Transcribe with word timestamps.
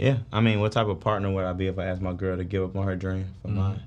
Yeah, 0.00 0.16
I 0.32 0.40
mean, 0.40 0.60
what 0.60 0.72
type 0.72 0.86
of 0.86 0.98
partner 1.00 1.30
would 1.30 1.44
I 1.44 1.52
be 1.52 1.66
if 1.66 1.78
I 1.78 1.84
asked 1.84 2.00
my 2.00 2.14
girl 2.14 2.34
to 2.38 2.42
give 2.44 2.62
up 2.64 2.74
on 2.74 2.86
her 2.86 2.96
dream 2.96 3.26
for 3.42 3.48
Mm-hmm. 3.48 3.58
mine? 3.58 3.82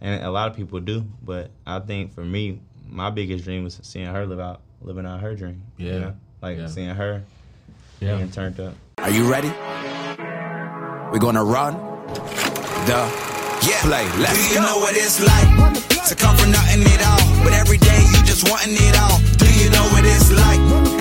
And 0.00 0.24
a 0.24 0.30
lot 0.30 0.48
of 0.50 0.56
people 0.56 0.80
do, 0.80 1.04
but 1.22 1.50
I 1.66 1.78
think 1.80 2.14
for 2.14 2.24
me, 2.24 2.60
my 2.88 3.10
biggest 3.10 3.44
dream 3.44 3.64
was 3.64 3.78
seeing 3.82 4.06
her 4.06 4.24
live 4.24 4.40
out, 4.40 4.62
living 4.80 5.04
out 5.04 5.20
her 5.20 5.34
dream. 5.34 5.60
you 5.76 5.88
Yeah. 5.88 5.98
know? 5.98 6.14
like 6.40 6.56
Yeah. 6.56 6.68
seeing 6.68 6.88
her 6.94 7.22
Yeah. 8.00 8.16
being 8.16 8.30
turned 8.30 8.58
up. 8.60 8.72
Are 8.96 9.10
you 9.10 9.30
ready? 9.30 9.48
We're 11.12 11.18
gonna 11.18 11.44
run 11.44 11.74
the 12.86 13.04
play. 13.82 14.06
Let's 14.18 14.38
Do 14.48 14.48
you 14.48 14.60
go. 14.60 14.62
know 14.66 14.78
what 14.78 14.96
it's 14.96 15.20
like 15.20 16.08
to 16.08 16.14
come 16.14 16.34
from 16.36 16.50
nothing 16.52 16.80
at 16.84 17.02
all? 17.04 17.44
But 17.44 17.52
every 17.52 17.76
day 17.78 18.00
you 18.08 18.17
just 18.38 18.50
wanting 18.50 18.76
it 18.78 18.94
all. 18.98 19.18
Do 19.38 19.50
you 19.58 19.68
know 19.70 19.82
what 19.90 20.04
it's 20.06 20.30
like? 20.30 20.60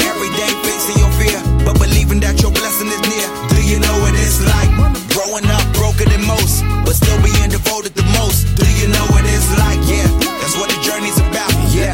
Every 0.09 0.29
day 0.33 0.49
facing 0.65 0.97
your 0.97 1.11
fear, 1.21 1.37
but 1.65 1.77
believing 1.77 2.19
that 2.21 2.41
your 2.41 2.51
blessing 2.51 2.87
is 2.87 3.01
near. 3.05 3.27
Do 3.53 3.61
you 3.61 3.79
know 3.79 3.93
what 4.01 4.13
it's 4.17 4.41
like? 4.41 4.69
Growing 5.13 5.45
up 5.45 5.61
broker 5.77 6.09
than 6.09 6.25
most, 6.25 6.65
but 6.85 6.95
still 6.97 7.17
being 7.21 7.49
devoted 7.49 7.93
the 7.93 8.05
most. 8.17 8.49
Do 8.57 8.65
you 8.81 8.87
know 8.89 9.05
what 9.13 9.21
it's 9.25 9.53
like? 9.53 9.77
Yeah, 9.85 10.07
that's 10.41 10.57
what 10.57 10.69
the 10.69 10.81
journey's 10.81 11.17
about. 11.19 11.53
Yeah. 11.73 11.93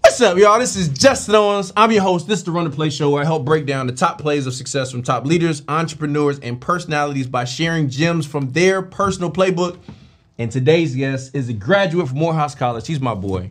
What's 0.00 0.20
up, 0.20 0.36
y'all? 0.36 0.58
This 0.58 0.76
is 0.76 0.90
Justin 0.90 1.34
Owens. 1.34 1.72
I'm 1.74 1.90
your 1.92 2.02
host. 2.02 2.28
This 2.28 2.40
is 2.40 2.44
the 2.44 2.50
Run 2.50 2.64
the 2.64 2.70
Play 2.70 2.90
Show 2.90 3.08
where 3.08 3.22
I 3.22 3.24
help 3.24 3.46
break 3.46 3.64
down 3.64 3.86
the 3.86 3.94
top 3.94 4.20
plays 4.20 4.46
of 4.46 4.52
success 4.52 4.90
from 4.90 5.02
top 5.02 5.24
leaders, 5.24 5.62
entrepreneurs, 5.66 6.38
and 6.40 6.60
personalities 6.60 7.26
by 7.26 7.44
sharing 7.44 7.88
gems 7.88 8.26
from 8.26 8.50
their 8.50 8.82
personal 8.82 9.30
playbook. 9.30 9.78
And 10.40 10.50
today's 10.50 10.96
guest 10.96 11.36
is 11.36 11.50
a 11.50 11.52
graduate 11.52 12.08
from 12.08 12.16
Morehouse 12.16 12.54
College. 12.54 12.86
He's 12.86 12.98
my 12.98 13.14
boy. 13.14 13.50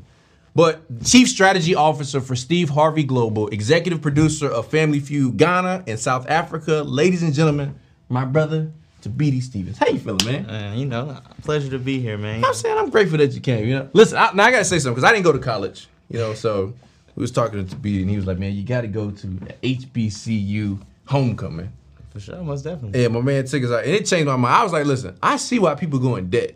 But 0.55 0.81
Chief 1.05 1.29
Strategy 1.29 1.75
Officer 1.75 2.19
for 2.19 2.35
Steve 2.35 2.69
Harvey 2.69 3.03
Global, 3.03 3.47
Executive 3.49 4.01
Producer 4.01 4.49
of 4.49 4.69
Family 4.69 4.99
Feud 4.99 5.37
Ghana 5.37 5.83
and 5.85 5.99
South 5.99 6.27
Africa. 6.27 6.81
Ladies 6.81 7.21
and 7.21 7.31
gentlemen, 7.31 7.77
my 8.09 8.25
brother, 8.25 8.71
Thabiti 9.03 9.39
Stephens. 9.39 9.77
How 9.77 9.85
you 9.85 9.99
feeling, 9.99 10.25
man? 10.25 10.49
And 10.49 10.79
you 10.79 10.87
know, 10.87 11.19
pleasure 11.43 11.69
to 11.69 11.77
be 11.77 11.99
here, 11.99 12.17
man. 12.17 12.43
I'm 12.43 12.55
saying 12.55 12.75
I'm 12.75 12.89
grateful 12.89 13.19
that 13.19 13.33
you 13.33 13.39
came. 13.39 13.67
You 13.67 13.75
know, 13.75 13.89
listen. 13.93 14.17
I, 14.17 14.31
now 14.33 14.45
I 14.45 14.51
gotta 14.51 14.65
say 14.65 14.79
something 14.79 14.95
because 14.95 15.07
I 15.07 15.13
didn't 15.13 15.25
go 15.25 15.31
to 15.31 15.37
college. 15.37 15.87
You 16.09 16.17
know, 16.17 16.33
so 16.33 16.73
we 17.15 17.21
was 17.21 17.29
talking 17.29 17.67
to 17.67 17.75
B 17.75 18.01
and 18.01 18.09
he 18.09 18.15
was 18.15 18.25
like, 18.25 18.39
"Man, 18.39 18.53
you 18.53 18.63
got 18.63 18.81
to 18.81 18.87
go 18.87 19.11
to 19.11 19.27
HBCU 19.27 20.81
homecoming." 21.05 21.71
For 22.09 22.19
sure, 22.19 22.41
most 22.41 22.63
definitely. 22.63 23.05
And 23.05 23.13
my 23.13 23.21
man 23.21 23.45
took 23.45 23.63
us 23.63 23.69
out, 23.69 23.83
and 23.83 23.93
it 23.93 24.07
changed 24.07 24.25
my 24.25 24.37
mind. 24.37 24.55
I 24.55 24.63
was 24.63 24.73
like, 24.73 24.87
"Listen, 24.87 25.15
I 25.21 25.37
see 25.37 25.59
why 25.59 25.75
people 25.75 25.99
go 25.99 26.15
in 26.15 26.31
debt 26.31 26.55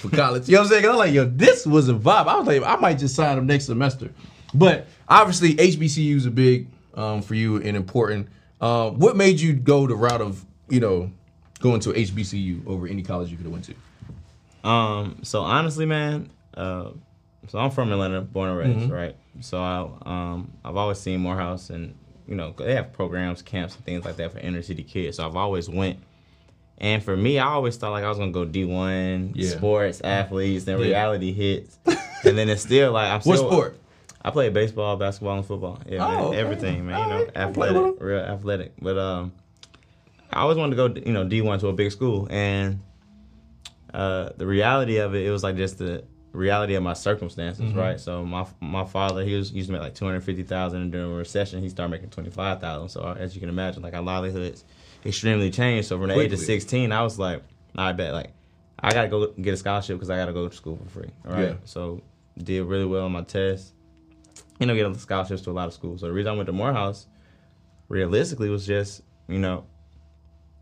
for 0.00 0.08
college." 0.14 0.48
you 0.48 0.54
know 0.56 0.62
what 0.62 0.66
I'm 0.66 0.70
saying? 0.72 0.86
I'm 0.90 0.96
like, 0.96 1.12
"Yo, 1.14 1.24
this 1.24 1.66
was 1.66 1.88
a 1.88 1.94
vibe." 1.94 2.26
I 2.26 2.36
was 2.38 2.46
like, 2.46 2.62
"I 2.62 2.76
might 2.76 2.98
just 2.98 3.14
sign 3.14 3.38
up 3.38 3.44
next 3.44 3.66
semester." 3.66 4.10
But 4.54 4.86
obviously, 5.08 5.54
HBCUs 5.54 6.26
are 6.26 6.30
big 6.30 6.68
um, 6.94 7.22
for 7.22 7.34
you 7.34 7.56
and 7.62 7.76
important. 7.76 8.28
Um, 8.60 8.98
what 8.98 9.16
made 9.16 9.38
you 9.40 9.52
go 9.54 9.86
the 9.86 9.94
route 9.94 10.20
of 10.20 10.44
you 10.68 10.80
know 10.80 11.10
going 11.60 11.80
to 11.80 11.90
HBCU 11.92 12.66
over 12.66 12.86
any 12.86 13.02
college 13.02 13.30
you 13.30 13.36
could 13.36 13.44
have 13.46 13.52
went 13.52 13.64
to? 13.66 14.68
Um, 14.68 15.18
so 15.22 15.42
honestly, 15.42 15.86
man, 15.86 16.30
uh, 16.54 16.90
so 17.48 17.58
I'm 17.58 17.70
from 17.70 17.90
Atlanta, 17.92 18.20
born 18.20 18.50
and 18.50 18.58
raised, 18.58 18.78
Mm-hmm. 18.80 18.92
right? 18.92 19.16
So 19.40 19.62
I, 19.62 19.88
um, 20.04 20.50
I've 20.64 20.76
always 20.76 20.98
seen 20.98 21.20
Morehouse, 21.20 21.70
and 21.70 21.94
you 22.28 22.34
know 22.34 22.52
they 22.58 22.74
have 22.74 22.92
programs, 22.92 23.40
camps, 23.42 23.76
and 23.76 23.84
things 23.84 24.04
like 24.04 24.16
that 24.16 24.32
for 24.32 24.38
inner 24.40 24.62
city 24.62 24.82
kids. 24.82 25.16
So 25.16 25.26
I've 25.26 25.36
always 25.36 25.68
went. 25.68 25.98
And 26.80 27.02
for 27.04 27.14
me, 27.16 27.38
I 27.38 27.46
always 27.46 27.76
thought 27.76 27.90
like 27.90 28.04
I 28.04 28.08
was 28.08 28.18
gonna 28.18 28.32
go 28.32 28.44
D1, 28.46 29.32
Yeah. 29.34 29.50
sports, 29.50 30.00
athletes, 30.02 30.64
then 30.64 30.78
Yeah. 30.78 30.84
reality 30.86 31.32
hits, 31.32 31.78
and 32.24 32.38
then 32.38 32.48
it's 32.48 32.62
still 32.62 32.92
like 32.92 33.08
I'm 33.10 33.20
What 33.20 33.36
still. 33.36 33.50
sport? 33.50 33.76
I 34.22 34.30
played 34.30 34.52
baseball, 34.54 34.96
basketball, 34.96 35.36
and 35.38 35.46
football. 35.46 35.78
Yeah, 35.88 36.04
Oh, 36.04 36.08
man, 36.10 36.20
okay. 36.24 36.38
everything, 36.38 36.86
man. 36.86 36.98
You 37.00 37.06
know, 37.06 37.18
Alright, 37.20 37.36
I 37.36 37.46
play 37.52 37.68
with 37.70 37.76
athletic, 37.78 38.00
real 38.02 38.18
athletic. 38.20 38.72
But 38.80 38.98
um, 38.98 39.32
I 40.32 40.40
always 40.40 40.56
wanted 40.58 40.76
to 40.76 40.88
go, 40.88 41.00
you 41.06 41.12
know, 41.12 41.24
D 41.24 41.40
one 41.42 41.58
to 41.60 41.68
a 41.68 41.72
big 41.72 41.90
school, 41.92 42.26
and 42.30 42.80
uh, 43.92 44.30
the 44.36 44.46
reality 44.46 44.98
of 44.98 45.14
it, 45.14 45.26
it 45.26 45.30
was 45.30 45.42
like 45.42 45.56
just 45.56 45.78
the 45.78 46.04
reality 46.32 46.74
of 46.74 46.82
my 46.82 46.92
circumstances, 46.94 47.70
Mm-hmm. 47.70 47.78
right? 47.78 48.00
So 48.00 48.24
my 48.24 48.46
my 48.60 48.84
father, 48.84 49.22
he 49.24 49.34
was 49.34 49.52
used 49.52 49.68
to 49.68 49.72
make 49.72 49.82
like 49.82 49.94
two 49.94 50.04
hundred 50.06 50.22
fifty 50.22 50.42
thousand, 50.44 50.82
and 50.82 50.92
during 50.92 51.10
a 51.12 51.14
recession, 51.14 51.60
he 51.62 51.68
started 51.68 51.90
making 51.90 52.10
twenty 52.10 52.30
five 52.30 52.60
thousand. 52.60 52.88
So 52.90 53.02
as 53.18 53.34
you 53.34 53.40
can 53.40 53.48
imagine, 53.48 53.82
like 53.82 53.94
our 53.94 54.02
livelihoods 54.02 54.64
extremely 55.04 55.50
changed. 55.50 55.88
So 55.88 55.98
from 55.98 56.08
the 56.08 56.18
age 56.18 56.32
of 56.32 56.38
sixteen, 56.38 56.92
I 56.92 57.02
was 57.02 57.18
like, 57.18 57.42
I 57.76 57.92
bet 57.92 58.12
like 58.12 58.32
I 58.78 58.92
gotta 58.92 59.08
go 59.08 59.28
get 59.28 59.54
a 59.54 59.56
scholarship 59.56 59.96
because 59.96 60.10
I 60.10 60.16
gotta 60.16 60.32
go 60.32 60.48
to 60.48 60.56
school 60.56 60.76
for 60.76 61.00
free. 61.00 61.10
All 61.26 61.32
right. 61.32 61.48
Yeah. 61.48 61.54
So 61.64 62.02
did 62.38 62.64
really 62.64 62.86
well 62.86 63.04
on 63.04 63.12
my 63.12 63.22
test. 63.22 63.74
You 64.58 64.66
know, 64.66 64.74
getting 64.74 64.96
scholarships 64.98 65.42
to 65.42 65.50
a 65.50 65.52
lot 65.52 65.68
of 65.68 65.74
schools. 65.74 66.00
So 66.00 66.06
the 66.06 66.12
reason 66.12 66.32
I 66.32 66.36
went 66.36 66.46
to 66.46 66.52
Morehouse, 66.52 67.06
realistically, 67.88 68.50
was 68.50 68.66
just 68.66 69.02
you 69.28 69.38
know, 69.38 69.64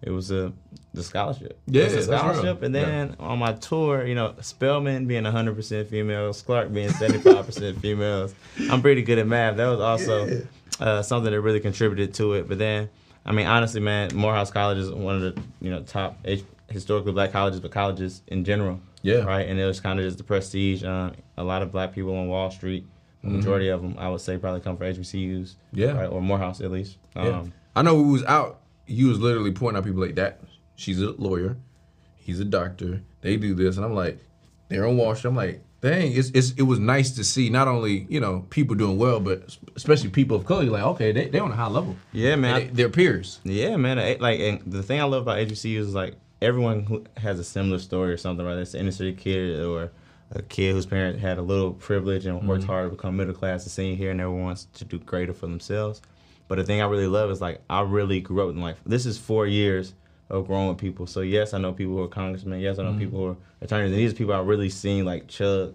it 0.02 0.10
was 0.10 0.30
a 0.30 0.52
the 0.94 1.02
scholarship. 1.02 1.58
Yeah, 1.66 1.82
it 1.82 1.94
was 1.94 2.08
a 2.08 2.16
scholarship. 2.16 2.62
And 2.62 2.74
then 2.74 3.16
on 3.18 3.38
my 3.38 3.52
tour, 3.52 4.06
you 4.06 4.14
know, 4.14 4.34
Spelman 4.40 5.06
being 5.06 5.24
100 5.24 5.54
percent 5.54 5.88
females, 5.88 6.42
Clark 6.42 6.72
being 6.72 6.90
75 6.90 7.46
percent 7.46 7.78
females. 7.82 8.34
I'm 8.70 8.82
pretty 8.82 9.02
good 9.02 9.18
at 9.18 9.26
math. 9.26 9.56
That 9.56 9.68
was 9.68 9.80
also 9.80 10.42
uh, 10.80 11.02
something 11.02 11.32
that 11.32 11.40
really 11.40 11.60
contributed 11.60 12.14
to 12.14 12.34
it. 12.34 12.48
But 12.48 12.58
then, 12.58 12.88
I 13.24 13.32
mean, 13.32 13.46
honestly, 13.46 13.80
man, 13.80 14.10
Morehouse 14.14 14.50
College 14.50 14.78
is 14.78 14.90
one 14.90 15.16
of 15.16 15.20
the 15.22 15.42
you 15.60 15.70
know 15.70 15.82
top 15.82 16.18
H- 16.24 16.44
historically 16.70 17.12
black 17.12 17.32
colleges, 17.32 17.60
but 17.60 17.70
colleges 17.70 18.22
in 18.28 18.44
general. 18.44 18.80
Yeah. 19.02 19.18
Right. 19.18 19.48
And 19.48 19.58
it 19.58 19.64
was 19.64 19.80
kind 19.80 19.98
of 19.98 20.04
just 20.04 20.18
the 20.18 20.24
prestige. 20.24 20.82
Um, 20.84 21.12
a 21.36 21.44
lot 21.44 21.62
of 21.62 21.70
black 21.70 21.92
people 21.94 22.16
on 22.16 22.28
Wall 22.28 22.50
Street. 22.50 22.86
The 23.22 23.30
majority 23.30 23.68
of 23.68 23.82
them, 23.82 23.96
I 23.98 24.08
would 24.08 24.20
say, 24.20 24.38
probably 24.38 24.60
come 24.60 24.76
from 24.76 24.86
HBCUs. 24.86 25.40
Mm-hmm. 25.40 25.78
Yeah. 25.78 25.92
Right, 25.92 26.06
or 26.06 26.22
Morehouse 26.22 26.60
at 26.60 26.70
least. 26.70 26.98
Yeah. 27.16 27.40
Um, 27.40 27.52
I 27.74 27.82
know 27.82 27.94
we 28.00 28.10
was 28.10 28.24
out. 28.24 28.60
He 28.86 29.04
was 29.04 29.18
literally 29.18 29.52
pointing 29.52 29.78
out 29.78 29.84
people 29.84 30.00
like 30.00 30.14
that. 30.14 30.40
She's 30.76 31.00
a 31.02 31.10
lawyer. 31.12 31.56
He's 32.16 32.40
a 32.40 32.44
doctor. 32.44 33.02
They 33.20 33.36
do 33.36 33.54
this, 33.54 33.76
and 33.76 33.84
I'm 33.84 33.94
like, 33.94 34.18
they're 34.68 34.86
on 34.86 34.96
Wall 34.96 35.14
Street. 35.14 35.30
I'm 35.30 35.36
like, 35.36 35.62
dang, 35.80 36.12
it's, 36.12 36.30
it's 36.30 36.50
it 36.52 36.62
was 36.62 36.78
nice 36.78 37.12
to 37.12 37.24
see 37.24 37.50
not 37.50 37.68
only 37.68 38.06
you 38.08 38.20
know 38.20 38.46
people 38.50 38.74
doing 38.76 38.98
well, 38.98 39.20
but 39.20 39.56
especially 39.76 40.10
people 40.10 40.36
of 40.36 40.44
color. 40.44 40.62
You're 40.64 40.72
like, 40.72 40.82
okay, 40.84 41.12
they 41.12 41.28
they 41.28 41.38
on 41.38 41.52
a 41.52 41.56
high 41.56 41.68
level. 41.68 41.96
Yeah, 42.12 42.36
man. 42.36 42.60
And 42.62 42.70
they, 42.70 42.74
they're 42.74 42.88
peers. 42.88 43.40
Yeah, 43.44 43.76
man. 43.76 43.98
I- 43.98 44.16
Like, 44.20 44.40
and 44.40 44.60
the 44.66 44.82
thing 44.82 45.00
I 45.00 45.04
love 45.04 45.22
about 45.22 45.38
HBCUs 45.38 45.78
is 45.78 45.94
like 45.94 46.14
everyone 46.42 46.84
who 46.84 47.04
has 47.16 47.38
a 47.38 47.44
similar 47.44 47.78
story 47.78 48.12
or 48.12 48.16
something, 48.16 48.44
whether 48.46 48.60
it's 48.60 48.74
an 48.74 48.80
inner 48.80 48.90
city 48.92 49.12
kid 49.12 49.60
or 49.60 49.90
a 50.32 50.42
kid 50.42 50.72
whose 50.74 50.86
parents 50.86 51.20
had 51.22 51.38
a 51.38 51.42
little 51.42 51.72
privilege 51.72 52.26
and 52.26 52.46
worked 52.46 52.62
Mm-hmm. 52.62 52.70
hard 52.70 52.90
to 52.90 52.96
become 52.96 53.16
middle 53.16 53.32
class 53.34 53.62
and 53.64 53.72
senior 53.72 53.96
here 53.96 54.10
and 54.10 54.18
never 54.18 54.30
wants 54.30 54.66
to 54.74 54.84
do 54.84 54.98
greater 54.98 55.32
for 55.32 55.46
themselves. 55.46 56.02
But 56.48 56.56
the 56.58 56.64
thing 56.64 56.80
I 56.80 56.86
really 56.86 57.06
love 57.06 57.30
is 57.30 57.40
like 57.40 57.60
I 57.70 57.80
really 57.82 58.20
grew 58.20 58.48
up 58.48 58.54
in 58.54 58.60
like 58.60 58.76
this 58.84 59.04
is 59.06 59.18
four 59.18 59.46
years 59.46 59.94
of 60.30 60.46
growing 60.46 60.68
with 60.68 60.78
people. 60.78 61.06
So 61.06 61.20
yes, 61.22 61.54
I 61.54 61.58
know 61.58 61.72
people 61.72 61.94
who 61.94 62.02
are 62.02 62.08
congressmen. 62.08 62.60
Yes, 62.60 62.78
I 62.78 62.82
Mm-hmm. 62.82 62.92
know 62.92 62.98
people 62.98 63.18
who 63.20 63.26
are 63.30 63.36
attorneys. 63.62 63.90
And 63.92 63.98
these 63.98 64.12
are 64.12 64.16
people 64.16 64.34
I've 64.34 64.46
really 64.46 64.68
seen 64.70 65.04
like 65.04 65.26
chug 65.28 65.74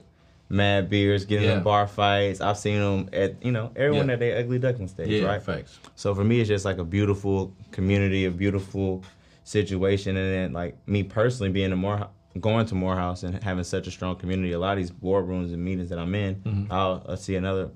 mad 0.50 0.90
beers, 0.90 1.26
getting 1.26 1.48
Yeah. 1.50 1.58
in 1.58 1.64
bar 1.64 1.88
fights. 1.88 2.40
I've 2.42 2.58
seen 2.58 2.80
them 2.80 3.10
at 3.14 3.44
you 3.44 3.52
know 3.52 3.72
everyone 3.76 4.08
Yeah. 4.08 4.14
at 4.14 4.20
their 4.20 4.38
ugly 4.40 4.60
duckling 4.60 4.88
stage, 4.88 5.24
right? 5.24 5.42
facts. 5.42 5.80
So 5.96 6.14
for 6.14 6.24
me, 6.24 6.40
it's 6.40 6.48
just 6.50 6.66
like 6.66 6.78
a 6.78 6.84
beautiful 6.84 7.54
community, 7.72 8.26
a 8.26 8.32
beautiful 8.32 9.04
situation, 9.44 10.16
and 10.18 10.32
then 10.34 10.54
like 10.54 10.78
me 10.88 11.04
personally 11.04 11.52
being 11.52 11.72
a 11.72 11.76
more 11.76 12.08
going 12.40 12.66
to 12.68 12.76
Morehouse 12.76 13.24
and 13.24 13.44
having 13.44 13.64
such 13.64 13.88
a 13.88 13.92
strong 13.92 14.16
community. 14.16 14.52
A 14.54 14.60
lot 14.60 14.72
of 14.74 14.78
these 14.78 14.92
boardrooms 14.92 15.54
and 15.54 15.64
meetings 15.64 15.90
that 15.90 16.00
I'm 16.00 16.14
in, 16.16 16.36
Mm-hmm. 16.36 16.72
I'll, 16.72 17.06
I'll 17.08 17.18
see 17.18 17.36
another 17.36 17.70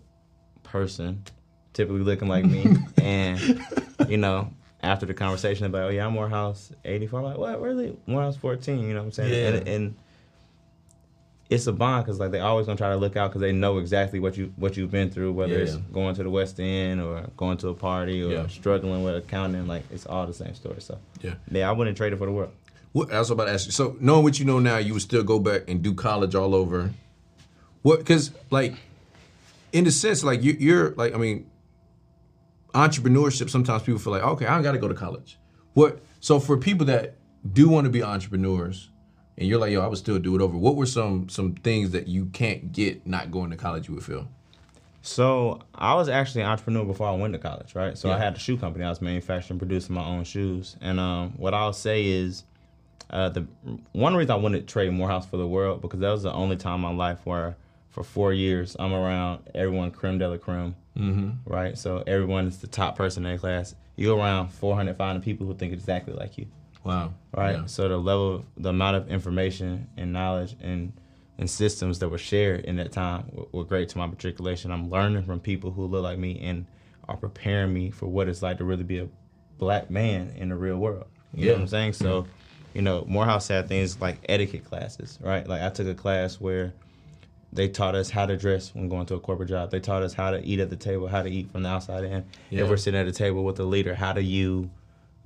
person, 0.64 1.24
typically 1.74 2.02
looking 2.02 2.28
like 2.28 2.46
me, 2.46 2.76
and 3.02 3.40
you 4.08 4.18
know. 4.18 4.52
After 4.84 5.06
the 5.08 5.14
conversation 5.14 5.66
about, 5.66 5.88
oh 5.88 5.90
yeah, 5.90 6.06
I'm 6.06 6.14
Morehouse 6.14 6.72
84. 6.86 7.20
I'm 7.20 7.26
like, 7.26 7.38
what, 7.38 7.62
really? 7.62 7.98
Morehouse 8.06 8.38
14, 8.38 8.80
you 8.80 8.94
know 8.94 9.00
what 9.00 9.06
I'm 9.06 9.12
saying? 9.12 9.34
Yeah. 9.34 9.60
And, 9.60 9.68
and 9.68 9.96
it's 11.50 11.66
a 11.66 11.72
bond 11.74 12.06
because 12.06 12.20
like 12.20 12.32
they 12.32 12.40
always 12.42 12.66
gonna 12.66 12.78
try 12.78 12.90
to 12.90 12.98
look 12.98 13.16
out 13.16 13.30
because 13.30 13.42
they 13.42 13.54
know 13.54 13.78
exactly 13.78 14.20
what 14.20 14.36
you 14.38 14.54
what 14.58 14.76
you've 14.76 14.92
been 14.92 15.10
through, 15.10 15.32
whether 15.32 15.54
Yeah. 15.54 15.60
it's 15.62 15.76
going 15.78 16.14
to 16.16 16.24
the 16.24 16.30
West 16.30 16.60
End 16.60 17.02
or 17.02 17.22
going 17.38 17.58
to 17.60 17.70
a 17.70 17.74
party 17.74 18.22
or 18.22 18.32
Yeah. 18.32 18.48
struggling 18.48 19.04
with 19.04 19.16
accounting. 19.16 19.66
Like 19.66 19.84
it's 19.92 20.06
all 20.06 20.28
the 20.28 20.34
same 20.34 20.54
story. 20.56 20.82
So 20.82 20.98
Yeah. 21.22 21.36
yeah, 21.50 21.70
I 21.70 21.72
wouldn't 21.72 21.96
trade 21.98 22.12
it 22.14 22.18
for 22.18 22.26
the 22.26 22.32
world. 22.34 22.52
What 22.92 23.12
I 23.14 23.20
was 23.20 23.32
about 23.32 23.46
to 23.46 23.52
ask 23.54 23.66
you. 23.66 23.72
So 23.72 23.96
knowing 24.00 24.24
what 24.24 24.40
you 24.40 24.46
know 24.46 24.60
now, 24.60 24.78
you 24.78 24.94
would 24.94 25.02
still 25.02 25.24
go 25.24 25.40
back 25.40 25.64
and 25.70 25.82
do 25.82 25.94
college 25.94 26.36
all 26.36 26.54
over. 26.54 26.92
What? 27.82 28.00
Because 28.00 28.32
like, 28.52 28.76
in 29.72 29.86
the 29.86 29.92
sense, 29.92 30.24
like 30.24 30.44
you, 30.44 30.56
you're 30.60 30.92
like, 30.96 31.14
I 31.14 31.18
mean, 31.18 31.46
entrepreneurship. 32.78 33.50
Sometimes 33.50 33.84
people 33.84 34.00
feel 34.00 34.14
like, 34.14 34.24
okay, 34.24 34.46
I 34.46 34.54
don't 34.54 34.64
got 34.64 34.74
to 34.74 34.78
go 34.78 34.88
to 34.88 34.94
college. 34.94 35.40
What? 35.74 36.00
So 36.20 36.40
for 36.40 36.58
people 36.58 36.86
that 36.88 37.16
do 37.52 37.70
want 37.70 37.86
to 37.86 37.90
be 37.92 38.04
entrepreneurs, 38.04 38.90
and 39.38 39.48
you're 39.48 39.60
like, 39.60 39.72
yo, 39.72 39.82
I 39.82 39.88
would 39.88 39.98
still 39.98 40.20
do 40.20 40.36
it 40.36 40.42
over. 40.42 40.58
What 40.58 40.76
were 40.76 40.86
some 40.86 41.30
some 41.30 41.54
things 41.54 41.92
that 41.92 42.08
you 42.08 42.26
can't 42.28 42.72
get 42.72 43.06
not 43.06 43.32
going 43.32 43.50
to 43.52 43.58
college? 43.58 43.88
You 43.88 43.96
would 43.96 44.04
feel. 44.04 44.28
So 45.02 45.62
I 45.74 45.94
was 45.94 46.10
actually 46.10 46.42
an 46.42 46.50
entrepreneur 46.50 46.84
before 46.84 47.08
I 47.08 47.16
went 47.16 47.34
to 47.34 47.40
college, 47.40 47.76
right? 47.76 47.98
So 47.98 48.12
I 48.12 48.18
had 48.18 48.36
a 48.36 48.40
shoe 48.40 48.58
company. 48.58 48.84
I 48.84 48.90
was 48.90 49.02
manufacturing, 49.02 49.58
producing 49.58 49.96
my 49.96 50.04
own 50.04 50.26
shoes. 50.26 50.76
And 50.82 51.00
um, 51.00 51.34
what 51.38 51.54
I'll 51.54 51.72
say 51.72 52.06
is, 52.06 52.44
uh, 53.10 53.30
the 53.30 53.48
one 53.94 54.16
reason 54.16 54.32
I 54.32 54.36
wouldn't 54.36 54.68
trade 54.68 54.92
Morehouse 54.92 55.26
for 55.26 55.38
the 55.38 55.48
world 55.48 55.82
because 55.82 56.02
that 56.02 56.10
was 56.10 56.24
the 56.24 56.34
only 56.34 56.58
time 56.58 56.76
in 56.76 56.82
my 56.82 56.92
life 56.92 57.20
where, 57.24 57.56
for 57.90 58.04
four 58.04 58.34
years, 58.34 58.76
I'm 58.80 58.92
around 58.92 59.50
everyone 59.56 59.92
creme 59.92 60.18
de 60.18 60.28
la 60.28 60.38
creme, 60.38 60.76
mm-hmm. 60.98 61.30
right? 61.52 61.78
So 61.78 62.04
everyone 62.08 62.48
is 62.48 62.58
the 62.60 62.68
top 62.68 62.96
person 62.96 63.26
in 63.26 63.32
their 63.32 63.38
class. 63.40 63.76
You're 63.96 64.18
around 64.18 64.50
400, 64.50 64.96
500 64.96 65.24
people 65.24 65.48
who 65.48 65.54
think 65.56 65.74
exactly 65.74 66.14
like 66.14 66.38
you, 66.38 66.48
Wow. 66.84 67.14
right? 67.36 67.58
Yeah. 67.58 67.66
So 67.66 67.88
the 67.88 67.98
level, 67.98 68.46
the 68.58 68.70
amount 68.70 68.98
of 68.98 69.10
information 69.10 69.88
and 69.98 70.14
knowledge 70.14 70.56
and 70.62 70.94
and 71.40 71.48
systems 71.48 72.00
that 72.00 72.10
were 72.10 72.18
shared 72.18 72.66
in 72.66 72.78
that 72.78 72.92
time 72.92 73.26
were, 73.32 73.46
were 73.52 73.64
great 73.64 73.90
to 73.90 73.98
my 74.00 74.08
matriculation. 74.08 74.72
I'm 74.72 74.90
learning 74.90 75.24
from 75.24 75.40
people 75.40 75.70
who 75.70 75.86
look 75.86 76.02
like 76.02 76.18
me 76.18 76.40
and 76.42 76.66
are 77.08 77.16
preparing 77.16 77.72
me 77.74 77.92
for 77.92 78.08
what 78.08 78.28
it's 78.28 78.42
like 78.42 78.58
to 78.58 78.64
really 78.64 78.84
be 78.84 78.98
a 78.98 79.08
black 79.60 79.92
man 79.92 80.34
in 80.36 80.50
the 80.50 80.56
real 80.56 80.78
world. 80.78 81.06
You 81.36 81.42
know 81.42 81.48
Yeah. 81.48 81.54
what 81.54 81.62
I'm 81.62 81.68
saying? 81.68 81.94
So, 81.94 82.26
you 82.74 82.82
know, 82.82 83.06
Morehouse 83.08 83.48
had 83.48 83.68
things 83.68 84.02
like 84.02 84.18
etiquette 84.28 84.66
classes, 84.66 85.20
right? 85.22 85.48
Like 85.48 85.62
I 85.62 85.70
took 85.70 85.86
a 85.88 85.94
class 85.94 86.42
where 86.42 86.74
they 87.54 87.68
taught 87.70 87.96
us 87.96 88.10
how 88.10 88.26
to 88.26 88.38
dress 88.38 88.74
when 88.74 88.90
going 88.90 89.06
to 89.08 89.16
a 89.16 89.20
corporate 89.20 89.50
job. 89.50 89.72
They 89.72 89.80
taught 89.80 90.04
us 90.04 90.14
how 90.14 90.32
to 90.32 90.44
eat 90.44 90.60
at 90.60 90.70
the 90.70 90.76
table, 90.76 91.08
how 91.08 91.24
to 91.24 91.30
eat 91.30 91.52
from 91.52 91.64
the 91.64 91.70
outside 91.70 92.04
in. 92.04 92.26
Yeah. 92.50 92.64
If 92.64 92.70
we're 92.70 92.78
sitting 92.78 93.00
at 93.00 93.08
a 93.08 93.12
table 93.12 93.44
with 93.44 93.60
a 93.60 93.64
leader, 93.64 93.96
how 93.96 94.14
do 94.14 94.22
you 94.22 94.70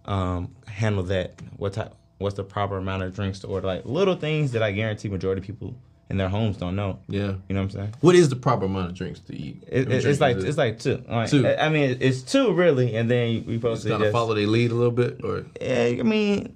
um, 0.06 0.54
handle 0.68 1.04
that? 1.04 1.34
What 1.58 1.74
type? 1.74 1.94
What's 2.20 2.36
the 2.36 2.44
proper 2.44 2.78
amount 2.78 3.02
of 3.04 3.16
drinks 3.16 3.40
to 3.40 3.48
order? 3.48 3.66
Like 3.66 3.86
little 3.86 4.16
things 4.16 4.52
that 4.52 4.62
I 4.62 4.72
guarantee 4.72 5.10
majority 5.10 5.42
of 5.42 5.48
people 5.48 5.76
in 6.12 6.18
their 6.18 6.30
homes 6.30 6.58
don't 6.58 6.76
know. 6.76 7.00
Yeah. 7.08 7.20
You 7.22 7.56
know 7.56 7.62
what 7.62 7.62
I'm 7.62 7.70
saying? 7.72 7.96
What 8.02 8.16
is 8.16 8.30
the 8.30 8.36
proper 8.36 8.66
amount 8.66 8.92
of 8.92 8.96
drinks 8.96 9.22
to 9.22 9.36
eat? 9.36 9.64
It, 9.68 9.92
it, 9.92 10.06
it's 10.06 10.20
like 10.20 10.38
it? 10.38 10.44
it's 10.44 10.58
like 10.58 10.78
two. 10.78 11.04
Like, 11.08 11.30
Two. 11.30 11.48
I 11.48 11.70
mean, 11.70 11.98
it's 12.02 12.22
two 12.22 12.54
really, 12.54 12.96
and 12.96 13.10
then 13.10 13.46
we 13.48 13.56
supposed 13.56 13.84
to 13.84 13.90
kind 13.90 14.04
of 14.04 14.08
just 14.08 14.14
follow 14.14 14.36
their 14.36 14.46
lead 14.46 14.72
a 14.72 14.76
little 14.76 14.92
bit, 14.92 15.24
or 15.24 15.46
Yeah, 15.60 16.00
I 16.00 16.04
mean, 16.04 16.56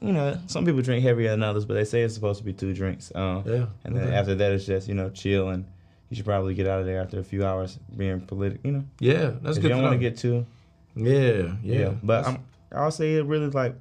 you 0.00 0.12
know, 0.12 0.38
some 0.46 0.64
people 0.64 0.82
drink 0.82 1.02
heavier 1.04 1.30
than 1.30 1.42
others, 1.42 1.64
but 1.64 1.74
they 1.74 1.84
say 1.84 2.02
it's 2.02 2.14
supposed 2.14 2.38
to 2.38 2.44
be 2.44 2.52
two 2.52 2.72
drinks. 2.72 3.12
Um, 3.14 3.42
Yeah, 3.46 3.66
And 3.84 3.94
then 3.96 4.08
okay. 4.08 4.14
after 4.16 4.34
that, 4.34 4.52
it's 4.52 4.64
just 4.66 4.88
you 4.88 4.94
know 4.94 5.10
chill, 5.10 5.48
and 5.50 5.64
you 6.10 6.16
should 6.16 6.24
probably 6.24 6.54
get 6.54 6.66
out 6.66 6.80
of 6.80 6.86
there 6.86 7.00
after 7.02 7.18
a 7.18 7.24
few 7.24 7.44
hours 7.44 7.78
being 7.96 8.20
political. 8.20 8.60
You 8.64 8.72
know, 8.78 8.84
yeah, 9.00 9.32
that's 9.42 9.56
good. 9.58 9.64
you 9.64 9.68
don't 9.70 9.82
want 9.82 9.94
to 9.94 9.98
get 9.98 10.16
too. 10.16 10.46
yeah, 10.94 11.52
yeah, 11.62 11.78
Yeah, 11.80 11.92
but 12.02 12.26
I'm, 12.26 12.38
I'll 12.72 12.90
say 12.90 13.14
it 13.16 13.24
really 13.26 13.48
like 13.50 13.74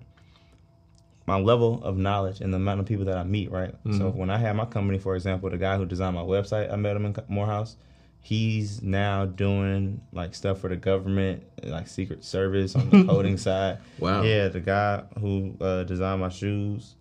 my 1.27 1.39
level 1.39 1.83
of 1.83 1.97
knowledge 1.97 2.41
and 2.41 2.53
the 2.53 2.57
amount 2.57 2.79
of 2.79 2.85
people 2.85 3.05
that 3.05 3.17
I 3.17 3.23
meet. 3.23 3.49
Right. 3.51 3.73
So 3.85 3.89
Mm-hmm. 3.89 4.17
when 4.17 4.29
I 4.29 4.37
had 4.37 4.55
my 4.55 4.65
company, 4.65 4.99
for 4.99 5.15
example, 5.15 5.49
the 5.49 5.57
guy 5.57 5.77
who 5.77 5.85
designed 5.85 6.15
my 6.15 6.21
website, 6.23 6.71
I 6.71 6.75
met 6.75 6.95
him 6.95 7.05
in 7.05 7.15
Morehouse. 7.29 7.77
He's 8.25 8.81
now 8.81 9.25
doing 9.25 10.01
like 10.11 10.33
stuff 10.33 10.59
for 10.59 10.67
the 10.67 10.75
government, 10.75 11.43
like 11.63 11.87
Secret 11.87 12.23
Service 12.23 12.75
on 12.75 12.89
the 12.89 13.03
coding 13.07 13.37
side. 13.37 13.77
Wow. 13.99 14.23
Yeah, 14.23 14.47
the 14.47 14.61
guy 14.61 15.03
who 15.19 15.55
uh, 15.61 15.83
designed 15.83 16.21
my 16.21 16.29
shoes. 16.29 16.95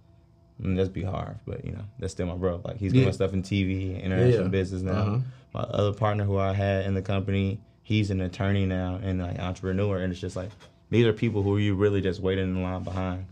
I 0.63 0.67
mean, 0.67 0.77
that's 0.77 0.91
be 0.91 1.03
hard, 1.03 1.39
but 1.47 1.65
you 1.65 1.73
know, 1.73 1.85
that's 1.99 2.13
still 2.13 2.27
my 2.27 2.35
bro. 2.35 2.61
Like 2.63 2.77
he's 2.77 2.93
doing 2.93 3.07
Yeah. 3.07 3.11
stuff 3.13 3.33
in 3.33 3.43
TV, 3.43 4.03
international 4.03 4.43
Yeah. 4.43 4.49
business 4.49 4.83
now. 4.83 4.93
Uh-huh. 4.93 5.19
My 5.55 5.61
other 5.61 5.95
partner 5.95 6.25
who 6.25 6.37
I 6.37 6.53
had 6.53 6.85
in 6.85 6.93
the 6.93 7.01
company, 7.01 7.59
he's 7.85 8.11
an 8.11 8.21
attorney 8.21 8.67
now 8.67 9.01
and 9.03 9.23
like 9.23 9.39
entrepreneur, 9.39 10.01
and 10.01 10.13
it's 10.13 10.21
just 10.21 10.37
like 10.37 10.51
these 10.91 11.07
are 11.07 11.15
people 11.15 11.43
who 11.43 11.57
you 11.57 11.75
really 11.75 12.03
just 12.03 12.21
waiting 12.21 12.45
in 12.45 12.63
line 12.63 12.83
behind, 12.83 13.25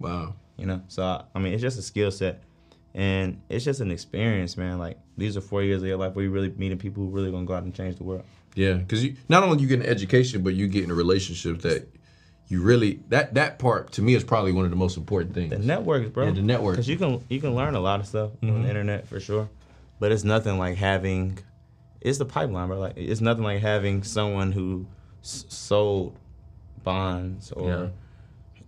wow. 0.00 0.34
you 0.56 0.66
know. 0.66 0.82
So 0.88 1.04
I, 1.04 1.22
I 1.32 1.38
mean, 1.38 1.52
it's 1.52 1.62
just 1.62 1.78
a 1.78 1.82
skill 1.82 2.10
set, 2.10 2.42
and 2.96 3.40
it's 3.48 3.64
just 3.64 3.80
an 3.80 3.92
experience, 3.92 4.56
man. 4.56 4.78
Like 4.78 4.98
these 5.16 5.36
are 5.36 5.40
four 5.40 5.62
years 5.62 5.82
of 5.82 5.88
your 5.88 5.98
life 5.98 6.14
where 6.14 6.24
you're 6.24 6.32
really 6.32 6.50
meeting 6.56 6.78
people 6.78 7.04
who 7.04 7.10
really 7.10 7.30
gonna 7.30 7.46
go 7.46 7.54
out 7.54 7.62
and 7.62 7.72
change 7.74 7.96
the 7.96 8.04
world. 8.04 8.24
Yeah, 8.56 8.72
because 8.72 9.04
you 9.04 9.14
not 9.28 9.44
only 9.44 9.60
you 9.62 9.68
get 9.68 9.80
an 9.80 9.86
education, 9.86 10.42
but 10.42 10.54
you 10.54 10.66
get 10.66 10.82
in 10.82 10.90
a 10.90 10.94
relationship 10.94 11.60
that 11.62 11.86
you 12.48 12.62
really 12.62 13.00
that 13.10 13.34
that 13.34 13.58
part 13.58 13.92
to 13.92 14.02
me 14.02 14.14
is 14.14 14.24
probably 14.24 14.52
one 14.52 14.64
of 14.64 14.70
the 14.70 14.76
most 14.76 14.96
important 14.96 15.34
things. 15.34 15.50
The 15.50 15.58
networks, 15.58 16.08
bro. 16.08 16.24
Yeah, 16.26 16.30
the 16.32 16.42
network. 16.42 16.74
Because 16.74 16.88
you 16.88 16.96
can 16.96 17.22
you 17.28 17.40
can 17.40 17.54
learn 17.54 17.74
a 17.74 17.80
lot 17.80 18.00
of 18.00 18.06
stuff 18.06 18.30
on 18.42 18.48
Mm-hmm. 18.48 18.62
the 18.62 18.68
internet 18.68 19.06
for 19.06 19.20
sure, 19.20 19.48
but 20.00 20.10
it's 20.10 20.24
nothing 20.24 20.58
like 20.58 20.76
having. 20.76 21.38
It's 22.00 22.18
the 22.18 22.24
pipeline, 22.24 22.68
bro. 22.68 22.78
Like 22.78 22.94
it's 22.96 23.20
nothing 23.20 23.44
like 23.44 23.60
having 23.60 24.02
someone 24.04 24.52
who 24.52 24.86
s- 25.22 25.44
sold 25.48 26.16
bonds 26.82 27.52
or 27.52 27.90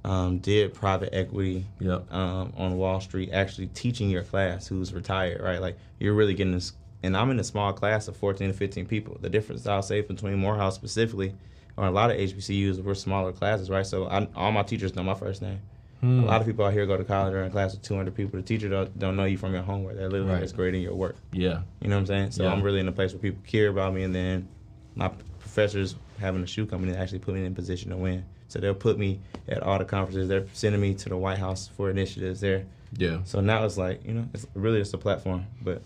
um, 0.05 0.39
did 0.39 0.73
private 0.75 1.11
equity 1.13 1.67
Yep. 1.81 2.13
um, 2.13 2.53
on 2.57 2.77
Wall 2.77 3.01
Street 3.01 3.31
actually 3.33 3.67
teaching 3.69 4.09
your 4.11 4.23
class 4.23 4.67
who's 4.67 4.93
retired, 4.95 5.41
right? 5.43 5.61
Like 5.61 5.77
you're 5.99 6.15
really 6.15 6.35
getting 6.35 6.53
this. 6.55 6.73
And 7.03 7.17
I'm 7.17 7.31
in 7.31 7.39
a 7.39 7.45
small 7.45 7.73
class 7.73 8.09
of 8.09 8.17
14 8.17 8.49
to 8.49 8.55
15 8.55 8.87
people. 8.87 9.19
The 9.21 9.31
difference 9.31 9.67
I'll 9.67 9.83
say 9.83 10.01
between 10.01 10.37
Morehouse 10.39 10.75
specifically, 10.75 11.35
or 11.77 11.87
a 11.87 11.91
lot 11.91 12.11
of 12.11 12.17
HBCUs, 12.17 12.83
we're 12.83 12.95
smaller 12.95 13.33
classes, 13.33 13.71
right? 13.71 13.87
So 13.87 14.07
I, 14.09 14.27
all 14.35 14.51
my 14.51 14.63
teachers 14.65 14.97
know 14.97 15.03
my 15.05 15.15
first 15.15 15.43
name. 15.43 15.61
A 16.01 16.07
lot 16.07 16.41
of 16.41 16.47
people 16.47 16.65
out 16.65 16.73
here 16.73 16.87
go 16.87 16.97
to 16.97 17.03
college 17.05 17.35
or 17.35 17.41
in 17.41 17.49
a 17.49 17.51
class 17.51 17.75
of 17.75 17.83
200 17.83 18.15
people. 18.15 18.39
The 18.39 18.45
teacher 18.47 18.69
don't, 18.69 18.97
don't 19.01 19.17
know 19.17 19.25
you 19.25 19.37
from 19.37 19.53
your 19.53 19.63
homework. 19.63 19.97
They're 19.97 20.09
literally 20.09 20.33
Right. 20.35 20.43
just 20.43 20.55
grading 20.55 20.81
your 20.83 20.95
work. 20.95 21.17
Yeah, 21.33 21.63
You 21.81 21.89
know 21.89 21.97
what 21.97 22.01
I'm 22.03 22.07
saying? 22.07 22.31
So 22.33 22.45
Yeah. 22.45 22.53
I'm 22.53 22.63
really 22.63 22.79
in 22.79 22.87
a 22.87 22.93
place 22.93 23.13
where 23.13 23.19
people 23.21 23.41
care 23.45 23.69
about 23.69 23.93
me, 23.95 24.05
and 24.05 24.15
then 24.15 24.47
my 24.95 25.09
professors 25.41 25.97
having 26.21 26.41
a 26.43 26.47
shoe 26.47 26.67
company 26.67 26.95
actually 26.95 27.19
put 27.19 27.35
me 27.35 27.45
in 27.45 27.51
a 27.51 27.55
position 27.55 27.91
to 27.91 27.97
win. 27.97 28.25
So 28.49 28.59
they'll 28.59 28.75
put 28.75 28.99
me 28.99 29.21
at 29.49 29.63
all 29.63 29.79
the 29.79 29.85
conferences. 29.85 30.29
They're 30.29 30.47
sending 30.53 30.81
me 30.81 30.95
to 30.95 31.09
the 31.09 31.17
White 31.17 31.39
House 31.39 31.69
for 31.77 31.91
initiatives 31.91 32.41
there. 32.41 32.65
yeah, 32.97 33.19
So 33.25 33.41
now 33.41 33.65
it's 33.65 33.77
like 33.77 34.05
you 34.07 34.15
know, 34.15 34.29
it's 34.35 34.47
really 34.55 34.79
just 34.81 34.95
a 34.95 34.99
platform. 34.99 35.47
But 35.63 35.83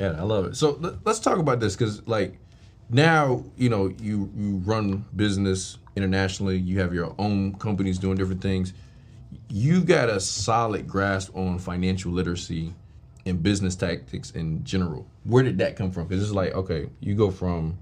yeah. 0.00 0.14
I 0.18 0.22
love 0.22 0.46
it. 0.46 0.56
So 0.56 0.76
let- 0.80 1.04
let's 1.04 1.18
talk 1.20 1.38
about 1.38 1.60
this 1.60 1.74
because 1.76 2.06
like 2.06 2.38
now 2.90 3.44
you 3.56 3.68
know 3.68 3.92
you 4.00 4.30
you 4.36 4.56
run 4.64 5.04
business 5.16 5.78
internationally. 5.96 6.56
You 6.58 6.80
have 6.80 6.92
your 6.94 7.14
own 7.18 7.54
companies 7.54 7.98
doing 7.98 8.16
different 8.16 8.40
things. 8.42 8.72
You've 9.48 9.86
got 9.86 10.08
a 10.08 10.20
solid 10.20 10.86
grasp 10.88 11.36
on 11.36 11.58
financial 11.58 12.12
literacy 12.12 12.72
and 13.26 13.42
business 13.42 13.74
tactics 13.74 14.30
in 14.32 14.62
general. 14.64 15.06
Where 15.24 15.42
did 15.42 15.58
that 15.58 15.76
come 15.76 15.90
from? 15.90 16.06
Because 16.06 16.22
it's 16.22 16.32
like 16.32 16.52
okay, 16.54 16.88
you 17.00 17.14
go 17.16 17.30
from 17.32 17.78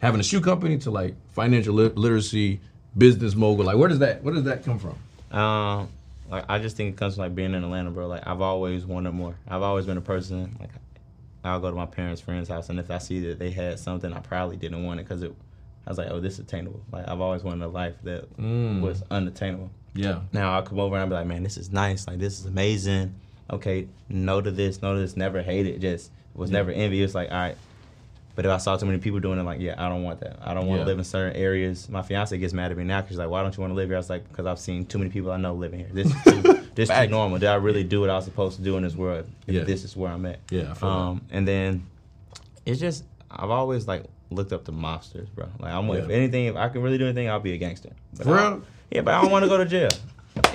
having 0.00 0.20
a 0.20 0.24
shoe 0.24 0.40
company 0.40 0.78
to 0.78 0.90
like 0.90 1.14
financial 1.32 1.74
lit- 1.74 1.96
literacy, 1.98 2.60
business 2.98 3.34
mogul. 3.34 3.64
Like 3.64 3.76
where 3.76 3.88
does 3.88 4.00
that 4.00 4.22
where 4.22 4.34
does 4.34 4.44
that 4.44 4.64
come 4.64 4.78
from? 4.78 4.96
um, 5.38 5.88
like 6.30 6.44
I 6.48 6.58
just 6.58 6.76
think 6.76 6.94
it 6.94 6.98
comes 6.98 7.14
from 7.14 7.22
like 7.22 7.34
being 7.34 7.54
in 7.54 7.64
Atlanta, 7.64 7.90
bro. 7.90 8.06
Like 8.06 8.26
I've 8.26 8.40
always 8.40 8.84
wanted 8.84 9.12
more. 9.12 9.36
I've 9.48 9.62
always 9.62 9.86
been 9.86 9.96
a 9.96 10.02
person 10.02 10.56
like 10.60 10.70
I'll 11.44 11.60
go 11.60 11.70
to 11.70 11.76
my 11.76 11.86
parents' 11.86 12.20
friends' 12.20 12.48
house, 12.48 12.68
and 12.68 12.78
if 12.78 12.90
I 12.90 12.98
see 12.98 13.20
that 13.28 13.38
they 13.38 13.50
had 13.50 13.78
something, 13.78 14.12
I 14.12 14.20
probably 14.20 14.56
didn't 14.56 14.84
want 14.84 15.00
it 15.00 15.04
because 15.04 15.22
it. 15.22 15.34
I 15.86 15.90
was 15.90 15.96
like, 15.96 16.08
oh, 16.10 16.20
this 16.20 16.34
is 16.34 16.40
attainable. 16.40 16.82
Like 16.92 17.08
I've 17.08 17.20
always 17.20 17.42
wanted 17.42 17.64
a 17.64 17.68
life 17.68 17.94
that 18.02 18.26
was 18.38 19.02
unattainable. 19.10 19.70
Yeah. 19.94 20.20
Now 20.32 20.52
I'll 20.52 20.62
come 20.62 20.78
over 20.78 20.94
and 20.96 21.02
I'll 21.02 21.08
be 21.08 21.14
like, 21.14 21.26
man, 21.26 21.42
this 21.42 21.56
is 21.56 21.72
nice. 21.72 22.06
Like 22.06 22.18
this 22.18 22.38
is 22.38 22.46
amazing. 22.46 23.14
Okay, 23.50 23.88
no 24.10 24.42
to 24.42 24.50
this, 24.50 24.82
no 24.82 24.94
to 24.94 25.00
this. 25.00 25.16
Never 25.16 25.40
hate 25.40 25.66
it. 25.66 25.80
Just 25.80 26.10
was 26.34 26.50
never 26.50 26.70
envious. 26.70 27.14
Like 27.14 27.30
all 27.30 27.38
right. 27.38 27.56
But 28.38 28.44
if 28.46 28.52
I 28.52 28.58
saw 28.58 28.76
too 28.76 28.86
many 28.86 28.98
people 28.98 29.18
doing 29.18 29.40
it, 29.40 29.42
like 29.42 29.58
yeah, 29.60 29.74
I 29.84 29.88
don't 29.88 30.04
want 30.04 30.20
that. 30.20 30.36
I 30.40 30.54
don't 30.54 30.68
want 30.68 30.78
to 30.78 30.82
Yeah. 30.82 30.86
live 30.86 30.98
in 30.98 31.04
certain 31.04 31.34
areas. 31.34 31.88
My 31.88 32.02
fiance 32.02 32.38
gets 32.38 32.52
mad 32.52 32.70
at 32.70 32.76
me 32.76 32.84
now 32.84 32.98
because 33.00 33.14
she's 33.14 33.18
like, 33.18 33.28
why 33.28 33.42
don't 33.42 33.56
you 33.56 33.60
want 33.62 33.72
to 33.72 33.74
live 33.74 33.88
here? 33.88 33.96
I 33.96 33.98
was 33.98 34.08
like, 34.08 34.28
because 34.28 34.46
I've 34.46 34.60
seen 34.60 34.86
too 34.86 34.98
many 34.98 35.10
people 35.10 35.32
I 35.32 35.38
know 35.38 35.54
living 35.54 35.80
here. 35.80 35.88
This 35.92 36.06
is 36.06 36.22
too, 36.22 36.42
this 36.76 36.88
too 36.88 37.06
normal. 37.08 37.40
Did 37.40 37.48
I 37.48 37.56
really 37.56 37.82
do 37.82 38.00
what 38.00 38.10
I 38.10 38.14
was 38.14 38.26
supposed 38.26 38.56
to 38.58 38.62
do 38.62 38.76
in 38.76 38.84
this 38.84 38.94
world? 38.94 39.26
If 39.48 39.54
Yeah. 39.56 39.64
This 39.64 39.82
is 39.82 39.96
where 39.96 40.12
I'm 40.12 40.24
at. 40.24 40.38
Yeah, 40.52 40.72
that. 40.72 40.82
Um, 40.84 41.22
and 41.32 41.48
then 41.48 41.84
it's 42.64 42.78
just 42.78 43.02
I've 43.28 43.50
always 43.50 43.88
like 43.88 44.04
looked 44.30 44.52
up 44.52 44.64
to 44.66 44.70
mobsters, 44.72 45.26
bro. 45.34 45.48
Like 45.58 45.72
I'm 45.72 45.90
if 45.90 46.08
anything, 46.08 46.44
if 46.46 46.54
I 46.54 46.68
can 46.68 46.80
really 46.82 46.96
do 46.98 47.06
anything, 47.06 47.28
I'll 47.28 47.40
be 47.40 47.54
a 47.54 47.58
gangster. 47.58 47.90
But 48.16 48.22
For 48.24 48.38
I- 48.38 48.58
yeah, 48.92 49.00
but 49.00 49.14
I 49.14 49.20
don't 49.22 49.32
want 49.32 49.46
to 49.46 49.48
go 49.48 49.58
to 49.58 49.64
jail. 49.66 49.88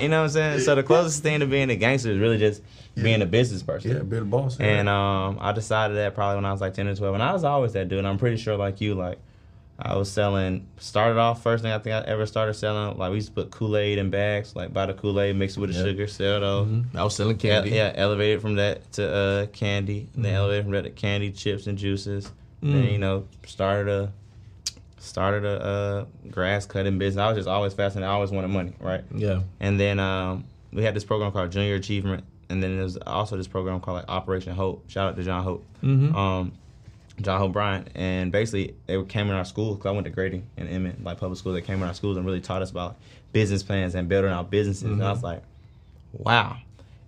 You 0.00 0.08
know 0.08 0.18
what 0.20 0.24
I'm 0.24 0.30
saying? 0.30 0.60
So 0.60 0.74
the 0.74 0.82
closest 0.82 1.22
thing 1.22 1.40
to 1.40 1.46
being 1.46 1.70
a 1.70 1.76
gangster 1.76 2.10
is 2.10 2.18
really 2.18 2.38
just 2.38 2.62
being 2.94 3.22
a 3.22 3.26
business 3.26 3.62
person. 3.62 3.90
Yeah, 3.96 4.02
be 4.02 4.18
the 4.18 4.24
boss. 4.24 4.58
And 4.60 4.88
um, 4.88 5.38
I 5.40 5.52
decided 5.52 5.96
that 5.96 6.14
probably 6.14 6.36
when 6.36 6.44
I 6.44 6.52
was 6.52 6.60
like 6.60 6.74
10 6.74 6.88
or 6.88 6.94
12. 6.94 7.14
And 7.14 7.22
I 7.22 7.32
was 7.32 7.44
always 7.44 7.72
that 7.74 7.88
dude. 7.88 7.98
And 7.98 8.08
I'm 8.08 8.18
pretty 8.18 8.36
sure, 8.36 8.56
like 8.56 8.80
you, 8.80 8.94
like, 8.94 9.18
I 9.78 9.96
was 9.96 10.10
selling, 10.10 10.68
started 10.78 11.18
off, 11.18 11.42
first 11.42 11.62
thing 11.64 11.72
I 11.72 11.78
think 11.80 11.94
I 11.94 12.00
ever 12.08 12.26
started 12.26 12.54
selling, 12.54 12.96
like, 12.96 13.10
we 13.10 13.16
used 13.16 13.28
to 13.28 13.34
put 13.34 13.50
Kool 13.50 13.76
Aid 13.76 13.98
in 13.98 14.08
bags, 14.08 14.54
like, 14.54 14.72
buy 14.72 14.86
the 14.86 14.94
Kool 14.94 15.20
Aid, 15.20 15.34
mix 15.34 15.56
it 15.56 15.60
with 15.60 15.70
the 15.72 15.76
Yeah. 15.76 15.82
sugar, 15.84 16.06
sell 16.06 16.40
those. 16.40 16.84
I 16.94 17.02
was 17.02 17.16
selling 17.16 17.36
Yeah, 17.40 17.60
candy. 17.62 17.70
yeah, 17.70 17.92
elevated 17.96 18.40
from 18.40 18.54
that 18.54 18.92
to 18.92 19.12
uh, 19.12 19.46
candy. 19.46 20.08
And 20.14 20.24
then 20.24 20.32
Mm-hmm. 20.32 20.36
elevated 20.38 20.64
from 20.64 20.72
that 20.74 20.82
to 20.84 20.90
candy, 20.90 21.32
chips, 21.32 21.66
and 21.66 21.76
juices. 21.76 22.26
Mm. 22.62 22.72
Then, 22.72 22.84
you 22.84 22.98
know, 22.98 23.26
started 23.46 23.90
a 23.92 24.12
started 25.04 25.44
a 25.44 25.60
uh, 25.62 26.04
grass 26.30 26.66
cutting 26.66 26.98
business. 26.98 27.20
I 27.22 27.28
was 27.28 27.36
just 27.36 27.48
always 27.48 27.74
fascinated. 27.74 28.08
I 28.08 28.12
always 28.12 28.30
wanted 28.30 28.48
money, 28.48 28.72
right? 28.80 29.04
Yeah. 29.14 29.40
And 29.60 29.78
then 29.78 29.98
um, 30.00 30.44
we 30.72 30.82
had 30.82 30.94
this 30.94 31.04
program 31.04 31.32
called 31.32 31.52
Junior 31.52 31.74
Achievement, 31.76 32.24
and 32.48 32.62
then 32.62 32.76
there's 32.76 32.96
also 32.98 33.36
this 33.36 33.46
program 33.48 33.80
called 33.80 33.98
like 33.98 34.08
Operation 34.08 34.54
Hope. 34.54 34.88
Shout 34.90 35.08
out 35.10 35.16
to 35.16 35.22
John 35.22 35.42
Hope, 35.44 35.64
Mm-hmm. 35.82 36.14
um, 36.16 36.52
John 37.20 37.38
Hope 37.38 37.52
Bryant, 37.52 37.88
and 37.94 38.32
basically 38.32 38.74
they 38.86 39.00
came 39.04 39.28
in 39.28 39.34
our 39.34 39.44
school 39.44 39.74
because 39.76 39.88
I 39.88 39.92
went 39.92 40.04
to 40.06 40.10
Grady 40.10 40.42
and 40.56 40.68
Emmett, 40.68 41.02
like 41.04 41.18
public 41.18 41.38
school. 41.38 41.52
They 41.52 41.60
came 41.62 41.80
in 41.80 41.88
our 41.88 41.94
schools 41.94 42.16
and 42.16 42.26
really 42.26 42.40
taught 42.40 42.60
us 42.62 42.70
about 42.72 42.96
business 43.32 43.62
plans 43.62 43.94
and 43.94 44.08
building 44.08 44.32
our 44.32 44.42
businesses. 44.44 44.82
And 44.84 45.02
I 45.04 45.12
was 45.12 45.22
like, 45.22 45.42
wow. 46.12 46.56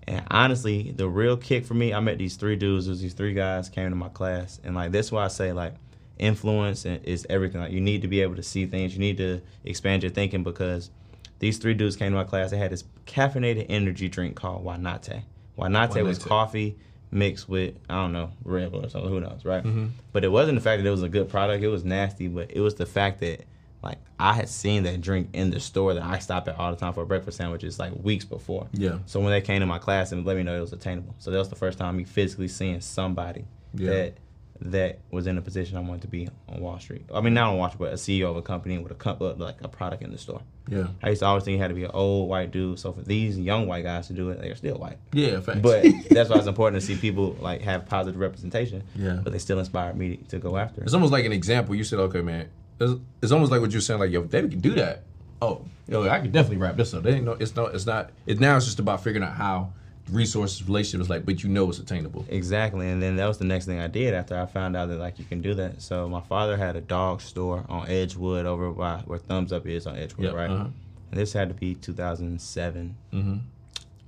And 0.08 0.22
honestly, 0.30 0.92
the 0.92 1.08
real 1.08 1.36
kick 1.36 1.64
for 1.66 1.74
me, 1.74 1.92
I 1.92 1.98
met 1.98 2.18
these 2.18 2.36
three 2.36 2.54
dudes. 2.54 2.86
It 2.86 2.90
was 2.90 3.00
these 3.00 3.14
three 3.14 3.34
guys 3.34 3.68
came 3.68 3.90
to 3.90 3.96
my 3.96 4.08
class, 4.08 4.60
and 4.62 4.76
like 4.76 4.92
that's 4.92 5.10
why 5.10 5.24
I 5.24 5.28
say 5.28 5.52
like 5.52 5.74
influence 6.18 6.84
and- 6.84 7.04
is 7.04 7.26
everything. 7.28 7.60
Like 7.60 7.72
you 7.72 7.80
need 7.80 8.02
to 8.02 8.08
be 8.08 8.20
able 8.22 8.36
to 8.36 8.42
see 8.42 8.66
things. 8.66 8.94
You 8.94 9.00
need 9.00 9.18
to 9.18 9.40
expand 9.64 10.02
your 10.02 10.10
thinking 10.12 10.42
because 10.42 10.90
these 11.38 11.58
three 11.58 11.74
dudes 11.74 11.96
came 11.96 12.12
to 12.12 12.16
my 12.16 12.24
class. 12.24 12.50
They 12.50 12.58
had 12.58 12.72
this 12.72 12.84
caffeinated 13.06 13.66
energy 13.68 14.08
drink 14.08 14.36
called 14.36 14.64
Wanate. 14.64 15.22
Wanate, 15.58 16.02
was 16.04 16.18
coffee 16.18 16.76
mixed 17.10 17.48
with 17.48 17.74
I 17.88 17.94
don't 17.94 18.12
know 18.12 18.30
Red 18.44 18.72
Bull 18.72 18.84
or 18.84 18.88
something. 18.88 19.10
Who 19.10 19.20
knows, 19.20 19.44
right? 19.44 19.62
Mm-hmm. 19.64 19.86
But 20.12 20.24
it 20.24 20.28
wasn't 20.28 20.56
the 20.56 20.62
fact 20.62 20.82
that 20.82 20.88
it 20.88 20.92
was 20.92 21.02
a 21.02 21.08
good 21.08 21.28
product. 21.28 21.62
It 21.62 21.68
was 21.68 21.84
nasty, 21.84 22.28
but 22.28 22.50
it 22.50 22.60
was 22.60 22.74
the 22.74 22.86
fact 22.86 23.20
that 23.20 23.44
like 23.82 23.98
I 24.18 24.32
had 24.32 24.48
seen 24.48 24.82
that 24.84 25.00
drink 25.00 25.28
in 25.32 25.50
the 25.50 25.60
store 25.60 25.94
that 25.94 26.02
I 26.02 26.18
stop 26.18 26.48
at 26.48 26.58
all 26.58 26.70
the 26.70 26.76
time 26.76 26.92
for 26.92 27.04
breakfast 27.04 27.36
sandwiches 27.38 27.78
like 27.78 27.92
weeks 28.02 28.24
before. 28.24 28.66
Yeah. 28.72 28.98
So 29.06 29.20
when 29.20 29.30
they 29.30 29.40
came 29.40 29.60
to 29.60 29.66
my 29.66 29.78
class 29.78 30.12
and 30.12 30.24
let 30.26 30.36
me 30.36 30.42
know 30.42 30.56
it 30.56 30.60
was 30.60 30.72
attainable, 30.72 31.14
so 31.18 31.30
that 31.30 31.38
was 31.38 31.48
the 31.48 31.56
first 31.56 31.78
time 31.78 31.96
me 31.96 32.04
physically 32.04 32.48
seeing 32.48 32.80
somebody 32.80 33.44
Yeah. 33.74 33.90
that 33.90 34.14
that 34.60 34.98
was 35.10 35.26
in 35.26 35.38
a 35.38 35.42
position 35.42 35.76
I 35.76 35.80
wanted 35.80 36.02
to 36.02 36.08
be 36.08 36.28
on 36.48 36.60
Wall 36.60 36.78
Street. 36.78 37.04
I 37.12 37.20
mean, 37.20 37.34
not 37.34 37.50
on 37.50 37.58
Wall 37.58 37.68
Street, 37.68 37.78
but 37.78 37.92
a 37.92 37.96
CEO 37.96 38.30
of 38.30 38.36
a 38.36 38.42
company 38.42 38.78
with 38.78 38.92
a 38.92 38.94
co- 38.94 39.16
uh, 39.20 39.34
like 39.36 39.56
a 39.62 39.68
product 39.68 40.02
in 40.02 40.10
the 40.12 40.18
store. 40.18 40.42
Yeah. 40.68 40.88
I 41.02 41.10
used 41.10 41.20
to 41.20 41.26
always 41.26 41.44
think 41.44 41.56
it 41.56 41.60
had 41.60 41.68
to 41.68 41.74
be 41.74 41.84
an 41.84 41.90
old 41.92 42.28
white 42.28 42.50
dude. 42.50 42.78
So 42.78 42.92
for 42.92 43.02
these 43.02 43.38
young 43.38 43.66
white 43.66 43.84
guys 43.84 44.08
to 44.08 44.12
do 44.12 44.30
it, 44.30 44.40
they're 44.40 44.56
still 44.56 44.76
white. 44.76 44.98
Yeah, 45.12 45.40
facts. 45.40 45.60
But 45.60 45.84
that's 46.10 46.28
why 46.30 46.36
it's 46.36 46.46
important 46.46 46.80
to 46.80 46.86
see 46.86 46.96
people 46.96 47.36
like 47.40 47.62
have 47.62 47.86
positive 47.86 48.20
representation. 48.20 48.82
Yeah. 48.94 49.20
But 49.22 49.32
they 49.32 49.38
still 49.38 49.58
inspired 49.58 49.96
me 49.96 50.16
to 50.28 50.38
go 50.38 50.56
after 50.56 50.80
it. 50.80 50.84
It's 50.84 50.94
almost 50.94 51.12
like 51.12 51.24
an 51.24 51.32
example. 51.32 51.74
You 51.74 51.84
said, 51.84 51.98
okay, 52.00 52.20
man. 52.20 52.48
It's, 52.80 53.00
it's 53.22 53.32
almost 53.32 53.50
like 53.50 53.60
what 53.60 53.72
you're 53.72 53.80
saying. 53.80 54.00
Like, 54.00 54.10
yo, 54.10 54.22
they 54.22 54.40
can 54.40 54.60
do 54.60 54.74
that, 54.74 55.04
oh, 55.40 55.62
yo, 55.88 56.08
I 56.08 56.20
can 56.20 56.30
definitely 56.30 56.58
wrap 56.58 56.76
this 56.76 56.92
up. 56.94 57.02
They 57.02 57.14
ain't 57.14 57.24
no, 57.24 57.32
it's 57.32 57.54
no, 57.56 57.66
it's 57.66 57.86
not. 57.86 58.10
It 58.26 58.40
now 58.40 58.56
it's 58.56 58.66
just 58.66 58.78
about 58.78 59.02
figuring 59.02 59.26
out 59.26 59.34
how 59.34 59.72
resources, 60.10 60.62
relationship 60.62 61.00
relationships, 61.00 61.10
like, 61.10 61.26
but 61.26 61.42
you 61.42 61.48
know 61.48 61.68
it's 61.68 61.78
attainable. 61.78 62.24
Exactly, 62.28 62.90
and 62.90 63.02
then 63.02 63.16
that 63.16 63.26
was 63.26 63.38
the 63.38 63.44
next 63.44 63.66
thing 63.66 63.80
I 63.80 63.88
did 63.88 64.14
after 64.14 64.38
I 64.38 64.46
found 64.46 64.76
out 64.76 64.88
that 64.88 64.98
like 64.98 65.18
you 65.18 65.24
can 65.24 65.40
do 65.40 65.54
that. 65.54 65.82
So 65.82 66.08
my 66.08 66.20
father 66.20 66.56
had 66.56 66.76
a 66.76 66.80
dog 66.80 67.20
store 67.20 67.64
on 67.68 67.88
Edgewood 67.88 68.46
over 68.46 68.70
by 68.70 68.98
where 69.06 69.18
Thumbs 69.18 69.52
Up 69.52 69.66
is 69.66 69.86
on 69.86 69.96
Edgewood, 69.96 70.26
Yep, 70.26 70.34
right? 70.34 70.50
uh-huh. 70.50 70.68
And 71.10 71.20
this 71.20 71.32
had 71.32 71.48
to 71.48 71.54
be 71.54 71.74
2007. 71.76 72.96
Mm-hmm. 73.12 73.36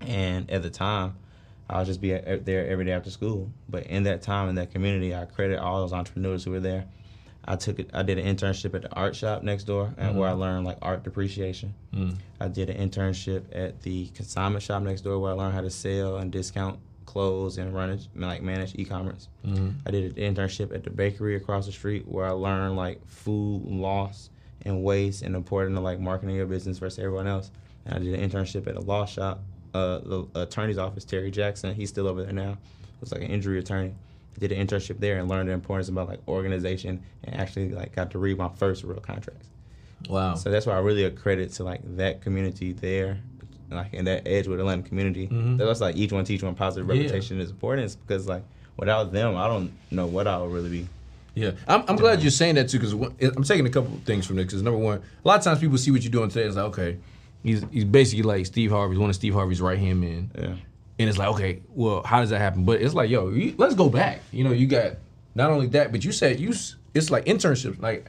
And 0.08 0.50
at 0.50 0.62
the 0.62 0.70
time, 0.70 1.14
I 1.70 1.78
would 1.78 1.86
just 1.86 2.00
be 2.00 2.10
there 2.10 2.66
every 2.66 2.84
day 2.84 2.92
after 2.92 3.10
school. 3.10 3.50
But 3.68 3.86
in 3.86 4.04
that 4.04 4.22
time 4.22 4.48
in 4.48 4.54
that 4.56 4.72
community, 4.72 5.14
I 5.14 5.24
credit 5.26 5.58
all 5.58 5.80
those 5.82 5.92
entrepreneurs 5.92 6.44
who 6.44 6.50
were 6.52 6.60
there. 6.60 6.86
I 7.44 7.56
took 7.56 7.78
it. 7.78 7.90
I 7.94 8.02
did 8.02 8.18
an 8.18 8.36
internship 8.36 8.74
at 8.74 8.82
the 8.82 8.92
art 8.92 9.16
shop 9.16 9.42
next 9.42 9.64
door, 9.64 9.94
and 9.96 10.10
mm-hmm. 10.10 10.18
where 10.18 10.28
I 10.28 10.32
learned 10.32 10.66
like 10.66 10.78
art 10.82 11.02
depreciation. 11.02 11.74
Mm. 11.94 12.16
I 12.40 12.48
did 12.48 12.68
an 12.68 12.90
internship 12.90 13.44
at 13.52 13.80
the 13.82 14.08
consignment 14.08 14.62
shop 14.62 14.82
next 14.82 15.00
door, 15.00 15.18
where 15.18 15.32
I 15.32 15.34
learned 15.34 15.54
how 15.54 15.62
to 15.62 15.70
sell 15.70 16.18
and 16.18 16.30
discount 16.30 16.78
clothes 17.06 17.56
and 17.56 17.74
run 17.74 17.98
like 18.16 18.42
manage 18.42 18.74
e-commerce. 18.74 19.28
Mm-hmm. 19.46 19.70
I 19.86 19.90
did 19.90 20.18
an 20.18 20.34
internship 20.34 20.74
at 20.74 20.84
the 20.84 20.90
bakery 20.90 21.36
across 21.36 21.64
the 21.64 21.72
street, 21.72 22.06
where 22.06 22.26
I 22.26 22.32
learned 22.32 22.76
like 22.76 23.06
food 23.06 23.64
loss 23.64 24.28
and 24.62 24.84
waste 24.84 25.22
and 25.22 25.34
important 25.34 25.74
to 25.76 25.80
like 25.80 26.00
marketing 26.00 26.36
your 26.36 26.46
business 26.46 26.78
versus 26.78 26.98
everyone 26.98 27.26
else. 27.26 27.50
And 27.86 27.94
I 27.94 27.98
did 27.98 28.14
an 28.14 28.28
internship 28.28 28.66
at 28.66 28.76
a 28.76 28.80
law 28.80 29.06
shop, 29.06 29.40
uh, 29.72 29.98
the 29.98 30.26
attorney's 30.34 30.76
office, 30.76 31.04
Terry 31.04 31.30
Jackson. 31.30 31.74
He's 31.74 31.88
still 31.88 32.06
over 32.06 32.22
there 32.24 32.32
now. 32.32 32.50
It 32.50 33.00
was 33.00 33.12
like 33.12 33.22
an 33.22 33.28
injury 33.28 33.58
attorney. 33.58 33.94
Did 34.38 34.52
an 34.52 34.64
internship 34.66 35.00
there 35.00 35.18
and 35.18 35.28
learned 35.28 35.48
the 35.48 35.52
importance 35.52 35.88
about 35.88 36.08
like 36.08 36.20
organization 36.28 37.02
and 37.24 37.34
actually 37.36 37.70
like 37.70 37.94
got 37.94 38.10
to 38.12 38.18
read 38.18 38.38
my 38.38 38.48
first 38.48 38.84
real 38.84 39.00
contracts. 39.00 39.48
Wow. 40.08 40.34
So 40.36 40.50
that's 40.50 40.64
why 40.66 40.74
I 40.74 40.78
really 40.78 41.04
accredit 41.04 41.52
to 41.54 41.64
like 41.64 41.80
that 41.96 42.20
community 42.22 42.72
there, 42.72 43.18
like 43.70 43.92
in 43.94 44.04
that 44.04 44.28
Edgewood 44.28 44.60
Atlanta 44.60 44.82
community. 44.82 45.26
Mm-hmm. 45.26 45.56
That's 45.56 45.80
like 45.80 45.96
each 45.96 46.12
one 46.12 46.24
teach 46.24 46.42
one 46.42 46.54
positive 46.54 46.88
Yeah. 46.88 47.02
reputation 47.02 47.40
is 47.40 47.50
important 47.50 47.86
It's 47.86 47.96
because 47.96 48.28
like 48.28 48.44
without 48.76 49.12
them, 49.12 49.36
I 49.36 49.48
don't 49.48 49.72
know 49.90 50.06
what 50.06 50.26
I 50.28 50.38
would 50.38 50.52
really 50.52 50.70
be. 50.70 50.88
Yeah, 51.34 51.52
I'm, 51.68 51.84
I'm 51.88 51.96
glad 51.96 52.20
you're 52.22 52.30
saying 52.32 52.56
that 52.56 52.68
too 52.68 52.78
because 52.80 52.92
I'm 52.92 53.44
taking 53.44 53.66
a 53.66 53.70
couple 53.70 53.94
of 53.94 54.02
things 54.02 54.26
from 54.26 54.36
this. 54.36 54.46
Because 54.46 54.62
number 54.62 54.78
one, 54.78 54.98
a 55.24 55.28
lot 55.28 55.38
of 55.38 55.44
times 55.44 55.60
people 55.60 55.78
see 55.78 55.90
what 55.92 56.02
you're 56.02 56.10
doing 56.10 56.28
today. 56.28 56.42
And 56.42 56.48
it's 56.48 56.56
like, 56.56 56.66
okay, 56.66 56.96
he's 57.42 57.64
he's 57.70 57.84
basically 57.84 58.22
like 58.24 58.46
Steve 58.46 58.70
Harvey's 58.70 58.98
one 58.98 59.08
of 59.10 59.14
Steve 59.16 59.34
Harvey's 59.34 59.60
right 59.60 59.78
hand 59.78 60.00
men. 60.00 60.30
Yeah. 60.36 60.54
And 60.98 61.08
it's 61.08 61.18
like, 61.18 61.28
okay, 61.28 61.62
well, 61.68 62.02
how 62.02 62.20
does 62.20 62.30
that 62.30 62.40
happen? 62.40 62.64
But 62.64 62.82
it's 62.82 62.94
like, 62.94 63.08
yo, 63.08 63.28
you, 63.28 63.54
let's 63.56 63.74
go 63.74 63.88
back. 63.88 64.20
You 64.32 64.44
know, 64.44 64.50
you 64.50 64.66
got 64.66 64.94
not 65.34 65.50
only 65.50 65.68
that, 65.68 65.92
but 65.92 66.04
you 66.04 66.10
said 66.10 66.40
you 66.40 66.52
it's 66.94 67.10
like 67.10 67.26
internships. 67.26 67.80
Like, 67.80 68.06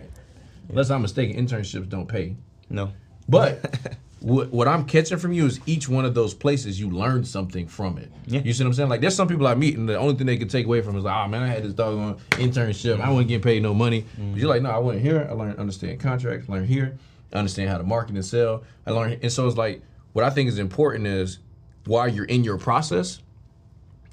unless 0.69 0.89
I'm 0.89 1.01
mistaken, 1.01 1.45
internships 1.45 1.87
don't 1.87 2.07
pay. 2.07 2.35
No. 2.69 2.91
But 3.27 3.95
what, 4.21 4.49
what 4.49 4.67
I'm 4.67 4.85
catching 4.85 5.17
from 5.17 5.33
you 5.33 5.45
is 5.45 5.59
each 5.65 5.87
one 5.87 6.05
of 6.05 6.13
those 6.13 6.33
places 6.33 6.79
you 6.79 6.89
learned 6.89 7.27
something 7.27 7.67
from 7.67 7.97
it. 7.97 8.11
Yeah. 8.25 8.41
You 8.41 8.53
see 8.53 8.63
what 8.63 8.69
I'm 8.69 8.73
saying? 8.73 8.89
Like 8.89 9.01
there's 9.01 9.15
some 9.15 9.27
people 9.27 9.47
I 9.47 9.55
meet 9.55 9.77
and 9.77 9.87
the 9.87 9.97
only 9.97 10.15
thing 10.15 10.27
they 10.27 10.37
can 10.37 10.47
take 10.47 10.65
away 10.65 10.81
from 10.81 10.97
is 10.97 11.03
like, 11.03 11.15
oh 11.15 11.27
man, 11.27 11.43
I 11.43 11.47
had 11.47 11.63
this 11.63 11.73
doggone 11.73 12.17
internship. 12.31 12.99
I 12.99 13.09
wasn't 13.09 13.27
getting 13.27 13.43
paid 13.43 13.61
no 13.61 13.73
money. 13.73 14.01
Mm-hmm. 14.01 14.31
But 14.31 14.39
you're 14.39 14.49
like, 14.49 14.61
no, 14.61 14.71
I 14.71 14.79
went 14.79 15.01
here. 15.01 15.27
I 15.29 15.33
learned 15.33 15.59
understand 15.59 15.99
contracts. 15.99 16.49
Learn 16.49 16.65
here. 16.65 16.97
Understand 17.31 17.69
how 17.69 17.77
to 17.77 17.83
market 17.83 18.15
and 18.15 18.25
sell. 18.25 18.63
I 18.87 18.91
learned, 18.91 19.19
and 19.21 19.31
so 19.31 19.47
it's 19.47 19.55
like 19.57 19.83
what 20.13 20.25
I 20.25 20.31
think 20.31 20.49
is 20.49 20.57
important 20.57 21.05
is 21.05 21.37
while 21.85 22.07
you're 22.07 22.25
in 22.25 22.43
your 22.43 22.57
process 22.57 23.19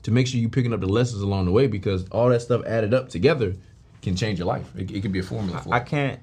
to 0.03 0.11
make 0.11 0.27
sure 0.27 0.41
you're 0.41 0.51
picking 0.51 0.73
up 0.73 0.81
the 0.81 0.87
lessons 0.87 1.23
along 1.23 1.45
the 1.47 1.51
way 1.51 1.67
because 1.67 2.07
all 2.11 2.29
that 2.29 2.41
stuff 2.43 2.65
added 2.67 2.95
up 2.95 3.09
together 3.09 3.55
can 4.03 4.15
change 4.17 4.39
your 4.39 4.47
life. 4.47 4.71
It, 4.77 4.91
it 4.91 5.03
can 5.03 5.13
be 5.13 5.19
a 5.19 5.23
formula 5.23 5.61
for 5.61 5.75
I 5.75 5.79
it. 5.79 5.87
can't 5.87 6.21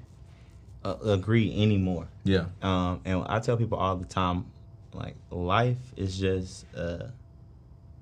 uh, 0.84 0.96
agree 1.04 1.52
anymore. 1.62 2.08
Yeah. 2.24 2.46
Um, 2.62 3.00
and 3.04 3.24
I 3.26 3.40
tell 3.40 3.56
people 3.56 3.78
all 3.78 3.96
the 3.96 4.06
time, 4.06 4.46
like 4.94 5.16
life 5.30 5.76
is 5.96 6.18
just 6.18 6.64
a 6.74 7.10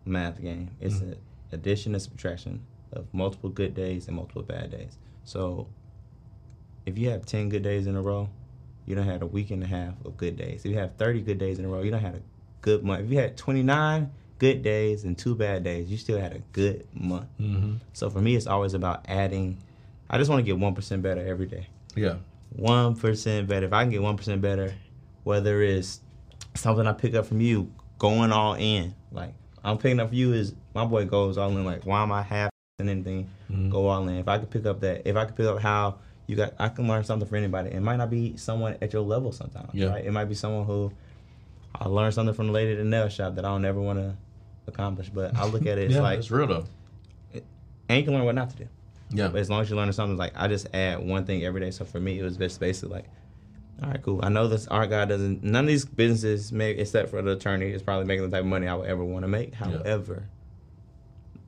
math 0.05 0.41
game. 0.41 0.71
It's 0.81 0.97
Mm-hmm. 0.97 1.13
an 1.13 1.17
addition 1.53 1.95
and 1.95 2.03
subtraction 2.03 2.63
of 2.93 3.07
multiple 3.13 3.51
good 3.51 3.75
days 3.75 4.07
and 4.07 4.17
multiple 4.17 4.43
bad 4.43 4.71
days. 4.71 4.99
So 5.25 5.67
if 6.87 6.97
you 6.99 7.11
have 7.11 7.27
ten 7.27 7.49
good 7.49 7.63
days 7.63 7.87
in 7.87 7.97
a 7.97 8.03
row, 8.03 8.29
you 8.87 8.95
don't 8.95 9.07
have 9.07 9.23
a 9.23 9.27
week 9.27 9.51
and 9.51 9.63
a 9.63 9.67
half 9.67 9.95
of 10.05 10.17
good 10.17 10.37
days. 10.37 10.65
If 10.65 10.71
you 10.71 10.79
have 10.79 10.97
thirty 10.97 11.21
good 11.23 11.39
days 11.39 11.59
in 11.59 11.65
a 11.65 11.69
row, 11.69 11.83
you 11.83 11.91
don't 11.91 12.01
have 12.01 12.15
a 12.15 12.23
good 12.63 12.83
month. 12.83 13.05
If 13.05 13.11
you 13.13 13.19
had 13.19 13.37
twenty 13.37 13.63
nine 13.63 14.11
good 14.39 14.63
days 14.63 15.05
and 15.05 15.17
two 15.17 15.35
bad 15.37 15.63
days, 15.63 15.89
you 15.91 15.97
still 15.97 16.19
had 16.19 16.33
a 16.33 16.39
good 16.53 16.87
month. 16.95 17.27
Mm-hmm. 17.41 17.75
So 17.93 18.09
for 18.11 18.21
me, 18.21 18.35
it's 18.35 18.47
always 18.47 18.75
about 18.75 19.05
adding. 19.09 19.59
I 20.11 20.19
just 20.19 20.31
want 20.31 20.41
to 20.41 20.43
get 20.45 20.59
one 20.59 20.75
percent 20.75 21.03
better 21.03 21.25
every 21.27 21.47
day 21.47 21.69
Yeah. 21.95 22.17
one 22.57 22.97
percent 22.97 23.49
better. 23.49 23.67
If 23.67 23.73
I 23.73 23.83
can 23.85 23.91
get 23.91 24.03
one 24.03 24.17
percent 24.17 24.41
better, 24.41 24.75
whether 25.25 25.63
it's 25.63 26.01
something 26.55 26.87
I 26.87 26.93
pick 26.93 27.15
up 27.15 27.27
from 27.27 27.41
you, 27.41 27.71
going 27.99 28.33
all 28.33 28.55
in. 28.55 28.95
Like 29.13 29.35
I'm 29.65 29.79
picking 29.79 30.01
up 30.01 30.09
from 30.09 30.17
you 30.19 30.33
is 30.33 30.55
my 30.75 30.85
boy 30.85 31.05
goes 31.05 31.39
all 31.39 31.51
in. 31.51 31.65
Like 31.65 31.85
why 31.87 32.03
am 32.03 32.11
I 32.13 32.23
half 32.23 32.51
and 32.79 32.91
anything? 32.91 33.29
Go 33.71 33.87
all 33.89 34.07
in. 34.09 34.17
If 34.17 34.29
I 34.29 34.39
could 34.39 34.51
pick 34.51 34.67
up 34.67 34.81
that, 34.81 35.07
if 35.07 35.15
I 35.17 35.25
could 35.27 35.37
pick 35.37 35.47
up 35.47 35.61
how 35.61 35.99
you 36.27 36.37
got, 36.37 36.55
I 36.59 36.69
can 36.69 36.89
learn 36.89 37.05
something 37.05 37.29
from 37.29 37.39
anybody. 37.39 37.71
It 37.71 37.81
might 37.81 37.97
not 37.97 38.09
be 38.11 38.37
someone 38.37 38.77
at 38.83 38.93
your 38.93 39.03
level 39.03 39.31
sometimes. 39.33 39.71
Yeah. 39.75 39.89
Right? 39.89 40.05
It 40.05 40.11
might 40.13 40.25
be 40.27 40.35
someone 40.35 40.65
who 40.67 40.91
I 41.83 41.89
learned 41.89 42.15
something 42.15 42.35
from 42.35 42.47
the 42.47 42.53
lady 42.53 42.73
at 42.73 42.79
the 42.79 42.85
nail 42.85 43.09
shop 43.09 43.35
that 43.35 43.45
I 43.45 43.49
don't 43.49 43.65
ever 43.65 43.81
want 43.81 43.99
to 43.99 44.15
accomplish. 44.69 45.09
But 45.09 45.37
I 45.37 45.47
look 45.47 45.63
at 45.63 45.79
it, 45.79 45.87
it's 45.87 45.95
yeah, 45.95 46.01
like, 46.01 46.21
it's 46.21 46.31
real 46.31 46.47
though. 46.47 46.65
and 47.89 47.99
you 47.99 48.05
can 48.05 48.15
learn 48.15 48.25
what 48.25 48.37
not 48.37 48.51
to 48.51 48.57
do. 48.57 48.69
Yeah. 49.11 49.29
But 49.29 49.41
as 49.41 49.51
long 49.51 49.63
as 49.63 49.69
you're 49.69 49.77
learning 49.77 49.93
something, 49.93 50.17
like 50.17 50.33
I 50.37 50.47
just 50.47 50.69
add 50.73 51.05
one 51.05 51.25
thing 51.25 51.45
every 51.45 51.61
day. 51.61 51.73
So 51.73 51.85
for 51.85 51.99
me, 51.99 52.21
it 52.21 52.23
was 52.23 52.37
just 52.37 52.61
basically 52.61 52.95
like, 52.95 53.07
all 53.83 53.91
right, 53.91 54.01
cool. 54.01 54.21
I 54.23 54.29
know 54.29 54.47
this 54.47 54.69
art 54.69 54.91
guy 54.91 55.05
doesn't. 55.07 55.43
None 55.43 55.65
of 55.65 55.69
these 55.69 55.85
businesses 55.85 56.53
make, 56.53 56.79
except 56.79 57.11
for 57.11 57.21
the 57.21 57.33
attorney, 57.33 57.71
is 57.71 57.83
probably 57.83 58.07
making 58.07 58.31
the 58.31 58.37
type 58.37 58.45
of 58.45 58.49
money 58.49 58.69
I 58.69 58.75
would 58.75 58.89
ever 58.89 59.05
want 59.05 59.25
to 59.25 59.29
make. 59.29 59.55
However, 59.55 60.29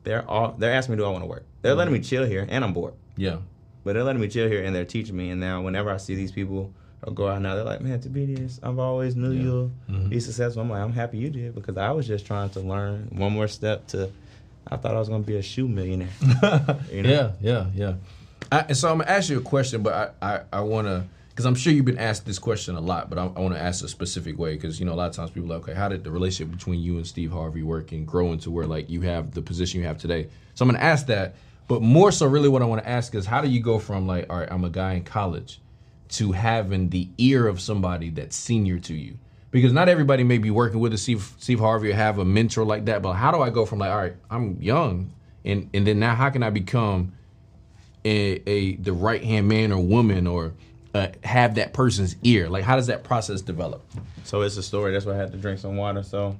they're 0.02 0.28
all 0.28 0.50
they're 0.58 0.72
asking 0.72 0.96
me, 0.96 0.98
do 0.98 1.04
I 1.04 1.10
want 1.10 1.22
to 1.22 1.28
work? 1.28 1.46
They're 1.62 1.76
letting 1.76 1.94
mm-hmm. 1.94 2.02
me 2.02 2.08
chill 2.08 2.26
here, 2.26 2.44
and 2.48 2.64
I'm 2.64 2.72
bored. 2.72 2.94
Yeah. 3.16 3.38
But 3.84 3.92
they're 3.92 4.02
letting 4.02 4.20
me 4.20 4.28
chill 4.28 4.48
here, 4.48 4.64
and 4.64 4.74
they're 4.74 4.84
teaching 4.84 5.16
me. 5.16 5.30
And 5.30 5.40
now, 5.40 5.62
whenever 5.62 5.90
I 5.90 5.98
see 5.98 6.16
these 6.16 6.32
people 6.32 6.74
or 7.06 7.12
go 7.12 7.28
out 7.28 7.40
now, 7.42 7.54
they're 7.54 7.64
like, 7.64 7.80
man, 7.80 8.00
to 8.00 8.08
be 8.08 8.26
Tobias, 8.26 8.60
I've 8.62 8.78
always 8.78 9.14
knew 9.16 9.32
you'll 9.32 9.70
Mm-hmm. 9.90 10.08
be 10.08 10.20
successful. 10.20 10.62
I'm 10.62 10.70
like, 10.70 10.80
I'm 10.82 10.92
happy 10.92 11.18
you 11.18 11.30
did 11.30 11.54
because 11.54 11.76
I 11.76 11.90
was 11.92 12.06
just 12.06 12.26
trying 12.26 12.50
to 12.50 12.60
learn 12.60 13.08
one 13.12 13.32
more 13.32 13.48
step 13.48 13.86
to. 13.88 14.10
I 14.66 14.76
thought 14.76 14.94
I 14.94 14.98
was 14.98 15.08
gonna 15.10 15.22
be 15.22 15.36
a 15.36 15.42
shoe 15.42 15.68
millionaire. 15.68 16.08
You 16.90 17.02
know? 17.02 17.10
Yeah, 17.10 17.30
yeah, 17.40 17.66
yeah. 17.74 17.94
I, 18.50 18.60
and 18.68 18.76
so 18.76 18.90
I'm 18.90 18.98
gonna 18.98 19.10
ask 19.10 19.28
you 19.28 19.38
a 19.38 19.42
question, 19.42 19.82
but 19.82 20.14
I, 20.22 20.34
I, 20.36 20.40
I 20.54 20.60
want 20.60 20.86
to, 20.86 21.04
because 21.28 21.44
I'm 21.44 21.54
sure 21.54 21.72
you've 21.72 21.84
been 21.84 21.98
asked 21.98 22.24
this 22.24 22.38
question 22.38 22.74
a 22.76 22.80
lot, 22.80 23.10
but 23.10 23.18
I, 23.18 23.24
I 23.24 23.40
want 23.40 23.54
to 23.54 23.60
ask 23.60 23.84
a 23.84 23.88
specific 23.88 24.38
way, 24.38 24.54
because 24.54 24.78
you 24.80 24.86
know 24.86 24.92
a 24.92 24.94
lot 24.94 25.10
of 25.10 25.16
times 25.16 25.30
people 25.30 25.50
are 25.52 25.56
like, 25.58 25.68
okay, 25.68 25.74
how 25.78 25.88
did 25.88 26.02
the 26.04 26.10
relationship 26.10 26.56
between 26.56 26.80
you 26.80 26.96
and 26.96 27.06
Steve 27.06 27.32
Harvey 27.32 27.62
work 27.62 27.92
and 27.92 28.06
grow 28.06 28.32
into 28.32 28.50
where 28.50 28.66
like 28.66 28.88
you 28.88 29.02
have 29.02 29.32
the 29.32 29.42
position 29.42 29.80
you 29.80 29.86
have 29.86 29.98
today? 29.98 30.28
So 30.54 30.64
I'm 30.64 30.68
gonna 30.70 30.82
ask 30.82 31.06
that, 31.06 31.34
but 31.68 31.82
more 31.82 32.10
so, 32.12 32.26
really, 32.26 32.48
what 32.48 32.62
I 32.62 32.66
want 32.66 32.82
to 32.82 32.88
ask 32.88 33.14
is, 33.14 33.26
how 33.26 33.40
do 33.42 33.48
you 33.48 33.60
go 33.60 33.78
from 33.78 34.06
like, 34.06 34.30
all 34.30 34.38
right, 34.38 34.48
I'm 34.50 34.64
a 34.64 34.70
guy 34.70 34.94
in 34.94 35.02
college, 35.04 35.60
to 36.14 36.32
having 36.32 36.90
the 36.90 37.08
ear 37.18 37.46
of 37.46 37.60
somebody 37.60 38.10
that's 38.10 38.36
senior 38.36 38.78
to 38.80 38.94
you? 38.94 39.18
Because 39.50 39.72
not 39.72 39.88
everybody 39.88 40.24
may 40.24 40.38
be 40.38 40.50
working 40.50 40.80
with 40.80 40.92
a 40.92 40.98
Steve, 40.98 41.32
Steve 41.38 41.60
Harvey 41.60 41.90
or 41.90 41.94
have 41.94 42.18
a 42.18 42.24
mentor 42.24 42.64
like 42.64 42.86
that. 42.86 43.02
But 43.02 43.12
how 43.12 43.30
do 43.30 43.40
I 43.40 43.50
go 43.50 43.64
from 43.64 43.78
like, 43.78 43.90
all 43.90 43.98
right, 43.98 44.16
I'm 44.28 44.60
young, 44.60 45.12
and 45.44 45.70
and 45.72 45.86
then 45.86 46.00
now 46.00 46.14
how 46.14 46.30
can 46.30 46.42
I 46.42 46.50
become 46.50 47.12
a, 48.04 48.42
a 48.48 48.76
the 48.76 48.92
right 48.92 49.22
hand 49.22 49.46
man 49.48 49.70
or 49.70 49.80
woman 49.82 50.26
or 50.26 50.54
uh, 50.94 51.08
have 51.22 51.54
that 51.54 51.72
person's 51.72 52.16
ear? 52.24 52.48
Like, 52.48 52.64
how 52.64 52.76
does 52.76 52.88
that 52.88 53.04
process 53.04 53.42
develop? 53.42 53.82
So 54.24 54.42
it's 54.42 54.56
a 54.56 54.62
story. 54.62 54.92
That's 54.92 55.04
why 55.06 55.12
I 55.12 55.16
had 55.16 55.32
to 55.32 55.38
drink 55.38 55.60
some 55.60 55.76
water. 55.76 56.02
So 56.02 56.36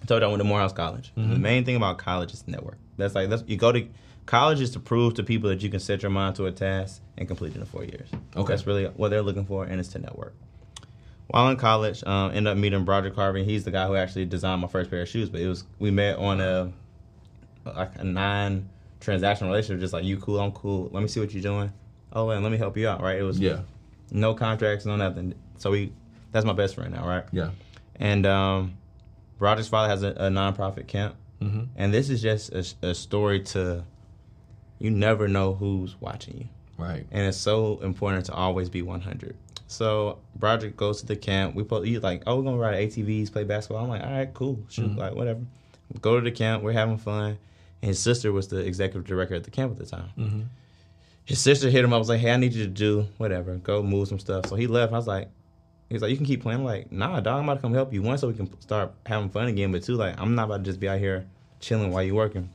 I 0.00 0.04
told 0.06 0.22
you 0.22 0.26
I 0.26 0.30
went 0.30 0.40
to 0.40 0.44
Morehouse 0.48 0.72
College. 0.72 1.12
The 1.16 1.22
main 1.22 1.64
thing 1.64 1.76
about 1.76 1.98
college 1.98 2.32
is 2.32 2.46
network. 2.46 2.78
That's 2.96 3.14
like 3.14 3.28
that's 3.28 3.42
you 3.46 3.56
go 3.56 3.72
to 3.72 3.86
college 4.26 4.60
is 4.60 4.70
to 4.72 4.80
prove 4.80 5.14
to 5.14 5.22
people 5.22 5.48
that 5.50 5.62
you 5.62 5.68
can 5.70 5.80
set 5.80 6.02
your 6.02 6.10
mind 6.10 6.36
to 6.36 6.46
a 6.46 6.52
task 6.52 7.00
and 7.18 7.26
complete 7.28 7.54
it 7.54 7.58
in 7.58 7.64
four 7.66 7.84
years. 7.84 8.08
Okay. 8.36 8.52
That's 8.52 8.66
really 8.66 8.86
what 8.86 9.08
they're 9.10 9.22
looking 9.22 9.44
for, 9.46 9.64
and 9.64 9.78
it's 9.80 9.90
to 9.90 9.98
network. 9.98 10.34
While 11.28 11.48
in 11.48 11.56
college, 11.56 12.04
um, 12.04 12.30
ended 12.32 12.48
up 12.48 12.58
meeting 12.58 12.84
Broderick 12.84 13.14
Harvey. 13.14 13.44
He's 13.44 13.64
the 13.64 13.70
guy 13.70 13.86
who 13.86 13.96
actually 13.96 14.26
designed 14.26 14.60
my 14.60 14.68
first 14.68 14.90
pair 14.90 15.02
of 15.02 15.08
shoes. 15.08 15.30
But 15.30 15.40
it 15.40 15.48
was 15.48 15.64
we 15.78 15.90
met 15.90 16.18
on 16.18 16.40
a 16.40 16.72
like 17.64 17.90
a 17.96 18.04
non 18.04 18.68
transactional 19.00 19.46
relationship, 19.46 19.80
just 19.80 19.92
like 19.92 20.04
you 20.04 20.18
cool, 20.18 20.40
I'm 20.40 20.52
cool. 20.52 20.90
Let 20.92 21.00
me 21.02 21.08
see 21.08 21.20
what 21.20 21.32
you're 21.32 21.42
doing. 21.42 21.72
Oh, 22.12 22.30
and 22.30 22.42
let 22.42 22.52
me 22.52 22.58
help 22.58 22.76
you 22.76 22.88
out. 22.88 23.00
Right? 23.00 23.18
It 23.18 23.22
was 23.22 23.40
yeah, 23.40 23.60
no 24.10 24.34
contracts, 24.34 24.84
no 24.84 24.96
nothing. 24.96 25.34
So 25.58 25.70
we, 25.70 25.92
that's 26.32 26.44
my 26.44 26.52
best 26.52 26.74
friend 26.74 26.92
now, 26.92 27.06
right? 27.06 27.24
Yeah. 27.32 27.50
And 27.96 28.26
um, 28.26 28.74
Roger's 29.38 29.68
father 29.68 29.88
has 29.88 30.02
a, 30.02 30.08
a 30.08 30.28
nonprofit 30.28 30.86
camp, 30.86 31.14
Mm-hmm. 31.40 31.62
and 31.76 31.92
this 31.94 32.08
is 32.10 32.20
just 32.22 32.52
a, 32.52 32.88
a 32.90 32.94
story 32.94 33.40
to. 33.40 33.84
You 34.82 34.90
never 34.90 35.28
know 35.28 35.54
who's 35.54 36.00
watching 36.00 36.36
you, 36.38 36.48
Right. 36.76 37.06
and 37.12 37.26
it's 37.26 37.36
so 37.38 37.78
important 37.82 38.26
to 38.26 38.32
always 38.34 38.68
be 38.68 38.82
100. 38.82 39.36
So 39.68 40.18
Broderick 40.36 40.76
goes 40.76 41.00
to 41.00 41.06
the 41.06 41.16
camp. 41.16 41.54
We 41.54 41.62
put 41.62 41.86
you 41.86 42.00
like, 42.00 42.24
oh, 42.26 42.36
we're 42.36 42.42
gonna 42.42 42.56
ride 42.58 42.74
ATVs, 42.74 43.30
play 43.32 43.44
basketball. 43.44 43.84
I'm 43.84 43.88
like, 43.88 44.02
all 44.02 44.10
right, 44.10 44.34
cool, 44.34 44.58
shoot, 44.68 44.96
like 44.96 45.14
whatever. 45.14 45.40
Go 46.00 46.16
to 46.18 46.24
the 46.24 46.30
camp. 46.32 46.62
We're 46.62 46.72
having 46.72 46.98
fun. 46.98 47.38
And 47.80 47.88
his 47.88 47.98
sister 47.98 48.32
was 48.32 48.48
the 48.48 48.58
executive 48.58 49.04
director 49.06 49.34
at 49.34 49.44
the 49.44 49.50
camp 49.50 49.72
at 49.72 49.78
the 49.78 49.86
time. 49.86 50.10
Mm-hmm. 50.18 50.40
His 51.24 51.38
sister 51.40 51.70
hit 51.70 51.84
him 51.84 51.92
up. 51.92 51.98
Was 52.00 52.08
like, 52.08 52.20
hey, 52.20 52.32
I 52.32 52.36
need 52.36 52.52
you 52.52 52.64
to 52.64 52.70
do 52.70 53.06
whatever. 53.18 53.54
Go 53.56 53.82
move 53.82 54.08
some 54.08 54.18
stuff. 54.18 54.46
So 54.46 54.56
he 54.56 54.66
left. 54.66 54.92
I 54.92 54.96
was 54.96 55.06
like, 55.06 55.28
he's 55.88 56.02
like, 56.02 56.10
you 56.10 56.16
can 56.16 56.26
keep 56.26 56.42
playing. 56.42 56.60
I'm 56.60 56.64
like, 56.64 56.90
nah, 56.90 57.20
dog. 57.20 57.38
I'm 57.38 57.44
about 57.44 57.54
to 57.54 57.60
come 57.60 57.72
help 57.74 57.92
you. 57.92 58.02
One, 58.02 58.18
so 58.18 58.28
we 58.28 58.34
can 58.34 58.60
start 58.60 58.92
having 59.06 59.30
fun 59.30 59.46
again. 59.46 59.70
But 59.72 59.84
two, 59.84 59.94
like, 59.94 60.18
I'm 60.20 60.34
not 60.34 60.44
about 60.46 60.58
to 60.58 60.62
just 60.64 60.80
be 60.80 60.88
out 60.88 60.98
here 60.98 61.26
chilling 61.60 61.90
while 61.92 62.02
you 62.02 62.14
working. 62.14 62.48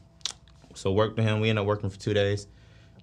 So 0.78 0.92
worked 0.92 1.18
with 1.18 1.26
him. 1.26 1.40
We 1.40 1.50
ended 1.50 1.62
up 1.62 1.68
working 1.68 1.90
for 1.90 2.00
two 2.00 2.14
days. 2.14 2.48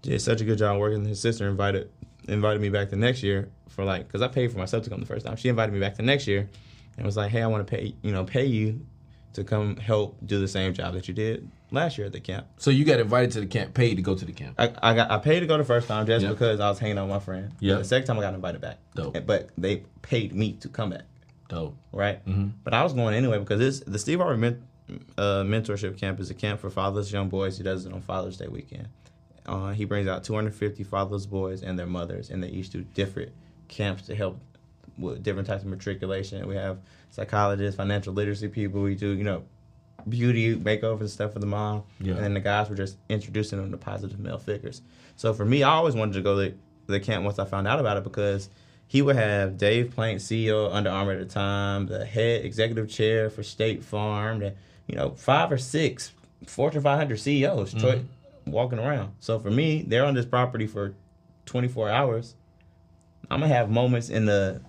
Did 0.03 0.21
such 0.21 0.41
a 0.41 0.45
good 0.45 0.59
job 0.59 0.79
working. 0.79 1.05
His 1.05 1.21
sister 1.21 1.49
invited 1.49 1.91
invited 2.29 2.61
me 2.61 2.69
back 2.71 2.91
the 2.91 2.97
next 2.97 3.23
year 3.23 3.51
for 3.69 3.85
like, 3.85 4.11
cause 4.11 4.23
I 4.23 4.29
paid 4.29 4.51
for 4.53 4.59
myself 4.59 4.85
to 4.85 4.91
come 4.91 5.01
the 5.01 5.07
first 5.07 5.27
time. 5.27 5.37
She 5.37 5.49
invited 5.49 5.73
me 5.73 5.81
back 5.81 5.97
the 5.97 6.03
next 6.03 6.27
year, 6.27 6.49
and 6.97 7.05
was 7.07 7.17
like, 7.17 7.31
hey, 7.31 7.43
I 7.43 7.47
want 7.47 7.67
to 7.67 7.71
pay 7.71 7.95
you 8.03 8.13
know 8.13 8.25
pay 8.25 8.47
you 8.47 8.81
to 9.35 9.43
come 9.45 9.77
help 9.77 10.17
do 10.25 10.39
the 10.41 10.47
same 10.49 10.73
job 10.75 10.95
that 10.95 11.09
you 11.09 11.15
did 11.15 11.51
last 11.73 11.99
year 11.99 12.07
at 12.07 12.13
the 12.13 12.21
camp. 12.21 12.47
So 12.57 12.71
you 12.71 12.85
got 12.85 13.01
invited 13.01 13.33
to 13.33 13.41
the 13.41 13.47
camp, 13.47 13.75
paid 13.75 13.97
to 13.97 14.03
go 14.03 14.15
to 14.15 14.25
the 14.25 14.33
camp. 14.33 14.55
I, 14.59 14.73
I 14.81 14.95
got 14.95 15.11
I 15.11 15.19
paid 15.19 15.41
to 15.41 15.47
go 15.47 15.57
the 15.59 15.65
first 15.65 15.89
time 15.89 16.07
just 16.07 16.23
Yeah. 16.23 16.31
because 16.31 16.61
I 16.61 16.69
was 16.69 16.79
hanging 16.79 16.99
out 16.99 17.05
with 17.09 17.11
my 17.15 17.19
friend. 17.19 17.53
Yeah. 17.61 17.77
The 17.77 17.85
second 17.85 18.07
time 18.07 18.19
I 18.19 18.23
got 18.23 18.35
invited 18.35 18.61
back. 18.61 18.79
Dope. 18.95 19.17
But 19.27 19.51
they 19.59 19.83
paid 20.03 20.33
me 20.35 20.53
to 20.61 20.69
come 20.69 20.91
back, 20.91 21.03
Dope. 21.49 21.77
right? 21.93 22.25
Mm-hmm. 22.27 22.49
But 22.63 22.75
I 22.75 22.83
was 22.85 22.93
going 22.93 23.15
anyway 23.15 23.39
because 23.39 23.59
this 23.59 23.81
the 23.81 23.99
Steve 23.99 24.21
Harvey 24.21 24.41
uh, 25.17 25.43
mentorship 25.43 25.99
camp 25.99 26.21
is 26.21 26.31
a 26.31 26.35
camp 26.35 26.61
for 26.61 26.71
fatherless 26.71 27.13
young 27.13 27.29
boys. 27.29 27.57
He 27.57 27.65
does 27.65 27.87
it 27.87 27.93
on 27.93 28.01
Father's 28.03 28.37
Day 28.37 28.49
weekend. 28.49 28.89
Uh, 29.47 29.73
he 29.73 29.85
brings 29.85 30.09
out 30.09 30.25
250 30.25 30.85
fatherless 30.85 31.27
boys 31.27 31.63
and 31.63 31.79
their 31.79 31.87
mothers, 31.87 32.31
and 32.31 32.43
they 32.43 32.49
each 32.49 32.71
do 32.71 32.83
different 32.95 33.33
camps 33.69 34.07
to 34.07 34.15
help 34.15 34.41
with 34.99 35.23
different 35.23 35.47
types 35.47 35.63
of 35.63 35.69
matriculation. 35.69 36.47
We 36.47 36.57
have 36.57 36.79
psychologists, 37.11 37.77
financial 37.77 38.15
literacy 38.15 38.49
people. 38.49 38.83
We 38.83 38.95
do, 38.95 39.11
you 39.11 39.25
know, 39.25 39.45
beauty 40.09 40.57
makeovers 40.57 41.01
and 41.01 41.11
stuff 41.11 41.33
for 41.33 41.39
the 41.39 41.47
mom. 41.47 41.83
Yeah. 42.01 42.15
And 42.15 42.25
then 42.25 42.35
the 42.35 42.41
guys 42.41 42.69
were 42.69 42.77
just 42.77 42.97
introducing 43.09 43.61
them 43.61 43.71
to 43.71 43.77
positive 43.77 44.19
male 44.19 44.39
figures. 44.39 44.83
So 45.17 45.33
for 45.33 45.45
me, 45.45 45.63
I 45.63 45.71
always 45.71 45.95
wanted 45.95 46.15
to 46.15 46.23
go 46.23 46.37
to 46.37 46.55
the 46.87 47.01
camp 47.01 47.25
once 47.25 47.39
I 47.39 47.45
found 47.45 47.67
out 47.67 47.81
about 47.81 47.97
it 47.97 48.05
because 48.05 48.49
he 48.87 49.03
would 49.03 49.17
have 49.17 49.57
Dave 49.57 49.93
Plank, 49.95 50.21
CEO 50.21 50.73
Under 50.73 50.91
Armour 50.91 51.13
at 51.13 51.19
the 51.19 51.25
time, 51.25 51.87
the 51.87 52.05
head 52.05 52.45
executive 52.45 52.89
chair 52.89 53.31
for 53.31 53.43
State 53.43 53.83
Farm, 53.83 54.41
the, 54.41 54.55
you 54.87 54.97
know, 54.97 55.11
five 55.11 55.51
or 55.51 55.59
six 55.59 56.13
Fortune 56.47 56.83
500 56.83 57.19
CEOs 57.19 57.71
mm-hmm. 57.71 57.81
Troy, 57.81 58.05
walking 58.47 58.79
around. 58.79 59.13
So 59.21 59.39
for 59.39 59.51
me, 59.51 59.83
they're 59.83 60.05
on 60.05 60.15
this 60.15 60.27
property 60.27 60.67
for 60.67 60.95
24 61.47 61.91
hours. 61.91 62.35
I'm 63.31 63.41
gonna 63.41 63.53
have 63.53 63.71
moments 63.71 64.11
in 64.11 64.27
the, 64.27 64.61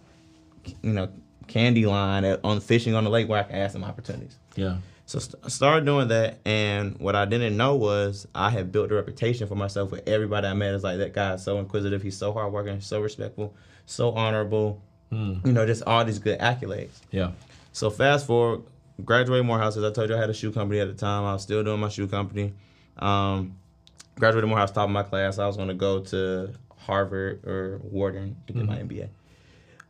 you 0.81 0.93
know, 0.93 1.09
candy 1.47 1.85
line 1.85 2.25
at, 2.25 2.39
on 2.43 2.59
fishing 2.59 2.95
on 2.95 3.03
the 3.03 3.09
lake 3.09 3.27
where 3.27 3.39
I 3.39 3.43
can 3.43 3.55
ask 3.55 3.73
them 3.73 3.83
opportunities. 3.83 4.37
Yeah. 4.55 4.77
So 5.05 5.19
st- 5.19 5.51
started 5.51 5.85
doing 5.85 6.07
that, 6.07 6.39
and 6.45 6.97
what 6.99 7.15
I 7.15 7.25
didn't 7.25 7.55
know 7.55 7.75
was 7.75 8.27
I 8.33 8.49
had 8.49 8.71
built 8.71 8.91
a 8.91 8.95
reputation 8.95 9.47
for 9.47 9.55
myself 9.55 9.91
with 9.91 10.07
everybody 10.07 10.47
I 10.47 10.53
met. 10.53 10.73
Is 10.73 10.83
like 10.83 10.97
that 10.97 11.13
guy's 11.13 11.43
so 11.43 11.59
inquisitive, 11.59 12.01
he's 12.01 12.17
so 12.17 12.33
hardworking, 12.33 12.81
so 12.81 13.01
respectful, 13.01 13.53
so 13.85 14.11
honorable. 14.13 14.81
Mm. 15.11 15.45
You 15.45 15.53
know, 15.53 15.65
just 15.65 15.83
all 15.83 16.03
these 16.03 16.17
good 16.17 16.39
accolades. 16.39 16.99
Yeah. 17.11 17.31
So 17.71 17.91
fast 17.91 18.25
forward, 18.25 18.63
graduated 19.03 19.45
Morehouse. 19.45 19.77
As 19.77 19.83
I 19.83 19.91
told 19.91 20.09
you, 20.09 20.15
I 20.15 20.19
had 20.19 20.29
a 20.29 20.33
shoe 20.33 20.51
company 20.51 20.79
at 20.79 20.87
the 20.87 20.93
time. 20.93 21.23
I 21.23 21.33
was 21.33 21.41
still 21.41 21.63
doing 21.63 21.79
my 21.79 21.89
shoe 21.89 22.07
company. 22.07 22.53
Um, 22.97 23.57
graduated 24.17 24.49
Morehouse, 24.49 24.71
top 24.71 24.85
of 24.85 24.91
my 24.91 25.03
class. 25.03 25.39
I 25.39 25.47
was 25.47 25.57
going 25.57 25.67
to 25.67 25.73
go 25.73 26.01
to 26.01 26.53
Harvard 26.77 27.45
or 27.45 27.79
Wharton 27.83 28.37
to 28.47 28.53
get 28.53 28.65
my 28.65 28.77
MBA. 28.77 29.09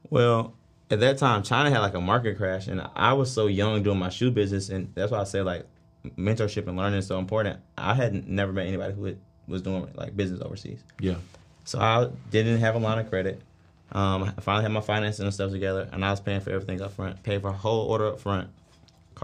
Well, 0.09 0.53
at 0.89 0.99
that 0.99 1.17
time, 1.17 1.43
China 1.43 1.69
had 1.69 1.79
like 1.79 1.93
a 1.93 2.01
market 2.01 2.37
crash, 2.37 2.67
and 2.67 2.87
I 2.95 3.13
was 3.13 3.31
so 3.31 3.47
young 3.47 3.83
doing 3.83 3.99
my 3.99 4.09
shoe 4.09 4.31
business, 4.31 4.69
and 4.69 4.91
that's 4.95 5.11
why 5.11 5.19
I 5.19 5.23
say 5.23 5.41
like 5.41 5.65
mentorship 6.17 6.67
and 6.67 6.77
learning 6.77 6.99
is 6.99 7.07
so 7.07 7.17
important. 7.17 7.59
I 7.77 7.93
had 7.93 8.27
never 8.27 8.53
met 8.53 8.67
anybody 8.67 8.93
who 8.93 9.05
had, 9.05 9.17
was 9.47 9.61
doing 9.61 9.87
like 9.95 10.15
business 10.15 10.41
overseas. 10.41 10.83
Yeah. 10.99 11.15
So 11.63 11.79
I 11.79 12.09
didn't 12.29 12.59
have 12.59 12.75
a 12.75 12.79
line 12.79 12.99
of 12.99 13.09
credit. 13.09 13.41
Um, 13.91 14.23
I 14.23 14.41
finally 14.41 14.63
had 14.63 14.71
my 14.71 14.81
finances 14.81 15.21
and 15.21 15.33
stuff 15.33 15.51
together, 15.51 15.89
and 15.91 16.05
I 16.05 16.11
was 16.11 16.19
paying 16.19 16.41
for 16.41 16.51
everything 16.51 16.81
up 16.81 16.93
front. 16.93 17.23
Paid 17.23 17.41
for 17.41 17.49
a 17.49 17.53
whole 17.53 17.87
order 17.89 18.07
up 18.07 18.19
front. 18.19 18.49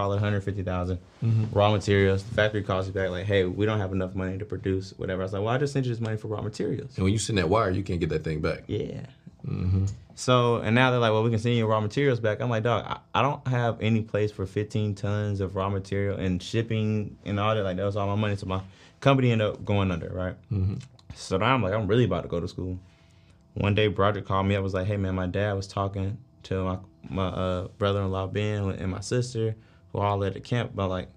Call 0.01 0.13
it 0.13 0.15
one 0.15 0.23
hundred 0.23 0.41
fifty 0.41 0.63
mm-hmm. 0.63 1.43
Raw 1.51 1.69
materials. 1.69 2.23
The 2.23 2.33
factory 2.33 2.63
calls 2.63 2.87
you 2.87 2.93
back 2.93 3.11
like, 3.11 3.27
"Hey, 3.27 3.45
we 3.45 3.67
don't 3.67 3.77
have 3.77 3.91
enough 3.91 4.15
money 4.15 4.35
to 4.39 4.45
produce 4.45 4.95
whatever." 4.97 5.21
I 5.21 5.25
was 5.25 5.33
like, 5.33 5.43
"Well, 5.43 5.53
I 5.53 5.59
just 5.59 5.73
sent 5.73 5.85
you 5.85 5.91
this 5.91 6.01
money 6.01 6.17
for 6.17 6.27
raw 6.27 6.41
materials." 6.41 6.95
And 6.95 7.03
when 7.03 7.13
you 7.13 7.19
send 7.19 7.37
that 7.37 7.49
wire, 7.49 7.69
you 7.69 7.83
can't 7.83 7.99
get 7.99 8.09
that 8.09 8.23
thing 8.23 8.41
back. 8.41 8.63
Yeah. 8.65 9.05
Mm-hmm. 9.47 9.85
So 10.15 10.55
and 10.55 10.73
now 10.73 10.89
they're 10.89 10.99
like, 10.99 11.11
"Well, 11.11 11.21
we 11.21 11.29
can 11.29 11.37
send 11.37 11.53
you 11.53 11.67
raw 11.67 11.79
materials 11.79 12.19
back." 12.19 12.41
I'm 12.41 12.49
like, 12.49 12.63
"Dog, 12.63 12.83
I, 12.83 12.97
I 13.13 13.21
don't 13.21 13.47
have 13.47 13.79
any 13.79 14.01
place 14.01 14.31
for 14.31 14.47
15 14.47 14.95
tons 14.95 15.39
of 15.39 15.55
raw 15.55 15.69
material 15.69 16.17
and 16.17 16.41
shipping 16.41 17.15
and 17.23 17.39
all 17.39 17.53
that. 17.53 17.61
Like 17.61 17.77
that 17.77 17.85
was 17.85 17.95
all 17.95 18.07
my 18.07 18.15
money. 18.15 18.35
So 18.37 18.47
my 18.47 18.61
company 19.01 19.31
ended 19.31 19.49
up 19.49 19.63
going 19.63 19.91
under, 19.91 20.09
right?" 20.09 20.35
Mm-hmm. 20.51 20.77
So 21.13 21.37
now 21.37 21.53
I'm 21.53 21.61
like, 21.61 21.75
I'm 21.75 21.85
really 21.85 22.05
about 22.05 22.23
to 22.23 22.27
go 22.27 22.39
to 22.39 22.47
school. 22.47 22.79
One 23.53 23.75
day, 23.75 23.87
Broderick 23.87 24.25
called 24.25 24.47
me 24.47 24.55
up. 24.55 24.63
Was 24.63 24.73
like, 24.73 24.87
"Hey 24.87 24.97
man, 24.97 25.13
my 25.13 25.27
dad 25.27 25.53
was 25.53 25.67
talking 25.67 26.17
to 26.41 26.63
my 26.63 26.77
my 27.07 27.27
uh, 27.27 27.67
brother-in-law 27.77 28.27
Ben 28.27 28.69
and 28.71 28.91
my 28.91 29.01
sister, 29.01 29.55
who 29.91 29.99
are 29.99 30.07
all 30.07 30.23
at 30.23 30.33
the 30.33 30.39
camp, 30.39 30.73
about 30.73 30.89
like 30.89 31.09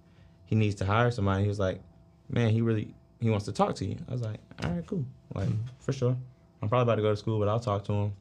he 0.47 0.55
needs 0.55 0.75
to 0.77 0.85
hire 0.85 1.11
somebody." 1.11 1.43
He 1.43 1.49
was 1.49 1.59
like, 1.59 1.81
"Man, 2.29 2.51
he 2.51 2.61
really 2.61 2.95
he 3.21 3.31
wants 3.31 3.47
to 3.47 3.53
talk 3.53 3.75
to 3.77 3.85
you." 3.85 3.97
I 4.09 4.13
was 4.13 4.23
like, 4.23 4.41
"All 4.63 4.71
right, 4.71 4.87
cool, 4.87 5.05
like 5.35 5.49
for 5.81 5.93
sure. 5.93 6.17
I'm 6.63 6.69
probably 6.69 6.85
about 6.85 6.97
to 6.97 7.03
go 7.03 7.11
to 7.11 7.17
school, 7.17 7.39
but 7.39 7.49
I'll 7.49 7.61
talk 7.61 7.85
to 7.85 7.93
him." 7.93 8.13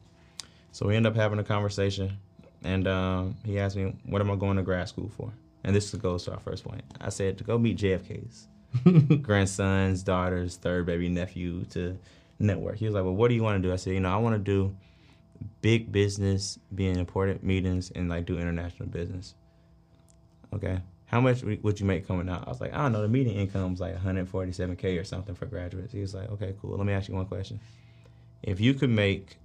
So 0.72 0.88
we 0.88 0.96
end 0.96 1.06
up 1.06 1.16
having 1.16 1.40
a 1.40 1.44
conversation, 1.44 2.18
and 2.64 2.88
um, 2.88 3.36
he 3.46 3.60
asked 3.60 3.76
me, 3.76 3.96
"What 4.06 4.22
am 4.22 4.32
I 4.32 4.36
going 4.36 4.58
to 4.58 4.64
grad 4.64 4.90
school 4.90 5.10
for?" 5.16 5.32
And 5.64 5.76
this 5.76 5.94
goes 5.94 6.26
to 6.26 6.34
our 6.34 6.40
first 6.40 6.64
point. 6.64 6.84
I 7.00 7.10
said 7.10 7.38
to 7.38 7.44
go 7.44 7.58
meet 7.58 7.78
JFK's 7.78 8.48
grandsons, 9.22 10.04
daughters, 10.04 10.58
third 10.58 10.86
baby 10.86 11.08
nephew 11.10 11.64
to 11.72 11.98
network. 12.40 12.78
He 12.78 12.86
was 12.86 12.96
like, 12.96 13.04
"Well, 13.04 13.16
what 13.16 13.30
do 13.30 13.36
you 13.36 13.44
want 13.44 13.62
to 13.62 13.68
do?" 13.68 13.74
I 13.74 13.78
said, 13.78 13.94
"You 13.94 14.00
know, 14.00 14.14
I 14.14 14.18
want 14.18 14.36
to 14.36 14.40
do 14.40 14.76
big 15.62 15.92
business, 15.92 16.60
be 16.74 16.88
in 16.88 16.98
important 16.98 17.44
meetings, 17.44 17.92
and 17.92 18.10
like 18.10 18.26
do 18.26 18.40
international 18.40 18.90
business." 18.90 19.36
Okay, 20.54 20.80
how 21.06 21.20
much 21.22 21.44
would 21.44 21.80
you 21.80 21.86
make 21.86 22.08
coming 22.08 22.30
out? 22.30 22.46
I 22.48 22.50
was 22.50 22.62
like, 22.62 22.74
"I 22.74 22.78
don't 22.78 22.92
know. 22.94 23.02
The 23.02 23.08
median 23.08 23.36
income 23.38 23.74
is 23.74 23.80
like 23.80 23.96
147k 23.96 25.00
or 25.00 25.04
something 25.04 25.36
for 25.36 25.46
graduates." 25.46 25.94
He 25.94 26.02
was 26.02 26.14
like, 26.14 26.30
"Okay, 26.32 26.54
cool. 26.62 26.78
Let 26.78 26.86
me 26.86 26.94
ask 26.94 27.10
you 27.10 27.16
one 27.16 27.26
question. 27.26 27.60
If 28.42 28.60
you 28.60 28.74
could 28.74 28.90
make 28.90 29.38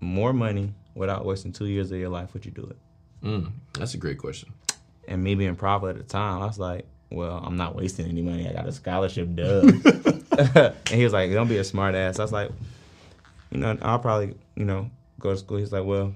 more 0.00 0.32
money 0.32 0.72
without 0.94 1.24
wasting 1.24 1.52
two 1.52 1.66
years 1.66 1.90
of 1.90 1.98
your 1.98 2.08
life, 2.08 2.32
would 2.34 2.44
you 2.44 2.52
do 2.52 2.64
it?" 2.64 2.76
Mm, 3.26 3.50
that's 3.74 3.94
a 3.94 3.98
great 3.98 4.18
question. 4.18 4.52
and 5.08 5.22
me 5.24 5.34
being 5.34 5.56
profit 5.56 5.90
at 5.90 5.96
the 5.96 6.02
time, 6.04 6.40
I 6.40 6.46
was 6.46 6.58
like, 6.58 6.86
well, 7.10 7.42
I'm 7.44 7.56
not 7.56 7.74
wasting 7.74 8.06
any 8.06 8.22
money. 8.22 8.48
I 8.48 8.52
got 8.52 8.66
a 8.66 8.72
scholarship, 8.72 9.34
duh. 9.34 9.62
and 10.86 10.88
he 10.88 11.02
was 11.02 11.12
like, 11.12 11.32
don't 11.32 11.48
be 11.48 11.56
a 11.56 11.64
smart 11.64 11.96
ass. 11.96 12.20
I 12.20 12.22
was 12.22 12.32
like, 12.32 12.50
you 13.50 13.58
know, 13.58 13.76
I'll 13.82 13.98
probably, 13.98 14.36
you 14.54 14.64
know, 14.64 14.88
go 15.18 15.32
to 15.32 15.36
school. 15.36 15.56
He's 15.58 15.72
like, 15.72 15.84
well, 15.84 16.14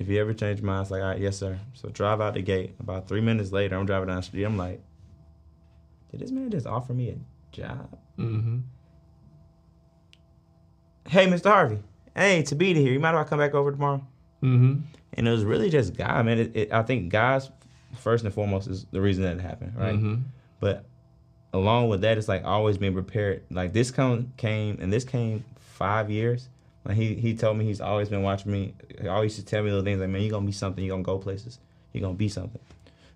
if 0.00 0.08
you 0.08 0.18
ever 0.18 0.32
change 0.32 0.60
your 0.60 0.66
mind, 0.66 0.86
I 0.86 0.94
like, 0.94 1.02
all 1.02 1.08
right, 1.10 1.20
yes, 1.20 1.36
sir. 1.36 1.58
So 1.74 1.90
drive 1.90 2.22
out 2.22 2.32
the 2.32 2.40
gate. 2.40 2.74
About 2.80 3.06
three 3.06 3.20
minutes 3.20 3.52
later, 3.52 3.76
I'm 3.76 3.84
driving 3.84 4.08
down 4.08 4.16
the 4.16 4.22
street. 4.22 4.44
I'm 4.44 4.56
like, 4.56 4.82
did 6.10 6.20
this 6.20 6.30
man 6.30 6.50
just 6.50 6.66
offer 6.66 6.94
me 6.94 7.10
a 7.10 7.54
job? 7.54 7.98
Mm-hmm. 8.18 8.60
Hey, 11.06 11.26
Mr. 11.26 11.50
Harvey. 11.50 11.78
Hey, 12.16 12.42
Thabiti 12.42 12.76
here. 12.76 12.92
You 12.92 12.98
mind 12.98 13.14
if 13.14 13.26
I 13.26 13.28
come 13.28 13.38
back 13.38 13.54
over 13.54 13.70
tomorrow? 13.70 14.02
Mm-hmm. 14.42 14.80
And 15.14 15.28
it 15.28 15.30
was 15.30 15.44
really 15.44 15.68
just 15.68 15.94
God, 15.94 16.24
man. 16.24 16.38
It, 16.38 16.56
it, 16.56 16.72
I 16.72 16.82
think 16.82 17.10
God's 17.10 17.50
first 17.98 18.24
and 18.24 18.32
foremost 18.32 18.68
is 18.68 18.86
the 18.90 19.02
reason 19.02 19.22
that 19.24 19.36
it 19.36 19.40
happened, 19.42 19.74
right? 19.76 19.94
Mm-hmm. 19.94 20.22
But 20.60 20.86
along 21.52 21.90
with 21.90 22.00
that, 22.00 22.16
it's 22.16 22.28
like 22.28 22.44
always 22.44 22.78
being 22.78 22.94
prepared. 22.94 23.42
Like 23.50 23.74
this 23.74 23.90
come 23.90 24.32
came 24.38 24.78
and 24.80 24.90
this 24.90 25.04
came 25.04 25.44
five 25.58 26.10
years. 26.10 26.48
Like 26.84 26.96
he 26.96 27.14
he 27.14 27.34
told 27.34 27.58
me 27.58 27.64
he's 27.64 27.80
always 27.80 28.08
been 28.08 28.22
watching 28.22 28.52
me. 28.52 28.74
He 29.00 29.08
always 29.08 29.36
used 29.36 29.46
to 29.46 29.50
tell 29.50 29.62
me 29.62 29.70
little 29.70 29.84
things 29.84 30.00
like, 30.00 30.08
man, 30.08 30.22
you're 30.22 30.30
gonna 30.30 30.46
be 30.46 30.52
something. 30.52 30.82
You're 30.82 30.94
gonna 30.94 31.02
go 31.02 31.18
places. 31.18 31.58
You're 31.92 32.02
gonna 32.02 32.14
be 32.14 32.28
something. 32.28 32.60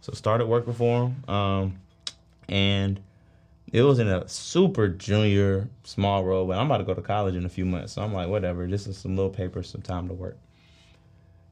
So 0.01 0.13
started 0.13 0.47
working 0.47 0.75
for 0.75 1.07
him, 1.07 1.35
um, 1.35 1.81
and 2.49 3.01
it 3.73 3.83
was 3.83 3.99
in 3.99 4.09
a 4.09 4.29
super 4.29 4.89
junior 4.89 5.69
small 5.83 6.25
role. 6.25 6.47
But 6.47 6.59
I'm 6.59 6.67
about 6.67 6.79
to 6.79 6.85
go 6.85 6.95
to 6.95 7.01
college 7.01 7.35
in 7.35 7.47
a 7.47 7.49
few 7.49 7.65
months, 7.65 7.95
so 7.95 8.03
I'm 8.03 8.13
like, 8.13 8.29
whatever. 8.29 8.67
This 8.67 8.87
is 8.87 8.99
some 8.99 9.17
little 9.17 9.31
papers, 9.31 9.71
some 9.71 9.83
time 9.83 10.09
to 10.09 10.15
work. 10.15 10.37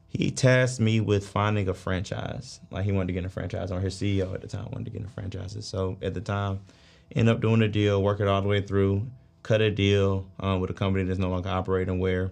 He 0.07 0.29
tasked 0.29 0.79
me 0.79 0.99
with 0.99 1.27
finding 1.27 1.67
a 1.67 1.73
franchise. 1.73 2.59
Like 2.69 2.85
he 2.85 2.91
wanted 2.91 3.07
to 3.07 3.13
get 3.13 3.25
a 3.25 3.29
franchise, 3.29 3.71
or 3.71 3.79
his 3.79 3.95
CEO 3.95 4.33
at 4.35 4.41
the 4.41 4.47
time 4.47 4.67
wanted 4.71 4.85
to 4.85 4.91
get 4.91 5.03
a 5.03 5.09
franchise. 5.09 5.57
So 5.65 5.97
at 6.03 6.13
the 6.13 6.21
time, 6.21 6.59
end 7.15 7.29
up 7.29 7.41
doing 7.41 7.63
a 7.63 7.67
deal, 7.67 8.03
work 8.03 8.19
it 8.19 8.27
all 8.27 8.41
the 8.43 8.47
way 8.47 8.61
through. 8.61 9.07
Cut 9.43 9.61
a 9.61 9.69
deal 9.69 10.25
um, 10.39 10.59
with 10.59 10.69
a 10.69 10.73
company 10.73 11.03
that's 11.03 11.19
no 11.19 11.29
longer 11.29 11.49
operating 11.49 11.99
where, 11.99 12.31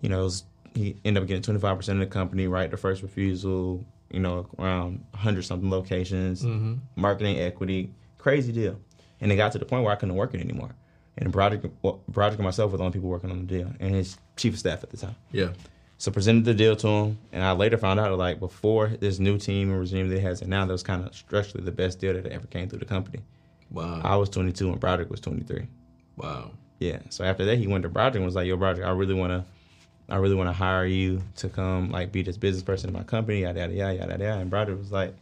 you 0.00 0.08
know, 0.08 0.20
it 0.20 0.24
was, 0.24 0.44
he 0.74 0.96
ended 1.04 1.22
up 1.22 1.28
getting 1.28 1.42
25% 1.42 1.88
of 1.88 1.98
the 1.98 2.06
company, 2.06 2.46
right? 2.46 2.70
The 2.70 2.76
first 2.76 3.02
refusal, 3.02 3.84
you 4.10 4.20
know, 4.20 4.46
around 4.58 5.04
100 5.12 5.44
something 5.44 5.70
locations, 5.70 6.44
marketing 6.96 7.38
equity, 7.38 7.90
crazy 8.18 8.52
deal. 8.52 8.78
And 9.20 9.32
it 9.32 9.36
got 9.36 9.52
to 9.52 9.58
the 9.58 9.64
point 9.64 9.84
where 9.84 9.92
I 9.92 9.96
couldn't 9.96 10.14
work 10.14 10.34
it 10.34 10.40
anymore. 10.40 10.74
And 11.16 11.32
Broderick, 11.32 11.72
well, 11.82 12.00
Broderick 12.08 12.38
and 12.38 12.44
myself 12.44 12.70
were 12.70 12.78
the 12.78 12.84
only 12.84 12.92
people 12.92 13.08
working 13.08 13.30
on 13.32 13.40
the 13.40 13.58
deal, 13.58 13.72
and 13.80 13.92
his 13.92 14.16
chief 14.36 14.52
of 14.52 14.60
staff 14.60 14.84
at 14.84 14.90
the 14.90 14.96
time. 14.96 15.16
Yeah. 15.32 15.48
So 15.96 16.12
presented 16.12 16.44
the 16.44 16.54
deal 16.54 16.76
to 16.76 16.86
him, 16.86 17.18
and 17.32 17.42
I 17.42 17.50
later 17.52 17.76
found 17.76 17.98
out 17.98 18.16
like 18.16 18.38
before 18.38 18.86
this 18.86 19.18
new 19.18 19.36
team 19.36 19.70
and 19.70 19.80
regime 19.80 20.08
that 20.08 20.14
he 20.14 20.20
has 20.20 20.42
it 20.42 20.46
now, 20.46 20.64
that 20.64 20.70
was 20.70 20.84
kind 20.84 21.04
of 21.04 21.12
structurally 21.12 21.64
the 21.64 21.72
best 21.72 21.98
deal 21.98 22.12
that 22.12 22.24
ever 22.26 22.46
came 22.46 22.68
through 22.68 22.78
the 22.78 22.84
company. 22.84 23.18
Wow. 23.72 24.00
I 24.04 24.14
was 24.14 24.28
22 24.28 24.70
and 24.70 24.78
Broderick 24.78 25.10
was 25.10 25.20
23. 25.20 25.66
Wow. 26.18 26.50
Yeah. 26.78 26.98
So 27.10 27.24
after 27.24 27.44
that, 27.46 27.58
he 27.58 27.66
went 27.66 27.82
to 27.82 27.88
Broderick 27.88 28.16
and 28.16 28.24
was 28.24 28.34
like, 28.34 28.46
"Yo, 28.46 28.56
Broderick, 28.56 28.86
I 28.86 28.90
really 28.90 29.14
want 29.14 29.32
to, 29.32 29.44
I 30.08 30.16
really 30.16 30.34
want 30.34 30.48
to 30.48 30.52
hire 30.52 30.84
you 30.86 31.22
to 31.36 31.48
come 31.48 31.90
like 31.90 32.12
be 32.12 32.22
this 32.22 32.36
business 32.36 32.62
person 32.62 32.90
in 32.90 32.94
my 32.94 33.02
company, 33.02 33.42
yada 33.42 33.60
yada 33.60 33.74
yada 33.74 33.94
yada 33.94 34.24
yada." 34.24 34.38
And 34.40 34.50
Broderick 34.50 34.78
was 34.78 34.92
like, 34.92 35.14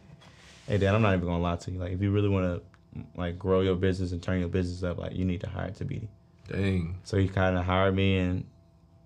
"Hey, 0.67 0.79
Dad, 0.79 0.95
I'm 0.95 1.03
not 1.03 1.15
even 1.15 1.27
gonna 1.27 1.43
lie 1.43 1.57
to 1.57 1.71
you. 1.71 1.79
Like, 1.79 1.93
if 1.93 2.03
you 2.03 2.11
really 2.11 2.29
want 2.29 2.63
to 2.95 3.03
like 3.15 3.39
grow 3.39 3.61
your 3.61 3.77
business 3.77 4.13
and 4.13 4.23
turn 4.23 4.41
your 4.41 4.49
business 4.49 4.83
up, 4.83 4.99
like 4.99 5.15
you 5.15 5.25
need 5.25 5.41
to 5.43 5.49
hire 5.49 5.71
Thabiti." 5.71 6.09
Dang. 6.49 6.99
So 7.05 7.17
he 7.17 7.29
kind 7.29 7.57
of 7.57 7.65
hired 7.65 7.95
me, 7.95 8.19
and 8.19 8.45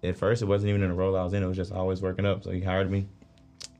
at 0.03 0.16
first 0.16 0.42
it 0.42 0.46
wasn't 0.46 0.70
even 0.70 0.83
in 0.83 0.90
the 0.90 0.94
role 0.94 1.16
I 1.16 1.24
was 1.24 1.33
in. 1.33 1.42
It 1.42 1.46
was 1.46 1.57
just 1.57 1.72
always 1.72 2.03
working 2.03 2.26
up. 2.26 2.44
So 2.44 2.50
he 2.50 2.61
hired 2.61 2.90
me. 2.90 3.07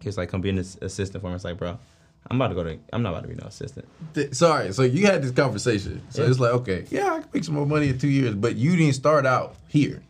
He 0.01 0.09
was 0.09 0.17
like, 0.17 0.29
"Come 0.31 0.41
be 0.41 0.51
an 0.51 0.59
ass- 0.59 0.79
assistant 0.81 1.23
for 1.23 1.29
me." 1.29 1.35
It's 1.35 1.45
like, 1.45 1.59
bro, 1.59 1.79
I'm 2.29 2.41
about 2.41 2.49
to 2.49 2.55
go 2.55 2.65
to. 2.65 2.79
I'm 2.93 3.03
not 3.03 3.11
about 3.11 3.23
to 3.23 3.29
be 3.29 3.35
no 3.35 3.47
assistant. 3.47 3.89
Th- 4.15 4.33
Sorry. 4.35 4.73
So 4.73 4.83
you 4.83 5.07
had 5.07 5.23
this 5.23 5.33
conversation. 5.33 6.01
So 6.11 6.23
Yeah. 6.23 6.29
it's 6.31 6.39
like, 6.39 6.53
okay, 6.53 6.85
yeah, 6.91 7.15
I 7.15 7.21
can 7.21 7.29
make 7.35 7.45
some 7.45 7.55
more 7.55 7.67
money 7.67 7.89
in 7.89 7.99
two 7.99 8.09
years, 8.09 8.35
but 8.35 8.57
you 8.57 8.77
didn't 8.77 8.95
start 8.95 9.27
out 9.27 9.57
here. 9.69 10.03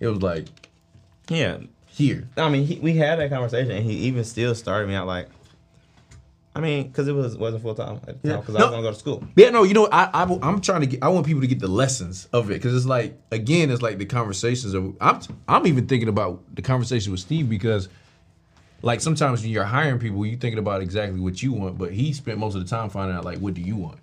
It 0.00 0.06
was 0.08 0.22
like 0.22 0.46
Yeah, 1.28 1.58
here. 1.86 2.28
I 2.38 2.48
mean, 2.48 2.64
he, 2.64 2.78
we 2.80 2.94
had 2.94 3.18
that 3.18 3.28
conversation, 3.30 3.70
and 3.70 3.84
he 3.84 3.92
even 4.08 4.24
still 4.24 4.54
started 4.54 4.88
me 4.88 4.94
out 4.94 5.06
like, 5.06 5.28
I 6.56 6.60
mean, 6.60 6.88
because 6.88 7.06
it 7.06 7.12
was 7.12 7.36
wasn't 7.36 7.62
full 7.62 7.74
time 7.74 8.00
at 8.08 8.20
the 8.22 8.28
Yeah. 8.28 8.34
time 8.36 8.40
because 8.40 8.56
I 8.56 8.58
No. 8.60 8.64
was 8.66 8.70
gonna 8.72 8.82
go 8.82 8.92
to 8.92 8.98
school. 8.98 9.24
Yeah, 9.36 9.50
no, 9.50 9.62
you 9.62 9.74
know, 9.74 9.88
I, 9.92 10.08
I 10.14 10.38
I'm 10.42 10.60
trying 10.60 10.80
to 10.80 10.86
get. 10.86 11.02
I 11.02 11.08
want 11.08 11.26
people 11.26 11.42
to 11.42 11.46
get 11.46 11.60
the 11.60 11.68
lessons 11.68 12.26
of 12.32 12.50
it 12.50 12.54
because 12.54 12.74
it's 12.74 12.86
like 12.86 13.20
again, 13.30 13.70
it's 13.70 13.82
like 13.82 13.98
the 13.98 14.06
conversations 14.06 14.74
of. 14.74 14.96
I'm 15.00 15.20
I'm 15.46 15.66
even 15.66 15.86
thinking 15.86 16.08
about 16.08 16.42
the 16.54 16.62
conversation 16.62 17.12
with 17.12 17.20
Steve 17.20 17.48
because, 17.48 17.88
like, 18.82 19.00
sometimes 19.00 19.42
when 19.42 19.50
you're 19.50 19.64
hiring 19.64 19.98
people, 19.98 20.24
you're 20.24 20.38
thinking 20.38 20.58
about 20.58 20.82
exactly 20.82 21.20
what 21.20 21.42
you 21.42 21.52
want, 21.52 21.78
but 21.78 21.92
he 21.92 22.12
spent 22.12 22.38
most 22.38 22.54
of 22.54 22.62
the 22.62 22.68
time 22.68 22.90
finding 22.90 23.16
out 23.16 23.24
like 23.24 23.38
what 23.38 23.54
do 23.54 23.60
you 23.60 23.76
want. 23.76 23.98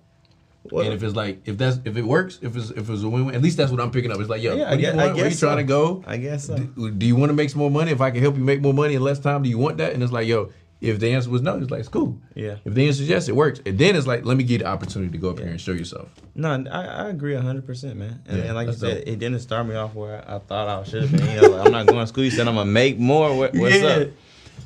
and 0.71 0.93
if 0.93 1.03
it's 1.03 1.15
like 1.15 1.41
if 1.45 1.57
that's 1.57 1.79
if 1.85 1.95
it 1.95 2.01
works, 2.03 2.39
if 2.41 2.55
it's 2.55 2.71
if 2.71 2.89
it's 2.89 3.03
a 3.03 3.09
win-win, 3.09 3.35
at 3.35 3.41
least 3.41 3.57
that's 3.57 3.71
what 3.71 3.79
I'm 3.79 3.91
picking 3.91 4.11
up. 4.11 4.19
It's 4.19 4.29
like, 4.29 4.41
yo, 4.41 4.55
Yeah, 4.55 4.63
I 4.65 4.69
what 4.71 4.75
do 4.77 4.81
you 4.81 4.81
guess- 4.81 4.93
I 4.93 4.97
want? 4.97 5.15
Where 5.15 5.23
you 5.25 5.29
guess 5.29 5.39
trying 5.39 5.53
so. 5.53 5.57
to 5.57 5.63
go? 5.63 6.03
I 6.07 6.17
guess 6.17 6.45
so. 6.47 6.57
Do, 6.57 6.91
do 6.91 7.05
you 7.05 7.15
want 7.15 7.29
to 7.29 7.33
make 7.35 7.49
some 7.51 7.59
more 7.59 7.71
money? 7.71 7.91
If 7.91 8.01
I 8.01 8.09
can 8.11 8.21
help 8.21 8.35
you 8.35 8.43
make 8.43 8.61
more 8.61 8.73
money 8.73 8.95
in 8.95 9.01
less 9.03 9.19
time, 9.19 9.43
do 9.43 9.49
you 9.49 9.57
want 9.59 9.77
that? 9.77 9.93
And 9.93 10.01
it's 10.01 10.11
like, 10.11 10.27
yo, 10.27 10.51
if 10.81 10.99
the 10.99 11.09
answer 11.13 11.29
was 11.29 11.41
no, 11.43 11.55
it's 11.57 11.69
like 11.71 11.79
it's 11.81 11.89
cool. 11.89 12.19
Yeah. 12.33 12.55
If 12.65 12.73
the 12.73 12.87
answer 12.87 13.03
is 13.03 13.09
yes, 13.09 13.29
it 13.29 13.35
works. 13.35 13.61
And 13.65 13.77
then 13.77 13.95
it's 13.95 14.07
like, 14.07 14.25
let 14.25 14.37
me 14.37 14.43
get 14.43 14.59
the 14.59 14.65
opportunity 14.65 15.11
to 15.11 15.17
go 15.19 15.29
up 15.29 15.37
here 15.39 15.47
and 15.47 15.61
show 15.61 15.71
yourself. 15.71 16.09
No, 16.35 16.49
I, 16.71 16.81
I 16.83 17.09
agree 17.09 17.35
hundred 17.35 17.65
percent, 17.67 17.95
man. 17.97 18.21
And, 18.27 18.39
Yeah, 18.39 18.43
and 18.45 18.55
like 18.55 18.67
you 18.67 18.73
said, 18.73 18.97
dope. 19.05 19.07
it 19.07 19.19
didn't 19.19 19.39
start 19.39 19.67
me 19.67 19.75
off 19.75 19.93
where 19.93 20.23
I 20.29 20.39
thought 20.39 20.67
I 20.67 20.83
should 20.83 21.03
have 21.03 21.11
been. 21.11 21.29
You 21.35 21.41
know, 21.43 21.49
like, 21.57 21.65
I'm 21.67 21.71
not 21.71 21.85
going 21.85 21.99
to 22.01 22.07
school. 22.07 22.23
You 22.23 22.31
said 22.31 22.47
I'm 22.47 22.55
gonna 22.55 22.69
make 22.69 22.97
more. 22.99 23.37
What, 23.37 23.53
what's 23.53 23.75
Yeah. 23.81 23.87
up? 23.87 24.07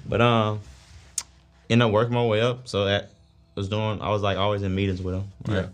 But 0.10 0.20
um, 0.20 0.60
ended 1.70 1.86
up 1.86 1.94
working 1.94 2.16
my 2.16 2.26
way 2.26 2.42
up. 2.42 2.68
So 2.68 2.86
that 2.86 3.12
was 3.56 3.70
doing. 3.70 4.02
I 4.02 4.10
was 4.10 4.22
like 4.22 4.38
always 4.38 4.64
in 4.64 4.76
meetings 4.76 5.02
with 5.02 5.16
him. 5.16 5.32
Right? 5.48 5.56
Yeah. 5.56 5.68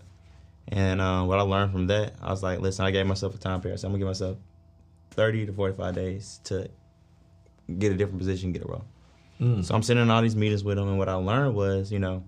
And 0.67 1.01
um, 1.01 1.27
what 1.27 1.39
I 1.39 1.43
learned 1.43 1.71
from 1.71 1.87
that, 1.87 2.13
I 2.21 2.29
was 2.29 2.43
like, 2.43 2.59
listen, 2.59 2.85
I 2.85 2.91
gave 2.91 3.07
myself 3.07 3.33
a 3.33 3.37
time 3.39 3.61
period. 3.61 3.79
So 3.79 3.87
I'm 3.87 3.93
gonna 3.93 3.99
give 3.99 4.07
myself 4.07 4.37
thirty 5.11 5.45
to 5.47 5.53
forty 5.53 5.75
five 5.75 5.95
days 5.95 6.39
to 6.43 6.69
get 7.79 7.91
a 7.91 7.95
different 7.95 8.19
position, 8.19 8.51
get 8.51 8.63
a 8.63 8.67
role. 8.67 8.85
So 9.63 9.75
I'm 9.75 9.83
sitting 9.83 10.01
in 10.01 10.09
all 10.09 10.21
these 10.21 10.35
meetings 10.35 10.63
with 10.63 10.77
him, 10.77 10.87
and 10.87 10.97
what 10.97 11.09
I 11.09 11.15
learned 11.15 11.55
was, 11.55 11.91
you 11.91 11.99
know, 11.99 12.23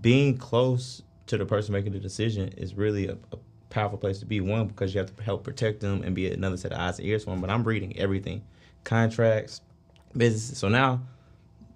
being 0.00 0.36
close 0.36 1.02
to 1.26 1.38
the 1.38 1.46
person 1.46 1.72
making 1.72 1.92
the 1.92 2.00
decision 2.00 2.48
is 2.56 2.74
really 2.74 3.06
a, 3.06 3.12
a 3.32 3.38
powerful 3.70 3.98
place 3.98 4.18
to 4.18 4.26
be. 4.26 4.40
One, 4.40 4.66
because 4.66 4.92
you 4.92 4.98
have 4.98 5.14
to 5.14 5.22
help 5.22 5.44
protect 5.44 5.80
them 5.80 6.02
and 6.02 6.12
be 6.12 6.28
another 6.32 6.56
set 6.56 6.72
of 6.72 6.78
eyes 6.80 6.98
and 6.98 7.06
ears 7.06 7.22
for 7.22 7.30
them. 7.30 7.40
But 7.40 7.50
I'm 7.50 7.62
reading 7.62 7.96
everything, 7.98 8.42
contracts, 8.88 9.60
businesses. 10.16 10.58
So 10.58 10.68
now, 10.68 11.00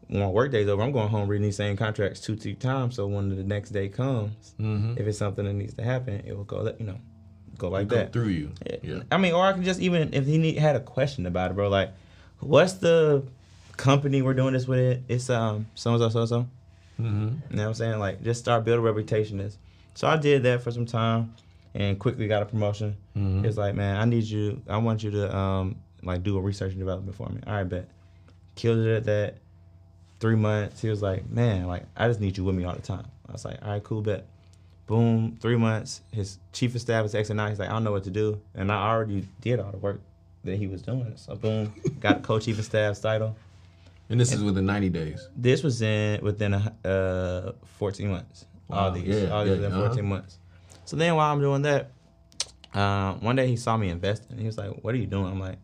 when 0.08 0.20
my 0.20 0.28
work 0.28 0.50
day's 0.50 0.68
over, 0.68 0.82
I'm 0.82 0.92
going 0.92 1.08
home 1.08 1.28
reading 1.28 1.44
these 1.44 1.56
same 1.56 1.76
contracts 1.76 2.20
two, 2.20 2.36
three 2.36 2.54
times. 2.54 2.96
So 2.96 3.06
when 3.06 3.28
the 3.28 3.44
next 3.44 3.70
day 3.70 3.88
comes, 3.88 4.54
if 4.58 5.06
it's 5.06 5.18
something 5.18 5.44
that 5.44 5.52
needs 5.52 5.74
to 5.74 5.84
happen, 5.84 6.22
it 6.26 6.36
will 6.36 6.44
go, 6.44 6.74
you 6.78 6.86
know, 6.86 6.98
go 7.58 7.68
like 7.68 7.88
Go 7.88 7.96
that 7.96 8.12
through 8.12 8.28
you. 8.28 8.52
yeah. 8.66 8.76
Yeah. 8.82 9.02
I 9.10 9.18
mean, 9.18 9.32
or 9.34 9.44
I 9.44 9.52
can 9.52 9.62
just 9.62 9.80
even 9.80 10.12
if 10.14 10.26
he 10.26 10.38
need, 10.38 10.58
had 10.58 10.74
a 10.74 10.80
question 10.80 11.26
about 11.26 11.50
it, 11.50 11.54
bro. 11.54 11.68
Like, 11.68 11.90
what's 12.40 12.74
the 12.74 13.22
company 13.76 14.22
we're 14.22 14.34
doing 14.34 14.54
this 14.54 14.66
with? 14.66 14.78
It 14.80 15.02
it's 15.08 15.30
um 15.30 15.66
so 15.74 15.92
and 15.92 16.00
so 16.00 16.08
so 16.08 16.26
so. 16.26 16.48
Mm-hmm. 17.00 17.28
You 17.50 17.56
know 17.56 17.62
what 17.62 17.68
I'm 17.68 17.74
saying? 17.74 17.98
Like, 17.98 18.22
just 18.22 18.40
start 18.40 18.64
building 18.64 18.84
reputation. 18.84 19.38
This. 19.38 19.58
So 19.94 20.06
I 20.08 20.16
did 20.16 20.42
that 20.44 20.62
for 20.62 20.70
some 20.70 20.86
time, 20.86 21.34
and 21.74 21.98
quickly 21.98 22.26
got 22.28 22.42
a 22.42 22.46
promotion. 22.46 22.96
Mm-hmm. 23.16 23.44
It's 23.44 23.56
like, 23.56 23.74
man, 23.74 23.96
I 23.96 24.04
need 24.04 24.24
you. 24.24 24.60
I 24.68 24.78
want 24.78 25.02
you 25.02 25.10
to 25.12 25.34
um 25.36 25.76
like 26.02 26.22
do 26.22 26.36
a 26.36 26.40
research 26.40 26.72
and 26.72 26.80
development 26.80 27.16
for 27.16 27.28
me. 27.28 27.40
All 27.46 27.54
right, 27.54 27.68
bet. 27.68 27.88
Killed 28.54 28.78
it 28.78 28.96
at 28.96 29.04
that. 29.04 29.36
Three 30.20 30.36
months. 30.36 30.80
He 30.80 30.88
was 30.88 31.02
like, 31.02 31.28
man, 31.28 31.66
like 31.66 31.84
I 31.96 32.08
just 32.08 32.20
need 32.20 32.36
you 32.36 32.44
with 32.44 32.54
me 32.54 32.64
all 32.64 32.74
the 32.74 32.82
time. 32.82 33.06
I 33.28 33.32
was 33.32 33.44
like, 33.44 33.58
all 33.62 33.70
right, 33.70 33.82
cool, 33.82 34.02
bet. 34.02 34.26
Boom, 34.86 35.38
three 35.40 35.56
months. 35.56 36.02
His 36.12 36.38
chief 36.52 36.74
of 36.74 36.80
staff 36.80 37.04
is 37.04 37.14
X 37.14 37.30
and 37.30 37.40
He's 37.40 37.58
like, 37.58 37.68
I 37.68 37.72
don't 37.72 37.84
know 37.84 37.92
what 37.92 38.04
to 38.04 38.10
do, 38.10 38.40
and 38.54 38.70
I 38.70 38.88
already 38.88 39.26
did 39.40 39.58
all 39.58 39.70
the 39.70 39.78
work 39.78 40.00
that 40.44 40.56
he 40.56 40.66
was 40.66 40.82
doing. 40.82 41.12
So 41.16 41.34
boom, 41.36 41.72
got 42.00 42.20
the 42.20 42.26
co-chief 42.26 42.58
of 42.58 42.64
staff's 42.64 43.00
title. 43.00 43.36
And 44.08 44.20
this 44.20 44.32
is 44.32 44.42
within 44.42 44.66
90 44.66 44.90
days. 44.90 45.28
This 45.36 45.62
was 45.62 45.80
in 45.80 46.20
within 46.22 46.54
a, 46.54 46.74
uh 46.84 47.52
14 47.78 48.10
months. 48.10 48.44
all 48.68 48.90
these, 48.90 49.04
yeah, 49.04 49.30
all 49.30 49.44
these 49.44 49.54
yeah, 49.54 49.68
within 49.68 49.72
uh-huh. 49.72 49.88
14 49.88 50.04
months. 50.04 50.38
So 50.84 50.96
then 50.96 51.14
while 51.14 51.32
I'm 51.32 51.40
doing 51.40 51.62
that, 51.62 51.90
uh, 52.74 53.14
one 53.14 53.36
day 53.36 53.46
he 53.46 53.56
saw 53.56 53.76
me 53.76 53.88
investing. 53.88 54.38
He 54.38 54.46
was 54.46 54.58
like, 54.58 54.70
"What 54.82 54.94
are 54.94 54.98
you 54.98 55.06
doing?" 55.06 55.26
I'm 55.26 55.40
like, 55.40 55.58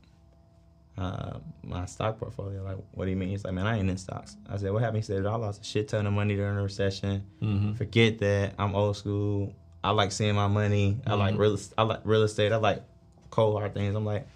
uh, 0.98 1.38
"My 1.62 1.86
stock 1.86 2.18
portfolio." 2.18 2.62
Like, 2.62 2.76
what 2.92 3.04
do 3.04 3.10
you 3.10 3.16
mean? 3.16 3.28
He's 3.28 3.44
like, 3.44 3.54
"Man, 3.54 3.66
I 3.66 3.78
ain't 3.78 3.88
in 3.88 3.96
stocks." 3.96 4.36
I 4.48 4.56
said, 4.56 4.72
"What 4.72 4.82
happened?" 4.82 4.98
He 4.98 5.06
said, 5.06 5.24
"I 5.26 5.36
lost 5.36 5.62
a 5.62 5.64
shit 5.64 5.88
ton 5.88 6.06
of 6.06 6.12
money 6.12 6.34
during 6.36 6.56
the 6.56 6.62
recession. 6.62 7.24
Mm-hmm. 7.42 7.74
Forget 7.74 8.18
that. 8.18 8.54
I'm 8.58 8.74
old 8.74 8.96
school. 8.96 9.54
I 9.84 9.90
like 9.92 10.12
seeing 10.12 10.34
my 10.34 10.48
money. 10.48 11.00
I 11.06 11.14
like 11.14 11.38
real. 11.38 11.56
I 11.76 11.82
like 11.82 12.00
real 12.04 12.22
estate. 12.22 12.52
I 12.52 12.56
like 12.56 12.82
cold 13.30 13.58
hard 13.58 13.74
things." 13.74 13.94
I'm 13.94 14.04
like, 14.04 14.26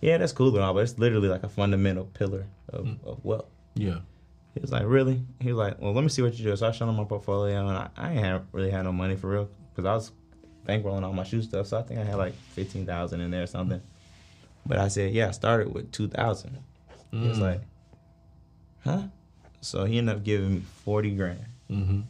"Yeah, 0.00 0.18
that's 0.18 0.32
cool 0.32 0.54
and 0.54 0.64
all, 0.64 0.74
but 0.74 0.84
it's 0.84 0.98
literally 0.98 1.28
like 1.28 1.42
a 1.42 1.48
fundamental 1.48 2.04
pillar 2.04 2.46
of, 2.68 2.88
of 3.04 3.24
wealth." 3.24 3.46
Yeah. 3.74 3.98
He 4.54 4.60
was 4.60 4.70
like, 4.70 4.84
really? 4.86 5.20
He 5.40 5.52
was 5.52 5.58
like, 5.58 5.80
well, 5.80 5.92
let 5.92 6.02
me 6.02 6.08
see 6.08 6.22
what 6.22 6.38
you 6.38 6.44
do. 6.44 6.54
So 6.54 6.68
I 6.68 6.70
showed 6.70 6.88
him 6.88 6.94
my 6.94 7.04
portfolio, 7.04 7.66
and 7.66 7.76
I, 7.76 7.88
I 7.96 8.12
ain't 8.12 8.24
have, 8.24 8.44
really 8.52 8.70
had 8.70 8.82
no 8.82 8.92
money 8.92 9.16
for 9.16 9.28
real 9.28 9.48
because 9.74 9.84
I 9.84 9.94
was 9.94 10.12
bankrolling 10.64 11.02
all 11.02 11.12
my 11.12 11.24
shoe 11.24 11.42
stuff. 11.42 11.66
So 11.66 11.78
I 11.78 11.82
think 11.82 11.98
I 11.98 12.04
had 12.04 12.16
like 12.16 12.34
fifteen 12.34 12.86
thousand 12.86 13.20
in 13.20 13.30
there 13.30 13.42
or 13.42 13.46
something. 13.48 13.80
But 14.66 14.78
I 14.78 14.88
said, 14.88 15.12
yeah, 15.12 15.28
I 15.28 15.32
started 15.32 15.72
with 15.74 15.92
two 15.92 16.08
thousand. 16.08 16.58
He 17.10 17.28
was 17.28 17.38
like, 17.38 17.60
huh? 18.84 19.02
So 19.60 19.84
he 19.84 19.98
ended 19.98 20.16
up 20.16 20.24
giving 20.24 20.54
me 20.56 20.62
forty 20.84 21.10
grand, 21.14 21.44
Mm-hmm. 21.70 22.00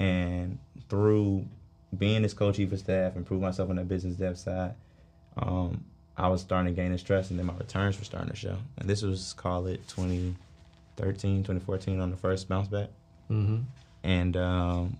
and 0.00 0.58
through 0.88 1.46
being 1.96 2.22
his 2.22 2.32
co-chief 2.34 2.72
of 2.72 2.78
staff 2.78 3.16
and 3.16 3.24
prove 3.26 3.40
myself 3.40 3.70
on 3.70 3.76
the 3.76 3.82
business 3.84 4.16
dev 4.16 4.38
side, 4.38 4.74
um, 5.36 5.84
I 6.16 6.28
was 6.28 6.40
starting 6.42 6.72
to 6.74 6.80
gain 6.80 6.92
his 6.92 7.02
trust, 7.02 7.30
and 7.30 7.38
then 7.38 7.46
my 7.46 7.54
returns 7.56 7.98
were 7.98 8.04
starting 8.04 8.30
to 8.30 8.36
show. 8.36 8.56
And 8.78 8.88
this 8.88 9.02
was 9.02 9.32
call 9.34 9.66
it 9.66 9.86
2013, 9.88 11.38
2014 11.42 12.00
on 12.00 12.10
the 12.10 12.16
first 12.16 12.48
bounce 12.48 12.68
back, 12.68 12.88
Mm-hmm. 13.30 13.58
and 14.04 14.36
um, 14.36 14.96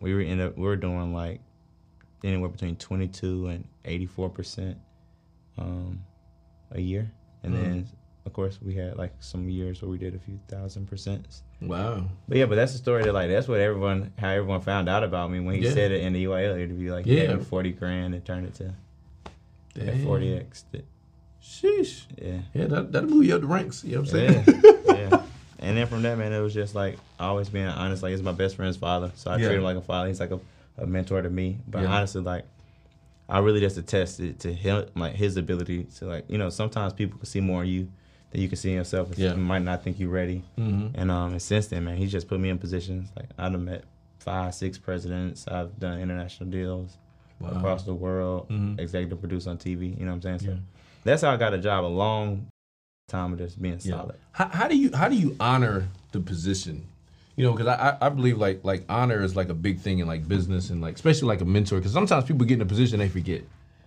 we 0.00 0.12
were 0.14 0.20
in 0.20 0.40
a, 0.40 0.50
we 0.50 0.62
were 0.62 0.76
doing 0.76 1.14
like 1.14 1.40
anywhere 2.22 2.50
between 2.50 2.76
22 2.76 3.46
and 3.46 3.64
84 3.86 4.28
percent 4.30 4.78
um, 5.56 6.02
a 6.72 6.80
year, 6.80 7.10
and 7.42 7.54
mm-hmm. 7.54 7.62
then 7.62 7.88
of 8.26 8.32
course 8.32 8.58
we 8.62 8.74
had 8.74 8.96
like 8.96 9.12
some 9.20 9.48
years 9.48 9.82
where 9.82 9.90
we 9.90 9.98
did 9.98 10.14
a 10.14 10.18
few 10.18 10.38
thousand 10.48 10.86
percent. 10.86 11.26
Wow. 11.60 12.04
But 12.28 12.38
yeah, 12.38 12.46
but 12.46 12.54
that's 12.54 12.72
the 12.72 12.78
story 12.78 13.04
that 13.04 13.12
like 13.12 13.28
that's 13.28 13.48
what 13.48 13.60
everyone 13.60 14.12
how 14.18 14.28
everyone 14.28 14.60
found 14.60 14.88
out 14.88 15.04
about 15.04 15.30
me 15.30 15.40
when 15.40 15.56
he 15.56 15.62
Yeah. 15.62 15.72
said 15.72 15.92
it 15.92 16.02
in 16.02 16.12
the 16.12 16.24
UIL 16.24 16.60
interview. 16.60 16.92
Like 16.92 17.06
Yeah. 17.06 17.38
forty 17.38 17.72
grand 17.72 18.14
and 18.14 18.24
turned 18.24 18.46
it 18.46 18.54
to 18.54 18.74
forty 20.04 20.34
X. 20.34 20.64
Sheesh. 21.42 22.04
Yeah. 22.20 22.40
Yeah, 22.52 22.66
that, 22.66 22.92
that'll 22.92 23.08
move 23.08 23.24
you 23.24 23.34
up 23.34 23.40
the 23.40 23.46
ranks. 23.46 23.82
You 23.82 23.96
know 23.96 24.02
what 24.02 24.14
I'm 24.14 24.44
saying? 24.44 24.62
Yeah. 24.86 24.94
yeah. 25.10 25.22
And 25.58 25.76
then 25.76 25.86
from 25.86 26.02
that 26.02 26.16
man, 26.18 26.32
it 26.32 26.40
was 26.40 26.54
just 26.54 26.74
like 26.74 26.98
always 27.18 27.48
being 27.48 27.66
honest. 27.66 28.02
Like 28.02 28.10
he's 28.10 28.22
my 28.22 28.32
best 28.32 28.56
friend's 28.56 28.76
father, 28.76 29.12
so 29.14 29.30
I 29.30 29.38
treat 29.38 29.52
him 29.52 29.62
like 29.62 29.76
a 29.76 29.82
father. 29.82 30.08
He's 30.08 30.20
like 30.20 30.30
a, 30.30 30.40
a 30.78 30.86
mentor 30.86 31.20
to 31.20 31.30
me. 31.30 31.58
But 31.66 31.84
honestly, 31.84 32.22
like 32.22 32.44
I 33.30 33.38
really 33.38 33.60
just 33.60 33.76
attested 33.78 34.40
to 34.40 34.52
him, 34.52 34.86
like 34.96 35.14
his 35.14 35.36
ability 35.36 35.84
to 35.96 36.06
like 36.06 36.24
you 36.28 36.38
know 36.38 36.50
sometimes 36.50 36.92
people 36.92 37.18
can 37.18 37.26
see 37.26 37.40
more 37.40 37.62
in 37.62 37.68
you 37.70 37.88
than 38.30 38.40
you 38.40 38.48
can 38.48 38.56
see 38.56 38.70
in 38.70 38.76
yourself. 38.76 39.08
and 39.10 39.18
Yeah. 39.18 39.30
you 39.32 39.38
might 39.38 39.62
not 39.62 39.82
think 39.82 39.98
you're 39.98 40.08
ready. 40.10 40.42
Mhm. 40.58 40.92
And 40.94 41.10
um, 41.10 41.32
and 41.32 41.42
since 41.42 41.68
then, 41.68 41.84
man, 41.84 41.96
he's 41.96 42.12
just 42.12 42.28
put 42.28 42.38
me 42.40 42.48
in 42.48 42.58
positions 42.58 43.08
like 43.16 43.28
I've 43.38 43.58
met 43.60 43.84
five, 44.18 44.54
six 44.54 44.78
presidents. 44.78 45.46
I've 45.48 45.78
done 45.80 46.00
international 46.00 46.50
deals. 46.50 46.96
Wow. 47.40 47.52
across 47.52 47.84
the 47.84 47.94
world, 47.94 48.50
Mhm. 48.50 48.78
executive 48.78 49.18
produce 49.18 49.46
on 49.46 49.56
TV. 49.56 49.98
You 49.98 50.04
know 50.04 50.10
what 50.14 50.16
I'm 50.26 50.38
saying? 50.38 50.40
So 50.40 50.58
that's 51.04 51.22
how 51.22 51.30
I 51.30 51.38
got 51.38 51.54
a 51.54 51.58
job. 51.58 51.86
A 51.86 51.86
long 51.86 52.48
time 53.08 53.32
of 53.32 53.38
just 53.38 53.60
being 53.62 53.78
Yeah. 53.82 53.92
solid. 53.96 54.16
How, 54.32 54.48
how 54.48 54.68
do 54.68 54.76
you 54.76 54.90
how 54.94 55.08
do 55.08 55.16
you 55.16 55.36
honor 55.40 55.88
the 56.12 56.20
position? 56.20 56.84
You 57.40 57.46
know, 57.46 57.52
because 57.52 57.68
I, 57.68 57.96
I 58.02 58.08
believe 58.10 58.36
like 58.36 58.60
like 58.64 58.84
honor 58.90 59.22
is 59.22 59.34
like 59.34 59.48
a 59.48 59.54
big 59.54 59.78
thing 59.80 59.98
in 60.00 60.06
like 60.06 60.28
business 60.28 60.68
and 60.68 60.82
like 60.82 60.94
especially 60.96 61.28
like 61.28 61.40
a 61.40 61.46
mentor. 61.46 61.78
Because 61.78 61.92
sometimes 61.92 62.24
people 62.26 62.44
get 62.44 62.56
in 62.56 62.60
a 62.60 62.66
position 62.66 62.98
they 62.98 63.08
forget. 63.08 63.42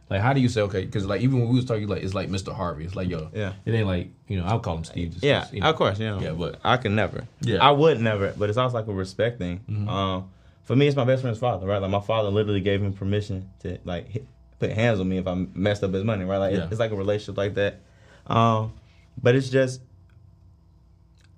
Like 0.09 0.21
how 0.21 0.33
do 0.33 0.41
you 0.41 0.49
say 0.49 0.61
okay? 0.61 0.83
Because 0.85 1.05
like 1.05 1.21
even 1.21 1.39
when 1.39 1.49
we 1.49 1.55
was 1.57 1.65
talking, 1.65 1.87
like 1.87 2.01
it's 2.01 2.15
like 2.15 2.29
Mr. 2.29 2.51
Harvey. 2.51 2.83
It's 2.85 2.95
like 2.95 3.09
yo, 3.09 3.29
Yeah. 3.31 3.53
It 3.65 3.73
ain't 3.75 3.85
like 3.85 4.09
you 4.27 4.39
know 4.39 4.45
I'll 4.45 4.59
call 4.59 4.77
him 4.77 4.83
Steve. 4.85 5.11
Just, 5.11 5.23
Yeah, 5.23 5.45
you 5.51 5.61
know. 5.61 5.69
of 5.69 5.75
course. 5.75 5.99
You 5.99 6.07
know, 6.07 6.19
Yeah, 6.19 6.31
but- 6.31 6.59
I 6.63 6.77
can 6.77 6.95
never. 6.95 7.27
Yeah. 7.41 7.57
Mm-hmm. 7.57 7.63
I 7.63 7.71
would 7.71 8.01
never. 8.01 8.33
But 8.35 8.49
it's 8.49 8.57
also 8.57 8.75
like 8.75 8.87
a 8.87 8.93
respect 8.93 9.37
thing. 9.37 9.59
Um, 9.87 10.31
for 10.63 10.75
me, 10.75 10.87
it's 10.87 10.95
my 10.95 11.05
best 11.05 11.21
friend's 11.21 11.37
father, 11.39 11.67
right? 11.67 11.79
Like 11.81 11.91
my 11.91 11.99
father 12.01 12.29
literally 12.29 12.61
gave 12.61 12.81
him 12.81 12.91
permission 12.93 13.49
to 13.59 13.77
like 13.85 14.07
hit, 14.09 14.25
put 14.57 14.71
hands 14.71 14.99
on 14.99 15.07
me 15.07 15.19
if 15.19 15.27
I 15.27 15.35
messed 15.53 15.83
up 15.83 15.93
his 15.93 16.03
money, 16.03 16.25
right? 16.25 16.39
Like 16.39 16.55
Yeah. 16.55 16.67
it's 16.71 16.79
like 16.79 16.91
a 16.91 16.95
relationship 16.95 17.37
like 17.37 17.53
that. 17.55 17.81
Um, 18.25 18.73
but 19.21 19.35
it's 19.35 19.49
just 19.49 19.81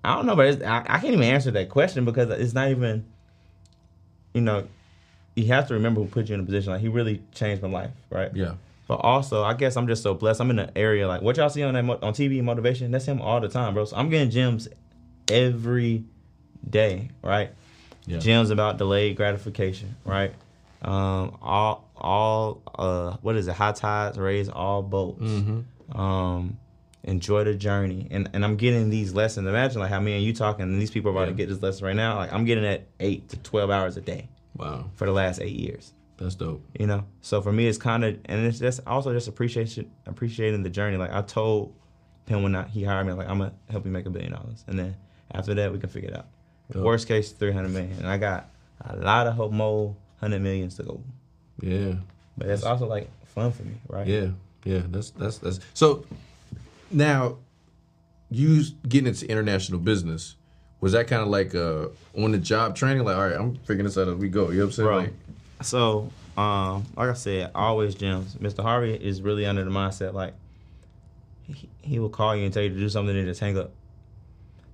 I 0.06 0.14
don't 0.14 0.26
know, 0.26 0.36
but 0.36 0.46
it's, 0.46 0.62
I, 0.62 0.78
I 0.86 0.98
can't 1.00 1.14
even 1.14 1.22
answer 1.22 1.50
that 1.50 1.68
question 1.68 2.04
because 2.04 2.30
it's 2.30 2.54
not 2.54 2.70
even. 2.70 3.04
You 4.34 4.42
know, 4.42 4.68
you 5.34 5.46
have 5.46 5.66
to 5.68 5.74
remember 5.74 6.02
who 6.02 6.06
put 6.06 6.28
you 6.28 6.34
in 6.34 6.40
a 6.40 6.44
position. 6.44 6.72
Like 6.72 6.80
he 6.80 6.88
really 6.88 7.22
changed 7.34 7.62
my 7.62 7.68
life, 7.68 7.90
right? 8.10 8.30
Yeah. 8.34 8.54
But 8.86 8.96
also, 8.96 9.42
I 9.42 9.54
guess 9.54 9.76
I'm 9.76 9.88
just 9.88 10.02
so 10.02 10.14
blessed. 10.14 10.40
I'm 10.40 10.50
in 10.50 10.58
an 10.60 10.70
area 10.76 11.08
like 11.08 11.22
what 11.22 11.36
y'all 11.36 11.48
see 11.48 11.62
on 11.64 11.74
that 11.74 11.82
mo- 11.82 11.98
on 12.02 12.12
TV 12.12 12.42
motivation. 12.42 12.90
That's 12.92 13.06
him 13.06 13.20
all 13.20 13.40
the 13.40 13.48
time, 13.48 13.74
bro. 13.74 13.84
So 13.84 13.96
I'm 13.96 14.08
getting 14.08 14.30
gems 14.30 14.68
every 15.28 16.04
day, 16.68 17.10
right? 17.22 17.50
Yeah. 18.06 18.18
Gems 18.18 18.50
about 18.50 18.78
delayed 18.78 19.16
gratification, 19.16 19.96
right? 20.04 20.32
Um, 20.82 21.36
all 21.42 21.88
all 21.96 22.62
uh, 22.78 23.16
what 23.22 23.34
is 23.34 23.48
it? 23.48 23.54
High 23.54 23.72
tides 23.72 24.18
raise 24.18 24.48
all 24.48 24.82
boats. 24.82 25.20
Mm-hmm. 25.20 26.00
Um, 26.00 26.58
enjoy 27.06 27.44
the 27.44 27.54
journey, 27.54 28.08
and 28.10 28.28
and 28.32 28.44
I'm 28.44 28.56
getting 28.56 28.90
these 28.90 29.14
lessons. 29.14 29.46
Imagine 29.48 29.80
like 29.80 29.90
how 29.90 30.00
me 30.00 30.14
and 30.14 30.22
you 30.24 30.32
talking, 30.34 30.62
and 30.62 30.80
these 30.80 30.90
people 30.90 31.10
are 31.10 31.14
about 31.14 31.26
to 31.26 31.32
get 31.34 31.48
this 31.48 31.62
lesson 31.62 31.86
right 31.86 31.96
now. 31.96 32.16
Like 32.16 32.32
I'm 32.32 32.44
getting 32.44 32.64
at 32.66 32.86
eight 33.00 33.28
to 33.30 33.36
twelve 33.38 33.70
hours 33.70 33.96
a 33.96 34.00
day 34.00 34.28
Wow, 34.56 34.90
for 34.94 35.06
the 35.06 35.12
last 35.12 35.40
eight 35.40 35.56
years 35.56 35.92
that's 36.18 36.34
dope. 36.34 36.62
you 36.80 36.86
know 36.86 37.04
so 37.20 37.42
for 37.42 37.52
me 37.52 37.66
it's 37.68 37.76
kind 37.76 38.02
of 38.02 38.16
and 38.24 38.46
it's 38.46 38.58
just 38.58 38.80
also 38.86 39.12
just 39.12 39.28
appreciation 39.28 39.90
appreciating 40.06 40.62
the 40.62 40.70
journey 40.70 40.96
like 40.96 41.12
i 41.12 41.20
told 41.20 41.74
him 42.26 42.42
when 42.42 42.56
I, 42.56 42.66
he 42.68 42.82
hired 42.84 43.06
me 43.06 43.12
like 43.12 43.28
i'm 43.28 43.36
gonna 43.36 43.52
help 43.70 43.84
you 43.84 43.90
make 43.90 44.06
a 44.06 44.08
billion 44.10 44.32
dollars 44.32 44.64
and 44.66 44.78
then 44.78 44.96
after 45.32 45.52
that 45.52 45.70
we 45.70 45.78
can 45.78 45.90
figure 45.90 46.08
it 46.08 46.16
out 46.16 46.24
Dope. 46.72 46.84
worst 46.84 47.06
case 47.06 47.32
300 47.32 47.68
million 47.68 47.92
and 47.98 48.06
i 48.08 48.16
got 48.16 48.48
a 48.86 48.96
lot 48.96 49.26
of 49.26 49.34
hope 49.34 49.52
more 49.52 49.88
100 50.20 50.40
millions 50.40 50.76
to 50.76 50.84
go 50.84 51.02
Yeah. 51.60 51.96
but 52.38 52.48
it's 52.48 52.62
also 52.62 52.86
like 52.86 53.10
fun 53.26 53.52
for 53.52 53.64
me 53.64 53.74
right 53.86 54.06
Yeah, 54.06 54.28
yeah, 54.64 54.80
that's 54.88 55.10
that's 55.10 55.36
that's 55.36 55.60
so. 55.74 56.06
Now, 56.96 57.36
you 58.30 58.62
getting 58.88 59.06
into 59.06 59.28
international 59.30 59.78
business 59.78 60.36
was 60.80 60.92
that 60.92 61.06
kind 61.08 61.20
of 61.20 61.28
like 61.28 61.54
uh 61.54 61.88
on 62.16 62.32
the 62.32 62.38
job 62.38 62.74
training? 62.74 63.04
Like, 63.04 63.16
all 63.16 63.26
right, 63.26 63.36
I'm 63.36 63.54
figuring 63.56 63.84
this 63.84 63.98
out 63.98 64.08
as 64.08 64.14
we 64.14 64.30
go. 64.30 64.50
You 64.50 64.58
know 64.58 64.64
what 64.64 64.66
I'm 64.66 64.72
saying? 64.72 64.88
Bro. 64.88 64.96
Like, 64.96 65.12
So, 65.62 66.10
um, 66.38 66.86
like 66.96 67.10
I 67.10 67.12
said, 67.12 67.50
always 67.54 67.94
gems. 67.94 68.34
Mr. 68.36 68.62
Harvey 68.62 68.94
is 68.94 69.20
really 69.20 69.44
under 69.44 69.62
the 69.62 69.70
mindset 69.70 70.14
like 70.14 70.32
he, 71.46 71.68
he 71.82 71.98
will 71.98 72.08
call 72.08 72.34
you 72.34 72.44
and 72.44 72.52
tell 72.52 72.62
you 72.62 72.70
to 72.70 72.74
do 72.74 72.88
something 72.88 73.14
and 73.14 73.26
just 73.26 73.40
hang 73.40 73.58
up. 73.58 73.72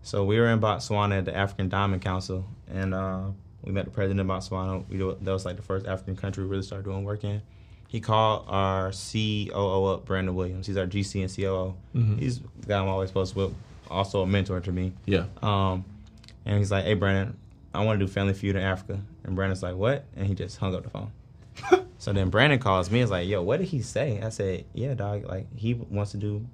So 0.04 0.24
we 0.24 0.38
were 0.38 0.46
in 0.46 0.60
Botswana 0.60 1.18
at 1.18 1.24
the 1.24 1.36
African 1.36 1.68
Diamond 1.68 2.02
Council, 2.02 2.44
and 2.72 2.94
uh, 2.94 3.22
we 3.62 3.72
met 3.72 3.84
the 3.84 3.90
president 3.90 4.20
of 4.20 4.26
Botswana. 4.28 4.88
We 4.88 4.98
that 4.98 5.32
was 5.32 5.44
like 5.44 5.56
the 5.56 5.62
first 5.62 5.86
African 5.86 6.16
country 6.16 6.44
we 6.44 6.50
really 6.50 6.62
started 6.62 6.84
doing 6.84 7.02
work 7.02 7.24
in. 7.24 7.42
He 7.92 8.00
called 8.00 8.46
our 8.48 8.90
COO 8.92 9.84
up, 9.84 10.06
Brandon 10.06 10.34
Williams. 10.34 10.66
He's 10.66 10.78
our 10.78 10.86
GC 10.86 11.20
and 11.22 11.30
COO. 11.36 11.74
He's 12.18 12.40
the 12.40 12.66
guy 12.66 12.78
I'm 12.80 12.88
always 12.88 13.10
supposed 13.10 13.36
with, 13.36 13.54
also 13.90 14.22
a 14.22 14.26
mentor 14.26 14.60
to 14.60 14.72
me. 14.72 14.94
yeah, 15.04 15.26
Um, 15.42 15.84
and 16.46 16.56
he's 16.56 16.70
like, 16.70 16.84
"Hey, 16.84 16.94
Brandon, 16.94 17.36
I 17.74 17.84
want 17.84 18.00
to 18.00 18.06
do 18.06 18.10
Family 18.10 18.32
Feud 18.32 18.56
in 18.56 18.62
Africa." 18.62 18.98
And 19.24 19.36
Brandon's 19.36 19.62
like, 19.62 19.76
"What?" 19.76 20.06
And 20.16 20.26
he 20.26 20.34
just 20.34 20.56
hung 20.56 20.74
up 20.74 20.84
the 20.84 20.88
phone. 20.88 21.12
so 21.98 22.14
then 22.14 22.30
Brandon 22.30 22.58
calls 22.58 22.90
me. 22.90 23.00
and 23.00 23.04
is 23.04 23.10
like, 23.10 23.28
"Yo, 23.28 23.42
what 23.42 23.58
did 23.58 23.68
he 23.68 23.82
say?" 23.82 24.22
I 24.22 24.30
said, 24.30 24.64
"Yeah, 24.72 24.94
dog. 24.94 25.26
Like 25.26 25.54
he 25.54 25.74
wants 25.74 26.12
to 26.12 26.16
do 26.16 26.46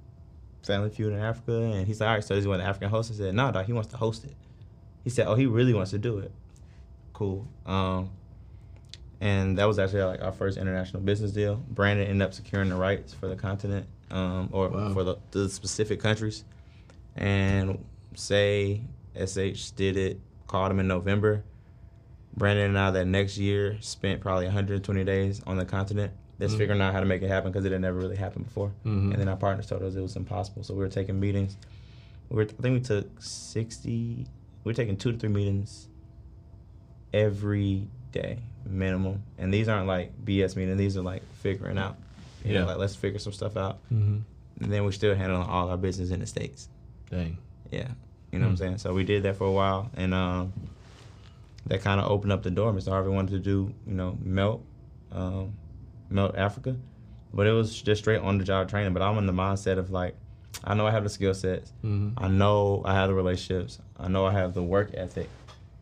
Family 0.63 0.89
Feud 0.89 1.13
in 1.13 1.19
Africa." 1.19 1.53
And 1.53 1.87
he's 1.87 2.01
like, 2.01 2.09
"All 2.09 2.15
right, 2.15 2.23
so 2.23 2.35
does 2.35 2.43
he 2.43 2.49
want 2.49 2.61
the 2.61 2.67
African 2.67 2.89
host?" 2.89 3.13
I 3.13 3.15
said, 3.15 3.33
"No, 3.33 3.49
dog. 3.49 3.65
He 3.65 3.71
wants 3.71 3.89
to 3.91 3.97
host 3.97 4.25
it." 4.25 4.35
He 5.05 5.09
said, 5.09 5.25
"Oh, 5.25 5.35
he 5.35 5.45
really 5.45 5.73
wants 5.73 5.91
to 5.91 5.97
do 5.97 6.17
it." 6.19 6.33
Cool. 7.13 7.47
Um, 7.65 8.09
and 9.21 9.57
that 9.57 9.65
was 9.65 9.79
actually 9.79 10.03
like 10.03 10.21
our 10.21 10.31
first 10.31 10.57
international 10.57 11.01
business 11.03 11.31
deal. 11.31 11.55
Brandon 11.69 12.07
ended 12.07 12.25
up 12.25 12.33
securing 12.33 12.69
the 12.69 12.75
rights 12.75 13.13
for 13.13 13.27
the 13.27 13.35
continent, 13.35 13.85
um, 14.11 14.49
or 14.51 14.69
Wow. 14.69 14.93
for 14.93 15.03
the, 15.03 15.15
the 15.31 15.49
specific 15.49 15.99
countries. 15.99 16.43
And 17.15 17.83
say 18.15 18.81
SH 19.15 19.71
did 19.71 19.97
it, 19.97 20.19
called 20.47 20.71
him 20.71 20.79
in 20.79 20.87
November. 20.87 21.43
Brandon 22.37 22.67
and 22.67 22.79
I 22.79 22.91
that 22.91 23.05
next 23.05 23.37
year 23.37 23.77
spent 23.81 24.21
probably 24.21 24.45
120 24.45 25.03
days 25.03 25.41
on 25.45 25.57
the 25.57 25.65
continent, 25.65 26.13
just 26.39 26.57
figuring 26.57 26.79
out 26.79 26.93
how 26.93 27.01
to 27.01 27.05
make 27.05 27.21
it 27.21 27.27
happen 27.27 27.51
because 27.51 27.65
it 27.65 27.71
had 27.73 27.81
never 27.81 27.97
really 27.99 28.15
happened 28.15 28.45
before. 28.45 28.71
Mhm. 28.85 29.11
And 29.11 29.15
then 29.15 29.27
our 29.27 29.35
partners 29.35 29.65
told 29.67 29.83
us 29.83 29.95
it 29.95 30.01
was 30.01 30.15
impossible, 30.15 30.63
so 30.63 30.73
we 30.73 30.79
were 30.79 30.87
taking 30.87 31.19
meetings. 31.19 31.57
We 32.29 32.37
were, 32.37 32.43
I 32.43 32.61
think 32.61 32.73
we 32.75 32.79
took 32.79 33.07
60. 33.21 34.25
We 34.63 34.69
were 34.69 34.73
taking 34.73 34.95
two 34.95 35.11
to 35.11 35.17
three 35.17 35.29
meetings 35.29 35.89
every 37.13 37.87
day 38.11 38.39
minimum, 38.65 39.23
and 39.37 39.53
these 39.53 39.67
aren't 39.67 39.87
like 39.87 40.11
BS 40.25 40.55
meetings. 40.55 40.77
These 40.77 40.97
are 40.97 41.01
like 41.01 41.23
figuring 41.35 41.77
out. 41.77 41.97
You 42.43 42.53
Yeah. 42.53 42.59
know, 42.61 42.67
like 42.67 42.77
let's 42.77 42.95
figure 42.95 43.19
some 43.19 43.33
stuff 43.33 43.57
out. 43.57 43.77
mm-hmm. 43.91 44.19
And 44.63 44.71
then 44.73 44.83
we're 44.83 44.91
still 44.91 45.15
handling 45.15 45.47
all 45.47 45.69
our 45.69 45.77
business 45.77 46.11
in 46.11 46.19
the 46.19 46.25
states. 46.27 46.69
dang, 47.09 47.37
Yeah. 47.71 47.87
You 48.31 48.37
know 48.39 48.45
what 48.45 48.51
I'm 48.51 48.57
saying? 48.57 48.77
So 48.77 48.93
we 48.93 49.03
did 49.03 49.23
that 49.23 49.35
for 49.37 49.45
a 49.47 49.51
while 49.51 49.89
and 49.95 50.13
um 50.13 50.53
that 51.67 51.81
kind 51.81 51.99
of 51.99 52.09
opened 52.11 52.31
up 52.31 52.43
the 52.43 52.51
door. 52.51 52.71
Mr. 52.73 52.89
Harvey 52.89 53.09
wanted 53.09 53.31
to 53.31 53.39
do, 53.39 53.73
you 53.87 53.93
know, 53.93 54.17
melt 54.21 54.63
um 55.11 55.53
melt 56.09 56.35
Africa. 56.37 56.75
But 57.33 57.45
it 57.47 57.51
was 57.51 57.81
just 57.81 58.01
straight 58.01 58.21
on 58.21 58.37
the 58.37 58.43
job 58.43 58.69
training. 58.69 58.93
But 58.93 59.01
I'm 59.01 59.17
in 59.17 59.25
the 59.25 59.33
mindset 59.33 59.77
of 59.77 59.91
like 59.91 60.15
I 60.63 60.73
know 60.73 60.85
I 60.87 60.91
have 60.91 61.03
the 61.03 61.09
skill 61.09 61.33
sets. 61.33 61.71
Mhm. 61.83 62.13
I 62.17 62.27
know 62.27 62.81
I 62.85 62.93
have 62.95 63.07
the 63.09 63.13
relationships. 63.15 63.79
I 63.97 64.07
know 64.07 64.25
I 64.25 64.31
have 64.33 64.53
the 64.53 64.63
work 64.63 64.91
ethic 64.93 65.29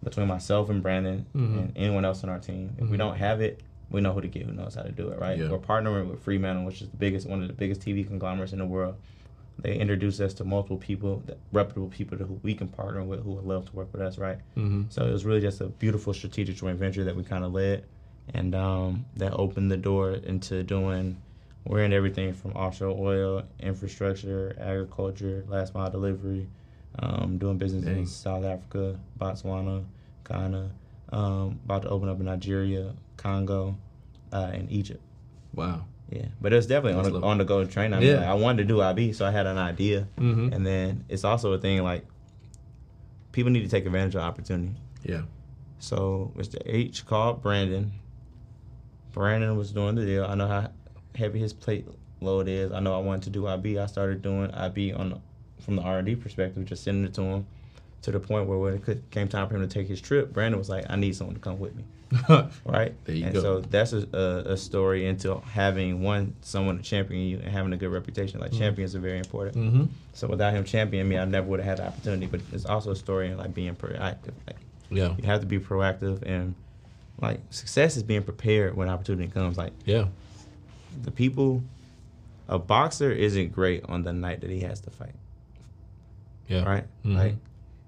between 0.04 0.28
myself 0.28 0.70
and 0.70 0.82
Brandon 0.82 1.26
Mhm. 1.36 1.58
and 1.60 1.74
anyone 1.76 2.06
else 2.06 2.24
on 2.24 2.30
our 2.30 2.40
team. 2.40 2.72
If 2.78 2.90
we 2.90 2.96
Mhm. 2.96 3.00
don't 3.00 3.16
have 3.18 3.42
it, 3.42 3.62
we 3.90 4.02
know 4.02 4.14
who 4.14 4.22
to 4.22 4.28
get 4.28 4.46
who 4.46 4.52
knows 4.52 4.76
how 4.76 4.84
to 4.84 4.92
do 4.92 5.10
it, 5.10 5.20
right? 5.20 5.38
Yeah. 5.38 5.50
We're 5.50 5.58
partnering 5.60 6.10
with 6.10 6.20
Fremantle, 6.20 6.66
which 6.66 6.82
is 6.82 6.90
the 6.90 6.98
biggest 6.98 7.28
one 7.28 7.42
of 7.42 7.48
the 7.48 7.54
biggest 7.54 7.82
TV 7.82 8.04
conglomerates 8.04 8.54
in 8.54 8.60
the 8.60 8.66
world. 8.66 8.96
They 9.60 9.76
introduced 9.76 10.22
us 10.22 10.36
to 10.36 10.44
multiple 10.44 10.78
people, 10.78 11.24
that- 11.26 11.40
reputable 11.52 11.88
people 11.90 12.18
who 12.18 12.40
we 12.44 12.54
can 12.54 12.68
partner 12.68 13.04
with 13.04 13.24
who 13.24 13.32
would 13.32 13.46
love 13.46 13.66
to 13.70 13.76
work 13.76 13.92
with 13.92 14.02
us, 14.02 14.18
right? 14.20 14.38
mm-hmm. 14.56 14.84
So 14.90 15.06
it 15.08 15.12
was 15.12 15.26
really 15.26 15.42
just 15.42 15.62
a 15.62 15.68
beautiful 15.68 16.14
strategic 16.14 16.58
joint 16.58 16.78
venture 16.78 17.04
that 17.06 17.16
we 17.16 17.24
kind 17.24 17.44
of 17.44 17.54
led, 17.54 17.84
and 18.34 18.54
um, 18.54 19.06
that 19.16 19.34
opened 19.34 19.72
the 19.72 19.78
door 19.78 20.12
into 20.12 20.62
doing. 20.64 21.18
We're 21.66 21.84
in 21.84 21.92
everything 21.92 22.34
from 22.34 22.52
offshore 22.52 22.96
oil, 22.98 23.44
infrastructure, 23.60 24.56
agriculture, 24.60 25.44
last 25.48 25.74
mile 25.74 25.90
delivery, 25.90 26.48
um, 27.00 27.38
doing 27.38 27.58
business 27.58 27.84
Dang. 27.86 27.98
in 28.00 28.06
South 28.06 28.44
Africa, 28.46 29.00
Botswana, 29.20 29.86
Ghana, 30.28 30.72
um, 31.12 31.60
about 31.66 31.84
to 31.84 31.90
open 31.90 32.10
up 32.10 32.20
in 32.20 32.26
Nigeria, 32.26 32.94
Congo, 33.18 33.78
uh, 34.34 34.52
and 34.54 34.72
Egypt. 34.72 35.02
wow, 35.54 35.86
Yeah, 36.12 36.26
but 36.42 36.54
it 36.54 36.56
was 36.58 36.68
definitely 36.68 37.00
on 37.00 37.12
the, 37.12 37.22
on 37.22 37.38
the 37.38 37.46
go 37.46 37.66
train. 37.66 37.94
I 37.94 38.00
mean, 38.00 38.10
Yeah. 38.10 38.18
like, 38.18 38.28
I 38.28 38.34
wanted 38.34 38.64
to 38.64 38.68
do 38.68 38.82
IB, 38.82 39.14
so 39.14 39.26
I 39.26 39.32
had 39.32 39.46
an 39.46 39.58
idea, 39.58 40.08
Mhm. 40.18 40.54
and 40.54 40.66
then 40.66 41.04
it's 41.10 41.24
also 41.24 41.54
a 41.54 41.58
thing 41.58 41.82
like 41.84 42.06
people 43.32 43.52
need 43.52 43.62
to 43.64 43.70
take 43.70 43.86
advantage 43.86 44.16
of 44.16 44.22
opportunity. 44.22 44.76
yeah, 45.04 45.22
So 45.80 46.32
Mr. 46.36 46.58
H 46.66 47.06
called 47.06 47.42
Brandon. 47.42 47.92
Brandon 49.14 49.56
was 49.58 49.72
doing 49.72 49.96
the 49.96 50.06
deal. 50.06 50.26
I 50.26 50.36
know 50.36 50.48
how 50.48 50.72
heavy 51.16 51.40
his 51.40 51.54
plate 51.54 51.88
load 52.22 52.48
is. 52.48 52.72
I 52.72 52.80
know 52.80 52.94
I 52.96 53.00
wanted 53.00 53.24
to 53.24 53.30
do 53.32 53.48
IB. 53.48 53.78
I 53.80 53.86
started 53.86 54.22
doing 54.22 54.52
IB 54.52 54.92
on 54.94 55.22
from 55.60 55.76
the 55.76 55.82
R 55.82 56.00
and 56.00 56.06
D 56.06 56.16
perspective, 56.16 56.66
just 56.66 56.84
sending 56.84 57.06
it 57.06 57.14
to 57.16 57.22
him. 57.22 57.48
To 58.04 58.12
the 58.12 58.20
point 58.20 58.48
where 58.48 58.58
when 58.58 58.76
it 58.76 58.84
could, 58.84 59.10
came 59.10 59.28
time 59.28 59.50
for 59.50 59.56
him 59.56 59.62
to 59.62 59.68
take 59.68 59.88
his 59.88 60.00
trip, 60.00 60.32
Brandon 60.32 60.58
was 60.58 60.70
like, 60.70 60.86
"I 60.90 60.96
need 60.96 61.16
someone 61.16 61.36
to 61.36 61.42
come 61.42 61.60
with 61.60 61.76
me." 61.76 61.84
right? 62.66 62.94
There 63.06 63.16
you 63.16 63.26
and 63.26 63.34
go. 63.34 63.42
So 63.42 63.62
that's 63.62 63.94
a, 63.94 64.08
a, 64.14 64.54
a 64.54 64.58
story 64.58 65.08
into 65.08 65.40
having 65.40 66.02
one 66.02 66.36
someone 66.42 66.78
to 66.78 66.84
champion 66.84 67.22
you 67.22 67.38
and 67.38 67.50
having 67.50 67.74
a 67.74 67.78
good 67.78 67.92
reputation. 67.92 68.40
Like 68.40 68.54
champions 68.54 68.96
are 68.96 69.00
very 69.00 69.18
important. 69.18 69.58
mm-hmm. 69.58 69.86
So 70.14 70.28
without 70.28 70.54
him 70.54 70.64
championing 70.64 71.10
me, 71.10 71.18
I 71.18 71.26
never 71.26 71.48
would 71.48 71.60
have 71.60 71.80
had 71.80 71.86
the 71.86 71.88
opportunity. 71.88 72.28
But 72.28 72.42
it's 72.54 72.66
also 72.66 72.92
a 72.92 72.96
story 72.96 73.30
in 73.30 73.38
like 73.38 73.54
being 73.54 73.76
proactive. 73.76 74.34
Like 74.46 74.58
yeah, 74.90 75.16
you 75.18 75.24
have 75.26 75.42
to 75.42 75.48
be 75.48 75.60
proactive 75.60 76.22
and 76.24 76.56
like 77.22 77.42
success 77.50 77.98
is 77.98 78.04
being 78.04 78.24
prepared 78.24 78.76
when 78.76 78.90
opportunity 78.90 79.30
comes. 79.30 79.58
Like 79.58 79.74
yeah, 79.86 80.06
the 81.02 81.12
people, 81.12 81.64
a 82.48 82.58
boxer 82.58 83.12
isn't 83.12 83.52
great 83.52 83.84
on 83.86 84.04
the 84.04 84.14
night 84.14 84.42
that 84.42 84.50
he 84.50 84.62
has 84.62 84.80
to 84.82 84.92
fight. 84.92 85.16
Yeah, 86.48 86.64
Right? 86.64 86.84
Mhm. 87.06 87.16
Like 87.16 87.36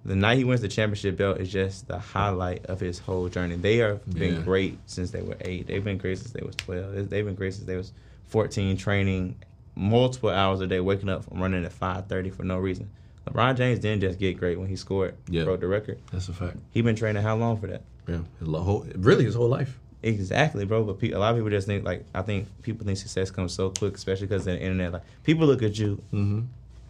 the 0.05 0.15
night 0.15 0.37
he 0.37 0.43
wins 0.43 0.61
the 0.61 0.67
championship 0.67 1.17
belt 1.17 1.39
is 1.39 1.51
just 1.51 1.87
the 1.87 1.99
highlight 1.99 2.65
of 2.67 2.79
his 2.79 2.99
whole 2.99 3.27
journey. 3.29 3.55
They 3.55 3.77
have 3.77 4.03
been 4.09 4.35
Yeah. 4.35 4.41
great 4.41 4.77
since 4.85 5.11
they 5.11 5.21
were 5.21 5.35
eight. 5.41 5.67
They've 5.67 5.83
been 5.83 5.97
great 5.97 6.17
since 6.19 6.31
they 6.31 6.41
was 6.45 6.55
twelve. 6.55 7.09
They've 7.09 7.25
been 7.25 7.35
great 7.35 7.53
since 7.53 7.65
they 7.65 7.75
was 7.75 7.91
fourteen, 8.27 8.77
training 8.77 9.35
multiple 9.75 10.29
hours 10.29 10.61
a 10.61 10.67
day, 10.67 10.79
waking 10.79 11.09
up 11.09 11.25
running 11.31 11.63
at 11.65 11.71
five 11.73 12.07
thirty 12.07 12.29
for 12.29 12.43
no 12.43 12.57
reason. 12.57 12.89
LeBron 13.27 13.55
James 13.57 13.79
didn't 13.79 14.01
just 14.01 14.17
get 14.19 14.37
great 14.37 14.57
when 14.59 14.67
he 14.69 14.75
scored, 14.75 15.13
Yeah. 15.29 15.43
broke 15.43 15.59
the 15.59 15.67
record. 15.67 15.99
That's 16.11 16.29
a 16.29 16.33
fact. 16.33 16.57
He 16.71 16.81
been 16.81 16.95
training 16.95 17.21
how 17.21 17.35
long 17.35 17.57
for 17.59 17.67
that? 17.67 17.83
Yeah, 18.07 18.19
his 18.39 18.47
whole, 18.47 18.85
really 18.95 19.25
his 19.25 19.35
whole 19.35 19.49
life. 19.49 19.77
Exactly, 20.01 20.65
bro. 20.65 20.83
But 20.83 20.97
pe- 20.99 21.11
a 21.11 21.19
lot 21.19 21.31
of 21.31 21.35
people 21.37 21.49
just 21.51 21.67
think 21.67 21.83
like 21.85 22.05
I 22.15 22.21
think 22.21 22.47
people 22.63 22.85
think 22.85 22.97
success 22.97 23.29
comes 23.29 23.53
so 23.53 23.69
quick, 23.69 23.95
especially 23.95 24.27
because 24.27 24.47
of 24.47 24.53
the 24.53 24.61
internet. 24.61 24.93
Like 24.93 25.03
people 25.23 25.45
look 25.45 25.61
at 25.61 25.77
you 25.77 26.01
Mm-hmm. 26.13 26.39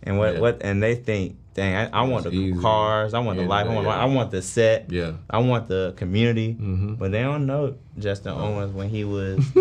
And 0.04 0.18
what 0.18 0.34
Yeah. 0.36 0.40
what 0.40 0.58
and 0.62 0.82
they 0.82 0.96
think, 0.96 1.36
dang, 1.54 1.76
I, 1.76 2.00
I 2.00 2.04
want 2.04 2.26
It's 2.26 2.34
the 2.36 2.42
easy. 2.42 2.60
cars, 2.62 3.14
I 3.14 3.20
want 3.20 3.38
the 3.38 3.44
Yeah, 3.44 3.50
life, 3.50 3.68
I 3.68 3.74
want 3.76 3.88
yeah. 3.88 3.98
I 4.02 4.06
want 4.06 4.32
the 4.32 4.42
set, 4.42 4.92
Yeah. 4.92 5.12
I 5.30 5.40
want 5.40 5.68
the 5.68 5.94
community. 5.98 6.56
Mhm. 6.60 6.98
But 6.98 7.12
they 7.12 7.22
don't 7.22 7.46
know 7.46 7.76
Justin 7.98 8.32
Owens 8.34 8.74
when 8.74 8.90
he 8.90 9.04
was 9.04 9.40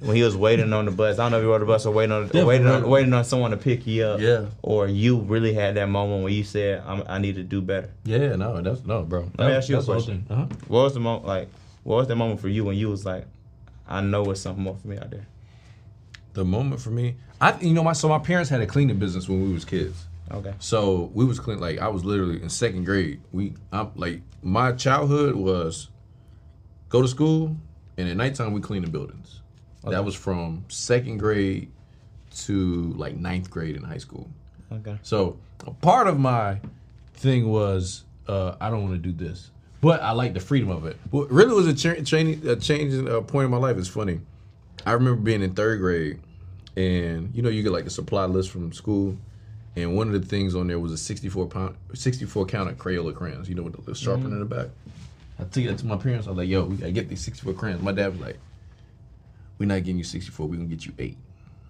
when 0.00 0.16
he 0.16 0.22
was 0.22 0.36
waiting 0.36 0.72
on 0.72 0.84
the 0.86 0.90
bus. 0.90 1.18
I 1.18 1.24
don't 1.24 1.32
know 1.32 1.38
if 1.38 1.44
you 1.44 1.50
rode 1.50 1.60
the 1.62 1.66
bus 1.66 1.84
or 1.86 1.92
waiting 1.92 2.12
on 2.12 2.24
Definitely 2.24 2.44
waiting 2.48 2.66
on 2.66 2.88
waiting 2.88 3.12
on 3.12 3.24
someone 3.24 3.50
to 3.50 3.56
pick 3.58 3.86
you 3.86 4.04
up. 4.04 4.20
Yeah. 4.20 4.46
Or 4.62 4.88
you 4.88 5.18
really 5.18 5.52
had 5.54 5.74
that 5.76 5.88
moment 5.88 6.22
where 6.22 6.32
you 6.32 6.44
said, 6.44 6.82
I'm, 6.86 7.02
I 7.08 7.18
need 7.18 7.34
to 7.36 7.42
do 7.42 7.60
better. 7.60 7.90
Yeah, 8.04 8.36
no, 8.36 8.60
that's 8.62 8.84
no, 8.84 9.02
bro. 9.02 9.30
Let 9.38 9.48
me 9.48 9.54
ask 9.54 9.68
you 9.68 9.76
a 9.76 9.80
the 9.80 9.86
question. 9.86 10.26
Uh-huh. 10.30 10.46
What 10.68 10.82
was 10.84 10.94
the 10.94 11.00
moment 11.00 11.26
like? 11.26 11.48
What 11.82 11.96
was 11.96 12.08
the 12.08 12.16
moment 12.16 12.40
for 12.40 12.48
you 12.48 12.64
when 12.64 12.76
you 12.76 12.88
was 12.88 13.04
like, 13.04 13.26
I 13.86 14.00
know 14.00 14.30
it's 14.30 14.40
something 14.40 14.64
more 14.64 14.76
for 14.80 14.88
me 14.88 14.96
out 14.96 15.10
there. 15.10 15.26
The 16.34 16.44
moment 16.44 16.80
for 16.80 16.90
me, 16.90 17.16
I 17.40 17.58
you 17.60 17.72
know 17.72 17.82
my 17.82 17.92
so 17.92 18.08
my 18.08 18.18
parents 18.18 18.50
had 18.50 18.60
a 18.60 18.66
cleaning 18.66 18.98
business 18.98 19.28
when 19.28 19.42
we 19.42 19.52
was 19.52 19.64
kids. 19.64 20.04
Okay. 20.30 20.54
So 20.58 21.10
we 21.14 21.24
was 21.24 21.38
clean 21.38 21.60
like 21.60 21.78
I 21.78 21.88
was 21.88 22.04
literally 22.04 22.42
in 22.42 22.48
second 22.50 22.84
grade. 22.84 23.20
We 23.32 23.54
I'm 23.72 23.90
like 23.94 24.20
my 24.42 24.72
childhood 24.72 25.36
was 25.36 25.88
go 26.88 27.02
to 27.02 27.08
school 27.08 27.56
and 27.96 28.08
at 28.08 28.16
nighttime 28.16 28.52
we 28.52 28.60
clean 28.60 28.82
the 28.82 28.90
buildings. 28.90 29.40
Okay. 29.84 29.94
That 29.94 30.04
was 30.04 30.14
from 30.14 30.64
second 30.68 31.18
grade 31.18 31.70
to 32.38 32.92
like 32.96 33.16
ninth 33.16 33.50
grade 33.50 33.76
in 33.76 33.82
high 33.82 33.98
school. 33.98 34.28
Okay. 34.72 34.98
So 35.02 35.38
a 35.66 35.70
part 35.70 36.08
of 36.08 36.18
my 36.18 36.60
thing 37.14 37.48
was 37.48 38.04
uh, 38.26 38.56
I 38.60 38.70
don't 38.70 38.82
want 38.82 38.94
to 39.00 39.12
do 39.12 39.12
this, 39.12 39.50
but 39.80 40.02
I 40.02 40.12
like 40.12 40.34
the 40.34 40.40
freedom 40.40 40.70
of 40.70 40.86
it. 40.86 40.96
What 41.10 41.30
really 41.30 41.54
was 41.54 41.66
a, 41.68 41.74
cha- 41.74 42.02
change, 42.02 42.44
a 42.44 42.56
changing 42.56 43.08
uh, 43.08 43.20
point 43.20 43.44
in 43.44 43.50
my 43.50 43.58
life 43.58 43.76
is 43.76 43.86
funny. 43.86 44.20
I 44.86 44.92
remember 44.92 45.20
being 45.20 45.42
in 45.42 45.54
third 45.54 45.80
grade, 45.80 46.20
and 46.76 47.34
you 47.34 47.42
know 47.42 47.48
you 47.48 47.62
get 47.62 47.72
like 47.72 47.86
a 47.86 47.90
supply 47.90 48.24
list 48.26 48.50
from 48.50 48.72
school, 48.72 49.16
and 49.76 49.96
one 49.96 50.12
of 50.12 50.20
the 50.20 50.26
things 50.26 50.54
on 50.54 50.66
there 50.66 50.78
was 50.78 50.92
a 50.92 50.98
64 50.98 51.46
pound, 51.46 51.76
64 51.94 52.46
count 52.46 52.70
of 52.70 52.76
Crayola 52.76 53.14
crayons. 53.14 53.48
You 53.48 53.54
know 53.54 53.62
with 53.62 53.74
the 53.74 53.80
little 53.80 53.94
sharpener 53.94 54.28
in 54.28 54.40
the 54.40 54.44
back. 54.44 54.68
I 55.38 55.44
took 55.44 55.64
that 55.64 55.78
to 55.78 55.86
my 55.86 55.96
parents. 55.96 56.26
I 56.26 56.30
was 56.30 56.38
like, 56.38 56.48
"Yo, 56.48 56.64
we 56.64 56.76
gotta 56.76 56.92
get 56.92 57.08
these 57.08 57.22
64 57.22 57.54
crayons." 57.54 57.82
My 57.82 57.92
dad 57.92 58.12
was 58.12 58.20
like, 58.20 58.38
"We're 59.58 59.66
not 59.66 59.78
getting 59.78 59.98
you 59.98 60.04
64. 60.04 60.46
We're 60.46 60.56
gonna 60.56 60.68
get 60.68 60.86
you 60.86 60.92
eight. 60.98 61.16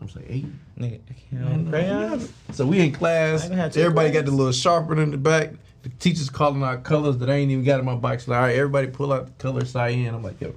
I 0.00 0.04
was 0.04 0.16
like, 0.16 0.26
eight? 0.28 0.46
Nigga, 0.78 1.00
I 1.08 1.36
can't 1.36 1.70
crayons. 1.70 2.32
So 2.52 2.66
we 2.66 2.80
in 2.80 2.92
class. 2.92 3.42
I 3.42 3.46
even 3.46 3.58
Everybody 3.58 4.10
got 4.10 4.24
the 4.26 4.32
little 4.32 4.52
sharpener 4.52 5.02
in 5.02 5.10
the 5.10 5.16
back. 5.16 5.52
The 5.82 5.88
teacher's 5.88 6.30
calling 6.30 6.62
out 6.62 6.82
colors 6.82 7.18
that 7.18 7.30
I 7.30 7.34
ain't 7.34 7.50
even 7.50 7.64
got 7.64 7.78
in 7.78 7.86
my 7.86 7.94
box. 7.94 8.26
Like, 8.26 8.36
all 8.36 8.42
right, 8.44 8.56
everybody 8.56 8.88
pull 8.88 9.12
out 9.12 9.26
the 9.26 9.32
color 9.32 9.64
cyan. 9.64 10.14
I'm 10.14 10.22
like, 10.22 10.40
yo, 10.40 10.54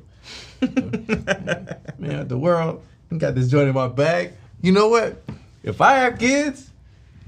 man, 2.00 2.28
the 2.28 2.38
world 2.38 2.84
got 3.18 3.36
this 3.36 3.50
joint 3.50 3.70
in 3.70 3.76
my 3.76 3.88
bag. 3.88 4.34
You 4.62 4.72
know 4.72 4.90
what? 4.90 5.24
If 5.64 5.82
I 5.82 5.96
have 5.96 6.20
kids, 6.20 6.72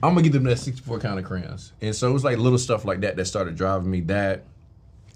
I'm 0.01 0.11
gonna 0.13 0.21
give 0.21 0.33
them 0.33 0.43
that 0.43 0.59
64 0.59 0.99
count 0.99 1.19
of 1.19 1.25
crayons. 1.25 1.73
And 1.81 1.95
so 1.95 2.09
it 2.09 2.13
was 2.13 2.23
like 2.23 2.37
little 2.37 2.57
stuff 2.57 2.85
like 2.85 3.01
that 3.01 3.15
that 3.15 3.25
started 3.25 3.55
driving 3.55 3.89
me 3.89 4.01
that. 4.01 4.43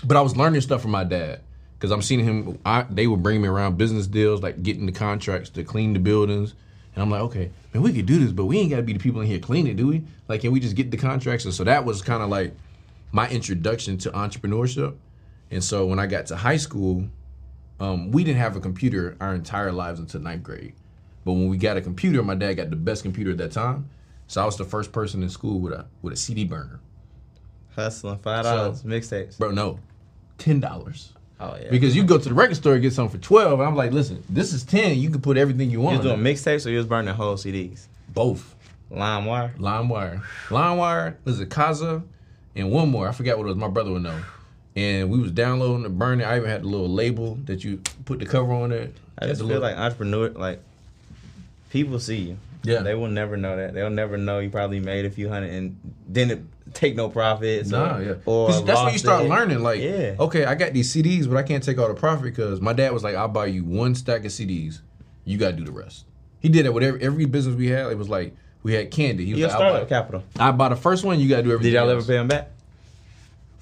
But 0.06 0.18
I 0.18 0.22
was 0.22 0.36
learning 0.36 0.62
stuff 0.62 0.82
from 0.82 0.92
my 0.92 1.04
dad 1.04 1.42
because 1.78 1.92
I'm 1.92 2.02
seeing 2.02 2.24
him. 2.24 2.60
I, 2.66 2.86
they 2.90 3.08
would 3.08 3.24
bring 3.24 3.42
me 3.42 3.48
around 3.48 3.78
business 3.78 4.08
deals, 4.08 4.42
like 4.42 4.64
getting 4.64 4.86
the 4.86 4.92
contracts 4.92 5.50
to 5.52 5.64
clean 5.64 5.94
the 5.94 6.00
buildings, 6.00 6.56
and 6.96 7.02
I'm 7.02 7.10
like, 7.10 7.22
okay, 7.22 7.52
man, 7.74 7.84
we 7.84 7.94
could 7.94 8.06
do 8.06 8.20
this, 8.20 8.32
but 8.32 8.46
we 8.46 8.60
ain't 8.60 8.70
got 8.70 8.78
to 8.78 8.84
be 8.84 8.94
the 8.94 9.00
people 9.00 9.22
in 9.22 9.28
here 9.28 9.40
cleaning, 9.40 9.76
do 9.76 9.88
we? 9.88 10.04
Like, 10.28 10.42
can 10.42 10.52
we 10.52 10.60
just 10.60 10.76
get 10.76 10.92
the 10.92 10.98
contracts? 10.98 11.46
And 11.46 11.54
so 11.54 11.64
that 11.64 11.86
was 11.86 12.02
kind 12.02 12.22
of 12.22 12.30
like 12.30 12.54
my 13.12 13.28
introduction 13.30 13.98
to 14.00 14.12
entrepreneurship. 14.12 14.96
And 15.50 15.64
so 15.64 15.86
when 15.86 16.00
I 16.00 16.06
got 16.06 16.28
to 16.28 16.36
high 16.36 16.58
school, 16.58 17.08
um, 17.80 18.12
we 18.12 18.24
didn't 18.24 18.40
have 18.40 18.56
a 18.56 18.60
computer 18.60 19.18
our 19.20 19.34
entire 19.34 19.72
lives 19.72 20.00
until 20.00 20.22
ninth 20.22 20.44
grade. 20.44 20.74
But 21.26 21.34
when 21.34 21.48
we 21.48 21.58
got 21.58 21.78
a 21.78 21.82
computer, 21.82 22.22
my 22.24 22.36
dad 22.36 22.56
got 22.56 22.70
the 22.70 22.76
best 22.76 23.04
computer 23.04 23.32
at 23.32 23.38
that 23.38 23.52
time. 23.52 23.90
So 24.28 24.42
I 24.42 24.46
was 24.46 24.58
the 24.58 24.66
first 24.66 24.92
person 24.92 25.24
in 25.24 25.30
school 25.30 25.60
with 25.60 25.74
a 25.74 25.86
with 26.02 26.14
a 26.14 26.18
CD 26.18 26.44
burner. 26.44 26.80
Hustling 27.76 28.18
five 28.18 28.44
dollars 28.44 28.84
mixtapes. 28.84 29.38
Bro, 29.38 29.52
no, 29.52 29.80
ten 30.38 30.60
dollars. 30.60 31.14
Oh 31.40 31.58
yeah. 31.62 31.70
Because 31.70 31.96
you 31.96 32.04
go 32.04 32.18
to 32.18 32.30
the 32.30 32.36
record 32.36 32.56
store 32.56 32.74
and 32.74 32.82
get 32.82 32.94
something 32.94 33.20
for 33.20 33.24
twelve, 33.24 33.60
and 33.60 33.68
I'm 33.68 33.76
like, 33.76 33.92
listen, 33.92 34.24
this 34.30 34.54
is 34.54 34.64
ten. 34.64 34.98
You 34.98 35.10
can 35.10 35.22
put 35.22 35.38
everything 35.38 35.70
you 35.70 35.80
you 35.80 35.82
want. 35.82 35.98
was 35.98 36.08
doing 36.08 36.20
mixtapes 36.22 36.66
or 36.66 36.70
you 36.70 36.78
was 36.78 36.86
burning 36.86 37.14
whole 37.14 37.36
CDs? 37.36 37.88
both. 38.14 38.56
LimeWire. 38.92 39.58
LimeWire, 39.58 40.22
LimeWire 40.50 41.16
was 41.24 41.40
it 41.40 41.50
Kazaa, 41.50 42.04
and 42.56 42.72
one 42.72 42.90
more. 42.90 43.08
I 43.08 43.12
forgot 43.12 43.38
what 43.38 43.46
it 43.46 43.48
was. 43.48 43.58
My 43.58 43.68
brother 43.68 43.92
would 43.92 44.04
know. 44.04 44.22
And 44.76 45.10
we 45.12 45.20
was 45.20 45.32
downloading 45.32 45.86
and 45.86 46.00
burning. 46.00 46.26
I 46.26 46.38
even 46.38 46.50
had 46.50 46.64
the 46.64 46.68
little 46.68 46.90
label 46.90 47.36
that 47.46 47.64
you 47.64 47.82
put 48.06 48.20
the 48.20 48.26
cover 48.26 48.52
on 48.54 48.72
it. 48.72 48.96
I 49.20 49.28
just 49.28 49.42
feel 49.42 49.48
little- 49.48 49.62
like 49.62 49.78
entrepreneur, 49.78 50.30
like 50.30 50.62
people 51.70 52.00
see 52.00 52.18
you. 52.18 52.38
Yeah. 52.64 52.80
They 52.82 52.96
will 52.96 53.10
never 53.10 53.36
know 53.36 53.58
that. 53.58 53.74
They'll 53.74 53.90
never 53.90 54.18
know 54.18 54.40
you 54.40 54.50
probably 54.50 54.80
made 54.80 55.06
a 55.06 55.10
few 55.10 55.28
hundred 55.28 55.52
and 55.52 55.78
didn't 56.10 56.50
take 56.74 56.96
no 56.96 57.10
profits. 57.10 57.70
Nah, 57.70 57.98
or, 57.98 58.02
yeah. 58.02 58.14
Or 58.26 58.52
that's 58.62 58.82
when 58.82 58.94
you 58.94 59.00
start 59.00 59.26
it. 59.26 59.30
learning. 59.30 59.60
Like, 59.62 59.82
yeah. 59.82 60.16
okay, 60.18 60.46
I 60.46 60.56
got 60.56 60.72
these 60.74 60.94
CDs, 60.94 61.28
but 61.28 61.36
I 61.38 61.44
can't 61.44 61.62
take 61.62 61.78
all 61.78 61.90
the 61.90 61.94
profit 61.94 62.24
because 62.24 62.62
my 62.62 62.72
dad 62.72 62.94
was 62.94 63.04
like, 63.04 63.16
"I'll 63.16 63.28
buy 63.28 63.48
you 63.48 63.66
one 63.66 63.96
stack 63.96 64.24
of 64.24 64.32
CDs. 64.32 64.80
You 65.26 65.38
got 65.38 65.52
to 65.52 65.58
do 65.58 65.66
the 65.66 65.74
rest." 65.74 66.06
He 66.40 66.48
did 66.50 66.66
that 66.66 66.72
with 66.72 66.84
every, 66.84 67.02
every 67.02 67.26
business 67.26 67.56
we 67.56 67.68
had. 67.68 67.92
It 67.92 67.98
was 67.98 68.08
like 68.10 68.34
we 68.64 68.74
had 68.74 68.92
candy. 68.92 69.26
He 69.26 69.32
was 69.34 69.40
You 69.42 69.48
like, 69.48 69.56
started 69.56 69.76
I'll 69.76 69.84
buy, 69.84 69.90
capital. 69.90 70.24
I 70.40 70.52
buy 70.52 70.70
the 70.70 70.76
first 70.78 71.04
one. 71.04 71.20
You 71.20 71.28
got 71.28 71.38
to 71.38 71.44
do 71.44 71.52
everything. 71.52 71.74
Did 71.74 71.78
y'all 71.80 71.90
ever 71.90 72.02
pay 72.02 72.16
him 72.16 72.30
back? 72.30 72.50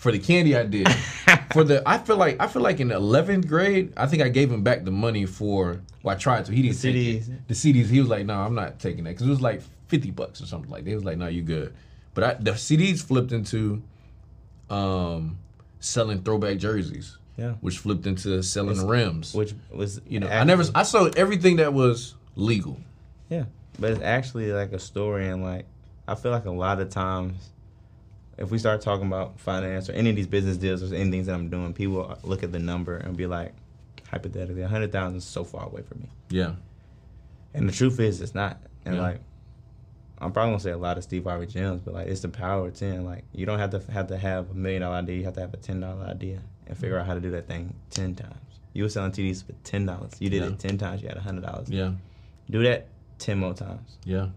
For 0.02 0.12
the 0.12 0.18
candy, 0.18 0.56
I 0.58 0.64
did. 0.66 0.88
for 1.54 1.64
the, 1.64 1.84
I 1.86 2.00
feel 2.00 2.18
like 2.18 2.38
I 2.42 2.48
feel 2.48 2.64
like 2.64 2.80
in 2.80 2.90
eleventh 2.92 3.48
grade, 3.48 3.94
I 3.96 4.08
think 4.08 4.24
I 4.24 4.30
gave 4.30 4.52
him 4.52 4.64
back 4.64 4.84
the 4.84 4.90
money 4.92 5.28
for. 5.28 5.80
Well, 6.02 6.16
I 6.16 6.18
tried 6.18 6.46
to. 6.46 6.52
He 6.52 6.64
didn't 6.64 6.82
The 6.82 6.92
take 6.92 6.96
CDs. 7.24 7.30
it. 7.30 7.48
The 7.48 7.54
CDs. 7.54 7.86
He 7.86 8.00
was 8.00 8.10
like, 8.10 8.26
"No, 8.26 8.34
I'm 8.34 8.56
not 8.56 8.80
taking 8.80 9.04
that," 9.04 9.12
because 9.12 9.28
it 9.28 9.30
was 9.30 9.42
like 9.42 9.62
fifty 9.90 10.10
bucks 10.10 10.42
or 10.42 10.48
something 10.48 10.72
like. 10.72 10.86
that. 10.86 10.90
He 10.90 10.96
was 10.96 11.04
like, 11.06 11.18
"No, 11.20 11.28
you 11.28 11.44
good." 11.44 11.76
But 12.16 12.24
I, 12.24 12.34
the 12.34 12.52
CDs 12.54 13.00
flipped 13.04 13.32
into, 13.32 13.84
um, 14.72 15.38
selling 15.80 16.24
throwback 16.24 16.58
jerseys. 16.58 17.20
Yeah. 17.38 17.52
Which 17.62 17.78
flipped 17.78 18.08
into 18.08 18.42
selling 18.42 18.78
the 18.78 18.86
rims. 18.88 19.36
Which 19.36 19.54
was 19.72 20.02
you 20.08 20.20
know, 20.20 20.30
I 20.30 20.44
never. 20.46 20.64
I 20.74 20.82
sold 20.82 21.16
everything 21.16 21.58
that 21.58 21.74
was 21.74 22.16
legal. 22.36 22.80
Yeah, 23.30 23.44
but 23.80 23.92
it's 23.92 24.02
actually 24.02 24.52
like 24.52 24.72
a 24.74 24.80
story, 24.80 25.28
and 25.30 25.44
like 25.44 25.66
I 26.08 26.16
feel 26.16 26.32
like 26.32 26.46
a 26.46 26.52
lot 26.52 26.80
of 26.80 26.90
times, 26.90 27.51
if 28.38 28.50
we 28.52 28.58
start 28.58 28.82
talking 28.82 29.08
about 29.08 29.40
finance 29.40 29.90
or 29.90 29.94
any 29.94 30.10
of 30.10 30.16
these 30.16 30.28
business 30.28 30.58
deals 30.58 30.82
or 30.84 30.96
anything 30.96 31.24
that 31.26 31.34
I'm 31.36 31.50
doing, 31.50 31.74
people 31.74 32.18
look 32.24 32.44
at 32.44 32.52
the 32.52 32.60
number 32.60 32.98
and 32.98 33.16
be 33.16 33.28
like, 33.28 33.54
hypothetically, 34.10 34.62
a 34.62 34.68
hundred 34.68 34.92
thousand 34.92 35.18
is 35.18 35.24
so 35.26 35.44
far 35.44 35.66
away 35.66 35.82
from 35.84 36.00
me, 36.02 36.10
Yeah. 36.30 36.56
and 37.54 37.68
the 37.68 37.74
truth 37.74 38.00
is, 38.00 38.22
it's 38.22 38.36
not. 38.36 38.58
And 38.86 38.96
Yeah. 38.96 39.02
like, 39.02 39.20
I'm 40.20 40.32
probably 40.32 40.52
gonna 40.52 40.60
say 40.60 40.72
a 40.72 40.78
lot 40.78 40.98
of 40.98 41.04
Steve 41.04 41.24
Harvey 41.24 41.46
gems, 41.48 41.82
but 41.82 41.94
like, 41.94 42.08
it's 42.08 42.22
the 42.22 42.30
power 42.30 42.68
of 42.68 42.74
ten. 42.76 43.06
Like, 43.06 43.24
you 43.34 43.46
don't 43.46 43.58
have 43.60 43.72
to 43.72 43.92
have 43.92 44.08
to 44.08 44.18
have 44.18 44.52
a 44.52 44.54
million 44.54 44.82
dollar 44.82 44.96
idea. 44.98 45.18
You 45.18 45.24
have 45.26 45.34
to 45.36 45.42
have 45.42 45.54
a 45.54 45.58
ten 45.58 45.80
dollar 45.80 46.06
idea 46.06 46.40
and 46.68 46.78
figure 46.78 46.98
out 47.00 47.06
how 47.08 47.14
to 47.16 47.20
do 47.20 47.32
that 47.32 47.48
thing 47.48 47.74
ten 47.90 48.14
times. 48.16 48.36
You 48.74 48.84
were 48.84 48.90
selling 48.90 49.12
CDs 49.14 49.44
for 49.44 49.54
ten 49.64 49.86
dollars. 49.86 50.14
You 50.20 50.30
did 50.30 50.42
Yeah. 50.44 50.50
it 50.50 50.60
ten 50.60 50.78
times. 50.78 51.02
You 51.02 51.08
had 51.08 51.18
a 51.18 51.22
hundred 51.22 51.42
dollars. 51.44 51.70
Yeah. 51.70 51.94
Do 52.50 52.62
that 52.64 52.88
ten 53.18 53.40
more 53.40 53.54
times. 53.54 53.98
Yeah. 54.06 54.30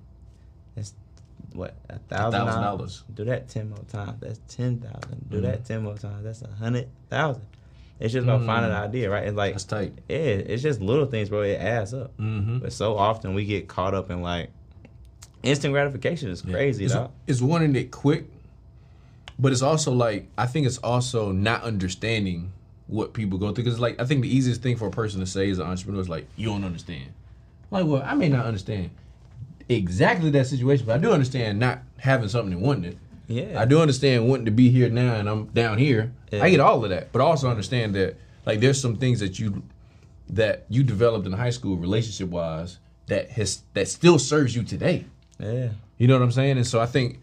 What 1.54 1.74
a 1.88 1.98
thousand 1.98 2.40
$1,000. 2.42 3.02
Do 3.14 3.24
that 3.24 3.48
ten 3.48 3.70
more 3.70 3.78
times. 3.90 4.20
That's 4.20 4.40
ten 4.54 4.78
thousand. 4.80 5.30
Do 5.30 5.38
Mhm. 5.38 5.42
that 5.42 5.64
ten 5.64 5.82
more 5.82 5.96
times. 5.96 6.24
That's 6.24 6.42
a 6.42 6.48
hundred 6.48 6.88
thousand. 7.08 7.44
It's 8.00 8.12
just 8.12 8.24
about 8.24 8.44
finding 8.44 8.72
an 8.72 8.76
Mm. 8.76 8.84
idea, 8.88 9.08
right? 9.10 9.24
It's 9.24 9.36
like 9.36 9.52
That's 9.54 9.64
tight. 9.64 9.92
yeah, 10.08 10.16
it's 10.16 10.62
just 10.62 10.80
little 10.80 11.06
things, 11.06 11.28
bro. 11.28 11.42
It 11.42 11.60
adds 11.60 11.94
up. 11.94 12.16
Mm-hmm. 12.18 12.58
But 12.58 12.72
so 12.72 12.96
often 12.98 13.34
we 13.34 13.44
get 13.44 13.68
caught 13.68 13.94
up 13.94 14.10
in 14.10 14.20
like 14.20 14.50
instant 15.44 15.72
gratification 15.72 16.28
is 16.30 16.42
crazy, 16.42 16.84
it's, 16.86 16.94
dog. 16.94 17.10
it's 17.26 17.40
wanting 17.40 17.76
it 17.76 17.90
quick, 17.90 18.26
but 19.38 19.52
it's 19.52 19.62
also 19.62 19.92
like 19.92 20.28
I 20.36 20.46
think 20.46 20.66
it's 20.66 20.78
also 20.78 21.30
not 21.32 21.62
understanding 21.62 22.50
what 22.88 23.12
people 23.14 23.38
go 23.38 23.52
through. 23.52 23.64
Because 23.64 23.78
like 23.78 24.00
I 24.00 24.04
think 24.04 24.22
the 24.22 24.34
easiest 24.34 24.60
thing 24.62 24.76
for 24.76 24.88
a 24.88 24.90
person 24.90 25.20
to 25.20 25.26
say 25.26 25.48
as 25.50 25.58
an 25.60 25.66
entrepreneur 25.66 26.00
is 26.00 26.08
like 26.08 26.26
you 26.36 26.48
don't 26.48 26.64
understand. 26.64 27.10
Like 27.70 27.86
well, 27.86 28.02
I 28.04 28.14
may 28.14 28.28
not 28.28 28.44
understand 28.44 28.90
exactly 29.68 30.30
that 30.30 30.46
situation, 30.46 30.86
but 30.86 30.96
I 30.96 30.98
do 30.98 31.12
understand 31.12 31.58
not 31.58 31.80
having 31.98 32.28
something 32.28 32.52
and 32.52 32.62
wanting 32.62 32.92
it. 32.92 32.98
Yeah. 33.26 33.60
I 33.60 33.64
do 33.64 33.80
understand 33.80 34.28
wanting 34.28 34.44
to 34.44 34.50
be 34.50 34.70
here 34.70 34.90
now 34.90 35.14
and 35.14 35.28
I'm 35.28 35.46
down 35.46 35.78
here. 35.78 36.12
Yeah. 36.30 36.42
I 36.42 36.50
get 36.50 36.60
all 36.60 36.84
of 36.84 36.90
that, 36.90 37.12
but 37.12 37.22
I 37.22 37.24
also 37.24 37.48
understand 37.48 37.94
that 37.94 38.16
like 38.44 38.60
there's 38.60 38.80
some 38.80 38.96
things 38.96 39.20
that 39.20 39.38
you 39.38 39.62
that 40.28 40.66
you 40.68 40.82
developed 40.82 41.26
in 41.26 41.32
high 41.32 41.50
school 41.50 41.76
relationship 41.76 42.28
wise 42.28 42.78
that 43.06 43.30
has 43.30 43.62
that 43.74 43.88
still 43.88 44.18
serves 44.18 44.54
you 44.54 44.62
today. 44.62 45.06
Yeah. 45.38 45.70
You 45.98 46.08
know 46.08 46.14
what 46.14 46.24
I'm 46.24 46.32
saying? 46.32 46.56
And 46.56 46.66
so 46.66 46.80
I 46.80 46.86
think, 46.86 47.20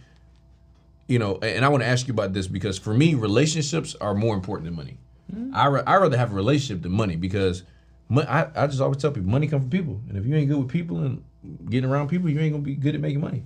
you 1.07 1.19
know, 1.19 1.37
and 1.41 1.65
I 1.65 1.69
want 1.69 1.83
to 1.83 1.87
ask 1.87 2.07
you 2.07 2.13
about 2.13 2.33
this 2.33 2.47
because 2.47 2.77
for 2.77 2.93
me, 2.93 3.13
relationships 3.13 3.95
are 4.01 4.15
more 4.15 4.33
important 4.33 4.65
than 4.65 4.75
money. 4.75 4.97
Mm-hmm. 5.33 5.55
I 5.55 5.67
ra- 5.67 5.83
I 5.85 5.97
rather 5.97 6.17
have 6.17 6.31
a 6.31 6.35
relationship 6.35 6.81
than 6.83 6.91
money 6.91 7.15
because 7.15 7.63
I, 8.09 8.47
I 8.55 8.67
just 8.67 8.81
always 8.81 8.97
tell 8.97 9.11
people 9.11 9.29
money 9.29 9.47
comes 9.47 9.63
from 9.63 9.69
people, 9.69 10.01
and 10.09 10.17
if 10.17 10.25
you 10.25 10.35
ain't 10.35 10.49
good 10.49 10.57
with 10.57 10.69
people 10.69 10.99
and 10.99 11.23
getting 11.69 11.89
around 11.89 12.09
people, 12.09 12.29
you 12.29 12.39
ain't 12.39 12.53
gonna 12.53 12.63
be 12.63 12.75
good 12.75 12.95
at 12.95 13.01
making 13.01 13.21
money. 13.21 13.43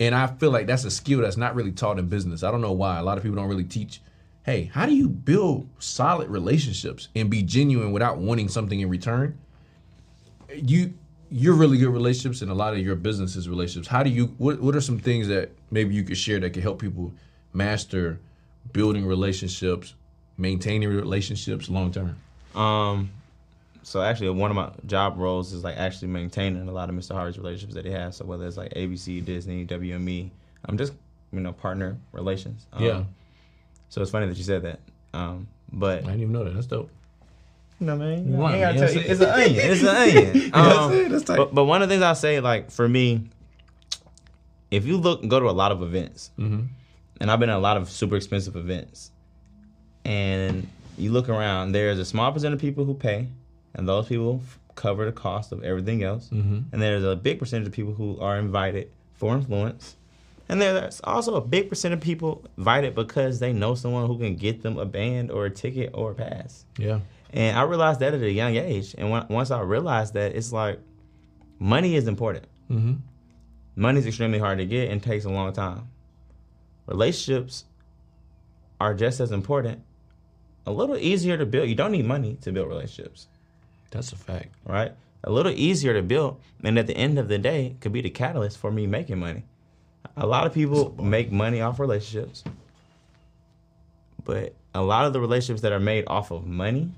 And 0.00 0.14
I 0.14 0.28
feel 0.28 0.50
like 0.50 0.66
that's 0.66 0.84
a 0.84 0.90
skill 0.90 1.20
that's 1.20 1.36
not 1.36 1.54
really 1.54 1.72
taught 1.72 1.98
in 1.98 2.06
business. 2.06 2.42
I 2.42 2.50
don't 2.50 2.60
know 2.60 2.72
why. 2.72 2.98
A 2.98 3.02
lot 3.02 3.16
of 3.16 3.24
people 3.24 3.36
don't 3.36 3.48
really 3.48 3.64
teach. 3.64 4.00
Hey, 4.44 4.70
how 4.72 4.86
do 4.86 4.94
you 4.94 5.08
build 5.08 5.68
solid 5.78 6.28
relationships 6.28 7.08
and 7.16 7.28
be 7.28 7.42
genuine 7.42 7.92
without 7.92 8.18
wanting 8.18 8.48
something 8.48 8.80
in 8.80 8.88
return? 8.88 9.38
you 10.54 10.94
you're 11.30 11.54
really 11.54 11.76
good 11.76 11.90
relationships 11.90 12.40
and 12.40 12.50
a 12.50 12.54
lot 12.54 12.72
of 12.72 12.78
your 12.78 12.96
business 12.96 13.36
is 13.36 13.48
relationships. 13.48 13.88
How 13.88 14.02
do 14.02 14.10
you 14.10 14.26
what 14.38 14.60
what 14.60 14.74
are 14.74 14.80
some 14.80 14.98
things 14.98 15.28
that 15.28 15.50
maybe 15.70 15.94
you 15.94 16.02
could 16.02 16.16
share 16.16 16.40
that 16.40 16.50
could 16.50 16.62
help 16.62 16.80
people 16.80 17.12
master 17.52 18.18
building 18.72 19.06
relationships, 19.06 19.94
maintaining 20.36 20.88
relationships 20.88 21.68
long 21.68 21.92
term? 21.92 22.16
Um, 22.54 23.10
so 23.82 24.02
actually, 24.02 24.30
one 24.30 24.50
of 24.50 24.56
my 24.56 24.70
job 24.86 25.16
roles 25.18 25.52
is 25.52 25.64
like 25.64 25.76
actually 25.76 26.08
maintaining 26.08 26.68
a 26.68 26.72
lot 26.72 26.88
of 26.88 26.94
Mr. 26.94 27.12
Harvey's 27.14 27.38
relationships 27.38 27.74
that 27.74 27.84
he 27.84 27.90
has. 27.92 28.16
So 28.16 28.24
whether 28.24 28.46
it's 28.46 28.56
like 28.56 28.74
ABC, 28.74 29.24
Disney, 29.24 29.64
WME, 29.66 30.30
I'm 30.66 30.76
just 30.78 30.92
you 31.32 31.40
know 31.40 31.52
partner 31.52 31.96
relations. 32.12 32.66
Um, 32.72 32.84
Yeah. 32.84 33.04
So 33.88 34.02
it's 34.02 34.10
funny 34.10 34.26
that 34.26 34.36
you 34.36 34.44
said 34.44 34.62
that. 34.62 34.80
Um, 35.14 35.46
but 35.72 35.98
I 36.04 36.06
didn't 36.08 36.20
even 36.20 36.32
know 36.32 36.44
that. 36.44 36.54
That's 36.54 36.66
dope. 36.66 36.90
you 37.80 37.86
know, 37.86 37.96
man, 37.96 38.36
Right, 38.36 38.50
I 38.50 38.52
ain't 38.52 38.60
yeah, 38.60 38.72
gotta 38.72 38.78
tell 38.86 38.94
you, 38.94 39.02
see. 39.02 39.08
it's 39.08 39.20
an 39.20 39.28
onion. 39.28 39.70
It's 39.70 39.82
an 39.82 39.88
onion. 39.88 40.50
That's 40.52 40.78
Um, 40.78 40.92
it, 40.92 41.08
that's 41.10 41.24
tight. 41.24 41.36
But, 41.36 41.54
but 41.54 41.64
one 41.64 41.80
of 41.82 41.88
the 41.88 41.94
things 41.94 42.02
I'll 42.02 42.14
say, 42.14 42.40
like 42.40 42.70
for 42.70 42.88
me, 42.88 43.28
if 44.70 44.84
you 44.84 44.96
look, 44.98 45.22
and 45.22 45.30
go 45.30 45.40
to 45.40 45.48
a 45.48 45.52
lot 45.52 45.72
of 45.72 45.82
events, 45.82 46.30
Mm-hmm. 46.38 46.64
and 47.20 47.30
I've 47.30 47.40
been 47.40 47.48
at 47.50 47.56
a 47.56 47.60
lot 47.60 47.76
of 47.78 47.88
super 47.90 48.16
expensive 48.16 48.56
events, 48.56 49.10
and 50.04 50.66
you 50.98 51.12
look 51.12 51.28
around, 51.28 51.72
there's 51.72 51.98
a 51.98 52.04
small 52.04 52.32
percent 52.32 52.52
of 52.54 52.60
people 52.60 52.84
who 52.84 52.94
pay, 52.94 53.28
and 53.74 53.88
those 53.88 54.06
people 54.08 54.40
f- 54.44 54.58
cover 54.74 55.04
the 55.06 55.12
cost 55.12 55.52
of 55.52 55.62
everything 55.64 56.02
else, 56.02 56.28
Mm-hmm. 56.30 56.58
and 56.72 56.82
there's 56.82 57.04
a 57.04 57.16
big 57.16 57.38
percentage 57.38 57.66
of 57.68 57.72
people 57.74 57.94
who 57.94 58.18
are 58.20 58.38
invited 58.38 58.90
for 59.14 59.34
influence. 59.34 59.96
And 60.48 60.62
there's 60.62 61.00
also 61.04 61.34
a 61.34 61.40
big 61.42 61.68
percent 61.68 61.92
of 61.92 62.00
people 62.00 62.44
invited 62.56 62.94
because 62.94 63.38
they 63.38 63.52
know 63.52 63.74
someone 63.74 64.06
who 64.06 64.18
can 64.18 64.34
get 64.36 64.62
them 64.62 64.78
a 64.78 64.86
band 64.86 65.30
or 65.30 65.44
a 65.44 65.50
ticket 65.50 65.90
or 65.92 66.12
a 66.12 66.14
pass. 66.14 66.64
Yeah. 66.78 67.00
And 67.34 67.58
I 67.58 67.62
realized 67.64 68.00
that 68.00 68.14
at 68.14 68.22
a 68.22 68.30
young 68.30 68.56
age. 68.56 68.94
And 68.96 69.10
when, 69.10 69.26
once 69.28 69.50
I 69.50 69.60
realized 69.60 70.14
that, 70.14 70.34
it's 70.34 70.50
like 70.50 70.80
money 71.58 71.96
is 71.96 72.08
important. 72.08 72.46
Mm-hmm. 72.70 72.94
Money 73.76 73.98
is 73.98 74.06
extremely 74.06 74.38
hard 74.38 74.56
to 74.58 74.64
get 74.64 74.90
and 74.90 75.02
takes 75.02 75.26
a 75.26 75.30
long 75.30 75.52
time. 75.52 75.88
Relationships 76.86 77.64
are 78.80 78.94
just 78.94 79.20
as 79.20 79.30
important, 79.32 79.82
a 80.66 80.72
little 80.72 80.96
easier 80.96 81.36
to 81.36 81.44
build. 81.44 81.68
You 81.68 81.74
don't 81.74 81.92
need 81.92 82.06
money 82.06 82.38
to 82.42 82.52
build 82.52 82.68
relationships, 82.68 83.26
That's 83.90 84.12
a 84.12 84.16
fact. 84.16 84.48
right? 84.64 84.92
A 85.24 85.30
little 85.30 85.52
easier 85.52 85.94
to 85.94 86.02
build, 86.02 86.40
and 86.62 86.78
at 86.78 86.86
the 86.86 86.96
end 86.96 87.18
of 87.18 87.28
the 87.28 87.38
day, 87.38 87.76
could 87.80 87.92
be 87.92 88.00
the 88.00 88.10
catalyst 88.10 88.58
for 88.58 88.70
me 88.70 88.86
making 88.86 89.18
money. 89.18 89.44
A 90.16 90.26
lot 90.26 90.46
of 90.46 90.54
people 90.54 90.94
make 91.02 91.32
money 91.32 91.60
off 91.60 91.78
relationships, 91.80 92.44
but 94.24 94.54
a 94.74 94.82
lot 94.82 95.06
of 95.06 95.12
the 95.12 95.20
relationships 95.20 95.62
that 95.62 95.72
are 95.72 95.80
made 95.80 96.04
off 96.06 96.30
of 96.30 96.46
money 96.46 96.90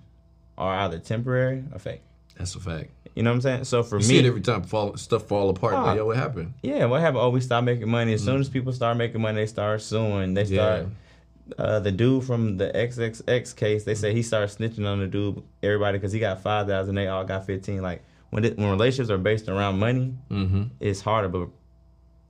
are 0.59 0.75
either 0.81 0.99
temporary 0.99 1.65
or 1.73 1.79
fake. 1.79 2.03
That's 2.37 2.55
a 2.55 2.61
fact. 2.61 2.91
You 3.15 3.23
know 3.23 3.31
what 3.31 3.37
I'm 3.37 3.41
saying? 3.41 3.65
So 3.65 3.83
for 3.83 3.97
You 3.97 4.01
me, 4.01 4.05
see 4.05 4.19
it 4.19 4.25
every 4.27 4.41
time 4.41 4.63
fall, 4.63 4.97
stuff 4.97 5.25
fall 5.25 5.51
apart. 5.51 5.75
Ah. 5.75 5.83
Like, 5.85 5.97
yo, 5.97 6.07
what 6.07 6.17
happened? 6.17 6.55
Yeah, 6.63 6.85
what 6.87 7.01
happened? 7.01 7.19
Oh, 7.23 7.31
we 7.31 7.41
stopped 7.41 7.65
making 7.65 7.89
money. 7.89 8.13
As 8.15 8.23
soon 8.25 8.41
as 8.41 8.49
people 8.49 8.73
start 8.73 8.97
making 8.97 9.21
money, 9.21 9.37
they 9.41 9.47
start 9.47 9.83
suing. 9.83 10.35
They 10.35 10.45
start. 10.45 10.87
Uh, 11.59 11.81
the 11.81 11.91
dude 11.93 12.25
from 12.25 12.57
the 12.57 12.71
XXX 12.75 13.57
case, 13.57 13.85
they 13.85 13.95
say 13.95 14.13
he 14.15 14.23
started 14.23 14.49
snitching 14.57 14.87
on 14.87 15.01
the 15.01 15.07
dude, 15.07 15.43
everybody, 15.63 15.99
because 15.99 16.13
he 16.13 16.19
got 16.21 16.41
five 16.43 16.67
thousand. 16.67 16.95
They 16.95 17.07
all 17.09 17.25
got 17.25 17.47
fifteen. 17.47 17.83
Like 17.83 18.03
when 18.31 18.45
it, 18.45 18.57
when 18.59 18.71
relationships 18.71 19.11
are 19.11 19.19
based 19.19 19.49
around 19.49 19.79
money, 19.79 20.15
Mm-hmm. 20.31 20.65
it's 20.81 21.01
harder. 21.01 21.29
But 21.29 21.49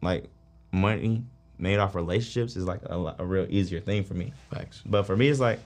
like 0.02 0.24
money 0.72 1.24
made 1.58 1.78
off 1.78 1.94
relationships 1.94 2.56
is 2.56 2.64
like 2.64 2.80
a, 2.86 3.14
a 3.18 3.24
real 3.24 3.46
easier 3.50 3.80
thing 3.80 4.04
for 4.04 4.14
me. 4.14 4.32
Facts. 4.50 4.82
But 4.86 5.02
for 5.04 5.16
me, 5.16 5.28
it's 5.28 5.40
like 5.40 5.58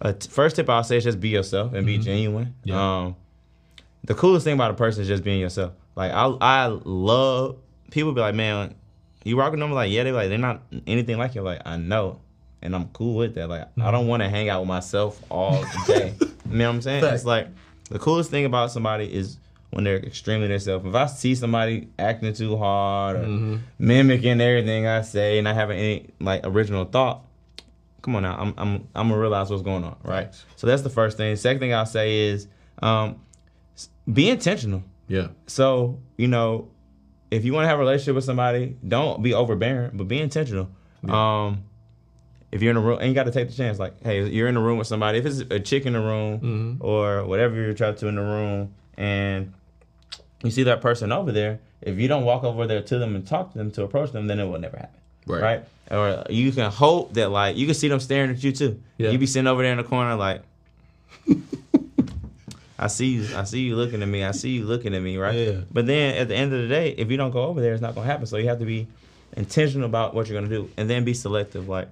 a 0.00 0.12
t- 0.12 0.28
first 0.30 0.56
tip 0.56 0.68
I'll 0.70 0.84
say 0.84 0.96
is 0.98 1.04
just 1.04 1.20
be 1.20 1.30
yourself 1.30 1.72
and 1.74 1.84
be 1.86 1.98
genuine. 1.98 2.46
Mm-hmm. 2.46 2.68
Yeah. 2.68 2.98
Um, 3.00 3.16
the 4.04 4.14
coolest 4.14 4.44
thing 4.44 4.54
about 4.54 4.70
a 4.70 4.74
person 4.74 5.02
is 5.02 5.08
just 5.08 5.22
being 5.24 5.40
yourself. 5.40 5.72
Like 5.96 6.12
I, 6.12 6.26
I 6.40 6.66
love 6.66 7.56
people 7.90 8.12
be 8.12 8.20
like, 8.20 8.34
man, 8.34 8.74
you 9.24 9.38
rocking 9.38 9.60
them? 9.60 9.72
Like 9.72 9.90
yeah, 9.90 10.04
they 10.04 10.12
like 10.12 10.28
they're 10.28 10.38
not 10.38 10.62
anything 10.86 11.18
like 11.18 11.34
you. 11.34 11.42
Like 11.42 11.62
I 11.64 11.76
know, 11.76 12.20
and 12.62 12.74
I'm 12.74 12.88
cool 12.88 13.16
with 13.16 13.34
that. 13.34 13.48
Like 13.48 13.68
I 13.80 13.90
don't 13.90 14.06
want 14.06 14.22
to 14.22 14.28
hang 14.28 14.48
out 14.48 14.60
with 14.60 14.68
myself 14.68 15.20
all 15.30 15.64
day. 15.86 16.14
you 16.20 16.56
know 16.58 16.68
what 16.68 16.74
I'm 16.76 16.82
saying? 16.82 17.02
Fact. 17.02 17.14
It's 17.14 17.24
like 17.24 17.48
the 17.90 17.98
coolest 17.98 18.30
thing 18.30 18.44
about 18.44 18.70
somebody 18.70 19.12
is 19.12 19.38
when 19.70 19.84
they're 19.84 19.96
extremely 19.96 20.48
themselves. 20.48 20.84
If 20.86 20.94
I 20.94 21.06
see 21.06 21.34
somebody 21.34 21.88
acting 21.98 22.32
too 22.34 22.56
hard 22.56 23.16
or 23.16 23.58
mimicking 23.78 24.40
everything 24.40 24.86
I 24.86 25.02
say 25.02 25.38
and 25.38 25.44
not 25.44 25.54
having 25.54 25.78
any 25.78 26.10
like 26.20 26.42
original 26.44 26.84
thought, 26.84 27.24
come 28.02 28.14
on 28.16 28.22
now, 28.22 28.36
I'm 28.38 28.54
I'm 28.58 28.88
I'm 28.94 29.08
gonna 29.08 29.18
realize 29.20 29.50
what's 29.50 29.62
going 29.62 29.84
on, 29.84 29.96
right? 30.02 30.34
So 30.56 30.66
that's 30.66 30.82
the 30.82 30.90
first 30.90 31.16
thing. 31.16 31.34
Second 31.36 31.60
thing 31.60 31.72
I'll 31.74 31.86
say 31.86 32.28
is 32.28 32.48
um, 32.82 33.20
be 34.12 34.28
intentional. 34.28 34.82
Yeah. 35.08 35.28
So 35.46 35.98
you 36.16 36.28
know, 36.28 36.70
if 37.30 37.44
you 37.44 37.52
want 37.54 37.64
to 37.64 37.68
have 37.68 37.78
a 37.78 37.80
relationship 37.82 38.14
with 38.14 38.24
somebody, 38.24 38.76
don't 38.86 39.22
be 39.22 39.32
overbearing, 39.34 39.92
but 39.94 40.06
be 40.06 40.20
intentional. 40.20 40.68
Um, 41.08 41.64
if 42.52 42.60
you're 42.60 42.70
in 42.70 42.76
a 42.76 42.80
room, 42.80 42.98
and 43.00 43.08
you 43.08 43.14
got 43.14 43.24
to 43.24 43.32
take 43.32 43.48
the 43.48 43.54
chance. 43.54 43.78
Like, 43.78 44.00
hey, 44.02 44.28
you're 44.28 44.46
in 44.46 44.56
a 44.56 44.60
room 44.60 44.78
with 44.78 44.86
somebody. 44.86 45.18
If 45.18 45.26
it's 45.26 45.38
a 45.38 45.58
chick 45.58 45.86
in 45.86 45.94
the 45.94 46.00
room 46.00 46.38
mm-hmm. 46.38 46.84
or 46.84 47.24
whatever 47.24 47.56
you're 47.56 47.72
trying 47.72 47.96
to 47.96 48.06
in 48.08 48.14
the 48.14 48.22
room, 48.22 48.74
and 48.96 49.52
you 50.44 50.50
see 50.50 50.62
that 50.64 50.82
person 50.82 51.10
over 51.10 51.32
there, 51.32 51.60
if 51.80 51.98
you 51.98 52.08
don't 52.08 52.24
walk 52.24 52.44
over 52.44 52.66
there 52.66 52.82
to 52.82 52.98
them 52.98 53.16
and 53.16 53.26
talk 53.26 53.52
to 53.52 53.58
them 53.58 53.70
to 53.72 53.82
approach 53.82 54.12
them, 54.12 54.26
then 54.26 54.38
it 54.38 54.44
will 54.44 54.60
never 54.60 54.76
happen. 54.76 55.00
Right. 55.26 55.42
Right. 55.42 55.64
Or 55.90 56.26
you 56.30 56.52
can 56.52 56.70
hope 56.70 57.14
that 57.14 57.30
like 57.30 57.56
you 57.56 57.66
can 57.66 57.74
see 57.74 57.88
them 57.88 58.00
staring 58.00 58.30
at 58.30 58.44
you 58.44 58.52
too. 58.52 58.80
Yeah. 58.98 59.10
You 59.10 59.18
be 59.18 59.26
sitting 59.26 59.46
over 59.46 59.62
there 59.62 59.72
in 59.72 59.78
the 59.78 59.84
corner 59.84 60.14
like. 60.14 60.42
I 62.78 62.88
see 62.88 63.06
you. 63.06 63.36
I 63.36 63.44
see 63.44 63.60
you 63.60 63.76
looking 63.76 64.02
at 64.02 64.08
me. 64.08 64.24
I 64.24 64.32
see 64.32 64.50
you 64.50 64.64
looking 64.64 64.92
at 64.92 65.00
me, 65.02 65.16
right? 65.16 65.34
Yeah. 65.34 65.60
But 65.70 65.86
then 65.86 66.16
at 66.16 66.26
the 66.26 66.34
end 66.34 66.52
of 66.52 66.62
the 66.62 66.68
day, 66.68 66.90
if 66.90 67.12
you 67.12 67.16
don't 67.16 67.30
go 67.30 67.44
over 67.44 67.60
there, 67.60 67.72
it's 67.72 67.82
not 67.82 67.94
gonna 67.94 68.06
happen. 68.06 68.26
So 68.26 68.38
you 68.38 68.48
have 68.48 68.58
to 68.58 68.64
be 68.64 68.88
intentional 69.36 69.86
about 69.86 70.14
what 70.14 70.26
you're 70.26 70.40
gonna 70.40 70.52
do, 70.52 70.68
and 70.76 70.90
then 70.90 71.04
be 71.04 71.14
selective. 71.14 71.68
Like 71.68 71.88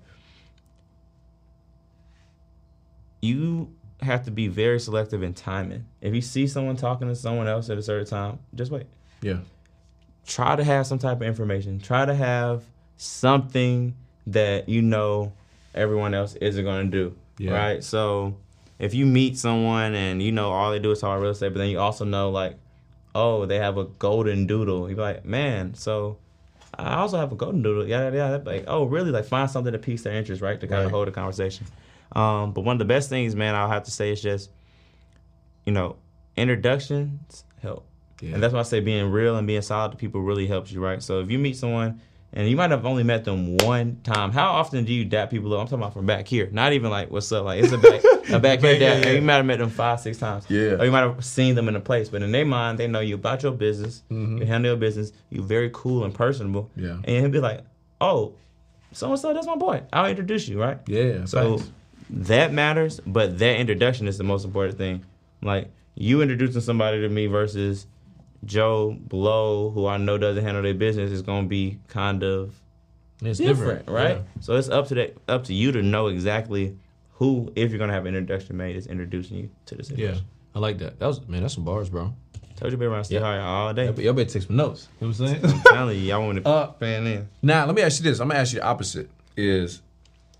you 3.20 3.72
have 4.00 4.24
to 4.24 4.30
be 4.30 4.48
very 4.48 4.80
selective 4.80 5.22
in 5.22 5.34
timing. 5.34 5.84
If 6.00 6.14
you 6.14 6.20
see 6.22 6.46
someone 6.46 6.76
talking 6.76 7.08
to 7.08 7.14
someone 7.14 7.48
else 7.48 7.68
at 7.70 7.76
a 7.78 7.82
certain 7.82 8.06
time, 8.06 8.38
just 8.54 8.70
wait. 8.70 8.86
Yeah. 9.20 9.38
Try 10.26 10.56
to 10.56 10.64
have 10.64 10.86
some 10.86 10.98
type 10.98 11.18
of 11.18 11.22
information. 11.22 11.80
Try 11.80 12.06
to 12.06 12.14
have 12.14 12.62
something 12.96 13.94
that 14.26 14.68
you 14.68 14.82
know 14.82 15.32
everyone 15.74 16.14
else 16.14 16.34
isn't 16.36 16.64
gonna 16.64 16.84
do. 16.84 17.14
Yeah. 17.38 17.52
Right. 17.52 17.84
So 17.84 18.36
if 18.78 18.94
you 18.94 19.06
meet 19.06 19.36
someone 19.38 19.94
and 19.94 20.22
you 20.22 20.32
know 20.32 20.50
all 20.50 20.70
they 20.70 20.78
do 20.78 20.90
is 20.92 21.00
talk 21.00 21.20
real 21.20 21.30
estate, 21.30 21.52
but 21.52 21.58
then 21.58 21.68
you 21.70 21.78
also 21.80 22.04
know 22.04 22.30
like, 22.30 22.56
oh, 23.14 23.46
they 23.46 23.56
have 23.56 23.76
a 23.76 23.84
golden 23.84 24.46
doodle. 24.46 24.88
You're 24.88 24.98
like, 24.98 25.24
man, 25.24 25.74
so 25.74 26.16
I 26.74 26.94
also 26.96 27.18
have 27.18 27.32
a 27.32 27.34
golden 27.34 27.62
doodle. 27.62 27.86
Yeah, 27.86 28.10
yeah. 28.10 28.30
yeah. 28.30 28.36
Like, 28.44 28.64
oh, 28.68 28.84
really? 28.84 29.10
Like, 29.10 29.24
find 29.24 29.50
something 29.50 29.72
that 29.72 29.82
piques 29.82 30.02
their 30.02 30.12
interest, 30.14 30.40
right? 30.40 30.60
To 30.60 30.66
kind 30.66 30.78
Right. 30.80 30.84
of 30.86 30.92
hold 30.92 31.08
a 31.08 31.10
conversation. 31.10 31.66
Um, 32.12 32.52
but 32.52 32.62
one 32.62 32.74
of 32.74 32.78
the 32.78 32.84
best 32.84 33.08
things, 33.08 33.34
man, 33.36 33.54
I'll 33.54 33.68
have 33.68 33.84
to 33.84 33.90
say 33.90 34.10
is 34.12 34.20
just, 34.20 34.50
you 35.64 35.72
know, 35.72 35.96
introductions 36.36 37.44
help. 37.62 37.86
Yeah. 38.20 38.34
And 38.34 38.42
that's 38.42 38.52
why 38.52 38.60
I 38.60 38.64
say 38.64 38.80
being 38.80 39.10
real 39.10 39.36
and 39.36 39.46
being 39.46 39.62
solid 39.62 39.92
to 39.92 39.96
people 39.98 40.20
really 40.20 40.46
helps 40.46 40.70
you, 40.72 40.80
right? 40.82 41.02
So 41.02 41.20
if 41.20 41.30
you 41.30 41.38
meet 41.38 41.56
someone 41.56 42.00
and 42.32 42.48
you 42.48 42.56
might 42.56 42.70
have 42.70 42.84
only 42.84 43.02
met 43.02 43.24
them 43.24 43.56
one 43.58 43.98
time, 44.02 44.30
how 44.32 44.50
often 44.52 44.84
do 44.84 44.92
you 44.92 45.04
dap 45.04 45.30
people 45.30 45.52
up? 45.54 45.60
I'm 45.60 45.66
talking 45.66 45.78
about 45.78 45.94
from 45.94 46.06
back 46.06 46.26
here, 46.28 46.48
not 46.52 46.72
even 46.72 46.90
like 46.90 47.10
what's 47.10 47.30
up, 47.32 47.44
like 47.44 47.62
it's 47.62 47.72
a 47.72 47.78
back, 47.78 48.02
a 48.30 48.38
back 48.38 48.60
here 48.60 48.78
dap. 48.78 49.04
yeah. 49.04 49.12
You 49.12 49.22
might 49.22 49.34
have 49.36 49.46
met 49.46 49.58
them 49.58 49.70
five, 49.70 50.00
six 50.00 50.18
times, 50.18 50.44
Yeah. 50.48 50.72
Or 50.78 50.84
you 50.84 50.90
might 50.90 51.00
have 51.00 51.24
seen 51.24 51.54
them 51.54 51.68
in 51.68 51.76
a 51.76 51.80
place, 51.80 52.08
but 52.08 52.22
in 52.22 52.30
their 52.32 52.44
mind, 52.44 52.78
they 52.78 52.86
know 52.88 53.00
you 53.00 53.14
about 53.14 53.42
your 53.42 53.52
business, 53.52 54.02
you 54.10 54.44
handle 54.44 54.72
your 54.72 54.76
business, 54.76 55.12
you're 55.30 55.44
very 55.44 55.70
cool 55.72 56.04
and 56.04 56.12
personable, 56.14 56.70
Mm-hmm. 56.76 56.84
Yeah. 56.84 56.92
And 57.04 57.06
he'll 57.24 57.28
be 57.30 57.40
like, 57.40 57.62
oh, 58.00 58.34
so 58.92 59.08
and 59.10 59.18
so, 59.18 59.32
that's 59.32 59.46
my 59.46 59.56
boy. 59.56 59.82
I'll 59.92 60.10
introduce 60.10 60.46
you, 60.48 60.60
right? 60.60 60.78
Yeah. 60.86 61.24
So 61.24 61.58
facts. 61.58 61.70
That 62.12 62.52
matters, 62.52 63.00
but 63.06 63.38
that 63.38 63.56
introduction 63.58 64.08
is 64.08 64.18
the 64.18 64.24
most 64.24 64.44
important 64.44 64.78
thing. 64.78 65.04
Like 65.42 65.68
you 65.94 66.22
introducing 66.22 66.60
somebody 66.60 67.00
to 67.00 67.08
me 67.08 67.26
versus 67.26 67.86
Joe 68.44 68.96
Blow, 68.98 69.70
who 69.70 69.86
I 69.86 69.96
know 69.98 70.18
doesn't 70.18 70.42
handle 70.42 70.62
their 70.62 70.74
business, 70.74 71.10
is 71.10 71.22
gonna 71.22 71.46
be 71.46 71.78
kind 71.88 72.22
of 72.22 72.54
it's 73.22 73.38
different, 73.38 73.88
right? 73.88 74.16
Yeah. 74.16 74.22
So 74.40 74.56
it's 74.56 74.68
up 74.68 74.88
to 74.88 74.94
that 74.94 75.16
up 75.28 75.44
to 75.44 75.54
you 75.54 75.72
to 75.72 75.82
know 75.82 76.06
exactly 76.08 76.76
who, 77.14 77.52
if 77.54 77.70
you're 77.70 77.78
gonna 77.78 77.92
have 77.92 78.06
an 78.06 78.14
introduction 78.16 78.56
made, 78.56 78.76
is 78.76 78.86
introducing 78.86 79.36
you 79.36 79.50
to 79.66 79.74
the 79.74 79.94
Yeah. 79.94 80.14
I 80.54 80.58
like 80.58 80.78
that. 80.78 80.98
That 80.98 81.06
was 81.06 81.26
man. 81.28 81.42
That's 81.42 81.54
some 81.54 81.64
bars, 81.64 81.90
bro. 81.90 82.14
Told 82.56 82.72
you 82.72 82.78
be 82.78 82.84
around 82.86 83.04
Steve 83.04 83.20
Yeah. 83.20 83.26
Harvey 83.26 83.42
all 83.42 83.72
day. 83.74 83.84
Y'all 83.84 83.92
better- 83.92 84.02
y'all 84.02 84.12
better 84.14 84.30
take 84.30 84.42
some 84.42 84.56
notes. 84.56 84.88
You 85.00 85.06
know 85.06 85.12
what 85.12 85.20
I'm 85.20 85.40
saying? 85.42 85.44
I'm 85.54 85.60
telling 85.62 85.96
you, 85.98 86.04
y'all 86.04 86.22
want 86.26 86.42
to 86.42 86.48
Uh, 86.48 86.72
fan 86.72 87.06
in. 87.06 87.28
Now, 87.42 87.64
let 87.66 87.74
me 87.74 87.82
ask 87.82 88.02
you 88.02 88.10
this. 88.10 88.20
I'm 88.20 88.28
gonna 88.28 88.40
ask 88.40 88.52
you 88.52 88.58
the 88.60 88.64
opposite. 88.66 89.10
is 89.36 89.80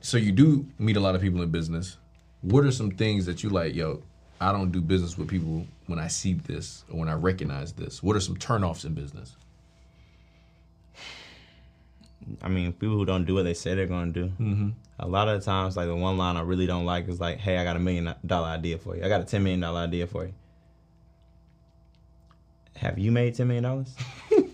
so 0.01 0.17
you 0.17 0.33
do 0.33 0.67
meet 0.79 0.97
a 0.97 1.01
lot 1.01 1.15
of 1.15 1.21
people 1.21 1.43
in 1.43 1.51
business. 1.51 1.97
What 2.43 2.65
are 2.65 2.73
some 2.73 2.91
things 2.91 3.27
that 3.27 3.43
you 3.43 3.51
like, 3.51 3.75
yo, 3.75 4.03
I 4.41 4.53
don't 4.53 4.73
do 4.73 4.81
business 4.81 5.19
with 5.19 5.29
people 5.29 5.67
when 5.87 5.99
I 5.99 6.09
see 6.09 6.33
this 6.33 6.85
or 6.91 7.01
when 7.01 7.09
I 7.09 7.15
recognize 7.15 7.73
this? 7.73 8.03
What 8.03 8.17
are 8.17 8.21
some 8.21 8.37
turnoffs 8.37 8.85
in 8.85 8.95
business? 8.95 9.37
I 12.43 12.49
mean, 12.49 12.73
people 12.73 12.97
who 12.97 13.05
don't 13.05 13.25
do 13.25 13.35
what 13.35 13.45
they 13.45 13.55
say 13.55 13.75
they're 13.75 13.87
gonna 13.87 14.13
do. 14.13 14.27
Mm-hmm. 14.27 14.71
A 15.01 15.07
lot 15.07 15.29
of 15.29 15.41
the 15.41 15.45
times, 15.45 15.77
like 15.77 15.87
the 15.87 15.97
one 15.97 16.17
line 16.17 16.37
I 16.37 16.43
really 16.43 16.67
don't 16.67 16.85
like 16.85 17.09
is 17.09 17.21
like, 17.21 17.39
"Hey, 17.39 17.57
I 17.57 17.65
got 17.65 17.77
a 17.77 17.79
million 17.79 18.15
dollar 18.25 18.49
idea 18.49 18.79
for 18.79 18.97
you. 18.97 19.05
I 19.05 19.09
got 19.09 19.21
a 19.21 19.25
ten 19.25 19.43
million 19.43 19.61
dollar 19.61 19.81
idea 19.81 20.07
for 20.07 20.25
you." 20.25 20.35
Have 22.77 22.99
you 22.99 23.11
made 23.11 23.35
ten 23.35 23.49
million 23.49 23.65
dollars? 23.65 23.95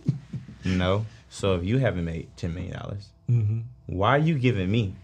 no. 0.65 1.07
So 1.29 1.55
if 1.57 1.65
you 1.65 1.79
haven't 1.79 2.05
made 2.05 2.29
ten 2.37 2.55
million 2.55 2.75
dollars, 2.75 3.09
why 3.87 4.11
are 4.11 4.19
you 4.19 4.39
giving 4.39 4.71
me 4.71 4.95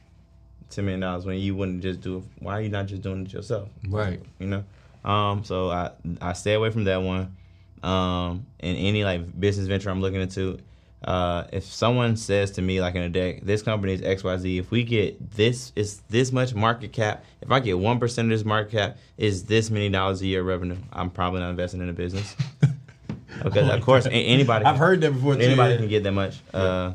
ten 0.74 0.84
million 0.84 1.00
dollars 1.00 1.24
when 1.24 1.38
you 1.38 1.54
wouldn't 1.54 1.82
just 1.82 2.00
do 2.00 2.18
it? 2.18 2.24
Why 2.40 2.58
are 2.58 2.60
you 2.60 2.68
not 2.68 2.86
just 2.86 3.02
doing 3.02 3.24
it 3.26 3.32
yourself? 3.32 3.68
Right. 3.88 4.20
you 4.38 4.46
know. 4.46 4.64
Um, 5.04 5.44
so 5.44 5.70
I 5.70 5.90
I 6.20 6.32
stay 6.32 6.54
away 6.54 6.70
from 6.70 6.84
that 6.84 7.02
one. 7.02 7.36
Um, 7.82 8.46
in 8.60 8.76
any 8.76 9.02
like 9.04 9.38
business 9.40 9.66
venture 9.66 9.90
I'm 9.90 10.00
looking 10.00 10.20
into, 10.20 10.58
uh, 11.04 11.44
if 11.52 11.64
someone 11.64 12.16
says 12.16 12.52
to 12.52 12.62
me 12.62 12.80
like 12.80 12.94
in 12.94 13.02
a 13.02 13.08
deck, 13.08 13.40
this 13.42 13.60
company 13.62 13.94
is 13.94 14.02
X 14.02 14.22
Y 14.22 14.36
Z. 14.36 14.58
If 14.58 14.70
we 14.70 14.84
get 14.84 15.32
this 15.32 15.72
is 15.74 16.00
this 16.08 16.30
much 16.30 16.54
market 16.54 16.92
cap. 16.92 17.24
If 17.40 17.50
I 17.50 17.58
get 17.58 17.78
one 17.78 17.98
percent 17.98 18.30
of 18.30 18.38
this 18.38 18.44
market 18.44 18.70
cap, 18.72 18.96
is 19.18 19.44
this 19.44 19.70
many 19.70 19.88
dollars 19.88 20.22
a 20.22 20.26
year 20.26 20.42
revenue? 20.42 20.76
I'm 20.92 21.10
probably 21.10 21.40
not 21.40 21.50
investing 21.50 21.80
in 21.80 21.88
a 21.88 21.92
business. 21.92 22.36
because 23.42 23.68
of 23.68 23.80
course 23.82 24.06
a- 24.06 24.12
anybody. 24.12 24.64
I've 24.64 24.76
heard 24.78 25.00
that 25.00 25.10
before. 25.12 25.34
Too. 25.34 25.42
Anybody 25.42 25.76
can 25.76 25.88
get 25.88 26.04
that 26.04 26.12
much 26.12 26.38
uh, 26.54 26.94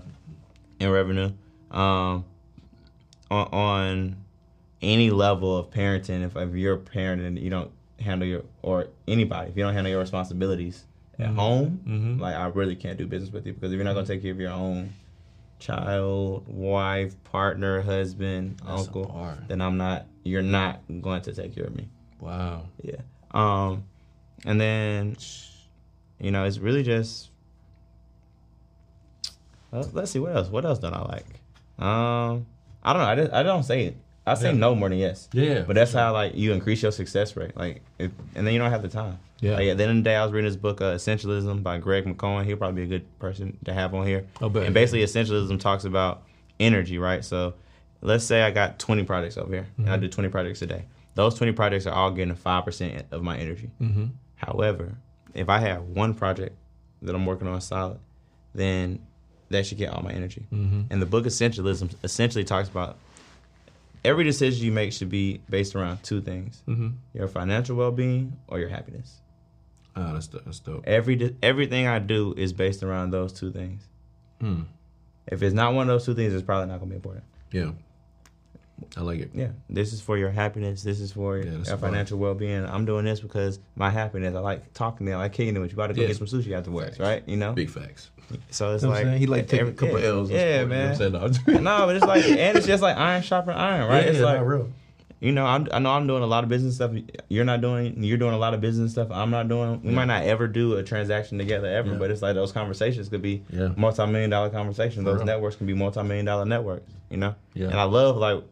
in 0.79 0.89
revenue. 0.89 1.31
Um, 1.71 2.23
on, 3.29 3.47
on 3.47 4.15
any 4.81 5.09
level 5.09 5.57
of 5.57 5.69
parenting, 5.71 6.23
if, 6.25 6.35
if 6.35 6.55
you're 6.55 6.75
a 6.75 6.79
parent 6.79 7.21
and 7.21 7.39
you 7.39 7.49
don't 7.49 7.71
handle 7.99 8.27
your 8.27 8.43
or 8.61 8.87
anybody, 9.07 9.49
if 9.49 9.57
you 9.57 9.63
don't 9.63 9.73
handle 9.73 9.91
your 9.91 9.99
responsibilities 10.01 10.85
at 11.19 11.29
home, 11.29 11.81
like 12.19 12.35
I 12.35 12.45
really 12.47 12.75
can't 12.75 12.97
do 12.97 13.07
business 13.07 13.31
with 13.31 13.45
you 13.47 13.53
because 13.53 13.71
if 13.71 13.75
you're 13.75 13.85
not 13.85 13.93
gonna 13.93 14.05
take 14.05 14.21
care 14.21 14.31
of 14.31 14.39
your 14.39 14.51
own 14.51 14.93
child, 15.59 16.45
wife, 16.47 17.15
partner, 17.23 17.81
husband, 17.81 18.57
That's 18.65 18.87
uncle, 18.87 19.05
then 19.47 19.61
I'm 19.61 19.77
not. 19.77 20.05
You're 20.23 20.41
not 20.41 20.81
going 21.01 21.21
to 21.23 21.33
take 21.33 21.55
care 21.55 21.65
of 21.65 21.75
me. 21.75 21.87
Wow. 22.19 22.65
Yeah. 22.81 23.01
Um, 23.31 23.85
and 24.45 24.59
then, 24.59 25.17
you 26.19 26.31
know, 26.31 26.43
it's 26.43 26.59
really 26.59 26.83
just. 26.83 27.29
Well, 29.71 29.89
let's 29.93 30.11
see 30.11 30.19
what 30.19 30.35
else. 30.35 30.49
What 30.49 30.65
else 30.65 30.79
don't 30.79 30.93
I 30.93 31.01
like? 31.01 31.85
Um, 31.85 32.45
I 32.83 32.93
don't 32.93 33.01
know. 33.01 33.07
I, 33.09 33.15
just, 33.15 33.33
I 33.33 33.43
don't 33.43 33.63
say 33.63 33.85
it. 33.85 33.97
I 34.25 34.33
say 34.33 34.51
Yeah. 34.51 34.57
no 34.57 34.75
more 34.75 34.89
than 34.89 34.97
yes. 34.97 35.29
Yeah, 35.31 35.61
But 35.61 35.75
that's 35.75 35.93
how 35.93 36.11
like 36.13 36.35
you 36.35 36.51
increase 36.53 36.81
your 36.81 36.91
success 36.91 37.35
rate. 37.37 37.55
Like, 37.55 37.81
if, 37.97 38.11
and 38.35 38.45
then 38.45 38.53
you 38.53 38.59
don't 38.59 38.71
have 38.71 38.81
the 38.81 38.89
time. 38.89 39.19
Yeah. 39.39 39.53
Like, 39.55 39.67
at 39.69 39.77
the 39.77 39.83
end 39.83 39.91
of 39.91 39.97
the 39.97 40.09
day, 40.09 40.15
I 40.15 40.23
was 40.23 40.33
reading 40.33 40.49
this 40.49 40.57
book, 40.57 40.81
uh, 40.81 40.95
Essentialism 40.95 41.63
by 41.63 41.77
Greg 41.77 42.05
McKeown. 42.05 42.43
He'll 42.45 42.57
probably 42.57 42.85
be 42.85 42.95
a 42.95 42.99
good 42.99 43.19
person 43.19 43.57
to 43.65 43.73
have 43.73 43.93
on 43.93 44.05
here. 44.05 44.25
I'll 44.41 44.49
bet. 44.49 44.63
And 44.65 44.73
basically, 44.73 45.03
essentialism 45.03 45.59
talks 45.59 45.85
about 45.85 46.23
energy, 46.59 46.97
right? 46.97 47.23
So, 47.23 47.53
let's 48.01 48.23
say 48.25 48.41
I 48.41 48.51
got 48.51 48.79
20 48.79 49.03
projects 49.03 49.37
over 49.37 49.53
here, 49.53 49.67
and 49.77 49.89
I 49.89 49.97
do 49.97 50.07
20 50.09 50.29
projects 50.29 50.61
a 50.63 50.65
day. 50.67 50.85
Those 51.15 51.35
20 51.35 51.53
projects 51.53 51.85
are 51.85 51.93
all 51.93 52.11
getting 52.11 52.35
5% 52.35 53.03
of 53.11 53.23
my 53.23 53.37
energy. 53.37 53.69
However, 54.35 54.95
if 55.33 55.49
I 55.49 55.59
have 55.59 55.83
one 55.83 56.13
project 56.13 56.55
that 57.01 57.15
I'm 57.15 57.25
working 57.25 57.47
on 57.47 57.59
solid, 57.61 57.99
then 58.53 59.05
that 59.49 59.65
should 59.65 59.77
get 59.77 59.89
all 59.91 60.03
my 60.03 60.11
energy. 60.11 60.45
And 60.51 61.01
the 61.01 61.05
book 61.05 61.25
Essentialism 61.25 61.93
essentially 62.03 62.43
talks 62.43 62.69
about 62.69 62.97
every 64.05 64.23
decision 64.23 64.65
you 64.65 64.71
make 64.71 64.93
should 64.93 65.09
be 65.09 65.41
based 65.49 65.75
around 65.75 66.03
two 66.03 66.21
things: 66.21 66.63
your 67.13 67.27
financial 67.27 67.75
well-being 67.75 68.37
or 68.47 68.59
your 68.59 68.69
happiness. 68.69 69.19
Ah, 69.95 70.13
that's 70.13 70.27
dope. 70.27 70.45
That's 70.45 70.59
dope. 70.59 70.83
Every 70.85 71.35
everything 71.41 71.87
I 71.87 71.99
do 71.99 72.33
is 72.37 72.53
based 72.53 72.83
around 72.83 73.11
those 73.11 73.33
two 73.33 73.51
things. 73.51 73.87
Hmm. 74.39 74.61
If 75.27 75.41
it's 75.41 75.53
not 75.55 75.73
one 75.73 75.89
of 75.89 75.93
those 75.95 76.05
two 76.05 76.13
things, 76.13 76.33
it's 76.33 76.43
probably 76.45 76.67
not 76.67 76.79
gonna 76.79 76.89
be 76.91 76.95
important. 76.95 77.25
Yeah. 77.51 77.71
I 78.95 79.01
like 79.01 79.19
it. 79.19 79.31
Yeah, 79.33 79.47
this 79.71 79.91
is 79.91 80.01
for 80.01 80.19
your 80.19 80.29
happiness. 80.29 80.83
This 80.83 80.99
is 80.99 81.11
for 81.11 81.39
Yeah, 81.39 81.49
your 81.65 81.77
financial 81.77 82.19
well-being. 82.19 82.63
I'm 82.63 82.85
doing 82.85 83.05
this 83.05 83.19
because 83.19 83.59
my 83.75 83.89
happiness. 83.89 84.35
I 84.35 84.39
like 84.39 84.71
talking 84.75 85.07
to 85.07 85.11
you. 85.11 85.17
I 85.17 85.21
like 85.21 85.33
kicking 85.33 85.55
it 85.55 85.59
with 85.59 85.71
you. 85.71 85.75
About 85.77 85.87
to 85.87 85.93
go 85.95 86.01
Yeah. 86.03 86.09
get 86.09 86.17
some 86.17 86.27
sushi 86.27 86.51
afterwards, 86.55 86.89
Facts. 86.89 86.99
right? 86.99 87.23
You 87.27 87.37
know. 87.37 87.53
Big 87.53 87.71
facts. 87.71 88.11
So 88.49 88.73
it's 88.73 88.83
You 88.83 88.89
know 88.89 88.95
like 88.95 89.03
saying? 89.05 89.17
he 89.19 89.25
like 89.27 89.47
taking 89.47 89.59
every- 89.67 89.73
a 89.73 89.75
couple 89.75 89.99
yeah, 89.99 90.07
L's. 90.07 90.29
Yeah, 90.29 90.37
sport, 90.37 90.49
you 90.51 90.59
know 90.59 90.67
man. 90.67 90.99
what 91.13 91.21
I'm 91.23 91.33
saying? 91.33 91.63
No, 91.63 91.85
but 91.85 91.95
it's 91.95 92.05
like, 92.05 92.23
and 92.25 92.57
it's 92.57 92.67
just 92.67 92.83
like 92.83 92.97
iron 92.97 93.21
sharpen 93.21 93.53
iron, 93.55 93.87
right? 93.89 94.03
Yeah, 94.03 94.09
it's 94.09 94.19
yeah, 94.19 94.25
like, 94.25 94.41
real. 94.45 94.69
you 95.19 95.31
know, 95.31 95.45
I'm, 95.45 95.67
I 95.71 95.79
know 95.79 95.91
I'm 95.91 96.07
doing 96.07 96.23
a 96.23 96.27
lot 96.27 96.43
of 96.43 96.49
business 96.49 96.75
stuff. 96.75 96.91
You're 97.29 97.45
not 97.45 97.61
doing. 97.61 98.03
You're 98.03 98.17
doing 98.17 98.33
a 98.33 98.37
lot 98.37 98.53
of 98.53 98.61
business 98.61 98.91
stuff. 98.91 99.07
I'm 99.11 99.29
not 99.31 99.47
doing. 99.47 99.81
We 99.81 99.89
Yeah. 99.89 99.95
might 99.95 100.05
not 100.05 100.23
ever 100.23 100.47
do 100.47 100.75
a 100.75 100.83
transaction 100.83 101.37
together 101.37 101.67
ever, 101.67 101.95
but 101.95 102.11
it's 102.11 102.21
like 102.21 102.35
those 102.35 102.51
conversations 102.51 103.07
could 103.09 103.21
be 103.21 103.43
Yeah. 103.49 103.69
multi-million 103.77 104.29
dollar 104.29 104.49
conversations. 104.49 105.03
For 105.05 105.11
Those 105.11 105.17
real. 105.19 105.25
networks 105.25 105.55
can 105.55 105.65
be 105.67 105.73
multi-million 105.73 106.25
dollar 106.25 106.45
networks. 106.45 106.91
You 107.09 107.17
know. 107.17 107.35
Yeah. 107.53 107.67
And 107.67 107.75
I 107.79 107.83
love 107.83 108.17
like, 108.17 108.43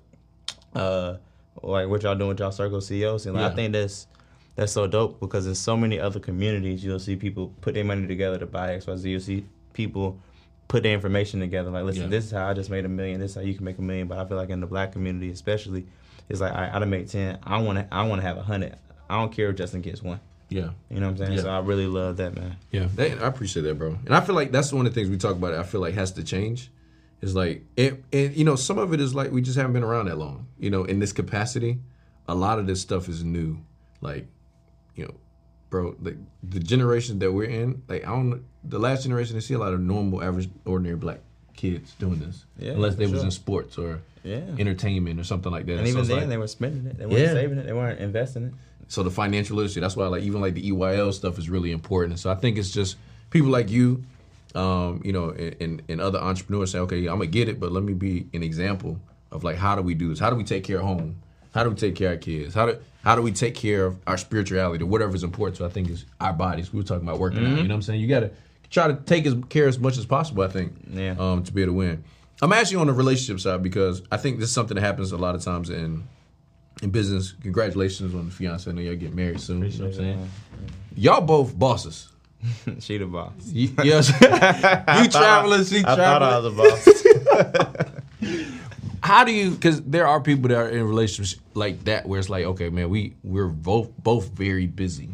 uh, 0.73 1.15
like 1.61 1.87
what 1.87 2.03
y'all 2.03 2.15
doing 2.15 2.29
with 2.29 2.39
y'all 2.39 2.51
circle 2.51 2.81
CEOs, 2.81 3.25
and 3.25 3.35
like. 3.35 3.51
I 3.51 3.55
think 3.55 3.73
that's. 3.73 4.07
That's 4.57 4.71
so 4.71 4.87
dope 4.87 5.19
because 5.19 5.47
in 5.47 5.53
so 5.55 5.75
many 5.75 5.99
other 5.99 6.17
communities, 6.21 6.81
you'll 6.81 6.97
see 6.97 7.17
people 7.17 7.51
put 7.59 7.73
their 7.73 7.83
money 7.83 8.07
together 8.07 8.37
to 8.37 8.45
buy 8.45 8.75
X, 8.75 8.87
Y, 8.87 8.95
Z. 8.95 9.09
You'll 9.09 9.19
see 9.19 9.43
people 9.75 10.19
put 10.67 10.81
their 10.81 10.93
information 10.93 11.39
together. 11.39 11.69
Like, 11.69 11.83
listen, 11.83 12.03
Yeah. 12.03 12.09
this 12.09 12.25
is 12.25 12.31
how 12.31 12.47
I 12.47 12.53
just 12.55 12.71
made 12.71 12.85
a 12.85 12.89
million. 12.89 13.19
This 13.19 13.31
is 13.31 13.35
how 13.35 13.41
you 13.41 13.53
can 13.53 13.63
make 13.65 13.77
a 13.77 13.81
million. 13.83 14.07
But 14.07 14.17
I 14.17 14.25
feel 14.25 14.37
like 14.37 14.49
in 14.49 14.59
the 14.61 14.65
black 14.67 14.91
community, 14.93 15.29
especially, 15.29 15.85
it's 16.27 16.41
like 16.41 16.53
I, 16.53 16.71
I 16.73 16.79
done 16.79 16.89
made 16.89 17.07
ten. 17.07 17.37
I 17.43 17.61
want 17.61 17.77
to. 17.77 17.87
I 17.93 18.07
want 18.07 18.21
to 18.21 18.27
have 18.27 18.37
a 18.37 18.41
hundred. 18.41 18.75
I 19.07 19.19
don't 19.19 19.31
care 19.31 19.49
if 19.51 19.57
Justin 19.57 19.81
gets 19.81 20.01
one. 20.01 20.19
Yeah. 20.49 20.69
You 20.89 20.99
know 20.99 21.07
what 21.07 21.11
I'm 21.11 21.17
saying? 21.17 21.33
Yeah. 21.33 21.41
So 21.41 21.49
I 21.49 21.59
really 21.59 21.85
love 21.87 22.17
that, 22.17 22.35
man. 22.35 22.55
Yeah, 22.71 22.87
that, 22.95 23.21
I 23.21 23.27
appreciate 23.27 23.63
that, 23.63 23.75
bro. 23.75 23.97
And 24.05 24.15
I 24.15 24.21
feel 24.21 24.33
like 24.35 24.51
that's 24.51 24.71
one 24.73 24.85
of 24.87 24.93
the 24.93 24.99
things 24.99 25.09
we 25.11 25.17
talk 25.17 25.35
about. 25.35 25.53
I 25.53 25.63
feel 25.63 25.81
like 25.81 25.93
has 25.95 26.11
to 26.13 26.23
change. 26.23 26.71
Is 27.21 27.35
like, 27.35 27.63
it, 27.75 28.03
and 28.13 28.35
you 28.35 28.43
know, 28.43 28.55
some 28.55 28.77
of 28.77 28.93
it 28.93 28.99
is 29.01 29.15
like 29.15 29.31
we 29.31 29.41
just 29.41 29.57
haven't 29.57 29.73
been 29.73 29.83
around 29.83 30.05
that 30.07 30.17
long. 30.17 30.47
You 30.59 30.69
know, 30.69 30.83
in 30.83 30.99
this 30.99 31.13
capacity, 31.13 31.79
a 32.27 32.35
lot 32.35 32.59
of 32.59 32.67
this 32.67 32.81
stuff 32.81 33.09
is 33.09 33.23
new. 33.23 33.57
Like, 34.01 34.27
you 34.95 35.05
know, 35.05 35.13
bro, 35.69 35.95
like 36.01 36.17
the 36.43 36.59
generation 36.59 37.19
that 37.19 37.31
we're 37.31 37.49
in, 37.49 37.81
like 37.87 38.03
I 38.03 38.09
don't, 38.09 38.43
the 38.67 38.79
last 38.79 39.03
generation, 39.03 39.35
they 39.35 39.41
see 39.41 39.53
a 39.53 39.59
lot 39.59 39.73
of 39.73 39.79
normal, 39.79 40.23
average, 40.23 40.49
ordinary 40.65 40.95
black 40.97 41.19
kids 41.55 41.93
doing 41.99 42.19
this, 42.19 42.45
Yeah, 42.59 42.71
unless 42.71 42.95
they 42.95 43.05
was 43.05 43.19
sure. 43.21 43.25
in 43.25 43.31
sports 43.31 43.77
or 43.77 43.99
Yeah. 44.23 44.41
entertainment 44.59 45.19
or 45.19 45.23
something 45.23 45.51
like 45.51 45.65
that. 45.67 45.77
And 45.79 45.87
even 45.87 45.99
it's 46.01 46.09
then, 46.09 46.17
like- 46.19 46.29
they 46.29 46.37
were 46.37 46.47
spending 46.47 46.85
it. 46.85 46.97
They 46.97 47.05
weren't 47.05 47.19
Yeah. 47.19 47.33
saving 47.33 47.57
it. 47.59 47.65
They 47.65 47.73
weren't 47.73 47.99
investing 47.99 48.43
it. 48.47 48.53
so 48.87 49.01
the 49.01 49.09
financial 49.09 49.55
literacy 49.57 49.79
that's 49.79 49.95
why 49.95 50.05
like 50.07 50.21
even 50.21 50.41
like 50.41 50.53
the 50.53 50.69
EYL 50.69 51.11
stuff 51.11 51.39
is 51.39 51.49
really 51.49 51.71
important 51.71 52.19
so 52.19 52.29
I 52.29 52.35
think 52.35 52.55
it's 52.59 52.69
just 52.69 52.97
people 53.31 53.49
like 53.49 53.71
you 53.71 54.03
um, 54.53 55.01
you 55.03 55.11
know 55.11 55.29
and, 55.31 55.55
and, 55.59 55.81
and 55.89 55.99
other 56.01 56.19
entrepreneurs 56.19 56.69
say 56.71 56.77
okay 56.79 56.99
I'm 57.07 57.17
gonna 57.17 57.25
get 57.25 57.49
it 57.49 57.59
but 57.59 57.71
let 57.71 57.83
me 57.83 57.93
be 57.93 58.27
an 58.33 58.43
example 58.43 58.99
of 59.31 59.43
like 59.43 59.55
how 59.55 59.75
do 59.75 59.81
we 59.81 59.95
do 59.95 60.09
this 60.09 60.19
how 60.19 60.29
do 60.29 60.35
we 60.35 60.43
take 60.43 60.63
care 60.63 60.77
of 60.77 60.83
home 60.83 61.15
how 61.55 61.63
do 61.63 61.69
we 61.71 61.75
take 61.75 61.95
care 61.95 62.13
of 62.13 62.21
kids 62.21 62.53
how 62.53 62.67
do 62.67 62.77
how 63.03 63.15
do 63.15 63.23
we 63.23 63.31
take 63.31 63.55
care 63.55 63.85
of 63.87 63.97
our 64.05 64.17
spirituality 64.17 64.83
or 64.83 64.87
whatever 64.87 65.15
is 65.15 65.23
important 65.23 65.57
so 65.57 65.65
I 65.65 65.69
think 65.69 65.89
is 65.89 66.05
our 66.21 66.33
bodies 66.33 66.71
we 66.71 66.77
were 66.79 66.85
talking 66.85 67.07
about 67.07 67.19
working 67.19 67.39
out 67.39 67.49
you 67.49 67.55
know 67.55 67.61
what 67.63 67.71
I'm 67.71 67.81
saying 67.81 67.99
you 68.01 68.07
gotta 68.07 68.29
try 68.75 68.87
to 68.87 68.93
take 68.93 69.25
as 69.25 69.35
care 69.49 69.67
as 69.67 69.79
much 69.79 69.97
as 69.97 70.05
possible 70.05 70.43
I 70.43 70.49
think 70.49 70.73
Yeah. 70.91 71.15
um, 71.17 71.43
to 71.43 71.51
be 71.51 71.61
able 71.63 71.73
to 71.73 71.77
win 71.77 72.03
I'm 72.41 72.51
actually 72.53 72.77
on 72.77 72.87
the 72.87 72.93
relationship 72.93 73.39
side 73.39 73.63
because 73.63 74.01
I 74.11 74.17
think 74.17 74.39
this 74.39 74.49
is 74.49 74.55
something 74.55 74.75
that 74.75 74.81
happens 74.81 75.11
a 75.11 75.17
lot 75.17 75.35
of 75.35 75.43
times 75.43 75.69
in 75.69 76.07
in 76.83 76.89
business. 76.89 77.33
Congratulations 77.41 78.13
on 78.13 78.25
the 78.25 78.31
fiance. 78.31 78.69
I 78.69 78.73
know 78.73 78.81
y'all 78.81 78.95
get 78.95 79.13
married 79.13 79.39
soon. 79.39 79.63
you 79.63 79.69
know 79.77 79.85
what 79.85 79.87
I'm 79.87 79.93
saying? 79.93 80.29
Y'all 80.95 81.21
both 81.21 81.57
bosses. 81.57 82.09
she 82.79 82.97
the 82.97 83.05
boss. 83.05 83.31
You, 83.45 83.69
yes. 83.83 84.09
you 84.21 85.07
traveling, 85.09 85.63
she 85.63 85.79
I 85.79 85.95
thought 85.95 86.21
I 86.21 86.39
was 86.39 86.45
a 86.45 86.51
boss. 86.51 88.45
How 89.01 89.23
do 89.23 89.31
you? 89.31 89.51
Because 89.51 89.81
there 89.83 90.07
are 90.07 90.19
people 90.19 90.49
that 90.49 90.57
are 90.57 90.69
in 90.69 90.83
relationships 90.83 91.39
like 91.53 91.83
that 91.85 92.07
where 92.07 92.19
it's 92.19 92.29
like, 92.29 92.43
okay, 92.45 92.69
man, 92.69 92.89
we 92.89 93.15
we're 93.23 93.47
both 93.47 93.95
both 93.97 94.29
very 94.29 94.67
busy. 94.67 95.09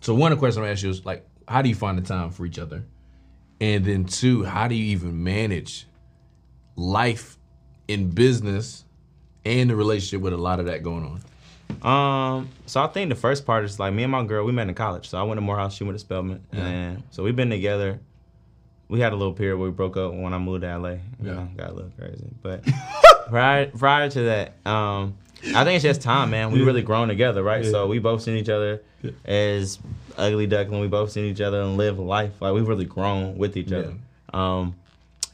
So 0.00 0.14
one 0.14 0.32
of 0.32 0.38
the 0.38 0.40
questions 0.40 0.58
I'm 0.58 0.64
gonna 0.64 0.80
you 0.80 0.90
is 0.90 1.04
like, 1.04 1.26
how 1.48 1.60
do 1.60 1.68
you 1.68 1.74
find 1.74 1.98
the 1.98 2.02
time 2.02 2.30
for 2.30 2.46
each 2.46 2.58
other? 2.58 2.84
And 3.62 3.84
then 3.84 4.04
two, 4.06 4.42
how 4.42 4.66
do 4.66 4.74
you 4.74 4.86
even 4.86 5.22
manage 5.22 5.86
life 6.74 7.38
in 7.86 8.10
business 8.10 8.84
and 9.44 9.70
the 9.70 9.76
relationship 9.76 10.20
with 10.20 10.32
a 10.32 10.36
lot 10.36 10.58
of 10.58 10.66
that 10.66 10.82
going 10.82 11.04
on? 11.04 12.38
Um, 12.38 12.48
so 12.66 12.82
I 12.82 12.88
think 12.88 13.08
the 13.08 13.14
first 13.14 13.46
part 13.46 13.64
is 13.64 13.78
like 13.78 13.94
me 13.94 14.02
and 14.02 14.10
my 14.10 14.24
girl, 14.24 14.44
we 14.44 14.50
met 14.50 14.66
in 14.68 14.74
college. 14.74 15.08
So 15.08 15.16
I 15.16 15.22
went 15.22 15.36
to 15.36 15.42
Morehouse, 15.42 15.76
she 15.76 15.84
went 15.84 15.94
to 15.94 16.00
Spelman, 16.00 16.42
Yeah. 16.52 16.66
and 16.66 17.02
so 17.12 17.22
we've 17.22 17.36
been 17.36 17.50
together. 17.50 18.00
We 18.88 18.98
had 18.98 19.12
a 19.12 19.16
little 19.16 19.32
period 19.32 19.58
where 19.58 19.68
we 19.70 19.72
broke 19.72 19.96
up 19.96 20.12
when 20.12 20.34
I 20.34 20.38
moved 20.38 20.62
to 20.62 20.76
LA. 20.78 20.88
You 20.90 20.98
Yeah. 21.22 21.32
know, 21.34 21.48
got 21.56 21.70
a 21.70 21.72
little 21.72 21.92
crazy. 21.96 22.30
But 22.42 22.64
prior 23.28 23.66
prior 23.66 24.10
to 24.10 24.20
that, 24.22 24.54
um, 24.66 25.14
I 25.54 25.64
think 25.64 25.76
it's 25.76 25.82
just 25.82 26.02
time, 26.02 26.30
man. 26.30 26.52
We 26.52 26.62
really 26.62 26.82
grown 26.82 27.08
together, 27.08 27.42
right? 27.42 27.64
So 27.64 27.86
we 27.86 27.98
both 27.98 28.22
seen 28.22 28.36
each 28.36 28.48
other 28.48 28.80
as 29.24 29.78
ugly 30.16 30.46
duckling. 30.46 30.80
We 30.80 30.88
both 30.88 31.10
seen 31.10 31.24
each 31.24 31.40
other 31.40 31.60
and 31.62 31.76
live 31.76 31.98
life. 31.98 32.40
Like 32.40 32.54
we've 32.54 32.66
really 32.68 32.84
grown 32.84 33.36
with 33.38 33.56
each 33.56 33.72
other. 33.72 33.94
Um, 34.32 34.74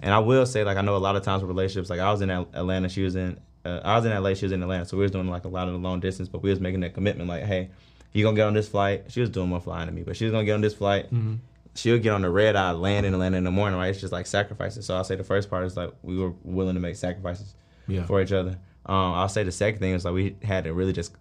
And 0.00 0.14
I 0.14 0.20
will 0.20 0.46
say, 0.46 0.62
like, 0.64 0.76
I 0.76 0.80
know 0.82 0.94
a 0.94 0.98
lot 0.98 1.16
of 1.16 1.22
times 1.24 1.42
with 1.42 1.48
relationships, 1.48 1.90
like 1.90 1.98
I 2.00 2.10
was 2.12 2.20
in 2.20 2.30
Atlanta, 2.30 2.88
she 2.88 3.02
was 3.02 3.16
in, 3.16 3.36
uh, 3.64 3.80
I 3.84 3.96
was 3.96 4.04
in 4.04 4.12
LA, 4.12 4.34
she 4.34 4.44
was 4.44 4.52
in 4.52 4.62
Atlanta, 4.62 4.84
so 4.86 4.96
we 4.96 5.02
was 5.02 5.10
doing 5.10 5.28
like 5.28 5.44
a 5.44 5.48
lot 5.48 5.66
of 5.66 5.74
the 5.74 5.80
long 5.80 5.98
distance, 5.98 6.28
but 6.28 6.40
we 6.40 6.50
was 6.50 6.60
making 6.60 6.80
that 6.80 6.94
commitment, 6.94 7.28
like, 7.28 7.42
hey, 7.44 7.68
you 8.12 8.22
gonna 8.24 8.36
get 8.36 8.46
on 8.46 8.54
this 8.54 8.68
flight? 8.68 9.06
She 9.08 9.20
was 9.20 9.28
doing 9.28 9.48
more 9.48 9.60
flying 9.60 9.88
to 9.88 9.92
me, 9.92 10.02
but 10.04 10.16
she 10.16 10.24
was 10.24 10.30
gonna 10.32 10.44
get 10.44 10.54
on 10.54 10.60
this 10.60 10.74
flight. 10.74 11.06
Mm-hmm. 11.12 11.34
she'll 11.74 11.98
get 11.98 12.12
on 12.12 12.22
the 12.22 12.30
red 12.30 12.54
eye, 12.56 12.70
land 12.72 13.06
in 13.06 13.12
Atlanta 13.12 13.36
in 13.36 13.44
the 13.44 13.50
morning, 13.50 13.78
right? 13.78 13.88
It's 13.90 14.00
just 14.00 14.12
like 14.12 14.26
sacrifices. 14.26 14.86
So 14.86 14.96
I'll 14.96 15.04
say 15.04 15.16
the 15.16 15.24
first 15.24 15.50
part 15.50 15.64
is 15.64 15.76
like 15.76 15.92
we 16.02 16.16
were 16.18 16.32
willing 16.44 16.74
to 16.74 16.80
make 16.80 16.96
sacrifices 16.96 17.54
Yeah. 17.88 18.04
for 18.06 18.20
each 18.22 18.32
other. 18.32 18.56
Um, 18.88 19.12
I'll 19.14 19.28
say 19.28 19.42
the 19.42 19.52
second 19.52 19.80
thing 19.80 19.92
is 19.94 20.04
like 20.04 20.14
we 20.14 20.36
had 20.42 20.64
to 20.64 20.72
really 20.72 20.92
just, 20.92 21.12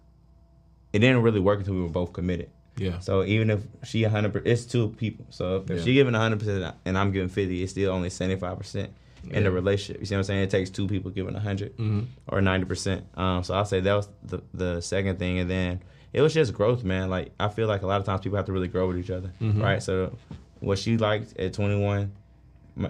it 0.92 1.00
didn't 1.00 1.22
really 1.22 1.40
work 1.40 1.58
until 1.58 1.74
we 1.74 1.82
were 1.82 1.88
both 1.88 2.12
committed. 2.12 2.48
Yeah. 2.76 2.98
So 3.00 3.24
even 3.24 3.50
if 3.50 3.60
she 3.84 4.02
100, 4.04 4.46
it's 4.46 4.64
two 4.64 4.90
people. 4.90 5.26
So 5.30 5.56
if, 5.56 5.70
if 5.70 5.78
Yeah. 5.78 5.84
she 5.84 5.94
giving 5.94 6.12
100 6.14 6.38
percent 6.38 6.74
and 6.84 6.96
I'm 6.96 7.12
giving 7.12 7.28
50, 7.28 7.62
it's 7.62 7.72
still 7.72 7.92
only 7.92 8.08
75 8.10 8.56
percent 8.58 8.90
in 9.30 9.42
the 9.44 9.50
relationship. 9.50 10.00
You 10.00 10.06
see 10.06 10.14
what 10.14 10.20
I'm 10.20 10.24
saying? 10.24 10.42
It 10.44 10.50
takes 10.50 10.70
two 10.70 10.86
people 10.86 11.10
giving 11.10 11.34
100 11.34 11.76
Mhm. 11.76 12.06
or 12.28 12.40
90 12.40 12.66
percent. 12.66 13.04
Um, 13.16 13.42
so 13.42 13.54
I'll 13.54 13.64
say 13.64 13.80
that 13.80 13.94
was 13.94 14.08
the 14.24 14.40
the 14.54 14.80
second 14.80 15.18
thing, 15.18 15.40
and 15.40 15.50
then 15.50 15.80
it 16.12 16.22
was 16.22 16.32
just 16.32 16.54
growth, 16.54 16.84
man. 16.84 17.10
Like 17.10 17.32
I 17.38 17.48
feel 17.48 17.66
like 17.66 17.82
a 17.82 17.86
lot 17.86 18.00
of 18.00 18.06
times 18.06 18.20
people 18.22 18.36
have 18.36 18.46
to 18.46 18.52
really 18.52 18.68
grow 18.68 18.86
with 18.88 18.96
each 18.96 19.10
other, 19.10 19.32
Mhm. 19.40 19.60
right? 19.60 19.82
So 19.82 20.16
what 20.60 20.78
she 20.78 20.96
liked 20.96 21.36
at 21.38 21.52
21 21.52 21.98
m- 21.98 22.12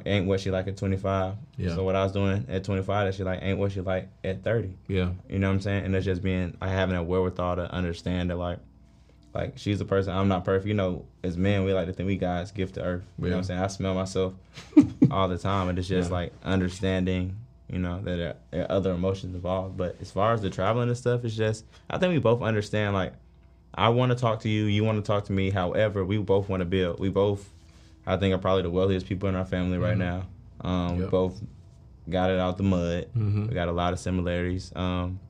ain't 0.07 0.27
what 0.27 0.41
she 0.41 0.51
like 0.51 0.69
at 0.69 0.77
25. 0.77 1.35
Yeah. 1.57 1.75
So 1.75 1.83
what 1.85 1.97
I 1.97 2.03
was 2.03 2.13
doing 2.13 2.45
at 2.49 2.65
25 2.65 3.07
that 3.07 3.15
she 3.15 3.23
like 3.25 3.41
ain't 3.43 3.59
what 3.59 3.73
she 3.73 3.81
like 3.81 4.09
at 4.25 4.43
30. 4.45 4.75
Yeah. 4.89 5.11
You 5.29 5.39
know 5.39 5.49
what 5.49 5.55
I'm 5.55 5.61
saying? 5.61 5.85
And 5.85 5.95
it's 5.97 6.05
just 6.05 6.23
being 6.23 6.57
like 6.61 6.71
having 6.71 6.97
a 6.97 7.03
wherewithal 7.03 7.57
to 7.57 7.73
understand 7.73 8.31
that 8.31 8.37
like 8.37 8.59
like 9.35 9.59
she's 9.59 9.81
a 9.81 9.85
person 9.85 10.13
I'm 10.15 10.29
not 10.29 10.45
perfect. 10.45 10.67
You 10.69 10.75
know, 10.75 11.05
as 11.23 11.37
men 11.37 11.65
we 11.65 11.73
like 11.73 11.87
to 11.87 11.93
think 11.93 12.07
we 12.07 12.17
guys 12.17 12.51
gift 12.51 12.75
to 12.75 12.83
earth. 12.83 13.05
You 13.19 13.27
know 13.27 13.31
what 13.33 13.39
I'm 13.39 13.45
saying? 13.45 13.61
I 13.61 13.67
smell 13.69 13.95
myself 13.95 14.35
all 15.11 15.29
the 15.29 15.39
time 15.39 15.69
and 15.69 15.79
it's 15.79 15.89
just 15.89 16.11
Yeah. 16.11 16.17
like 16.17 16.33
understanding, 16.45 17.37
you 17.71 17.79
know, 17.79 18.01
that 18.03 18.13
uh, 18.15 18.17
there, 18.17 18.37
there 18.51 18.63
are 18.65 18.73
other 18.73 18.93
emotions 18.93 19.35
involved. 19.35 19.77
But 19.77 19.97
as 20.01 20.11
far 20.11 20.33
as 20.33 20.43
the 20.43 20.51
traveling 20.51 20.89
and 20.89 20.97
stuff, 20.99 21.25
it's 21.25 21.37
just 21.37 21.65
I 21.89 21.99
think 21.99 22.13
we 22.13 22.19
both 22.19 22.43
understand 22.43 22.95
like 22.95 23.13
I 23.75 23.91
want 23.91 24.11
to 24.11 24.17
talk 24.17 24.41
to 24.41 24.49
you, 24.49 24.65
you 24.65 24.83
want 24.83 25.03
to 25.03 25.07
talk 25.07 25.25
to 25.27 25.33
me. 25.33 25.51
However, 25.51 26.05
we 26.05 26.19
both 26.19 26.49
want 26.49 26.63
to 26.63 26.65
build. 26.65 26.99
We 26.99 27.11
both 27.11 27.49
I 28.09 28.17
think 28.17 28.35
are 28.35 28.39
probably 28.39 28.63
the 28.63 28.71
wealthiest 28.71 29.07
people 29.07 29.29
in 29.29 29.35
our 29.35 29.45
family 29.45 29.79
right 29.79 29.97
now. 29.97 30.27
Um, 30.63 30.97
we 30.97 31.03
Yep. 31.03 31.11
both 31.11 31.41
got 32.09 32.31
it 32.31 32.39
out 32.41 32.57
the 32.57 32.63
mud. 32.63 33.07
Mhm. 33.17 33.49
We 33.49 33.55
got 33.55 33.69
a 33.69 33.73
lot 33.73 33.93
of 33.93 33.99
similarities. 33.99 34.73
Um, 34.75 35.21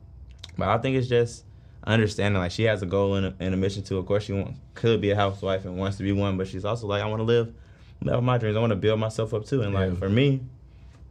but 0.57 0.69
I 0.69 0.77
think 0.77 0.95
it's 0.95 1.07
just 1.07 1.43
understanding 1.85 2.39
like 2.41 2.51
she 2.51 2.63
has 2.63 2.81
a 2.81 2.85
goal 2.85 3.15
and 3.15 3.25
a, 3.27 3.33
and 3.39 3.53
a 3.53 3.57
mission 3.57 3.83
too. 3.83 3.97
Of 3.97 4.05
course, 4.05 4.23
she 4.23 4.45
could 4.75 5.01
be 5.01 5.11
a 5.11 5.15
housewife 5.15 5.65
and 5.65 5.77
wants 5.77 5.97
to 5.97 6.03
be 6.03 6.11
one, 6.13 6.37
but 6.37 6.47
she's 6.47 6.65
also 6.65 6.87
like, 6.87 7.01
I 7.03 7.05
want 7.07 7.19
to 7.19 7.23
live, 7.25 7.53
live 8.01 8.23
my 8.23 8.37
dreams. 8.37 8.55
I 8.55 8.59
want 8.61 8.71
to 8.71 8.75
build 8.77 8.99
myself 8.99 9.33
up 9.33 9.45
too. 9.45 9.61
And 9.61 9.73
like 9.73 9.91
Yeah. 9.91 9.95
for 9.97 10.09
me, 10.09 10.41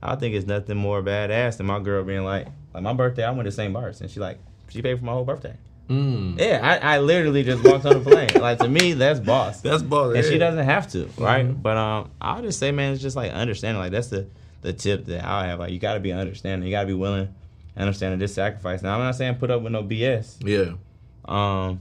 I 0.02 0.14
think 0.16 0.34
it's 0.34 0.46
nothing 0.46 0.76
more 0.76 1.02
badass 1.02 1.58
than 1.58 1.66
my 1.66 1.80
girl 1.80 2.02
being 2.04 2.24
like, 2.24 2.46
like 2.72 2.82
my 2.82 2.92
birthday, 2.94 3.24
I 3.24 3.30
went 3.32 3.44
to 3.44 3.52
St. 3.52 3.72
Bart's 3.72 4.00
and 4.00 4.10
she 4.10 4.20
like, 4.20 4.38
she 4.68 4.80
paid 4.82 4.98
for 4.98 5.04
my 5.04 5.12
whole 5.12 5.24
birthday. 5.24 5.54
Mm. 5.88 6.38
Yeah, 6.38 6.60
I, 6.62 6.96
I 6.96 6.98
literally 6.98 7.42
just 7.44 7.64
walked 7.64 7.86
on 7.86 8.02
the 8.02 8.10
plane. 8.10 8.28
like 8.42 8.58
to 8.58 8.68
me, 8.68 8.92
that's 8.92 9.20
boss. 9.20 9.60
That's 9.62 9.82
boss. 9.82 10.14
and 10.14 10.24
she 10.24 10.36
doesn't 10.38 10.64
have 10.64 10.88
to, 10.92 11.08
right? 11.18 11.46
Mhm. 11.46 11.62
But 11.62 11.76
um, 11.78 12.10
I'll 12.20 12.42
just 12.42 12.58
say, 12.58 12.72
man, 12.72 12.92
it's 12.92 13.00
just 13.02 13.16
like 13.16 13.32
understanding. 13.32 13.80
Like 13.80 13.92
that's 13.92 14.08
the 14.08 14.26
the 14.60 14.72
tip 14.72 15.06
that 15.06 15.24
I 15.24 15.46
have. 15.46 15.58
Like 15.60 15.72
you 15.72 15.78
got 15.78 15.94
to 15.94 16.00
be 16.00 16.12
understanding. 16.12 16.66
You 16.68 16.74
got 16.74 16.82
to 16.82 16.86
be 16.86 16.94
willing, 16.94 17.34
and 17.74 17.82
understanding 17.82 18.18
this 18.18 18.34
sacrifice. 18.34 18.82
Now 18.82 18.94
I'm 18.94 19.00
not 19.00 19.14
saying 19.14 19.36
put 19.36 19.50
up 19.50 19.62
with 19.62 19.72
no 19.72 19.82
BS. 19.82 20.36
Yeah. 20.40 20.74
Um, 21.24 21.80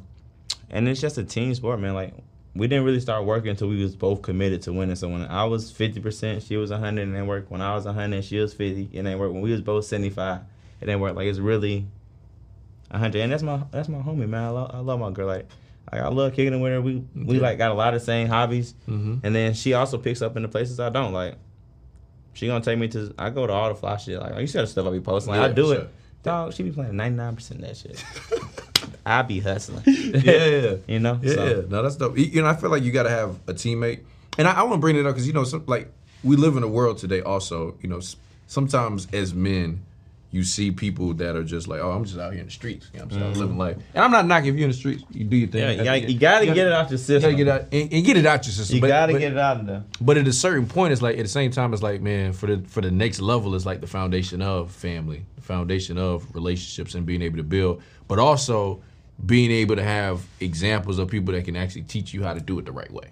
and 0.70 0.88
it's 0.88 1.02
just 1.02 1.18
a 1.18 1.24
team 1.24 1.54
sport, 1.56 1.80
man. 1.80 1.94
Like 1.94 2.14
we 2.56 2.68
didn't 2.68 2.86
really 2.86 3.00
start 3.00 3.26
working 3.26 3.50
until 3.52 3.68
we 3.68 3.82
was 3.82 3.96
both 3.96 4.22
committed 4.22 4.62
to 4.64 4.74
winning. 4.74 4.96
So 4.96 5.10
when 5.10 5.24
I 5.26 5.44
was 5.46 5.70
fifty 5.72 6.00
percent, 6.00 6.44
she 6.44 6.56
was 6.56 6.72
hundred, 6.72 7.02
and 7.04 7.12
it 7.12 7.16
didn't 7.16 7.28
work. 7.28 7.50
When 7.50 7.62
I 7.62 7.76
was 7.76 7.86
hundred, 7.86 8.24
she 8.24 8.38
was 8.38 8.54
fifty, 8.54 8.84
it 8.84 8.92
didn't 9.04 9.20
work. 9.20 9.34
When 9.34 9.42
we 9.42 9.52
was 9.52 9.62
both 9.62 9.86
seventy 9.86 10.10
five, 10.12 10.42
it 10.82 10.86
didn't 10.86 11.02
work. 11.02 11.16
Like 11.16 11.28
it's 11.28 11.40
really 11.40 11.88
hundred, 12.92 13.22
and 13.22 13.32
that's 13.32 13.44
my 13.44 13.62
that's 13.72 13.90
my 13.90 14.00
homie, 14.00 14.28
man. 14.30 14.44
I 14.44 14.50
love, 14.50 14.72
I 14.74 14.80
love 14.80 15.00
my 15.00 15.12
girl. 15.12 15.28
Like, 15.28 15.48
like 15.92 16.02
I 16.02 16.08
love 16.08 16.34
kicking 16.34 16.54
it 16.54 16.58
with 16.58 16.72
her. 16.72 16.82
We 16.82 17.04
we 17.16 17.36
Yeah. 17.38 17.42
like 17.42 17.58
got 17.58 17.72
a 17.72 17.74
lot 17.76 17.94
of 17.94 18.02
same 18.02 18.28
hobbies, 18.28 18.74
Mhm. 18.88 19.20
and 19.24 19.36
then 19.36 19.54
she 19.54 19.74
also 19.74 19.98
picks 19.98 20.22
up 20.22 20.36
in 20.38 20.44
the 20.44 20.48
places 20.50 20.80
I 20.80 20.90
don't. 20.90 21.14
Like 21.14 21.36
she 22.34 22.48
gonna 22.48 22.64
take 22.64 22.78
me 22.80 22.88
to. 22.90 23.14
I 23.18 23.30
go 23.30 23.48
to 23.48 23.54
all 23.54 23.70
the 23.70 23.76
fly 23.76 23.98
shit. 23.98 24.20
Like 24.20 24.38
you 24.40 24.48
see 24.48 24.60
the 24.60 24.68
stuff 24.68 24.86
I 24.88 24.92
be 24.92 25.00
posting. 25.00 25.32
Like 25.34 25.42
Yeah, 25.42 25.48
I 25.48 25.52
do 25.52 25.72
it. 25.72 25.76
sure. 25.76 25.88
Dog, 26.24 26.54
she 26.54 26.64
be 26.64 26.72
playing 26.72 26.96
ninety 26.96 27.18
nine 27.18 27.36
percent 27.36 27.62
of 27.62 27.68
that 27.68 27.78
shit. 27.78 28.04
I 29.06 29.22
be 29.22 29.40
hustling. 29.40 29.84
yeah. 29.86 30.76
You 30.88 31.00
know? 31.00 31.20
Yeah, 31.22 31.34
So- 31.34 31.66
no, 31.70 31.82
that's 31.84 31.96
dope. 31.96 32.18
You- 32.18 32.42
know, 32.42 32.48
I 32.48 32.56
feel 32.56 32.70
like 32.70 32.84
you 32.84 32.92
got 32.92 33.04
to 33.04 33.10
have 33.10 33.38
a 33.48 33.54
teammate, 33.54 34.02
and 34.38 34.48
I, 34.48 34.54
I 34.54 34.64
want 34.64 34.74
to 34.74 34.78
bring 34.80 34.98
it 34.98 35.06
up 35.06 35.14
because 35.14 35.26
you 35.26 35.32
know, 35.34 35.46
some, 35.46 35.64
like 35.68 35.92
we 36.24 36.36
live 36.36 36.58
in 36.58 36.64
a 36.64 36.68
world 36.68 36.98
today. 36.98 37.22
Also, 37.22 37.78
you 37.82 37.88
know, 37.90 38.02
sometimes 38.48 39.08
as 39.14 39.34
men, 39.34 39.84
you 40.30 40.44
see 40.44 40.72
people 40.72 41.14
that 41.16 41.36
are 41.38 41.44
just 41.44 41.68
like, 41.68 41.80
"Oh, 41.80 41.92
I'm 41.92 42.04
just 42.04 42.18
out 42.20 42.32
here 42.34 42.42
in 42.42 42.48
the 42.48 42.52
streets. 42.52 42.90
You 42.94 43.00
know, 43.00 43.08
I'm 43.12 43.24
out 43.24 43.38
living 43.38 43.58
life." 43.58 43.78
And 43.94 44.04
I'm 44.04 44.12
not 44.12 44.26
knocking 44.28 44.50
if 44.50 44.56
you're 44.56 44.66
in 44.66 44.72
the 44.72 44.78
streets. 44.78 45.04
You 45.12 45.24
do 45.24 45.38
your 45.38 45.48
thing. 45.48 45.62
Mm-hmm. 45.64 45.86
Yeah, 45.86 45.94
you 45.96 46.02
gotta, 46.04 46.12
you 46.14 46.20
gotta 46.20 46.46
get 46.48 46.68
it 46.68 46.74
out 46.74 46.86
your 46.90 46.92
You 46.92 46.98
system. 46.98 47.22
gotta 47.32 47.36
get 47.44 47.48
out 47.48 47.62
and, 47.72 47.94
and 47.94 48.06
get 48.06 48.18
it 48.18 48.26
out 48.26 48.46
your 48.46 48.52
system. 48.54 48.76
You 48.76 48.82
But- 48.82 48.88
gotta 48.88 49.14
but- 49.14 49.20
get 49.20 49.32
it 49.32 49.38
out 49.38 49.60
of 49.62 49.66
there. 49.66 49.84
But 50.02 50.18
at 50.18 50.28
a 50.28 50.34
certain 50.34 50.68
point, 50.68 50.92
it's 50.94 51.02
like 51.02 51.18
at 51.18 51.24
the 51.24 51.30
same 51.30 51.52
time, 51.52 51.74
it's 51.74 51.82
like 51.84 52.02
man, 52.02 52.34
for 52.34 52.48
the 52.48 52.64
for 52.68 52.82
the 52.82 52.92
next 52.92 53.22
level, 53.22 53.56
it's 53.56 53.66
like 53.66 53.80
the 53.82 53.88
foundation 53.88 54.42
of 54.42 54.72
family, 54.72 55.26
the 55.36 55.42
foundation 55.42 55.98
of 55.98 56.28
relationships, 56.36 56.94
and 56.96 57.06
being 57.06 57.22
able 57.22 57.38
to 57.38 57.44
build, 57.44 57.82
but 58.08 58.20
also 58.20 58.82
being 59.26 59.50
able 59.50 59.76
to 59.78 59.84
have 59.84 60.22
examples 60.42 61.00
of 61.00 61.08
people 61.10 61.34
that 61.34 61.46
can 61.46 61.56
actually 61.56 61.82
teach 61.84 62.14
you 62.14 62.24
how 62.24 62.34
to 62.34 62.40
do 62.42 62.60
it 62.60 62.66
the 62.66 62.72
right 62.72 62.92
way. 62.92 63.08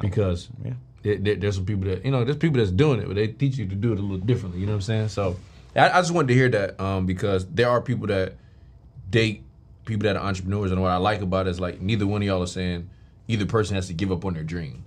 Because 0.00 0.48
Yeah. 0.64 0.72
there, 1.02 1.16
there- 1.16 1.36
there's 1.36 1.54
some 1.56 1.66
people 1.66 1.84
that 1.84 2.04
you 2.04 2.10
know, 2.10 2.24
there's 2.24 2.36
people 2.36 2.58
that's 2.58 2.70
doing 2.70 3.00
it, 3.00 3.06
but 3.06 3.14
they 3.14 3.28
teach 3.28 3.56
you 3.56 3.66
to 3.66 3.74
do 3.74 3.92
it 3.92 3.98
a 3.98 4.02
little 4.02 4.18
differently. 4.18 4.60
You 4.60 4.66
know 4.66 4.72
what 4.72 4.76
I'm 4.78 4.82
saying? 4.82 5.08
So 5.08 5.36
I, 5.76 5.90
I 5.90 6.00
just 6.00 6.12
wanted 6.12 6.28
to 6.28 6.34
hear 6.34 6.48
that 6.50 6.78
um, 6.80 7.06
because 7.06 7.46
there 7.46 7.68
are 7.68 7.80
people 7.80 8.06
that 8.08 8.34
date 9.10 9.42
people 9.84 10.04
that 10.04 10.16
are 10.16 10.24
entrepreneurs, 10.24 10.70
and 10.70 10.80
what 10.80 10.90
I 10.90 10.96
like 10.96 11.20
about 11.22 11.46
it 11.46 11.50
is 11.50 11.60
like 11.60 11.80
neither 11.80 12.06
one 12.06 12.22
of 12.22 12.26
y'all 12.28 12.42
are 12.42 12.46
saying 12.46 12.88
either 13.28 13.46
person 13.46 13.74
has 13.74 13.86
to 13.88 13.92
give 13.94 14.12
up 14.12 14.24
on 14.24 14.34
their 14.34 14.44
dream. 14.44 14.84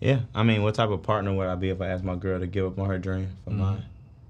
Yeah, 0.00 0.20
I 0.34 0.42
mean, 0.44 0.62
what 0.62 0.74
type 0.74 0.90
of 0.90 1.02
partner 1.02 1.34
would 1.34 1.46
I 1.46 1.54
be 1.56 1.68
if 1.70 1.80
I 1.80 1.88
asked 1.88 2.04
my 2.04 2.14
girl 2.16 2.40
to 2.40 2.46
give 2.46 2.64
up 2.64 2.78
on 2.78 2.86
her 2.88 2.98
dream 2.98 3.28
for 3.44 3.50
mine? 3.50 3.84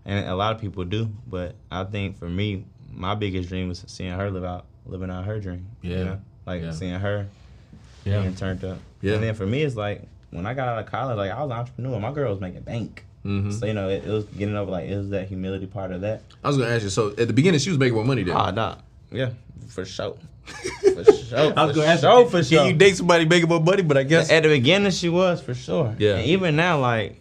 And 0.05 0.26
a 0.28 0.34
lot 0.34 0.55
of 0.55 0.61
people 0.61 0.84
do, 0.84 1.11
but 1.26 1.55
I 1.70 1.84
think 1.84 2.18
for 2.18 2.28
me, 2.28 2.64
my 2.93 3.14
biggest 3.14 3.49
dream 3.49 3.68
was 3.68 3.84
seeing 3.86 4.11
her 4.12 4.30
live 4.30 4.43
out, 4.45 4.64
living 4.86 5.11
out 5.11 5.24
her 5.26 5.38
dream. 5.38 5.66
you 5.82 5.93
Yeah. 5.93 6.03
know? 6.05 6.20
like 6.47 6.62
Yeah. 6.62 6.72
seeing 6.72 6.99
her 6.99 7.26
being 8.05 8.34
turned 8.34 8.64
up. 8.64 8.78
Yeah. 9.03 9.14
and 9.14 9.22
then 9.22 9.34
for 9.34 9.47
me, 9.47 9.62
it's 9.62 9.76
like 9.76 10.03
when 10.30 10.47
I 10.47 10.55
got 10.55 10.68
out 10.68 10.78
of 10.78 10.86
college, 10.91 11.18
like 11.18 11.30
I 11.30 11.41
was 11.43 11.51
an 11.53 11.59
entrepreneur. 11.59 12.01
My 12.01 12.12
girl 12.12 12.30
was 12.32 12.41
making 12.41 12.62
bank. 12.62 13.05
Mhm. 13.25 13.53
So 13.53 13.66
you 13.66 13.75
know, 13.75 13.89
it, 13.89 14.05
it 14.05 14.11
was 14.11 14.25
getting 14.25 14.57
over 14.57 14.71
like 14.71 14.89
it 14.89 14.97
was 14.97 15.11
that 15.11 15.29
humility 15.29 15.66
part 15.66 15.93
of 15.93 16.01
that. 16.01 16.23
I 16.43 16.49
was 16.49 16.57
gonna 16.57 16.71
ask 16.71 16.83
you. 16.85 16.89
So 16.91 17.11
at 17.11 17.27
the 17.29 17.33
beginning, 17.33 17.61
she 17.61 17.68
was 17.71 17.79
making 17.79 17.95
more 17.95 18.05
money 18.05 18.23
than. 18.23 18.35
Ah, 18.37 18.51
nah, 18.51 18.77
yeah, 19.12 19.31
for 19.68 19.85
sure, 19.85 20.16
for 20.45 21.05
sure, 21.12 21.53
I 21.57 21.64
was 21.66 21.77
for 21.77 21.81
gonna 21.83 21.87
ask 21.93 22.01
sure, 22.01 22.21
you, 22.21 22.25
for 22.27 22.39
can 22.39 22.45
sure. 22.45 22.66
you 22.66 22.73
date 22.73 22.97
somebody 22.97 23.27
making 23.27 23.49
more 23.49 23.61
money? 23.61 23.83
But 23.83 23.99
I 23.99 24.05
guess 24.05 24.31
At 24.31 24.43
the 24.45 24.49
beginning, 24.49 24.91
she 24.93 25.09
was 25.11 25.43
for 25.43 25.53
sure. 25.55 25.95
Yeah. 25.99 26.16
And 26.16 26.27
even 26.29 26.57
now, 26.57 26.81
like, 26.81 27.21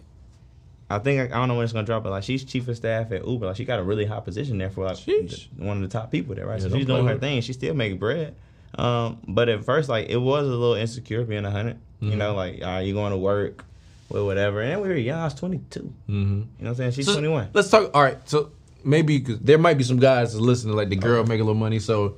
I 0.90 1.00
think 1.00 1.32
I 1.34 1.36
don't 1.38 1.48
know 1.50 1.56
when 1.56 1.66
it's 1.66 1.74
gonna 1.74 1.86
drop, 1.86 2.04
but 2.04 2.12
like, 2.12 2.24
she's 2.24 2.44
chief 2.46 2.68
of 2.70 2.78
staff 2.78 3.12
at 3.12 3.28
Uber. 3.28 3.48
Like, 3.48 3.58
she 3.58 3.66
got 3.66 3.80
a 3.80 3.84
really 3.84 4.06
high 4.06 4.22
position 4.22 4.58
there 4.58 4.70
for 4.70 4.86
like 4.86 4.96
Sheesh. 4.98 5.50
the- 5.58 5.66
one 5.66 5.78
of 5.78 5.84
the 5.84 5.90
top 5.90 6.12
people 6.12 6.34
there, 6.34 6.48
right? 6.48 6.62
Yeah, 6.62 6.70
so 6.70 6.76
she's 6.78 6.86
doing 6.86 7.06
her 7.08 7.18
thing. 7.18 7.42
She 7.42 7.52
still 7.54 7.74
making 7.74 7.98
bread. 8.00 8.36
Um, 8.76 9.18
but 9.28 9.50
at 9.50 9.66
first, 9.66 9.90
like, 9.90 10.08
it 10.10 10.18
was 10.18 10.46
a 10.48 10.52
little 10.52 10.76
insecure 10.76 11.24
being 11.26 11.44
a 11.44 11.50
100 11.50 11.78
You 12.02 12.12
Mhm. 12.12 12.18
know, 12.18 12.36
like, 12.36 12.64
are 12.64 12.82
you 12.82 12.94
going 12.94 13.12
to 13.12 13.18
work? 13.18 13.66
Well, 14.10 14.26
whatever. 14.26 14.62
And 14.62 14.82
we 14.82 14.88
were 14.90 14.96
young. 14.96 15.20
I 15.20 15.26
was 15.26 15.36
22. 15.36 15.80
Mhm. 15.82 15.92
You 16.10 16.16
know 16.16 16.46
what 16.60 16.70
I'm 16.70 16.76
saying? 16.76 16.92
She's 16.94 17.06
So, 17.06 17.14
21. 17.14 17.50
Let's 17.54 17.70
talk. 17.70 17.92
All 17.94 18.02
right. 18.02 18.18
So 18.28 18.52
maybe 18.84 19.20
because 19.20 19.40
there 19.40 19.58
might 19.58 19.78
be 19.78 19.84
some 19.84 20.00
guys 20.00 20.36
listening, 20.40 20.76
like 20.76 20.90
the 20.90 20.96
girl 20.96 21.24
making 21.24 21.42
a 21.42 21.44
little 21.46 21.54
money. 21.60 21.80
So 21.80 22.16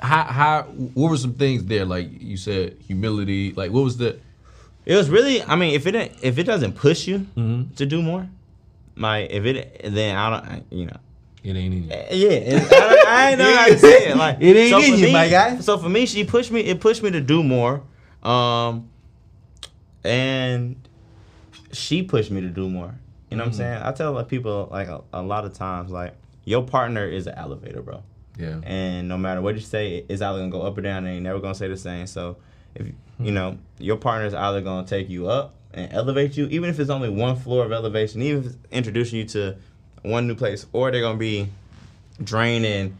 how 0.00 0.24
how 0.24 0.62
what 0.94 1.10
were 1.10 1.16
some 1.16 1.34
things 1.34 1.64
there? 1.64 1.84
Like 1.84 2.08
you 2.20 2.36
said, 2.36 2.76
humility. 2.86 3.52
Like 3.52 3.70
what 3.70 3.84
was 3.84 3.96
the? 3.96 4.18
It 4.86 4.96
was 4.96 5.08
really. 5.08 5.42
I 5.42 5.54
mean, 5.56 5.72
if 5.74 5.86
it 5.86 5.94
if 6.22 6.36
it 6.38 6.44
doesn't 6.44 6.72
push 6.74 7.06
you 7.06 7.26
Mhm. 7.36 7.74
to 7.76 7.86
do 7.86 8.02
more, 8.02 8.28
my 8.96 9.18
if 9.20 9.44
it, 9.44 9.82
then 9.84 10.16
I 10.16 10.30
don't. 10.30 10.64
You 10.70 10.86
know, 10.86 10.96
It 11.44 11.54
ain't 11.56 11.74
in 11.74 11.82
you. 11.84 11.90
Yeah, 11.90 12.56
I, 12.56 12.60
don't- 12.60 13.06
I 13.08 13.28
ain't 13.30 13.38
know 13.38 13.56
how 13.56 13.66
to 13.68 13.78
say 13.78 14.08
it. 14.08 14.16
Like 14.16 14.38
It 14.40 14.56
ain't 14.56 14.70
so 14.70 14.80
in 14.82 14.98
you, 14.98 15.06
me, 15.06 15.12
my 15.12 15.28
guy. 15.28 15.60
So 15.60 15.78
for 15.78 15.88
me, 15.88 16.06
she 16.06 16.24
pushed 16.24 16.50
me. 16.50 16.60
It 16.62 16.80
pushed 16.80 17.02
me 17.04 17.10
to 17.12 17.20
do 17.20 17.42
more, 17.44 17.82
um, 18.24 18.88
and 20.02 20.76
she 21.74 22.02
pushed 22.02 22.30
me 22.30 22.40
to 22.40 22.48
do 22.48 22.68
more. 22.68 22.94
You 23.30 23.36
know 23.36 23.44
what 23.44 23.46
I'm 23.48 23.52
mm-hmm. 23.52 23.58
saying? 23.58 23.82
I 23.82 23.92
tell 23.92 24.12
like, 24.12 24.28
people 24.28 24.68
like 24.70 24.88
a, 24.88 25.02
a 25.12 25.22
lot 25.22 25.44
of 25.44 25.52
times, 25.52 25.90
like 25.90 26.14
your 26.44 26.62
partner 26.62 27.06
is 27.06 27.26
an 27.26 27.34
elevator, 27.36 27.82
bro. 27.82 28.02
Yeah. 28.38 28.60
And 28.64 29.08
no 29.08 29.16
matter 29.16 29.40
what 29.40 29.54
you 29.54 29.60
say, 29.60 30.04
it's 30.08 30.22
either 30.22 30.38
gonna 30.38 30.50
go 30.50 30.62
up 30.62 30.76
or 30.76 30.80
down. 30.80 31.04
They 31.04 31.12
ain't 31.12 31.22
never 31.22 31.40
gonna 31.40 31.54
say 31.54 31.68
the 31.68 31.76
same. 31.76 32.06
So 32.06 32.36
if 32.74 32.86
you 32.86 32.94
hmm. 33.18 33.34
know 33.34 33.58
your 33.78 33.96
partner 33.96 34.26
is 34.26 34.34
either 34.34 34.60
gonna 34.60 34.86
take 34.86 35.08
you 35.08 35.28
up 35.28 35.54
and 35.72 35.92
elevate 35.92 36.36
you, 36.36 36.46
even 36.46 36.70
if 36.70 36.78
it's 36.78 36.90
only 36.90 37.08
one 37.08 37.36
floor 37.36 37.64
of 37.64 37.72
elevation, 37.72 38.22
even 38.22 38.40
if 38.40 38.46
it's 38.46 38.56
introducing 38.70 39.18
you 39.18 39.24
to 39.26 39.56
one 40.02 40.26
new 40.26 40.34
place, 40.34 40.66
or 40.72 40.90
they're 40.90 41.00
gonna 41.00 41.18
be 41.18 41.48
draining, 42.22 42.96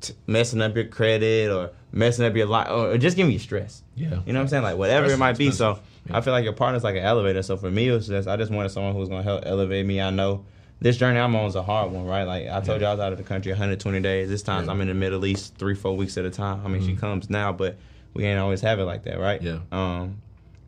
t- 0.00 0.14
messing 0.26 0.62
up 0.62 0.74
your 0.74 0.86
credit, 0.86 1.50
or 1.50 1.70
messing 1.92 2.24
up 2.24 2.34
your 2.36 2.46
life, 2.46 2.68
or 2.70 2.96
just 2.98 3.16
giving 3.16 3.32
you 3.32 3.38
stress. 3.38 3.82
Yeah. 3.96 4.20
You 4.24 4.32
know 4.32 4.38
what 4.38 4.44
I'm 4.44 4.48
saying? 4.48 4.62
Like 4.62 4.76
whatever 4.76 5.06
Stress 5.06 5.16
it 5.16 5.20
might 5.20 5.38
be. 5.38 5.50
So 5.50 5.78
I 6.10 6.20
feel 6.20 6.32
like 6.32 6.44
your 6.44 6.52
partner's 6.52 6.84
like 6.84 6.96
an 6.96 7.02
elevator. 7.02 7.42
So 7.42 7.56
for 7.56 7.70
me, 7.70 7.88
it 7.88 7.92
was 7.92 8.06
just 8.06 8.28
I 8.28 8.36
just 8.36 8.52
wanted 8.52 8.68
someone 8.70 8.92
who 8.92 8.98
was 8.98 9.08
gonna 9.08 9.22
help 9.22 9.42
elevate 9.46 9.86
me. 9.86 10.00
I 10.00 10.10
know 10.10 10.44
this 10.80 10.96
journey 10.96 11.18
I'm 11.18 11.34
on 11.34 11.46
is 11.46 11.54
a 11.54 11.62
hard 11.62 11.92
one, 11.92 12.04
right? 12.04 12.24
Like 12.24 12.48
I 12.48 12.60
told 12.60 12.80
you, 12.80 12.86
I 12.86 12.90
was 12.92 13.00
out 13.00 13.12
of 13.12 13.18
the 13.18 13.24
country 13.24 13.52
120 13.52 14.00
days. 14.00 14.28
This 14.28 14.42
time 14.42 14.66
Yeah. 14.66 14.72
I'm 14.72 14.80
in 14.80 14.88
the 14.88 14.94
Middle 14.94 15.24
East 15.24 15.56
three, 15.56 15.74
four 15.74 15.96
weeks 15.96 16.18
at 16.18 16.24
a 16.24 16.30
time. 16.30 16.60
I 16.64 16.68
mean, 16.68 16.84
she 16.86 16.94
comes 16.94 17.30
now, 17.30 17.52
but 17.52 17.78
we 18.12 18.24
ain't 18.24 18.38
always 18.38 18.60
have 18.60 18.78
it 18.78 18.84
like 18.84 19.04
that, 19.04 19.18
right? 19.18 19.40
Yeah. 19.40 19.60
Um, 19.72 20.20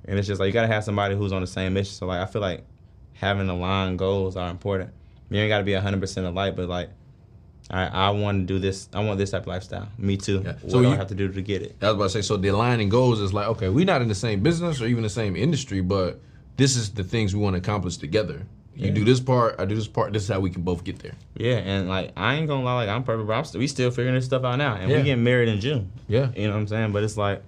and 0.07 0.19
it's 0.19 0.27
just 0.27 0.41
like 0.41 0.47
you 0.47 0.53
gotta 0.53 0.69
have 0.69 0.85
somebody 0.85 1.15
who's 1.17 1.33
on 1.33 1.43
the 1.43 1.47
same 1.47 1.75
mission. 1.75 1.93
So 1.93 2.07
like 2.07 2.21
I 2.21 2.27
feel 2.27 2.41
like 2.43 2.65
having 3.13 3.49
aligned 3.49 3.99
goals 3.99 4.37
are 4.37 4.51
important. 4.51 4.91
You 5.29 5.41
ain't 5.41 5.51
gotta 5.51 5.65
be 5.65 5.75
100 5.75 6.01
percent 6.01 6.27
alike, 6.27 6.57
but 6.57 6.69
like. 6.69 6.91
I, 7.71 7.87
I 7.87 8.11
want 8.11 8.47
to 8.47 8.55
do 8.55 8.59
this. 8.61 8.89
I 8.95 9.03
want 9.05 9.19
this 9.19 9.31
type 9.33 9.43
of 9.43 9.49
lifestyle. 9.49 9.89
Me 9.99 10.17
too. 10.17 10.43
Yeah. 10.45 10.53
What 10.53 10.71
So 10.71 10.81
do 10.83 10.87
I 10.87 10.91
you- 10.93 10.97
have 10.97 11.09
to 11.09 11.15
do 11.15 11.29
to 11.33 11.43
get 11.43 11.63
it? 11.63 11.77
That's 11.81 11.83
what 11.83 11.89
I 11.89 11.93
was 11.93 11.97
about 11.97 12.05
to 12.05 12.11
say, 12.25 12.27
so 12.29 12.37
the 12.37 12.49
aligning 12.49 12.89
goals 12.89 13.21
is 13.21 13.33
like, 13.33 13.49
okay, 13.49 13.69
we're 13.69 13.85
not 13.85 14.03
in 14.03 14.09
the 14.09 14.15
same 14.15 14.41
business 14.41 14.81
or 14.81 14.87
even 14.87 15.03
the 15.03 15.09
same 15.09 15.35
industry, 15.37 15.81
but 15.81 16.21
this 16.57 16.77
is 16.77 16.91
the 16.91 17.03
things 17.05 17.35
we 17.35 17.41
want 17.43 17.55
to 17.55 17.59
accomplish 17.59 17.97
together. 17.97 18.43
You 18.79 18.91
do 18.91 19.05
this 19.05 19.21
part, 19.21 19.57
I 19.59 19.65
do 19.65 19.75
this 19.75 19.89
part. 19.89 20.13
This 20.13 20.25
is 20.25 20.29
how 20.29 20.39
we 20.39 20.51
can 20.51 20.61
both 20.61 20.85
get 20.85 20.99
there. 20.99 21.15
Yeah, 21.35 21.57
and 21.57 21.89
like 21.89 22.13
I 22.15 22.35
ain't 22.35 22.47
gonna 22.47 22.63
lie, 22.63 22.75
like 22.75 22.91
I'm 22.91 23.05
perfect, 23.05 23.27
but 23.27 23.33
I'm 23.33 23.45
st- 23.45 23.59
we 23.59 23.67
still 23.69 23.91
figuring 23.91 24.15
this 24.15 24.27
stuff 24.27 24.45
out 24.45 24.57
now, 24.57 24.75
and 24.75 24.91
Yeah. 24.91 24.99
we 24.99 25.03
getting 25.03 25.25
married 25.25 25.49
in 25.49 25.61
June. 25.61 25.91
Yeah, 26.09 26.29
You 26.37 26.47
know 26.47 26.53
what 26.53 26.59
I'm 26.61 26.67
saying? 26.67 26.93
But 26.93 27.03
it's 27.03 27.17
like 27.17 27.43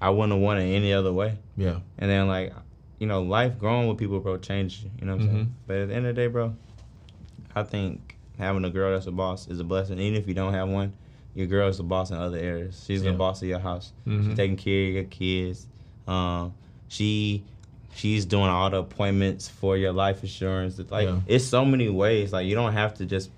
I 0.00 0.10
wouldn't 0.10 0.34
have 0.34 0.42
wanted 0.42 0.68
it 0.68 0.74
any 0.76 0.92
other 0.92 1.10
way. 1.12 1.38
yeah, 1.56 1.78
And 1.98 2.10
then 2.10 2.28
like, 2.28 2.52
you 2.98 3.06
know, 3.06 3.22
life 3.22 3.58
growing 3.58 3.88
with 3.88 3.96
people, 3.96 4.20
bro, 4.20 4.36
changes 4.36 4.84
you. 4.84 4.90
You 5.00 5.06
know 5.06 5.14
what 5.16 5.22
I'm 5.22 5.28
Mhm. 5.28 5.32
saying? 5.32 5.54
But 5.66 5.76
at 5.78 5.88
the 5.88 5.94
end 5.94 6.06
of 6.06 6.14
the 6.14 6.20
day, 6.20 6.26
bro, 6.28 6.54
I 7.56 7.62
think 7.62 8.16
having 8.38 8.64
a 8.64 8.70
girl 8.70 8.92
that's 8.92 9.06
a 9.06 9.12
boss 9.12 9.48
is 9.48 9.60
a 9.60 9.64
blessing. 9.64 9.98
Even 9.98 10.20
if 10.20 10.28
you 10.28 10.34
don't 10.34 10.52
have 10.54 10.68
one, 10.68 10.92
your 11.34 11.46
girl 11.46 11.68
is 11.68 11.78
a 11.78 11.82
boss 11.82 12.10
in 12.10 12.16
other 12.16 12.38
areas. 12.38 12.82
She's 12.86 13.02
Yeah. 13.02 13.12
the 13.12 13.16
boss 13.18 13.42
of 13.42 13.48
your 13.48 13.58
house. 13.58 13.92
Mhm. 14.06 14.26
She's 14.28 14.36
taking 14.36 14.56
care 14.56 14.88
of 14.88 14.94
your 14.94 15.04
kids. 15.04 15.66
Um, 16.06 16.54
she 16.88 17.44
she's 17.94 18.24
doing 18.26 18.44
all 18.48 18.70
the 18.70 18.76
appointments 18.78 19.48
for 19.48 19.76
your 19.76 19.92
life 19.92 20.22
insurance. 20.22 20.78
It's 20.78 20.90
Like 20.90 21.08
Yeah. 21.08 21.20
it's 21.26 21.44
so 21.44 21.64
many 21.64 21.88
ways. 21.88 22.32
Like 22.32 22.46
you 22.46 22.54
don't 22.54 22.72
have 22.72 22.94
to 22.94 23.06
just 23.06 23.30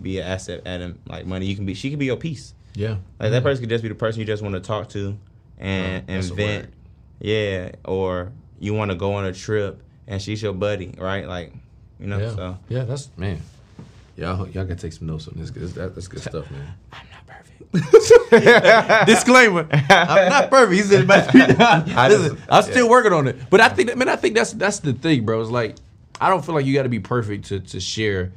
be 0.00 0.18
an 0.18 0.26
asset 0.26 0.62
at 0.66 0.80
like 1.06 1.26
money. 1.26 1.46
You 1.46 1.56
can 1.56 1.64
be. 1.66 1.74
She 1.74 1.90
can 1.90 1.98
be 1.98 2.06
your 2.06 2.16
peace. 2.16 2.54
yeah. 2.74 2.96
Like 3.20 3.30
that 3.32 3.42
person 3.42 3.62
could 3.62 3.70
just 3.70 3.82
be 3.82 3.88
the 3.88 3.94
person 3.94 4.20
you 4.20 4.26
just 4.26 4.42
want 4.42 4.54
to 4.54 4.60
talk 4.60 4.88
to 4.90 5.16
and 5.58 6.08
a 6.08 6.12
and 6.12 6.24
vent. 6.24 6.68
Yeah, 7.20 7.72
or 7.84 8.32
you 8.58 8.74
want 8.74 8.90
to 8.90 8.96
go 8.96 9.14
on 9.14 9.24
a 9.24 9.32
trip 9.32 9.82
and 10.08 10.20
she's 10.20 10.42
your 10.42 10.52
buddy, 10.54 10.94
right? 10.98 11.26
Like, 11.28 11.52
you 12.00 12.06
know, 12.06 12.18
yeah, 12.18 12.34
so 12.34 12.58
yeah. 12.68 12.84
That's 12.84 13.10
man. 13.16 13.40
Y'all, 14.22 14.48
y'all 14.48 14.64
gotta 14.64 14.76
take 14.76 14.92
some 14.92 15.08
notes 15.08 15.26
on 15.28 15.34
this. 15.36 15.50
'cause 15.50 15.74
That, 15.74 15.94
that's 15.94 16.06
good 16.08 16.20
stuff, 16.22 16.48
man. 16.50 16.74
I'm 16.92 17.06
not 17.12 17.26
perfect. 17.26 17.72
Disclaimer: 19.06 19.66
I'm 19.72 20.28
not 20.28 20.50
perfect. 20.50 20.72
He 20.72 20.82
said, 20.82 21.06
"But 21.08 21.34
I 21.34 22.08
listen, 22.08 22.36
just- 22.36 22.48
I'm 22.50 22.62
still 22.62 22.88
working 22.88 23.12
on 23.12 23.26
it." 23.28 23.36
But 23.50 23.60
I 23.60 23.68
think, 23.68 23.94
man, 23.96 24.08
I 24.08 24.16
think 24.16 24.34
that's 24.34 24.52
that's 24.52 24.78
the 24.80 24.92
thing, 24.92 25.24
bro. 25.24 25.40
It's 25.40 25.50
like 25.50 25.76
I 26.20 26.28
don't 26.28 26.44
feel 26.44 26.54
like 26.54 26.66
you 26.66 26.74
got 26.74 26.84
to 26.84 26.88
be 26.88 27.00
perfect 27.00 27.46
to 27.46 27.60
to 27.60 27.80
share 27.80 28.32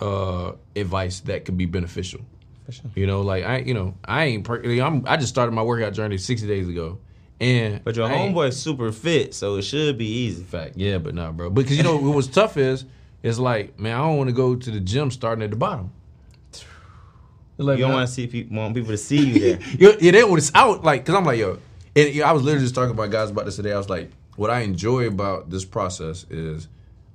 uh, 0.00 0.52
advice 0.76 1.20
that 1.20 1.44
could 1.44 1.56
be 1.58 1.66
beneficial. 1.66 2.20
For 2.66 2.72
sure. 2.72 2.90
You 2.94 3.06
know, 3.06 3.20
like 3.22 3.44
I, 3.44 3.58
you 3.58 3.74
know, 3.74 3.94
I 4.04 4.24
ain't. 4.24 4.44
perfect. 4.44 4.80
I'm. 4.80 5.04
I 5.06 5.16
just 5.16 5.28
started 5.30 5.52
my 5.52 5.62
workout 5.62 5.92
journey 5.92 6.18
60 6.18 6.46
days 6.46 6.68
ago, 6.68 6.98
and 7.40 7.82
But 7.84 7.96
your 7.96 8.06
I 8.06 8.12
ain't- 8.14 8.34
homeboy's 8.34 8.56
super 8.56 8.92
fit, 8.92 9.34
so 9.34 9.56
it 9.56 9.62
should 9.62 9.98
be 9.98 10.06
easy. 10.06 10.44
Fact, 10.44 10.76
yeah, 10.76 10.98
but 10.98 11.14
not, 11.14 11.36
bro. 11.36 11.50
Because 11.50 11.76
you 11.76 11.82
know 11.82 11.96
what 11.96 12.14
was 12.14 12.26
tough 12.26 12.56
is, 12.56 12.84
it's 13.22 13.38
like, 13.38 13.78
man, 13.78 13.94
I 13.94 13.98
don't 13.98 14.16
want 14.16 14.28
to 14.28 14.34
go 14.34 14.54
to 14.54 14.70
the 14.70 14.80
gym 14.80 15.10
starting 15.10 15.42
at 15.42 15.50
the 15.50 15.56
bottom. 15.56 15.92
Like, 17.60 17.78
You 17.78 17.86
don't 17.86 17.94
want 17.94 18.08
to 18.08 18.14
see 18.14 18.26
people, 18.28 18.56
want 18.56 18.74
people 18.74 18.90
to 18.92 18.96
see 18.96 19.26
you 19.26 19.40
there. 19.40 19.58
Yeah, 20.00 20.12
then 20.12 20.30
when 20.30 20.38
it's 20.38 20.52
out, 20.54 20.84
like, 20.84 21.04
cause 21.04 21.14
I'm 21.16 21.24
like, 21.24 21.40
yo, 21.40 21.58
and 21.96 22.22
I 22.22 22.30
was 22.32 22.44
literally 22.44 22.64
just 22.64 22.74
talking 22.74 22.92
about 22.92 23.10
guys 23.10 23.30
about 23.30 23.46
this 23.46 23.56
today. 23.56 23.72
I 23.72 23.78
was 23.78 23.88
like, 23.88 24.12
what 24.36 24.50
I 24.50 24.60
enjoy 24.60 25.08
about 25.08 25.50
this 25.50 25.64
process 25.64 26.24
is, 26.30 26.68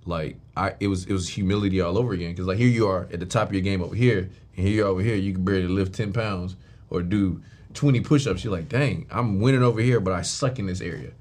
like, 0.06 0.36
I 0.58 0.74
it 0.82 0.88
was 0.88 1.06
it 1.06 1.14
was 1.14 1.30
humility 1.30 1.80
all 1.80 1.97
over 1.97 2.12
again. 2.12 2.36
Cause 2.36 2.45
like 2.45 2.58
here 2.58 2.68
you 2.68 2.88
are 2.89 3.08
at 3.14 3.22
the 3.22 3.26
top 3.26 3.47
of 3.47 3.54
your 3.54 3.62
game 3.62 3.82
over 3.82 3.95
here, 3.95 4.30
and 4.58 4.68
here 4.68 4.76
you 4.76 4.84
are 4.84 4.89
over 4.89 5.01
here. 5.01 5.16
You 5.16 5.32
can 5.32 5.45
barely 5.45 5.70
lift 5.70 5.93
ten 5.93 6.12
pounds 6.12 6.58
or 6.89 7.01
do 7.01 7.41
twenty 7.74 8.01
push-ups. 8.01 8.43
You're 8.43 8.51
like, 8.51 8.68
dang, 8.68 9.08
I'm 9.10 9.39
winning 9.39 9.64
over 9.64 9.80
here, 9.80 10.01
but 10.01 10.12
I 10.12 10.24
suck 10.24 10.60
in 10.60 10.66
this 10.66 10.82
area. 10.82 11.12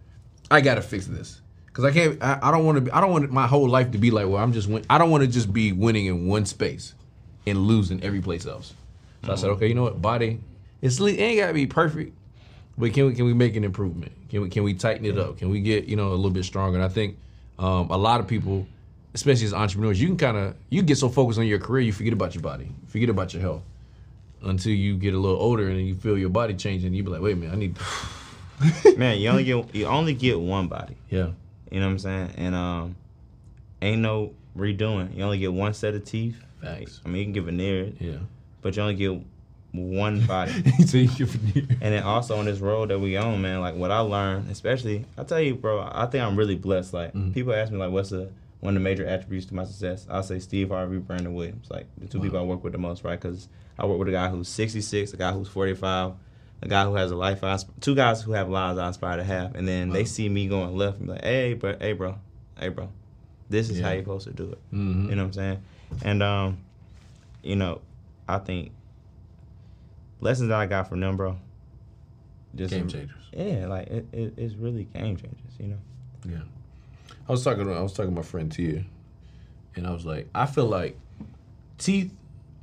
I 0.51 0.61
gotta 0.61 0.83
fix 0.83 1.07
this. 1.07 1.41
Cause 1.73 1.87
I 1.87 1.91
can't. 1.91 2.23
I, 2.23 2.39
I 2.43 2.51
don't 2.51 2.67
want 2.67 2.85
to. 2.85 2.95
I 2.95 3.01
don't 3.01 3.11
want 3.13 3.31
my 3.33 3.47
whole 3.47 3.69
life 3.69 3.93
to 3.93 3.99
be 3.99 4.11
like, 4.11 4.27
well, 4.29 4.43
I'm 4.43 4.53
just. 4.53 4.69
Win- 4.69 4.85
I 4.91 4.99
don't 4.99 5.11
want 5.11 5.23
to 5.23 5.27
just 5.29 5.53
be 5.53 5.73
winning 5.73 6.07
in 6.07 6.27
one 6.27 6.45
space 6.45 6.95
and 7.47 7.67
losing 7.67 8.03
every 8.03 8.21
place 8.21 8.45
else. 8.47 8.75
So 9.25 9.33
I 9.33 9.37
said, 9.37 9.51
okay, 9.51 9.69
you 9.69 9.75
know 9.75 9.85
what, 9.85 10.03
body, 10.03 10.41
it's 10.81 11.01
it 11.01 11.19
ain't 11.19 11.39
gotta 11.39 11.55
be 11.55 11.67
perfect, 11.67 12.13
but 12.77 12.93
can 12.93 13.07
we 13.07 13.15
can 13.15 13.25
we 13.25 13.33
make 13.35 13.57
an 13.57 13.65
improvement? 13.65 14.13
Can 14.29 14.43
we 14.43 14.49
can 14.49 14.65
we 14.65 14.75
tighten 14.75 15.07
it 15.07 15.17
up? 15.17 15.39
Can 15.39 15.49
we 15.49 15.61
get 15.61 15.85
you 15.87 15.97
know 15.97 16.09
a 16.09 16.15
little 16.15 16.31
bit 16.31 16.45
stronger? 16.45 16.77
And 16.77 16.85
I 16.85 16.89
think 16.89 17.17
um, 17.59 17.89
a 17.91 17.97
lot 17.97 18.21
of 18.21 18.27
people, 18.27 18.67
especially 19.15 19.47
as 19.47 19.55
entrepreneurs, 19.55 20.01
you 20.01 20.09
can 20.09 20.17
kind 20.17 20.37
of 20.37 20.57
you 20.71 20.83
get 20.83 20.99
so 20.99 21.09
focused 21.09 21.39
on 21.39 21.47
your 21.47 21.61
career, 21.61 21.83
you 21.83 21.93
forget 21.93 22.13
about 22.13 22.35
your 22.35 22.43
body, 22.43 22.69
forget 22.89 23.09
about 23.09 23.33
your 23.33 23.43
health, 23.43 23.63
until 24.43 24.73
you 24.73 24.97
get 24.97 25.15
a 25.15 25.19
little 25.19 25.39
older 25.39 25.69
and 25.69 25.87
you 25.87 25.95
feel 25.95 26.19
your 26.19 26.31
body 26.31 26.55
changing. 26.55 26.93
You 26.93 27.03
be 27.05 27.11
like, 27.11 27.23
wait 27.23 27.33
a 27.35 27.37
minute, 27.37 27.53
I 27.53 27.57
need. 27.57 27.77
Man, 28.99 29.19
you 29.19 29.29
only 29.29 29.45
get 29.45 29.75
you 29.75 29.87
only 29.87 30.15
get 30.15 30.39
one 30.41 30.67
body. 30.69 30.97
Yeah, 31.11 31.29
You 31.73 31.81
know 31.81 31.87
what 31.87 31.93
I'm 31.93 31.99
saying? 32.01 32.31
And 32.37 32.55
um, 32.55 32.97
ain't 33.81 34.03
no 34.03 34.33
redoing. 34.57 35.17
You 35.17 35.25
only 35.25 35.39
get 35.39 35.53
one 35.53 35.73
set 35.75 35.95
of 35.95 36.05
teeth. 36.05 36.37
Facts. 36.61 37.01
I 37.05 37.09
mean, 37.09 37.19
you 37.19 37.25
can 37.27 37.33
get 37.33 37.45
veneered, 37.45 37.97
yeah. 38.01 38.19
but 38.61 38.77
you 38.77 38.83
only 38.83 38.95
get 38.95 39.21
one 39.73 40.21
body. 40.27 40.53
so 40.87 40.99
you. 40.99 41.27
And 41.81 41.95
then 41.95 42.03
also 42.03 42.37
on 42.37 42.45
this 42.45 42.59
road 42.61 42.91
that 42.91 42.99
we 42.99 43.17
on, 43.17 43.41
man, 43.43 43.61
like 43.61 43.75
what 43.75 43.91
I 43.91 44.01
learned, 44.01 44.51
especially, 44.51 45.07
I 45.17 45.25
tell 45.25 45.41
you, 45.41 45.55
bro, 45.55 45.89
I 45.91 46.07
think 46.07 46.23
I'm 46.23 46.37
really 46.37 46.57
blessed. 46.57 46.93
Like 46.93 47.15
Mm-hmm. 47.15 47.33
people 47.33 47.55
ask 47.55 47.73
me, 47.73 47.79
like, 47.79 47.91
what's 47.91 48.11
the 48.11 48.31
one 48.61 48.77
of 48.77 48.83
the 48.83 48.85
major 48.85 49.05
attributes 49.07 49.47
to 49.47 49.55
my 49.55 49.65
success? 49.65 50.07
I'll 50.11 50.23
say 50.23 50.39
Steve 50.39 50.69
Harvey, 50.69 50.99
Brandon 50.99 51.35
Williams, 51.35 51.69
like 51.71 51.87
the 51.99 52.07
two 52.07 52.21
people 52.21 52.39
I 52.39 52.43
work 52.43 52.63
with 52.63 52.75
the 52.75 52.79
most, 52.79 53.03
right? 53.03 53.19
Because 53.21 53.49
I 53.79 53.87
work 53.87 53.99
with 53.99 54.09
a 54.09 54.13
guy 54.13 54.29
who's 54.29 54.47
66, 54.49 55.15
a 55.15 55.17
guy 55.17 55.33
who's 55.33 55.49
45, 55.49 56.13
a 56.63 56.69
guy 56.69 56.85
who 56.85 56.95
has 56.95 57.11
a 57.11 57.17
life, 57.17 57.43
I, 57.43 57.59
two 57.81 57.95
guys 57.95 58.23
who 58.23 58.33
have 58.33 58.49
lives 58.49 58.79
I 58.79 58.89
aspire 58.89 59.17
to 59.17 59.25
have, 59.25 59.55
and 59.57 59.67
then 59.67 59.91
they 59.91 60.05
see 60.05 60.29
me 60.29 60.47
going 60.47 60.77
left 60.77 60.99
and 60.99 61.07
be 61.09 61.13
like, 61.15 61.25
hey, 61.25 61.55
bro, 61.55 61.77
hey, 61.79 61.93
bro, 61.93 62.17
hey, 62.59 62.69
bro, 62.69 62.89
this 63.51 63.69
is 63.69 63.81
how 63.81 63.91
you're 63.91 64.03
supposed 64.03 64.29
to 64.29 64.33
do 64.33 64.51
it. 64.51 64.59
Mhm. 64.73 65.09
You 65.11 65.17
know 65.17 65.23
what 65.23 65.27
I'm 65.27 65.33
saying? 65.33 65.63
And 66.05 66.23
um, 66.23 66.59
you 67.43 67.57
know, 67.57 67.81
I 68.29 68.39
think 68.39 68.71
lessons 70.21 70.49
that 70.49 70.59
I 70.59 70.67
got 70.67 70.89
from 70.89 71.01
them, 71.01 71.17
bro. 71.17 71.37
Just 72.55 72.73
Game 72.73 72.89
changers. 72.89 73.17
Yeah, 73.33 73.67
like 73.67 73.89
it, 73.89 74.07
it, 74.13 74.35
it's 74.37 74.55
really 74.55 74.85
game 74.85 75.17
changers. 75.17 75.53
You 75.59 75.69
know. 75.69 75.79
Yeah. 76.29 76.43
I 77.29 77.33
was 77.33 77.43
talking 77.43 77.65
to 77.65 77.73
I 77.73 77.81
was 77.81 77.93
talking 77.93 78.11
to 78.11 78.17
my 78.17 78.23
friend 78.23 78.53
Tia, 78.53 78.85
and 79.75 79.87
I 79.87 79.91
was 79.91 80.05
like, 80.05 80.29
I 80.35 80.47
feel 80.47 80.67
like 80.67 80.99
teeth 81.79 82.13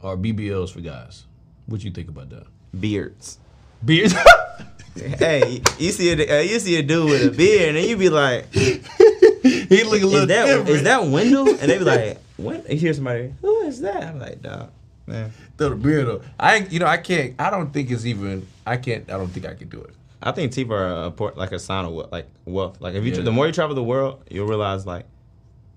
are 0.01 0.15
BBLs 0.15 0.71
for 0.71 0.81
guys. 0.81 1.25
What 1.65 1.83
you 1.83 1.91
think 1.91 2.07
about 2.07 2.29
that? 2.29 2.47
Beards. 2.79 3.39
Beards. 3.83 4.13
hey, 4.95 5.61
you 5.77 5.91
see 5.91 6.11
a 6.11 6.39
uh, 6.39 6.41
you 6.41 6.59
see 6.59 6.75
a 6.77 6.83
dude 6.83 7.09
with 7.09 7.33
a 7.33 7.35
beard, 7.35 7.75
and 7.75 7.85
you 7.85 7.97
be 7.97 8.09
like, 8.09 8.51
he 8.53 9.83
look 9.83 10.01
a 10.01 10.05
little 10.05 10.15
"Is 10.15 10.27
that 10.27 10.45
different. 10.45 10.69
is 10.69 10.83
that 10.83 11.05
Wendell?" 11.05 11.49
And 11.49 11.59
they 11.59 11.77
be 11.77 11.83
like, 11.85 12.17
"What?" 12.37 12.69
You 12.69 12.77
hear 12.77 12.93
somebody, 12.93 13.33
"Who 13.41 13.61
is 13.61 13.79
that?" 13.81 14.03
I'm 14.03 14.19
like, 14.19 14.41
"Dog, 14.41 14.69
man." 15.07 15.31
Throw 15.57 15.69
the 15.69 15.75
beard 15.75 16.07
up. 16.09 16.21
I 16.39 16.57
you 16.57 16.79
know 16.79 16.85
I 16.87 16.97
can't. 16.97 17.35
I 17.39 17.49
don't 17.49 17.71
think 17.71 17.91
it's 17.91 18.05
even. 18.05 18.47
I 18.65 18.77
can't. 18.77 19.09
I 19.09 19.17
don't 19.17 19.27
think 19.29 19.45
I 19.45 19.53
can 19.53 19.69
do 19.69 19.81
it. 19.81 19.93
I 20.21 20.31
think 20.31 20.51
teeth 20.51 20.69
are 20.69 21.05
a 21.05 21.11
port, 21.11 21.37
like 21.37 21.53
a 21.53 21.59
sign 21.59 21.85
of 21.85 21.91
what, 21.93 22.11
like 22.11 22.27
wealth. 22.45 22.81
Like 22.81 22.93
if 22.95 23.05
you, 23.05 23.13
Yeah. 23.13 23.21
the 23.21 23.31
more 23.31 23.47
you 23.47 23.53
travel 23.53 23.73
the 23.75 23.83
world, 23.83 24.21
you'll 24.29 24.47
realize 24.47 24.85
like, 24.85 25.05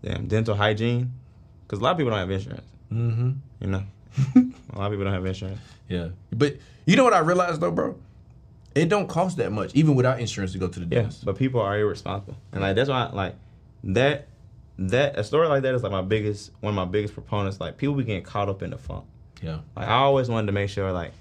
damn, 0.02 0.26
dental 0.26 0.56
hygiene, 0.56 1.12
because 1.64 1.78
a 1.78 1.82
lot 1.84 1.92
of 1.92 1.96
people 1.98 2.10
don't 2.10 2.18
have 2.18 2.30
insurance. 2.30 2.66
Mm-hmm. 2.92 3.30
You 3.60 3.66
know, 3.68 3.82
a 4.36 4.78
lot 4.78 4.86
of 4.86 4.92
people 4.92 5.04
don't 5.04 5.12
have 5.14 5.24
insurance. 5.26 5.60
Yeah. 5.88 6.08
But 6.32 6.56
you 6.86 6.96
know 6.96 7.04
what 7.04 7.12
I 7.14 7.20
realized 7.20 7.60
though, 7.60 7.70
bro? 7.70 7.96
It 8.74 8.88
don't 8.88 9.06
cost 9.08 9.36
that 9.36 9.52
much, 9.52 9.74
even 9.74 9.94
without 9.94 10.18
insurance, 10.20 10.52
to 10.52 10.58
go 10.58 10.66
to 10.68 10.80
the 10.80 10.86
dentist. 10.86 11.18
Yeah, 11.20 11.24
but 11.26 11.36
people 11.36 11.60
are 11.60 11.78
irresponsible, 11.78 12.36
and 12.52 12.62
like 12.62 12.74
that's 12.74 12.88
why 12.88 13.06
like 13.12 13.34
that 13.84 14.28
that 14.78 15.18
a 15.18 15.24
story 15.24 15.46
like 15.48 15.62
that 15.62 15.74
is 15.74 15.82
like 15.82 15.92
my 15.92 16.00
biggest 16.02 16.50
one 16.60 16.70
of 16.70 16.74
my 16.76 16.86
biggest 16.86 17.12
proponents. 17.14 17.60
Like 17.60 17.76
people 17.76 17.94
be 17.94 18.04
getting 18.04 18.22
caught 18.22 18.48
up 18.48 18.62
in 18.62 18.70
the 18.70 18.78
funk. 18.78 19.04
Yeah. 19.42 19.58
Like 19.76 19.88
I 19.88 19.94
always 19.96 20.28
wanted 20.28 20.46
to 20.46 20.52
make 20.52 20.70
sure 20.70 20.90
like 20.92 21.12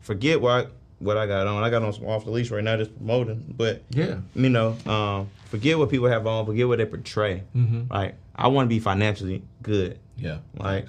forget 0.00 0.40
what 0.40 0.70
what 0.98 1.16
I 1.16 1.26
got 1.26 1.46
on. 1.46 1.62
I 1.62 1.70
got 1.70 1.82
on 1.82 1.92
some 1.94 2.06
off 2.06 2.24
the 2.24 2.30
leash 2.30 2.50
right 2.50 2.62
now, 2.62 2.76
just 2.76 2.94
promoting. 2.96 3.54
But 3.56 3.82
Yeah. 3.90 4.18
you 4.34 4.50
know, 4.50 4.76
um, 4.84 5.30
forget 5.46 5.78
what 5.78 5.88
people 5.90 6.08
have 6.08 6.26
on, 6.26 6.44
forget 6.44 6.68
what 6.68 6.76
they 6.78 6.84
portray. 6.86 7.42
Mm-hmm. 7.56 7.90
Like 7.92 8.16
I 8.34 8.48
want 8.48 8.66
to 8.66 8.68
be 8.68 8.80
financially 8.80 9.42
good. 9.62 9.98
Yeah. 10.18 10.38
Like 10.56 10.88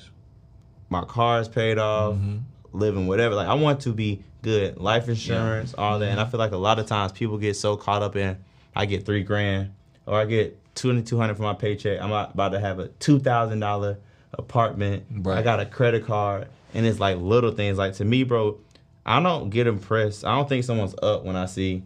my 0.89 1.03
car's 1.05 1.47
paid 1.47 1.77
off, 1.77 2.15
mm-hmm. 2.15 2.37
living 2.73 3.07
whatever. 3.07 3.35
Like 3.35 3.47
I 3.47 3.53
want 3.53 3.81
to 3.81 3.93
be 3.93 4.23
good, 4.41 4.77
life 4.77 5.07
insurance, 5.07 5.73
all 5.77 5.99
that. 5.99 6.09
And 6.09 6.19
I 6.19 6.23
mm-hmm. 6.23 6.31
feel 6.31 6.39
like 6.39 6.51
a 6.51 6.57
lot 6.57 6.79
of 6.79 6.87
times 6.87 7.11
people 7.11 7.37
get 7.37 7.55
so 7.55 7.77
caught 7.77 8.01
up 8.01 8.15
in 8.15 8.37
I 8.75 8.85
get 8.85 9.05
three 9.05 9.23
grand 9.23 9.73
or 10.05 10.19
I 10.19 10.25
get 10.25 10.57
twenty 10.75 11.01
two 11.03 11.17
hundred 11.17 11.37
for 11.37 11.43
my 11.43 11.53
paycheck. 11.53 12.01
I'm 12.01 12.11
about 12.11 12.49
to 12.49 12.59
have 12.59 12.79
a 12.79 12.87
two 12.87 13.19
thousand 13.19 13.59
dollar 13.59 13.97
apartment. 14.33 15.05
I 15.27 15.41
got 15.41 15.59
a 15.59 15.65
credit 15.65 16.05
card, 16.05 16.47
and 16.73 16.85
it's 16.85 16.99
like 16.99 17.17
little 17.17 17.51
things. 17.51 17.77
Like 17.77 17.93
to 17.95 18.05
me, 18.05 18.23
bro, 18.23 18.57
I 19.05 19.21
don't 19.21 19.49
get 19.49 19.67
impressed. 19.67 20.25
I 20.25 20.35
don't 20.35 20.47
think 20.47 20.63
someone's 20.63 20.95
up 21.01 21.25
when 21.25 21.35
I 21.35 21.45
see 21.45 21.83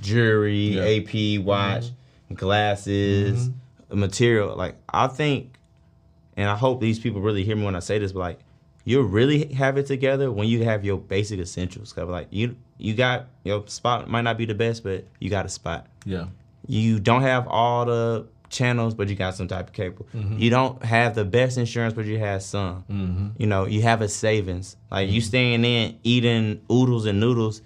jewelry, 0.00 0.76
Yeah. 0.76 0.82
AP, 0.82 1.44
watch, 1.44 1.84
mm-hmm. 1.84 2.34
glasses, 2.34 3.50
material. 3.90 4.56
Like 4.56 4.76
I 4.88 5.08
think, 5.08 5.54
and 6.40 6.48
I 6.48 6.56
hope 6.56 6.80
these 6.80 6.98
people 6.98 7.20
really 7.20 7.44
hear 7.44 7.54
me 7.56 7.64
when 7.64 7.76
I 7.76 7.80
say 7.80 7.98
this, 7.98 8.12
but 8.12 8.20
like 8.20 8.40
you'll 8.84 9.04
really 9.04 9.52
have 9.52 9.76
it 9.76 9.86
together 9.86 10.32
when 10.32 10.48
you 10.48 10.64
have 10.64 10.84
your 10.84 10.98
basic 10.98 11.38
essentials. 11.38 11.92
Cause 11.92 12.08
like 12.08 12.28
you, 12.30 12.56
you 12.78 12.94
got 12.94 13.26
your 13.44 13.66
spot 13.68 14.08
might 14.08 14.22
not 14.22 14.38
be 14.38 14.46
the 14.46 14.54
best, 14.54 14.82
but 14.82 15.04
you 15.20 15.28
got 15.30 15.44
a 15.46 15.50
spot. 15.50 15.86
Yeah. 16.04 16.26
You 16.66 16.98
don't 16.98 17.22
have 17.22 17.46
all 17.48 17.84
the 17.84 18.26
channels, 18.48 18.94
but 18.94 19.08
you 19.08 19.14
got 19.16 19.34
some 19.34 19.48
type 19.48 19.68
of 19.68 19.72
cable. 19.74 20.06
Mm-hmm. 20.14 20.38
You 20.38 20.50
don't 20.50 20.82
have 20.84 21.14
the 21.14 21.24
best 21.24 21.56
insurance, 21.58 21.94
but 21.94 22.04
you 22.06 22.18
have 22.18 22.42
some. 22.42 23.34
You 23.38 23.46
know, 23.46 23.66
you 23.66 23.82
have 23.82 24.00
a 24.02 24.08
savings. 24.08 24.76
Like 24.90 25.06
Mm-hmm. 25.06 25.14
you 25.14 25.20
staying 25.20 25.64
in 25.64 25.98
eating 26.02 26.60
oodles 26.72 27.06
and 27.06 27.20
noodles, 27.20 27.62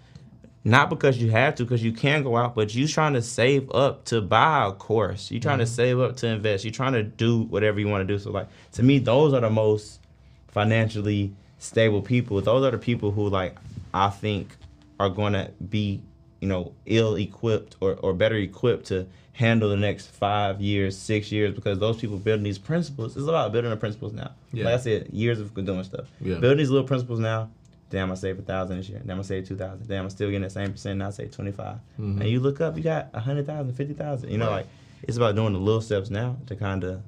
not 0.66 0.88
because 0.88 1.18
you 1.18 1.30
have 1.30 1.54
to, 1.56 1.64
because 1.64 1.82
you 1.84 1.92
can 1.92 2.22
go 2.22 2.36
out, 2.36 2.54
but 2.54 2.74
you 2.74 2.88
trying 2.88 3.12
to 3.12 3.20
save 3.22 3.70
up 3.72 4.04
to 4.06 4.22
buy 4.22 4.66
a 4.66 4.72
course. 4.72 5.30
You're 5.30 5.40
trying 5.40 5.58
to 5.58 5.64
Mm-hmm. 5.64 5.74
save 5.74 6.00
up 6.00 6.16
to 6.16 6.26
invest. 6.28 6.64
You're 6.64 6.72
trying 6.72 6.94
to 6.94 7.02
do 7.02 7.42
whatever 7.42 7.78
you 7.80 7.88
want 7.88 8.06
to 8.06 8.14
do. 8.14 8.18
So 8.18 8.30
like 8.30 8.48
to 8.72 8.82
me, 8.82 8.98
those 8.98 9.34
are 9.34 9.40
the 9.40 9.50
most 9.50 10.00
financially 10.48 11.34
stable 11.58 12.00
people. 12.02 12.40
Those 12.40 12.64
are 12.64 12.70
the 12.70 12.78
people 12.78 13.10
who 13.10 13.28
like 13.28 13.56
I 13.92 14.08
think 14.10 14.56
are 15.00 15.08
going 15.10 15.32
to 15.34 15.50
be, 15.68 16.00
you 16.40 16.48
know, 16.48 16.72
ill 16.86 17.16
equipped 17.16 17.76
or, 17.80 17.94
or 17.96 18.14
better 18.14 18.36
equipped 18.36 18.86
to 18.86 19.06
handle 19.32 19.68
the 19.68 19.76
next 19.76 20.06
five 20.06 20.60
years, 20.60 20.96
six 20.96 21.32
years, 21.32 21.52
because 21.54 21.78
those 21.80 21.96
people 21.96 22.16
building 22.16 22.44
these 22.44 22.58
principles. 22.58 23.16
It's 23.16 23.26
about 23.26 23.50
building 23.52 23.70
the 23.70 23.76
principles 23.76 24.12
now. 24.12 24.30
Yeah. 24.52 24.64
Like 24.66 24.74
I 24.74 24.78
said, 24.78 25.08
years 25.12 25.40
of 25.40 25.52
doing 25.54 25.82
stuff. 25.82 26.06
Yeah. 26.20 26.38
Building 26.38 26.58
these 26.58 26.70
little 26.70 26.86
principles 26.86 27.18
now. 27.18 27.50
Damn, 27.90 28.10
I 28.10 28.14
saved 28.14 28.40
a 28.40 28.42
thousand 28.42 28.78
this 28.78 28.88
year. 28.88 29.00
Damn, 29.06 29.18
I 29.20 29.22
saved 29.22 29.46
two 29.46 29.56
thousand. 29.56 29.86
Damn, 29.86 30.04
I'm 30.04 30.10
still 30.10 30.28
getting 30.28 30.42
the 30.42 30.50
same 30.50 30.72
percent. 30.72 30.98
Now 30.98 31.08
I 31.08 31.10
say 31.10 31.26
twenty 31.28 31.52
And 31.98 32.24
you 32.24 32.40
look 32.40 32.60
up, 32.60 32.76
you 32.76 32.82
got 32.82 33.08
a 33.14 33.20
hundred 33.20 33.46
thousand, 33.46 33.72
fifty 33.74 33.94
thousand. 33.94 34.30
You 34.30 34.38
know, 34.38 34.46
Mm-hmm. 34.46 34.54
Right. 34.54 34.66
like 34.66 34.68
it's 35.02 35.16
about 35.16 35.34
doing 35.36 35.52
the 35.52 35.58
little 35.58 35.80
steps 35.82 36.10
now 36.10 36.36
to 36.46 36.56
kind 36.56 36.82
of 36.82 37.02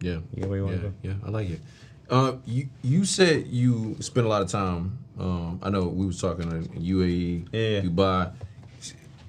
Yeah. 0.00 0.18
get 0.34 0.48
where 0.48 0.58
you 0.58 0.64
want 0.64 0.76
Yeah, 0.76 0.82
to 0.82 0.88
go. 0.88 0.94
yeah, 1.02 1.14
I 1.26 1.30
like 1.30 1.50
it. 1.50 1.60
Uh, 2.08 2.32
you 2.46 2.68
you 2.82 3.04
said 3.04 3.46
you 3.48 3.96
spent 4.00 4.26
a 4.26 4.28
lot 4.28 4.42
of 4.42 4.48
time. 4.48 4.98
Um, 5.18 5.58
I 5.62 5.68
know 5.70 5.82
we 5.88 6.06
was 6.06 6.20
talking 6.20 6.50
in 6.50 6.64
UAE, 6.82 7.48
Yeah. 7.52 7.80
Dubai. 7.82 8.32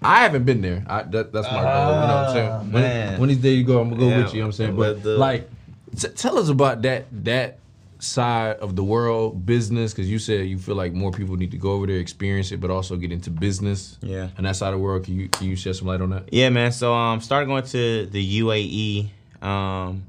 I 0.01 0.19
haven't 0.19 0.43
been 0.43 0.61
there. 0.61 0.83
I, 0.87 1.03
that, 1.03 1.31
that's 1.31 1.47
my 1.47 1.53
goal. 1.53 1.61
You 1.61 1.63
know 1.63 2.15
what 2.15 2.27
I'm 2.27 2.33
saying? 2.33 2.49
Ah, 2.49 2.63
When, 2.71 3.19
when 3.21 3.29
these 3.29 3.37
days 3.37 3.57
you 3.57 3.63
go, 3.63 3.79
I'm 3.81 3.89
gonna 3.89 4.01
go 4.01 4.09
Yeah, 4.09 4.17
with 4.23 4.33
you. 4.33 4.37
You 4.37 4.41
know 4.41 4.47
what 4.47 4.47
I'm 4.47 4.51
saying? 4.53 4.75
But, 4.75 4.93
but 4.95 5.03
the- 5.03 5.17
like, 5.17 5.49
t- 5.97 6.07
tell 6.09 6.37
us 6.37 6.49
about 6.49 6.81
that 6.81 7.05
that 7.23 7.59
side 8.03 8.57
of 8.57 8.75
the 8.75 8.83
world, 8.83 9.45
business, 9.45 9.93
because 9.93 10.09
you 10.09 10.19
said 10.19 10.45
you 10.47 10.57
feel 10.59 10.75
like 10.75 10.93
more 10.93 11.11
people 11.11 11.35
need 11.37 11.51
to 11.51 11.57
go 11.57 11.71
over 11.71 11.87
there, 11.87 11.97
experience 11.97 12.51
it, 12.51 12.59
but 12.59 12.69
also 12.69 12.95
get 12.97 13.11
into 13.11 13.29
business. 13.29 13.97
Yeah. 14.01 14.29
And 14.37 14.45
that 14.45 14.55
side 14.55 14.73
of 14.73 14.79
the 14.79 14.83
world, 14.83 15.05
can 15.05 15.15
you 15.19 15.29
can 15.29 15.47
you 15.47 15.55
shed 15.55 15.75
some 15.75 15.87
light 15.87 16.01
on 16.01 16.09
that? 16.11 16.31
Yeah, 16.33 16.49
man. 16.49 16.71
So 16.71 16.93
um, 16.93 17.21
started 17.21 17.47
going 17.47 17.63
to 17.63 18.05
the 18.07 18.41
UAE 18.41 19.09
um, 19.43 20.03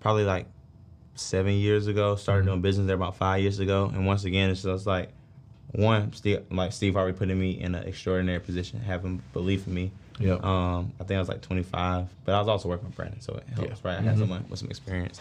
probably 0.00 0.24
like 0.24 0.46
seven 1.14 1.54
years 1.54 1.86
ago. 1.86 2.16
Started 2.16 2.40
Mm-hmm. 2.42 2.48
doing 2.50 2.60
business 2.62 2.86
there 2.86 2.96
about 2.96 3.16
five 3.16 3.40
years 3.40 3.58
ago, 3.60 3.90
and 3.92 4.06
once 4.06 4.24
again, 4.24 4.50
it's 4.50 4.62
just 4.62 4.86
like 4.86 5.10
one, 5.72 6.12
Steve, 6.12 6.42
like 6.50 6.72
Steve 6.72 6.94
Harvey 6.94 7.12
putting 7.12 7.38
me 7.38 7.52
in 7.60 7.74
an 7.74 7.84
extraordinary 7.86 8.40
position, 8.40 8.80
having 8.80 9.22
belief 9.32 9.66
in 9.66 9.74
me. 9.74 9.90
Yep. 10.18 10.42
Um, 10.44 10.92
I 10.98 11.04
think 11.04 11.16
I 11.16 11.20
was 11.20 11.28
like 11.28 11.42
25, 11.42 12.06
but 12.24 12.34
I 12.34 12.38
was 12.38 12.48
also 12.48 12.68
working 12.70 12.86
with 12.86 12.96
Brandon, 12.96 13.20
so 13.20 13.34
it 13.34 13.44
helps, 13.54 13.60
Yeah. 13.68 13.74
Mm-hmm. 13.76 13.86
right? 13.88 13.98
I 13.98 14.00
had 14.02 14.18
someone 14.18 14.44
with 14.48 14.58
some 14.58 14.70
experience. 14.70 15.20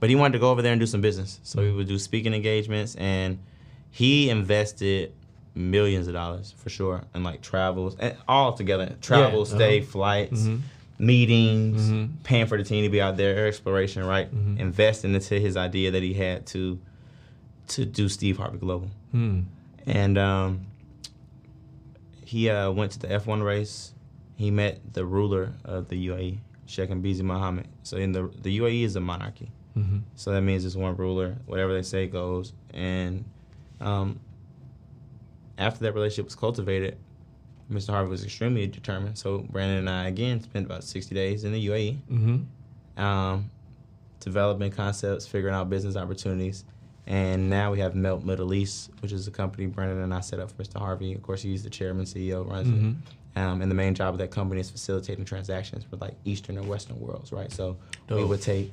But 0.00 0.10
he 0.10 0.16
wanted 0.16 0.34
to 0.34 0.38
go 0.38 0.50
over 0.50 0.62
there 0.62 0.72
and 0.72 0.80
do 0.80 0.86
some 0.86 1.00
business, 1.00 1.40
so 1.42 1.62
he 1.62 1.70
would 1.72 1.88
do 1.88 1.98
speaking 1.98 2.32
engagements, 2.34 2.94
and 2.96 3.38
he 3.90 4.30
invested 4.30 5.12
millions 5.54 6.06
of 6.06 6.12
dollars 6.14 6.54
for 6.56 6.70
sure, 6.70 7.02
and 7.14 7.24
like 7.24 7.40
travels, 7.42 7.96
and 7.98 8.16
all 8.28 8.52
together, 8.52 8.94
travel, 9.00 9.42
uh-huh. 9.42 9.56
stay, 9.56 9.80
flights, 9.80 10.42
Mm-hmm. 10.42 10.56
meetings, 11.06 12.10
paying 12.24 12.46
for 12.46 12.56
the 12.58 12.64
team 12.64 12.84
to 12.84 12.90
be 12.90 13.00
out 13.00 13.16
there, 13.16 13.46
exploration, 13.46 14.04
right? 14.04 14.32
Mm-hmm. 14.32 14.60
Investing 14.60 15.14
into 15.14 15.38
his 15.40 15.56
idea 15.56 15.90
that 15.92 16.02
he 16.02 16.14
had 16.14 16.46
to 16.48 16.78
to 17.68 17.84
do 17.84 18.08
Steve 18.08 18.36
Harvey 18.38 18.58
Global, 18.58 18.90
Hmm. 19.12 19.40
and 19.86 20.16
um, 20.16 20.60
he 22.24 22.48
uh, 22.50 22.70
went 22.70 22.92
to 22.92 22.98
the 22.98 23.08
F1 23.08 23.44
race. 23.44 23.92
He 24.36 24.50
met 24.50 24.80
the 24.94 25.04
ruler 25.04 25.54
of 25.64 25.88
the 25.88 26.08
UAE, 26.08 26.38
Sheikh 26.66 26.90
MBZ 26.90 27.22
Mohammed. 27.22 27.66
So 27.82 27.96
in 27.96 28.12
the 28.12 28.30
the 28.42 28.58
UAE 28.58 28.84
is 28.84 28.96
a 28.96 29.00
monarchy. 29.00 29.50
Mm-hmm. 29.78 29.98
So 30.16 30.32
that 30.32 30.40
means 30.42 30.64
it's 30.64 30.74
one 30.76 30.96
ruler. 30.96 31.36
Whatever 31.46 31.72
they 31.74 31.82
say 31.82 32.06
goes. 32.06 32.52
And 32.74 33.24
um, 33.80 34.18
after 35.56 35.80
that 35.84 35.92
relationship 35.94 36.26
was 36.26 36.34
cultivated, 36.34 36.96
Mr. 37.70 37.90
Harvey 37.90 38.10
was 38.10 38.24
extremely 38.24 38.66
determined. 38.66 39.18
So 39.18 39.38
Brandon 39.50 39.78
and 39.78 39.90
I 39.90 40.06
again 40.08 40.42
spent 40.42 40.66
about 40.66 40.84
60 40.84 41.14
days 41.14 41.44
in 41.44 41.52
the 41.52 41.66
UAE, 41.68 41.98
Mm-hmm. 42.10 43.02
um, 43.02 43.50
developing 44.20 44.70
concepts, 44.72 45.26
figuring 45.26 45.54
out 45.54 45.68
business 45.70 45.96
opportunities. 45.96 46.64
And 47.06 47.48
now 47.48 47.70
we 47.70 47.78
have 47.80 47.94
Melt 47.94 48.24
Middle 48.24 48.52
East, 48.52 48.90
which 49.00 49.12
is 49.12 49.26
a 49.28 49.30
company 49.30 49.66
Brandon 49.66 49.98
and 50.02 50.12
I 50.12 50.20
set 50.20 50.40
up 50.40 50.50
for 50.50 50.62
Mr. 50.62 50.78
Harvey. 50.78 51.14
Of 51.14 51.22
course, 51.22 51.40
he's 51.40 51.62
the 51.62 51.70
chairman, 51.70 52.04
CEO, 52.04 52.42
runs 52.48 52.68
Mhm. 52.68 52.96
it. 53.36 53.38
Um, 53.40 53.62
and 53.62 53.70
the 53.70 53.74
main 53.74 53.94
job 53.94 54.14
of 54.14 54.18
that 54.18 54.30
company 54.30 54.60
is 54.60 54.68
facilitating 54.70 55.24
transactions 55.24 55.84
for 55.84 55.96
like 55.96 56.14
Eastern 56.24 56.58
and 56.58 56.66
Western 56.68 56.98
worlds, 56.98 57.30
right? 57.32 57.50
So 57.52 57.76
we 58.10 58.24
would 58.24 58.42
take 58.42 58.72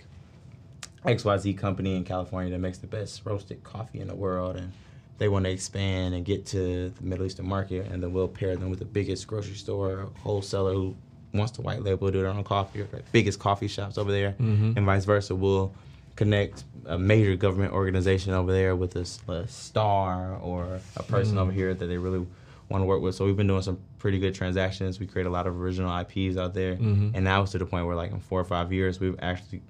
XYZ 1.06 1.58
company 1.58 1.96
in 1.96 2.04
California 2.04 2.52
that 2.52 2.60
makes 2.60 2.78
the 2.80 2.88
best 2.88 3.22
roasted 3.26 3.64
coffee 3.64 4.00
in 4.00 4.08
the 4.08 4.16
world 4.16 4.56
and 4.58 4.72
they 5.18 5.30
want 5.30 5.46
to 5.46 5.52
expand 5.52 6.14
and 6.14 6.26
get 6.26 6.46
to 6.48 6.90
the 6.90 7.04
Middle 7.04 7.26
Eastern 7.26 7.48
market 7.48 7.88
and 7.92 8.02
then 8.04 8.12
we'll 8.14 8.28
pair 8.28 8.56
them 8.58 8.70
with 8.70 8.80
the 8.80 8.86
biggest 8.86 9.28
grocery 9.28 9.54
store 9.56 10.10
wholesaler 10.24 10.74
who 10.74 10.96
wants 11.34 11.52
to 11.54 11.62
white 11.62 11.82
label 11.84 12.10
do 12.12 12.22
their 12.22 12.30
own 12.32 12.44
coffee 12.44 12.82
or 12.82 12.86
the 12.86 13.02
biggest 13.12 13.40
coffee 13.40 13.68
shops 13.68 13.98
over 13.98 14.12
there 14.12 14.36
Mhm. 14.40 14.76
and 14.78 14.86
vice 14.86 15.06
versa. 15.06 15.36
We'll 15.36 15.74
connect 16.16 16.64
a 16.86 16.98
major 16.98 17.36
government 17.36 17.74
organization 17.74 18.34
over 18.34 18.52
there 18.52 18.76
with 18.76 18.96
a 18.96 19.06
star 19.48 20.38
or 20.38 20.80
a 20.96 21.04
person 21.04 21.38
over 21.38 21.52
here 21.52 21.74
that 21.74 21.86
they 21.88 21.98
really 21.98 22.26
want 22.70 22.82
to 22.82 22.86
work 22.86 23.02
with. 23.02 23.16
So 23.16 23.26
we've 23.26 23.36
been 23.38 23.48
doing 23.48 23.62
some 23.62 23.78
pretty 24.00 24.18
good 24.20 24.34
transactions. 24.34 25.00
We 25.00 25.08
create 25.08 25.28
a 25.28 25.30
lot 25.30 25.46
of 25.46 25.60
original 25.60 25.92
IPs 25.92 26.38
out 26.38 26.54
there, 26.54 26.78
Mhm. 26.78 27.12
and 27.14 27.24
now 27.24 27.44
it's 27.44 27.52
to 27.52 27.58
the 27.58 27.66
point 27.66 27.86
where 27.86 27.96
like 27.96 28.12
in 28.12 28.20
four 28.20 28.40
or 28.40 28.44
five 28.46 28.72
years 28.74 29.00
we've 29.00 29.16
actually 29.22 29.62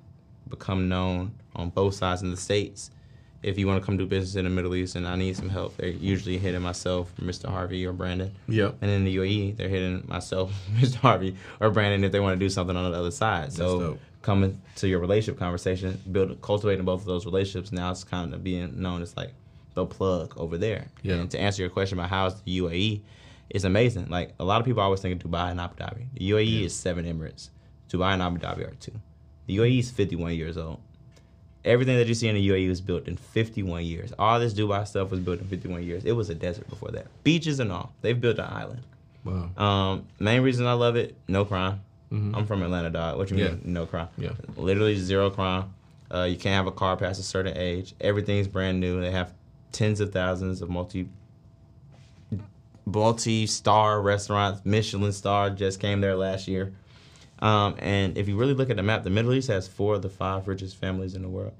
become 0.49 0.89
known 0.89 1.33
on 1.55 1.69
both 1.69 1.95
sides 1.95 2.21
in 2.21 2.31
the 2.31 2.37
states. 2.37 2.91
If 3.43 3.59
you 3.59 3.67
want 3.67 3.79
to 3.79 3.85
come 3.85 3.97
do 3.97 4.07
business 4.07 4.35
in 4.35 4.45
the 4.45 4.49
Middle 4.49 4.73
East 4.73 4.95
and 4.95 5.07
I 5.07 5.15
need 5.15 5.37
some 5.37 5.49
help, 5.49 5.77
they're 5.77 5.89
usually 5.89 6.39
hitting 6.39 6.61
myself, 6.61 7.13
Mr. 7.21 7.47
Harvey, 7.47 7.85
or 7.85 7.93
Brandon. 7.93 8.31
Yep. 8.47 8.77
And 8.81 8.89
in 8.89 9.03
the 9.03 9.15
UAE, 9.17 9.57
they're 9.57 9.69
hitting 9.69 10.03
myself, 10.07 10.51
Mr. 10.73 10.95
Harvey, 10.95 11.35
or 11.59 11.69
Brandon 11.69 12.03
if 12.03 12.11
they 12.11 12.19
want 12.19 12.39
to 12.39 12.43
do 12.43 12.49
something 12.49 12.75
on 12.75 12.91
the 12.91 12.97
other 12.97 13.11
side. 13.11 13.53
So 13.53 13.99
coming 14.23 14.59
to 14.77 14.87
your 14.87 14.99
relationship 14.99 15.37
conversation, 15.37 16.01
build 16.11 16.41
cultivating 16.41 16.83
both 16.85 17.01
of 17.01 17.05
those 17.05 17.25
relationships. 17.25 17.71
Now 17.71 17.91
it's 17.91 18.03
kind 18.03 18.33
of 18.33 18.43
being 18.43 18.81
known 18.81 19.03
as 19.03 19.15
like 19.15 19.33
the 19.75 19.85
plug 19.85 20.33
over 20.37 20.57
there. 20.57 20.87
Yeah. 21.03 21.15
And 21.15 21.29
to 21.31 21.39
answer 21.39 21.61
your 21.61 21.69
question 21.69 21.99
about 21.99 22.09
how 22.09 22.25
is 22.25 22.41
the 22.41 22.59
UAE, 22.59 23.01
it's 23.51 23.63
amazing. 23.63 24.07
Like 24.09 24.33
a 24.39 24.43
lot 24.43 24.59
of 24.59 24.65
people 24.65 24.81
always 24.81 25.01
think 25.01 25.23
of 25.23 25.29
Dubai 25.29 25.51
and 25.51 25.61
Abu 25.61 25.75
Dhabi. 25.75 26.07
The 26.13 26.31
UAE 26.31 26.63
is 26.63 26.75
seven 26.75 27.05
Emirates. 27.05 27.49
Dubai 27.89 28.13
and 28.13 28.21
Abu 28.23 28.39
Dhabi 28.39 28.67
are 28.67 28.75
two. 28.79 28.93
The 29.47 29.57
UAE 29.57 29.79
is 29.79 29.91
51 29.91 30.33
years 30.35 30.57
old. 30.57 30.79
Everything 31.63 31.97
that 31.97 32.07
you 32.07 32.13
see 32.13 32.27
in 32.27 32.35
the 32.35 32.47
UAE 32.49 32.69
was 32.69 32.81
built 32.81 33.07
in 33.07 33.15
51 33.17 33.83
years. 33.85 34.13
All 34.19 34.39
this 34.39 34.53
Dubai 34.53 34.87
stuff 34.87 35.09
was 35.11 35.19
built 35.19 35.39
in 35.39 35.47
51 35.47 35.83
years. 35.83 36.05
It 36.05 36.11
was 36.11 36.29
a 36.29 36.35
desert 36.35 36.69
before 36.69 36.89
that. 36.91 37.07
Beaches 37.23 37.59
and 37.59 37.71
all. 37.71 37.91
They've 38.01 38.19
built 38.19 38.37
an 38.37 38.45
island. 38.51 38.81
Wow. 39.23 39.49
Um, 39.57 40.05
main 40.19 40.41
reason 40.41 40.67
I 40.67 40.73
love 40.73 40.95
it, 40.95 41.15
no 41.27 41.43
crime. 41.45 41.81
I'm 42.11 42.45
from 42.45 42.61
Atlanta, 42.63 42.89
dog. 42.91 43.17
What 43.17 43.29
you 43.29 43.35
mean, 43.35 43.45
Mm-hmm. 43.47 43.67
Yeah. 43.67 43.73
no 43.73 43.85
crime? 43.87 44.07
Yeah. 44.17 44.29
Literally 44.55 44.95
zero 44.95 45.29
crime. 45.29 45.73
Uh, 46.13 46.23
you 46.23 46.37
can't 46.37 46.55
have 46.55 46.67
a 46.67 46.71
car 46.71 46.95
past 46.95 47.19
a 47.19 47.23
certain 47.23 47.57
age. 47.57 47.93
Everything's 47.99 48.47
brand 48.47 48.79
new. 48.79 49.01
They 49.01 49.11
have 49.11 49.33
tens 49.73 49.99
of 49.99 50.13
thousands 50.13 50.61
of 50.61 50.69
multi 50.69 51.09
multi 52.85 53.47
star 53.47 54.01
restaurants. 54.01 54.61
Michelin 54.63 55.11
star 55.11 55.49
just 55.49 55.79
came 55.79 56.01
there 56.01 56.15
last 56.15 56.47
year. 56.47 56.73
Um, 57.39 57.75
and 57.79 58.17
if 58.17 58.27
you 58.27 58.37
really 58.37 58.53
look 58.53 58.69
at 58.69 58.77
the 58.77 58.83
map, 58.83 59.03
the 59.03 59.09
Middle 59.09 59.33
East 59.33 59.47
has 59.49 59.67
four 59.67 59.95
of 59.95 60.01
the 60.01 60.09
five 60.09 60.47
richest 60.47 60.77
families 60.77 61.15
in 61.15 61.21
the 61.21 61.27
world 61.29 61.53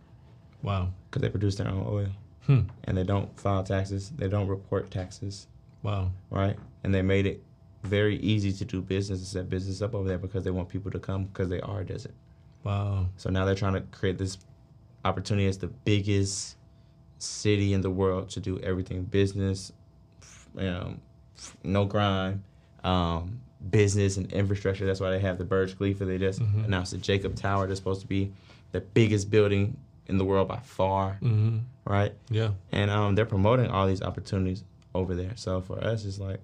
Wow. 0.64 0.92
because 1.10 1.22
they 1.22 1.30
produce 1.30 1.56
their 1.56 1.68
own 1.68 1.86
oil 1.88 2.08
Hmm. 2.46 2.62
and 2.86 2.96
they 2.98 3.04
don't 3.04 3.38
file 3.40 3.64
taxes. 3.64 4.12
They 4.16 4.28
don't 4.30 4.48
report 4.48 4.90
taxes 4.92 5.48
Wow. 5.84 6.12
right? 6.30 6.58
And 6.84 6.94
they 6.94 7.02
made 7.02 7.26
it 7.26 7.44
very 7.84 8.18
easy 8.18 8.52
to 8.54 8.66
do 8.66 8.82
business 8.82 9.20
and 9.20 9.28
set 9.28 9.50
business 9.50 9.82
up 9.82 9.94
over 9.94 10.08
there 10.08 10.18
because 10.18 10.44
they 10.44 10.52
want 10.52 10.70
people 10.70 10.92
to 10.92 11.00
come 11.00 11.26
because 11.26 11.50
they 11.50 11.62
are 11.62 11.82
a 11.82 11.86
desert. 11.86 12.14
Wow. 12.64 13.08
So 13.18 13.30
now 13.30 13.46
they're 13.46 13.54
trying 13.56 13.74
to 13.74 13.82
create 13.82 14.18
this 14.18 14.38
opportunity 15.04 15.48
as 15.48 15.58
the 15.60 15.68
biggest 15.68 16.56
city 17.20 17.74
in 17.74 17.82
the 17.82 17.90
world 17.92 18.30
to 18.30 18.40
do 18.40 18.60
everything 18.60 19.04
business, 19.04 19.72
you 20.56 20.64
know, 20.64 20.96
no 21.64 21.86
crime, 21.86 22.44
um, 22.84 23.40
business 23.72 24.18
and 24.18 24.32
infrastructure. 24.34 24.86
That's 24.86 25.00
why 25.00 25.10
they 25.12 25.20
have 25.20 25.38
the 25.38 25.46
Burj 25.46 25.78
Khalifa. 25.78 26.06
They 26.06 26.18
just 26.18 26.40
announced 26.40 26.92
the 26.92 26.98
Jeddah 26.98 27.30
Tower. 27.30 27.68
That's 27.68 27.80
supposed 27.80 28.02
to 28.02 28.08
be 28.08 28.32
the 28.72 28.82
biggest 28.82 29.30
building 29.32 29.78
in 30.08 30.18
the 30.18 30.26
world 30.26 30.48
by 30.48 30.60
far, 30.60 31.18
Mm-hmm. 31.22 31.58
right? 31.86 32.14
Yeah. 32.30 32.52
and 32.72 32.92
um, 32.92 33.16
they're 33.16 33.26
promoting 33.26 33.72
all 33.72 33.88
these 33.88 34.02
opportunities 34.04 34.64
over 34.94 35.16
there. 35.16 35.32
So 35.36 35.62
for 35.62 35.84
us, 35.84 36.06
it's 36.06 36.20
like 36.20 36.40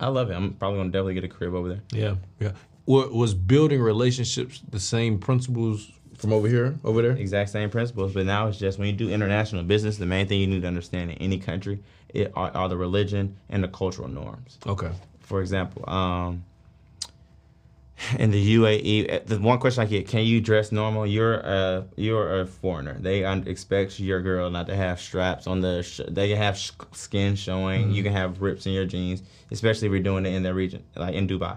I 0.00 0.08
love 0.08 0.30
it. 0.30 0.34
I'm 0.34 0.54
probably 0.54 0.78
gonna 0.80 0.90
definitely 0.90 1.14
get 1.14 1.24
a 1.24 1.28
crib 1.28 1.54
over 1.54 1.68
there. 1.68 1.80
Yeah, 1.92 2.16
yeah. 2.40 2.52
Wa- 2.86 3.08
Was 3.08 3.34
building 3.34 3.80
relationships 3.80 4.60
the 4.68 4.80
same 4.80 5.18
principles 5.18 5.90
from 6.18 6.32
over 6.32 6.48
here, 6.48 6.76
over 6.84 7.00
there? 7.02 7.12
Exact 7.12 7.50
same 7.50 7.70
principles, 7.70 8.12
but 8.12 8.26
now 8.26 8.48
it's 8.48 8.58
just 8.58 8.78
when 8.78 8.88
you 8.88 8.92
do 8.94 9.08
international 9.10 9.62
business, 9.62 9.96
the 9.96 10.06
main 10.06 10.26
thing 10.26 10.40
you 10.40 10.46
need 10.46 10.62
to 10.62 10.68
understand 10.68 11.10
in 11.12 11.18
any 11.18 11.38
country 11.38 11.80
it 12.10 12.32
are, 12.36 12.50
are 12.50 12.68
the 12.68 12.76
religion 12.76 13.36
and 13.48 13.62
the 13.64 13.68
cultural 13.68 14.08
norms. 14.08 14.58
Okay. 14.66 14.90
For 15.32 15.40
example, 15.40 15.82
um, 15.88 16.44
in 18.18 18.32
the 18.32 18.56
UAE, 18.56 19.10
uh, 19.10 19.20
the 19.24 19.38
one 19.38 19.58
question 19.58 19.82
I 19.82 19.86
get: 19.86 20.06
Can 20.06 20.24
you 20.24 20.42
dress 20.42 20.70
normal? 20.70 21.06
You're 21.06 21.36
a 21.36 21.86
you're 21.96 22.42
a 22.42 22.46
foreigner. 22.46 22.98
They 23.00 23.24
expect 23.46 23.98
your 23.98 24.20
girl 24.20 24.50
not 24.50 24.66
to 24.66 24.76
have 24.76 25.00
straps 25.00 25.46
on 25.46 25.62
the. 25.62 25.84
Sh- 25.84 26.02
they 26.06 26.28
can 26.28 26.36
have 26.36 26.58
sh- 26.58 26.72
skin 26.92 27.34
showing. 27.34 27.92
You 27.92 28.02
can 28.02 28.12
have 28.12 28.42
rips 28.42 28.66
in 28.66 28.72
your 28.72 28.84
jeans, 28.84 29.22
especially 29.50 29.86
if 29.86 29.92
you're 29.92 30.02
doing 30.02 30.26
it 30.26 30.34
in 30.34 30.42
the 30.42 30.52
region, 30.52 30.84
like 30.96 31.14
in 31.14 31.26
Dubai. 31.26 31.56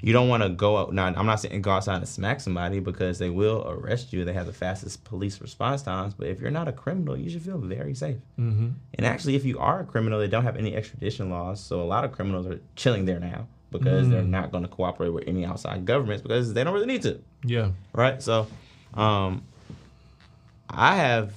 You 0.00 0.12
don't 0.12 0.28
want 0.28 0.44
to 0.44 0.48
go 0.48 0.76
out. 0.76 0.94
Now, 0.94 1.06
I'm 1.06 1.26
not 1.26 1.40
saying 1.40 1.60
go 1.60 1.72
outside 1.72 1.96
and 1.96 2.08
smack 2.08 2.40
somebody 2.40 2.78
because 2.78 3.18
they 3.18 3.30
will 3.30 3.64
arrest 3.68 4.12
you. 4.12 4.24
They 4.24 4.32
have 4.32 4.46
the 4.46 4.52
fastest 4.52 5.02
police 5.02 5.40
response 5.40 5.82
times. 5.82 6.14
But 6.14 6.28
if 6.28 6.40
you're 6.40 6.52
not 6.52 6.68
a 6.68 6.72
criminal, 6.72 7.16
you 7.16 7.28
should 7.28 7.42
feel 7.42 7.58
very 7.58 7.94
safe. 7.94 8.18
Mm-hmm. 8.38 8.68
And 8.94 9.06
actually, 9.06 9.34
if 9.34 9.44
you 9.44 9.58
are 9.58 9.80
a 9.80 9.84
criminal, 9.84 10.20
they 10.20 10.28
don't 10.28 10.44
have 10.44 10.56
any 10.56 10.76
extradition 10.76 11.30
laws. 11.30 11.60
So 11.60 11.82
a 11.82 11.84
lot 11.84 12.04
of 12.04 12.12
criminals 12.12 12.46
are 12.46 12.60
chilling 12.76 13.06
there 13.06 13.18
now 13.18 13.48
because 13.70 14.08
they're 14.08 14.22
not 14.22 14.50
going 14.52 14.62
to 14.62 14.68
cooperate 14.68 15.10
with 15.10 15.24
any 15.26 15.44
outside 15.44 15.84
governments 15.84 16.22
because 16.22 16.54
they 16.54 16.62
don't 16.64 16.72
really 16.72 16.86
need 16.86 17.02
to, 17.02 17.20
Yeah. 17.44 17.72
right? 17.92 18.22
So, 18.22 18.46
um, 18.94 19.42
I 20.70 20.96
have 20.96 21.32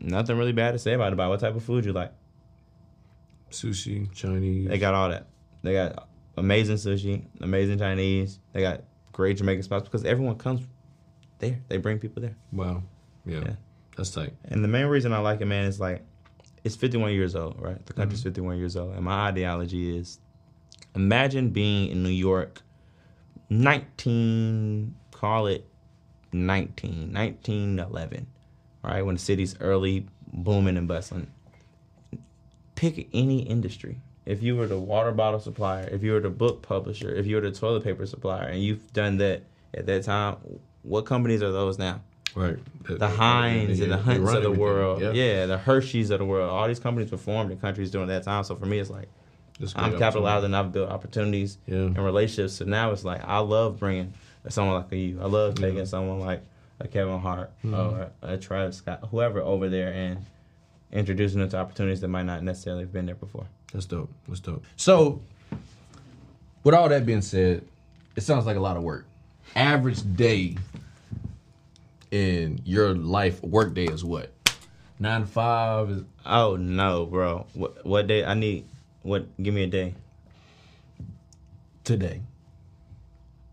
nothing 0.00 0.36
really 0.36 0.52
bad 0.52 0.72
to 0.72 0.78
say 0.78 0.92
about 0.92 1.08
it. 1.08 1.14
About 1.14 1.30
what 1.30 1.40
type 1.40 1.56
of 1.56 1.64
food 1.64 1.84
you 1.84 1.92
like? 1.92 2.12
Sushi, 3.50 4.12
Chinese. 4.12 4.68
They 4.68 4.78
got 4.78 4.94
all 4.94 5.08
that. 5.08 5.26
They 5.62 5.72
got 5.74 6.08
amazing 6.36 6.76
sushi, 6.76 7.24
amazing 7.40 7.78
Chinese. 7.78 8.38
They 8.52 8.62
got 8.62 8.82
great 9.12 9.36
Jamaican 9.36 9.62
spots 9.62 9.84
because 9.84 10.04
everyone 10.04 10.36
comes 10.36 10.62
there. 11.38 11.58
They 11.68 11.76
bring 11.78 11.98
people 11.98 12.22
there. 12.22 12.36
wow. 12.52 12.82
Yeah. 13.24 13.40
Yeah. 13.44 13.54
That's 13.96 14.10
tight. 14.10 14.32
And 14.46 14.64
the 14.64 14.68
main 14.68 14.86
reason 14.86 15.12
I 15.12 15.18
like 15.18 15.40
it, 15.40 15.46
man, 15.46 15.66
is 15.66 15.78
like 15.78 16.02
it's 16.64 16.76
51 16.76 17.12
years 17.12 17.36
old, 17.36 17.60
right? 17.60 17.84
The 17.84 17.92
country's 17.92 18.20
mm-hmm. 18.20 18.30
51 18.30 18.58
years 18.58 18.76
old, 18.76 18.94
and 18.94 19.04
my 19.04 19.28
ideology 19.28 19.96
is 19.96 20.18
imagine 20.94 21.50
being 21.50 21.88
in 21.90 22.02
New 22.02 22.08
York, 22.08 22.62
19, 23.50 24.94
call 25.10 25.46
it 25.46 25.66
19, 26.32 27.12
1911, 27.12 28.26
right? 28.82 29.02
When 29.02 29.16
the 29.16 29.20
city's 29.20 29.60
early 29.60 30.06
booming 30.32 30.76
and 30.76 30.88
bustling. 30.88 31.30
Pick 32.74 33.08
any 33.12 33.40
industry. 33.40 34.00
If 34.24 34.42
you 34.42 34.56
were 34.56 34.66
the 34.66 34.78
water 34.78 35.10
bottle 35.12 35.40
supplier, 35.40 35.88
if 35.90 36.02
you 36.02 36.12
were 36.12 36.20
the 36.20 36.30
book 36.30 36.62
publisher, 36.62 37.12
if 37.14 37.26
you 37.26 37.36
were 37.36 37.40
the 37.42 37.50
toilet 37.52 37.82
paper 37.84 38.06
supplier, 38.06 38.46
and 38.48 38.62
you've 38.62 38.92
done 38.92 39.16
that 39.18 39.42
at 39.74 39.86
that 39.86 40.04
time, 40.04 40.36
what 40.82 41.06
companies 41.06 41.42
are 41.42 41.50
those 41.52 41.78
now? 41.78 42.00
Right. 42.34 42.56
the 42.84 43.08
Heinz 43.08 43.80
and 43.80 43.92
the 43.92 43.98
Hunts 43.98 44.20
of 44.20 44.26
the 44.34 44.38
everything. 44.38 44.58
world. 44.60 45.02
Yeah. 45.02 45.10
Yeah. 45.12 45.46
the 45.46 45.58
Hershey's 45.58 46.10
of 46.10 46.20
the 46.20 46.24
world. 46.24 46.50
All 46.50 46.66
these 46.66 46.78
companies 46.80 47.10
were 47.10 47.18
formed 47.18 47.50
in 47.50 47.58
countries 47.58 47.90
during 47.90 48.08
that 48.08 48.22
time. 48.22 48.42
So 48.44 48.54
for 48.56 48.64
me, 48.66 48.78
it's 48.78 48.88
like 48.90 49.08
I'm 49.76 49.98
capitalizing. 49.98 50.54
I've 50.54 50.72
built 50.72 50.88
opportunities 50.88 51.58
Yeah. 51.66 51.76
and 51.76 51.98
relationships. 51.98 52.54
So 52.54 52.64
now 52.64 52.90
it's 52.92 53.04
like 53.04 53.22
I 53.24 53.38
love 53.40 53.78
bringing 53.80 54.14
someone 54.48 54.76
like 54.76 54.92
you. 54.92 55.20
I 55.20 55.26
love 55.26 55.56
taking 55.56 55.78
Yeah. 55.78 55.84
someone 55.84 56.20
like 56.20 56.42
a 56.80 56.88
Kevin 56.88 57.18
Hart 57.20 57.50
Mhm. 57.64 57.76
or 57.76 58.10
a 58.22 58.38
Travis 58.38 58.76
Scott, 58.76 59.08
whoever 59.10 59.40
over 59.42 59.68
there, 59.68 59.92
and 59.92 60.24
introducing 60.92 61.40
them 61.40 61.48
to 61.48 61.56
opportunities 61.56 62.00
that 62.02 62.08
might 62.08 62.24
not 62.24 62.42
necessarily 62.42 62.82
have 62.82 62.92
been 62.92 63.06
there 63.06 63.14
before. 63.14 63.46
That's 63.72 63.86
dope. 63.86 64.10
That's 64.28 64.40
dope. 64.40 64.64
So, 64.76 65.20
with 66.64 66.74
all 66.74 66.88
that 66.88 67.06
being 67.06 67.22
said, 67.22 67.64
it 68.14 68.20
sounds 68.22 68.46
like 68.46 68.56
a 68.56 68.60
lot 68.60 68.76
of 68.76 68.82
work. 68.82 69.06
Average 69.56 70.16
day 70.16 70.56
in 72.10 72.60
your 72.64 72.94
life, 72.94 73.42
work 73.42 73.74
day 73.74 73.84
is 73.84 74.04
what? 74.04 74.30
Nine 74.98 75.22
to 75.22 75.26
five 75.26 75.90
is 75.90 76.04
Oh 76.24 76.56
no, 76.56 77.06
bro! 77.06 77.46
What 77.54 77.84
what 77.84 78.06
day? 78.06 78.24
I 78.24 78.34
need 78.34 78.66
what? 79.02 79.26
Give 79.42 79.52
me 79.52 79.64
a 79.64 79.66
day. 79.66 79.94
today. 81.82 82.20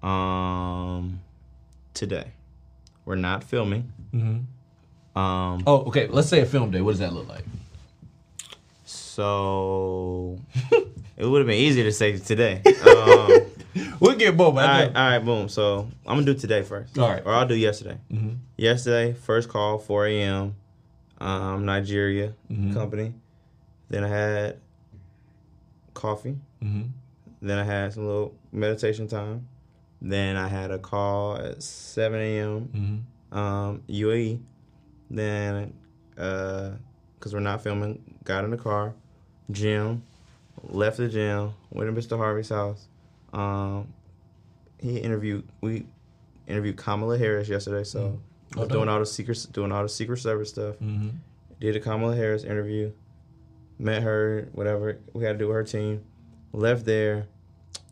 Um, 0.04 1.20
today, 1.94 2.32
we're 3.06 3.16
not 3.16 3.44
filming. 3.44 3.92
Mm-hmm. 4.14 4.38
Um, 5.20 5.64
Oh, 5.68 5.78
okay. 5.88 6.08
Let's 6.08 6.30
say 6.30 6.40
a 6.42 6.46
film 6.46 6.72
day. 6.72 6.82
What 6.82 6.92
does 6.92 7.00
that 7.00 7.14
look 7.14 7.28
like? 7.28 7.44
So 8.86 10.40
it 11.18 11.26
would 11.26 11.40
have 11.40 11.48
been 11.48 11.58
easier 11.58 11.84
to 11.84 11.92
say 11.92 12.18
today. 12.18 12.62
Um, 12.88 13.42
We'll 14.00 14.16
get 14.16 14.36
both. 14.36 14.56
all 14.56 14.62
right, 14.62 14.88
all 14.88 14.94
right, 14.94 15.20
boom. 15.20 15.48
So 15.48 15.88
I'm 16.08 16.16
gonna 16.18 16.26
do 16.26 16.34
today 16.34 16.64
first. 16.64 16.98
All 16.98 17.08
right. 17.08 17.22
or 17.24 17.34
I'll 17.34 17.46
do 17.48 17.56
yesterday. 17.56 17.98
Mm-hmm. 18.12 18.34
Yesterday, 18.58 19.14
first 19.14 19.48
call, 19.48 19.78
4 19.78 20.08
a.m. 20.08 20.56
Um, 21.22 21.66
Nigeria 21.66 22.34
Mhm. 22.52 22.74
company. 22.74 23.14
Then 23.90 24.04
I 24.04 24.08
had 24.08 24.58
coffee. 25.94 26.38
Mm-hmm. 26.64 26.82
Then 27.42 27.58
I 27.60 27.64
had 27.64 27.94
some 27.94 28.06
little 28.08 28.34
meditation 28.52 29.08
time. 29.08 29.48
Then 30.02 30.36
I 30.36 30.48
had 30.48 30.72
a 30.72 30.80
call 30.80 31.36
at 31.38 31.62
7 31.62 32.20
a.m. 32.20 32.70
Mm-hmm. 33.32 33.38
um, 33.38 33.82
UAE. 33.88 34.40
Then, 35.10 35.74
uh, 36.18 36.72
cause 37.20 37.34
we're 37.34 37.39
not 37.39 37.64
filming, 37.64 38.16
got 38.24 38.43
in 38.43 38.51
the 38.51 38.57
car, 38.57 38.93
gym, 39.51 40.03
left 40.64 40.97
the 40.97 41.07
gym, 41.07 41.53
went 41.72 41.93
to 41.93 42.01
Mr. 42.01 42.18
Harvey's 42.18 42.49
house. 42.49 42.88
Um, 43.34 43.93
he 44.80 44.97
interviewed, 44.99 45.47
we 45.62 45.86
interviewed 46.47 46.78
Kamala 46.78 47.18
Harris 47.18 47.49
yesterday, 47.49 47.84
so 47.84 48.20
was 48.55 48.66
Oh, 48.66 48.68
doing 48.68 48.89
all 48.89 48.99
the 48.99 49.05
secret, 49.05 49.45
doing 49.51 49.72
all 49.72 49.84
the 49.84 49.89
Secret 49.89 50.18
Service 50.18 50.49
stuff. 50.49 50.76
Mm-hmm. 50.76 51.10
Did 51.60 51.76
a 51.76 51.80
Kamala 51.80 52.16
Harris 52.16 52.43
interview, 52.43 52.91
met 53.78 54.01
her, 54.03 54.47
whatever 54.53 54.99
we 55.14 55.24
had 55.24 55.34
to 55.34 55.38
do 55.39 55.47
with 55.47 55.55
her 55.55 55.64
team. 55.64 56.03
Left 56.53 56.86
there, 56.86 57.28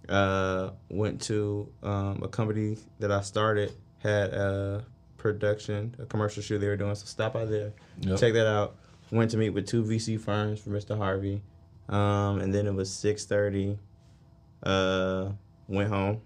uh, 0.09 0.71
went 0.89 1.21
to 1.23 1.69
um, 1.83 2.21
a 2.23 2.27
company 2.27 2.77
that 2.99 3.11
I 3.11 3.21
started 3.21 3.73
had 3.99 4.31
a 4.31 4.85
production, 5.17 5.95
a 5.99 6.05
commercial 6.05 6.41
shoot 6.43 6.59
they 6.59 6.67
were 6.67 6.77
doing. 6.77 6.95
So 6.95 7.05
stop 7.05 7.33
by 7.33 7.45
there, 7.45 7.73
Yep. 8.01 8.19
check 8.19 8.33
that 8.33 8.47
out. 8.47 8.75
Went 9.11 9.31
to 9.31 9.37
meet 9.37 9.49
with 9.51 9.65
two 9.67 9.83
VC 9.83 10.17
firms 10.19 10.59
for 10.59 10.69
Mr. 10.71 10.97
Harvey, 10.97 11.41
um, 11.89 12.39
and 12.39 12.53
then 12.53 12.67
it 12.67 12.73
was 12.73 12.91
six 12.91 13.25
thirty. 13.25 13.77
Uh, 14.63 15.31
went 15.67 15.89
home, 15.89 16.19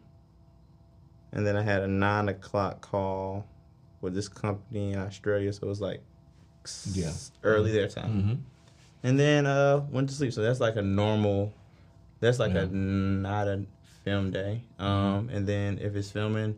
and 1.31 1.45
then 1.45 1.55
I 1.55 1.61
had 1.61 1.81
a 1.83 1.87
nine 1.87 2.29
o'clock 2.29 2.81
call 2.81 3.45
with 4.01 4.13
this 4.13 4.27
company 4.27 4.93
in 4.93 4.99
Australia. 4.99 5.51
So 5.53 5.65
it 5.65 5.69
was 5.69 5.81
like 5.81 6.01
Yeah. 6.91 7.11
early 7.43 7.71
their 7.71 7.87
time 7.87 8.09
Mm-hmm. 8.11 8.33
and 9.03 9.19
then 9.19 9.45
uh 9.45 9.81
went 9.91 10.09
to 10.09 10.15
sleep. 10.15 10.31
So 10.33 10.41
that's 10.41 10.59
like 10.59 10.75
a 10.75 10.81
normal. 10.81 11.53
That's 12.19 12.39
like 12.39 12.53
Yeah. 12.53 12.61
a 12.63 12.67
not 12.67 13.47
a 13.47 13.65
film 14.03 14.31
day. 14.31 14.63
Um, 14.79 15.29
and 15.29 15.45
then 15.47 15.77
if 15.79 15.95
it's 15.95 16.09
filming, 16.11 16.55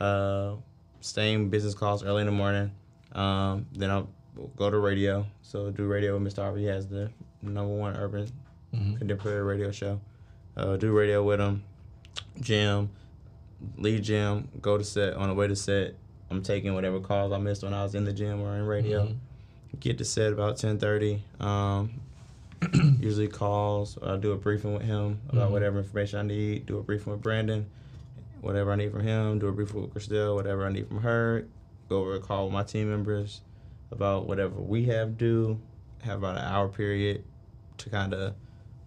uh, 0.00 0.56
staying 1.00 1.48
business 1.50 1.74
calls 1.74 2.02
early 2.04 2.20
in 2.22 2.26
the 2.26 2.32
morning. 2.32 2.70
Um, 3.12 3.66
then 3.72 3.90
I'll 3.90 4.08
go 4.56 4.70
to 4.70 4.78
radio. 4.78 5.26
So 5.42 5.70
do 5.70 5.86
radio 5.86 6.18
with 6.18 6.32
Mr. 6.34 6.42
Harvey. 6.42 6.60
He 6.62 6.66
has 6.66 6.86
the 6.86 7.10
number 7.42 7.74
one 7.74 7.96
urban 7.96 8.28
Mm-hmm. 8.74 8.96
contemporary 8.96 9.42
radio 9.42 9.70
show. 9.70 9.98
Uh, 10.54 10.76
do 10.76 10.92
radio 10.92 11.22
with 11.24 11.40
him. 11.40 11.62
Gym, 12.40 12.90
lead 13.78 14.02
gym. 14.02 14.46
Go 14.60 14.76
to 14.76 14.84
set. 14.84 15.14
On 15.14 15.26
the 15.28 15.34
way 15.34 15.48
to 15.48 15.56
set, 15.56 15.94
I'm 16.30 16.42
taking 16.42 16.74
whatever 16.74 17.00
calls 17.00 17.32
I 17.32 17.38
missed 17.38 17.62
when 17.62 17.72
I 17.72 17.82
was 17.82 17.94
in 17.94 18.04
the 18.04 18.12
gym 18.12 18.42
or 18.42 18.54
in 18.56 18.66
radio 18.66 19.06
Mhm. 19.06 19.16
get 19.80 19.96
to 19.98 20.04
set 20.04 20.34
about 20.34 20.58
ten 20.58 20.78
thirty. 20.78 21.22
Um, 21.40 21.92
usually 23.00 23.28
calls. 23.28 23.96
I'll 24.02 24.18
do 24.18 24.32
a 24.32 24.36
briefing 24.36 24.74
with 24.74 24.82
him 24.82 25.18
about 25.30 25.48
Mhm. 25.48 25.52
whatever 25.52 25.78
information 25.78 26.18
I 26.18 26.22
need. 26.22 26.66
Do 26.66 26.76
a 26.78 26.82
briefing 26.82 27.12
with 27.12 27.22
Brandon, 27.22 27.64
whatever 28.40 28.72
I 28.72 28.76
need 28.76 28.92
from 28.92 29.02
him. 29.02 29.38
Do 29.38 29.48
a 29.48 29.52
briefing 29.52 29.82
with 29.82 29.94
Christelle, 29.94 30.34
whatever 30.34 30.66
I 30.66 30.72
need 30.72 30.88
from 30.88 31.00
her. 31.02 31.46
Go 31.88 31.98
over 32.00 32.14
a 32.14 32.20
call 32.20 32.44
with 32.46 32.52
my 32.52 32.62
team 32.62 32.90
members 32.90 33.40
about 33.90 34.26
whatever 34.26 34.54
we 34.60 34.84
have 34.86 35.16
due. 35.18 35.58
Have 36.02 36.18
about 36.18 36.36
an 36.36 36.44
hour 36.44 36.68
period 36.68 37.24
to 37.78 37.90
kind 37.90 38.14
of 38.14 38.34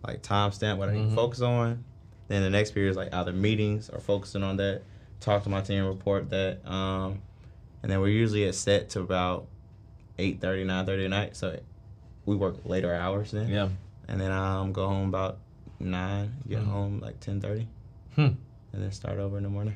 like 0.06 0.22
timestamp 0.22 0.78
what 0.78 0.90
I 0.90 0.94
need 0.94 1.10
to 1.10 1.16
focus 1.16 1.42
on. 1.42 1.84
Then 2.28 2.44
the 2.44 2.50
next 2.50 2.72
period 2.72 2.92
is 2.92 2.98
like 2.98 3.14
either 3.14 3.34
meetings 3.34 3.90
or 3.90 4.00
focusing 4.00 4.44
on 4.44 4.58
that. 4.58 4.84
Talk 5.20 5.44
to 5.44 5.50
my 5.50 5.62
team, 5.62 5.86
report 5.86 6.30
that. 6.30 6.66
Um, 6.70 7.22
and 7.84 7.92
then 7.92 8.00
we're 8.00 8.08
usually 8.08 8.48
at 8.48 8.56
set 8.56 8.90
to 8.92 9.02
about 9.02 9.48
8.30, 10.18 10.66
9.30 10.66 11.04
at 11.06 11.10
night. 11.10 11.36
So 11.36 11.60
we 12.26 12.36
work 12.36 12.56
later 12.66 12.94
hours 12.94 13.32
then. 13.32 13.50
Yeah. 13.50 13.70
And 14.08 14.20
then 14.22 14.32
um 14.32 14.72
go 14.74 14.88
home 14.88 15.10
about 15.10 15.40
9, 15.80 16.32
get 16.48 16.60
Mhm. 16.60 16.66
home 16.68 17.00
like 17.02 17.20
10.30, 17.20 17.66
Hmm. 18.16 18.28
And 18.74 18.82
then 18.84 18.92
start 18.92 19.18
over 19.20 19.38
in 19.38 19.44
the 19.44 19.50
morning. 19.50 19.76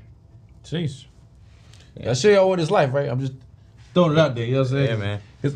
Jeez. 0.64 1.06
Yeah. 1.96 2.06
That's 2.08 2.20
show 2.20 2.30
y'all 2.30 2.50
what 2.50 2.60
it's 2.60 2.72
like, 2.72 2.92
right? 2.94 3.10
I'm 3.10 3.20
just 3.20 3.34
throwing 3.94 4.14
it 4.14 4.18
out 4.18 4.36
there. 4.36 4.46
You 4.46 4.54
know 4.54 4.60
what 4.62 4.68
I'm 4.68 4.74
saying? 4.74 4.90
Yeah, 4.90 4.96
man. 4.96 5.22
'Cause 5.42 5.56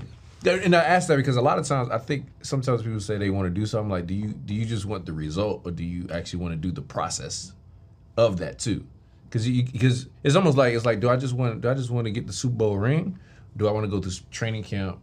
And 0.63 0.73
I 0.75 0.79
ask 0.83 1.07
that 1.09 1.17
because 1.17 1.35
a 1.35 1.41
lot 1.41 1.59
of 1.59 1.65
times 1.65 1.89
I 1.89 1.97
think 1.97 2.27
sometimes 2.41 2.81
people 2.81 2.99
say 3.01 3.17
they 3.17 3.29
want 3.29 3.47
to 3.47 3.49
do 3.49 3.65
something. 3.65 3.89
Like, 3.89 4.07
do 4.07 4.13
you 4.13 4.27
do 4.29 4.53
you 4.53 4.65
just 4.65 4.85
want 4.85 5.05
the 5.05 5.13
result, 5.13 5.61
or 5.65 5.71
do 5.71 5.83
you 5.83 6.07
actually 6.13 6.39
want 6.39 6.53
to 6.53 6.57
do 6.57 6.71
the 6.71 6.81
process 6.81 7.51
of 8.15 8.37
that 8.37 8.57
too? 8.59 8.85
Because 9.29 9.45
because 9.47 10.07
it's 10.23 10.35
almost 10.35 10.57
like 10.57 10.73
it's 10.73 10.85
like, 10.85 11.01
do 11.01 11.09
I 11.09 11.17
just 11.17 11.33
want 11.33 11.59
do 11.61 11.69
I 11.69 11.73
just 11.73 11.91
want 11.91 12.05
to 12.05 12.11
get 12.11 12.25
the 12.25 12.33
Super 12.33 12.55
Bowl 12.55 12.77
ring? 12.77 13.19
Do 13.57 13.67
I 13.67 13.71
want 13.71 13.83
to 13.83 13.89
go 13.89 13.99
to 13.99 14.29
training 14.29 14.63
camp, 14.63 14.99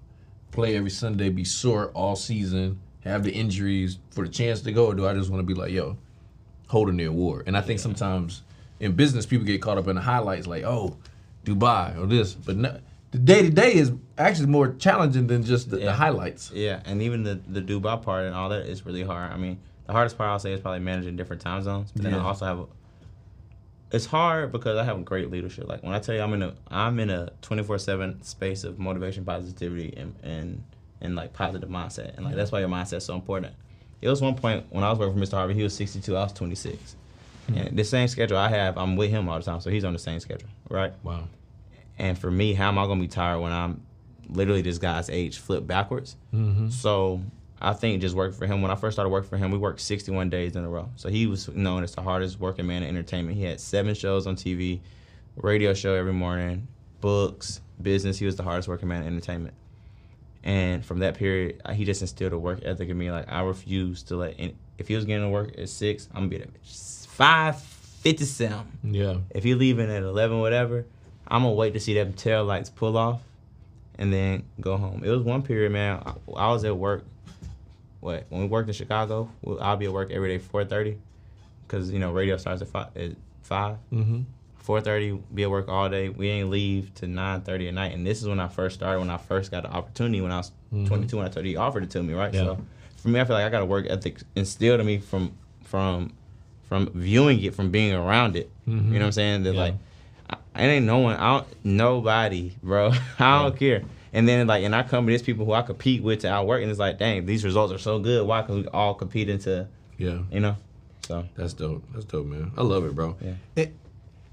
play 0.53 0.74
every 0.76 0.91
Sunday, 0.91 1.28
be 1.28 1.45
sore 1.45 1.91
all 1.91 2.16
season, 2.16 2.78
have 3.01 3.22
the 3.22 3.32
injuries 3.32 3.99
for 4.11 4.24
the 4.24 4.30
chance 4.32 4.62
to 4.62 4.72
go, 4.72 4.87
or 4.87 4.95
do 4.95 5.07
I 5.07 5.12
just 5.12 5.28
want 5.30 5.41
to 5.41 5.47
be 5.47 5.53
like, 5.53 5.70
yo, 5.72 5.99
holding 6.69 6.97
the 6.97 7.05
award? 7.05 7.45
And 7.47 7.57
I 7.57 7.61
think 7.61 7.81
sometimes 7.81 8.43
in 8.81 8.93
business 8.93 9.27
people 9.27 9.47
get 9.47 9.62
caught 9.62 9.79
up 9.79 9.89
in 9.89 9.97
the 9.97 10.03
highlights, 10.03 10.47
like, 10.47 10.64
oh, 10.64 10.97
Dubai 11.45 11.97
or 11.99 12.07
this, 12.07 12.35
but 12.35 12.57
no, 12.57 12.79
the 13.12 13.19
day 13.19 13.43
to 13.43 13.51
day 13.51 13.75
is 13.75 13.93
actually 14.19 14.49
more 14.49 14.73
challenging 14.75 15.27
than 15.27 15.43
just 15.43 15.71
the, 15.71 15.79
the 15.79 15.93
highlights. 15.93 16.51
Yeah, 16.53 16.81
and 16.85 17.01
even 17.03 17.23
the 17.23 17.41
the 17.49 17.62
Dubai 17.62 18.03
part 18.03 18.27
and 18.27 18.35
all 18.35 18.49
that 18.51 18.67
is 18.67 18.85
really 18.85 19.03
hard. 19.03 19.33
I 19.33 19.37
mean, 19.37 19.59
the 19.87 19.93
hardest 19.93 20.19
part 20.19 20.31
I'll 20.31 20.39
say 20.39 20.53
is 20.53 20.61
probably 20.61 20.81
managing 20.81 21.17
different 21.17 21.43
time 21.43 21.62
zones. 21.62 21.93
But 21.93 22.03
then 22.03 22.14
I 22.14 22.23
also 22.23 22.45
have 22.45 22.59
a. 22.59 22.67
It's 23.93 24.07
hard 24.07 24.51
because 24.51 24.77
I 24.77 24.85
have 24.85 25.05
great 25.05 25.31
leadership. 25.31 25.69
Like 25.69 25.83
when 25.83 25.95
I 25.95 26.01
tell 26.01 26.14
you 26.14 26.21
I'm 26.21 26.35
in 26.35 26.43
a 26.43 26.55
I'm 26.69 26.99
in 26.99 27.11
a 27.11 27.31
24/7 27.43 28.25
space 28.25 28.64
of 28.64 28.79
motivation, 28.79 29.25
positivity, 29.25 29.95
and 29.97 30.14
and 30.25 30.64
and 31.01 31.14
like 31.14 31.33
positive 31.33 31.69
mindset. 31.69 32.17
And 32.17 32.25
like 32.27 32.35
that's 32.35 32.51
why 32.51 32.61
your 32.61 32.69
mindset's 32.69 33.05
so 33.05 33.14
important. 33.14 33.55
It 34.01 34.09
was 34.09 34.20
one 34.20 34.34
point 34.34 34.66
when 34.70 34.84
I 34.84 34.90
was 34.90 34.99
working 34.99 35.18
for 35.18 35.24
Mr. 35.24 35.32
Harvey, 35.32 35.55
he 35.55 35.62
was 35.62 35.74
62, 35.74 36.16
I 36.16 36.24
was 36.24 36.32
26. 36.32 36.97
Hmm. 37.47 37.55
And 37.55 37.78
the 37.78 37.84
same 37.84 38.09
schedule 38.09 38.36
I 38.36 38.49
have, 38.49 38.76
I'm 38.76 38.97
with 38.97 39.11
him 39.11 39.28
all 39.28 39.38
the 39.38 39.44
time, 39.44 39.61
so 39.61 39.70
he's 39.70 39.84
on 39.84 39.92
the 39.92 39.99
same 39.99 40.20
schedule, 40.20 40.49
right? 40.68 40.92
Wow. 41.03 41.28
And 41.99 42.18
for 42.18 42.30
me, 42.30 42.53
how 42.53 42.68
am 42.68 42.78
I 42.78 42.86
gonna 42.86 43.01
be 43.01 43.09
tired 43.09 43.40
when 43.40 43.53
I'm 43.53 43.82
literally 44.28 44.62
this 44.62 44.78
guy's 44.78 45.09
age 45.09 45.38
flipped 45.38 45.66
backwards? 45.66 46.16
Mm-hmm. 46.34 46.68
So 46.70 47.22
I 47.61 47.72
think 47.72 48.03
just 48.03 48.14
worked 48.14 48.36
for 48.36 48.47
him. 48.47 48.61
When 48.61 48.70
I 48.70 48.74
first 48.74 48.97
started 48.97 49.09
working 49.09 49.30
for 49.30 49.38
him, 49.38 49.51
we 49.51 49.59
worked 49.59 49.80
61 49.80 50.28
days 50.28 50.57
in 50.57 50.64
a 50.64 50.68
row. 50.68 50.90
So 50.97 51.09
he 51.09 51.26
was 51.26 51.49
known 51.49 51.84
as 51.84 51.94
the 51.94 52.03
hardest 52.03 52.38
working 52.38 52.66
man 52.66 52.82
in 52.82 52.90
entertainment. 52.90 53.38
He 53.38 53.44
had 53.44 53.61
seven 53.61 53.94
shows 53.94 54.26
on 54.26 54.36
TV, 54.36 54.80
radio 55.36 55.72
show 55.72 55.94
every 55.94 56.12
morning, 56.12 56.68
books, 57.01 57.61
business. 57.80 58.18
He 58.18 58.26
was 58.26 58.36
the 58.36 58.42
hardest 58.42 58.68
working 58.68 58.88
man 58.88 59.03
in 59.03 59.09
entertainment. 59.09 59.55
And 60.47 60.84
from 60.84 61.01
that 61.01 61.16
period, 61.16 61.61
uh, 61.64 61.72
he 61.72 61.84
just 61.84 62.01
instilled 62.03 62.32
a 62.32 62.38
work 62.38 62.61
ethic 62.64 62.88
in 62.88 62.97
me. 62.97 63.11
Like 63.11 63.30
I 63.30 63.40
refuse 63.42 64.05
to 64.05 64.16
let. 64.16 64.36
Any, 64.38 64.55
if 64.78 64.86
he 64.86 64.94
was 64.94 65.05
getting 65.05 65.24
to 65.24 65.28
work 65.28 65.59
at 65.59 65.68
six, 65.68 66.07
I'm 66.14 66.20
gonna 66.20 66.28
be 66.28 66.38
there 66.38 66.47
at 66.47 66.66
five 67.09 67.61
fifty-seven. 67.61 68.64
Yeah. 68.84 69.16
If 69.30 69.44
you're 69.44 69.59
leaving 69.59 69.90
at 69.90 70.05
11, 70.05 70.38
whatever, 70.38 70.86
I'm 71.26 71.42
gonna 71.42 71.55
wait 71.55 71.72
to 71.74 71.80
see 71.80 71.94
them 71.94 72.12
tail 72.12 72.44
lights 72.44 72.70
pull 72.70 72.97
off, 72.97 73.22
and 73.99 74.12
then 74.12 74.44
go 74.61 74.76
home. 74.76 75.03
It 75.05 75.11
was 75.11 75.22
one 75.22 75.42
period, 75.42 75.72
man. 75.72 76.01
I, 76.07 76.12
I 76.36 76.53
was 76.53 76.62
at 76.64 76.76
work. 76.76 77.05
What 77.99 78.26
when 78.28 78.42
we 78.42 78.47
worked 78.47 78.68
in 78.68 78.74
Chicago, 78.74 79.28
I'll 79.61 79.76
be 79.76 79.86
at 79.86 79.92
work 79.92 80.12
every 80.12 80.38
day 80.38 80.44
4:30, 80.44 80.97
because 81.66 81.90
you 81.90 81.99
know 81.99 82.12
radio 82.12 82.36
starts 82.36 82.62
at 82.62 82.68
five. 82.68 82.97
At 82.97 83.12
5 83.42 83.76
Mm-hmm. 83.92 84.20
4:30, 84.67 85.23
be 85.35 85.45
at 85.45 85.51
work 85.51 85.69
all 85.69 85.89
day. 85.89 86.09
We 86.09 86.29
ain't 86.29 86.51
leave 86.51 86.93
to 86.95 87.07
9:30 87.07 87.69
at 87.69 87.75
night. 87.75 87.95
And 87.95 88.07
this 88.07 88.21
is 88.21 88.29
when 88.29 88.41
I 88.41 88.49
first 88.49 88.77
started. 88.77 88.99
When 88.99 89.11
I 89.11 89.17
first 89.17 89.51
got 89.51 89.62
the 89.62 89.71
opportunity. 89.71 90.21
When 90.21 90.33
I 90.33 90.39
was 90.39 90.51
mm-hmm. 90.73 90.87
22, 90.87 91.17
when 91.17 91.27
I 91.27 91.29
told 91.29 91.47
you, 91.47 91.53
he 91.53 91.57
offered 91.57 91.85
it 91.85 91.91
to 91.91 92.03
me, 92.03 92.14
right? 92.14 92.35
Yeah. 92.35 92.41
So 92.41 92.59
for 92.97 93.09
me, 93.09 93.21
I 93.21 93.25
feel 93.25 93.37
like 93.37 93.45
I 93.45 93.49
got 93.49 93.62
a 93.62 93.67
work 93.67 93.87
ethic 93.89 94.19
instilled 94.35 94.81
in 94.81 94.87
me 94.87 94.99
from 94.99 95.33
from 95.62 96.12
from 96.69 96.91
viewing 96.95 97.43
it, 97.43 97.55
from 97.55 97.71
being 97.71 97.95
around 97.95 98.35
it. 98.35 98.51
Mm-hmm. 98.69 98.93
You 98.93 98.99
know 98.99 99.05
what 99.05 99.07
I'm 99.07 99.12
saying? 99.12 99.43
That 99.45 99.55
Yeah. 99.55 99.61
like, 99.61 99.75
I, 100.31 100.64
it 100.64 100.67
ain't 100.67 100.87
no 100.87 100.99
one. 100.99 101.17
I 101.17 101.37
don't 101.39 101.47
nobody, 101.64 102.53
bro. 102.62 102.93
I 103.19 103.43
don't 103.43 103.57
care. 103.57 103.85
And 104.12 104.27
then 104.29 104.47
like 104.47 104.64
in 104.64 104.75
our 104.75 104.83
company, 104.83 105.12
there's 105.12 105.23
people 105.23 105.45
who 105.45 105.53
I 105.53 105.62
compete 105.62 106.03
with 106.03 106.21
to 106.21 106.29
outwork, 106.29 106.62
and 106.62 106.71
it's 106.71 106.81
like, 106.81 106.99
dang, 106.99 107.27
these 107.27 107.45
results 107.45 107.73
are 107.73 107.79
so 107.79 107.99
good. 108.01 108.27
Why? 108.27 108.41
Because 108.43 108.64
we 108.64 108.69
all 108.69 108.95
compete 108.95 109.29
into, 109.29 109.69
Yeah. 109.99 110.21
you 110.33 110.41
know. 110.41 110.57
So 111.07 111.25
That's 111.37 111.53
dope. 111.53 111.85
That's 111.93 112.05
dope, 112.05 112.27
man. 112.27 112.51
I 112.57 112.62
love 112.62 112.85
it, 112.85 112.95
bro. 112.95 113.17
Yeah. 113.21 113.67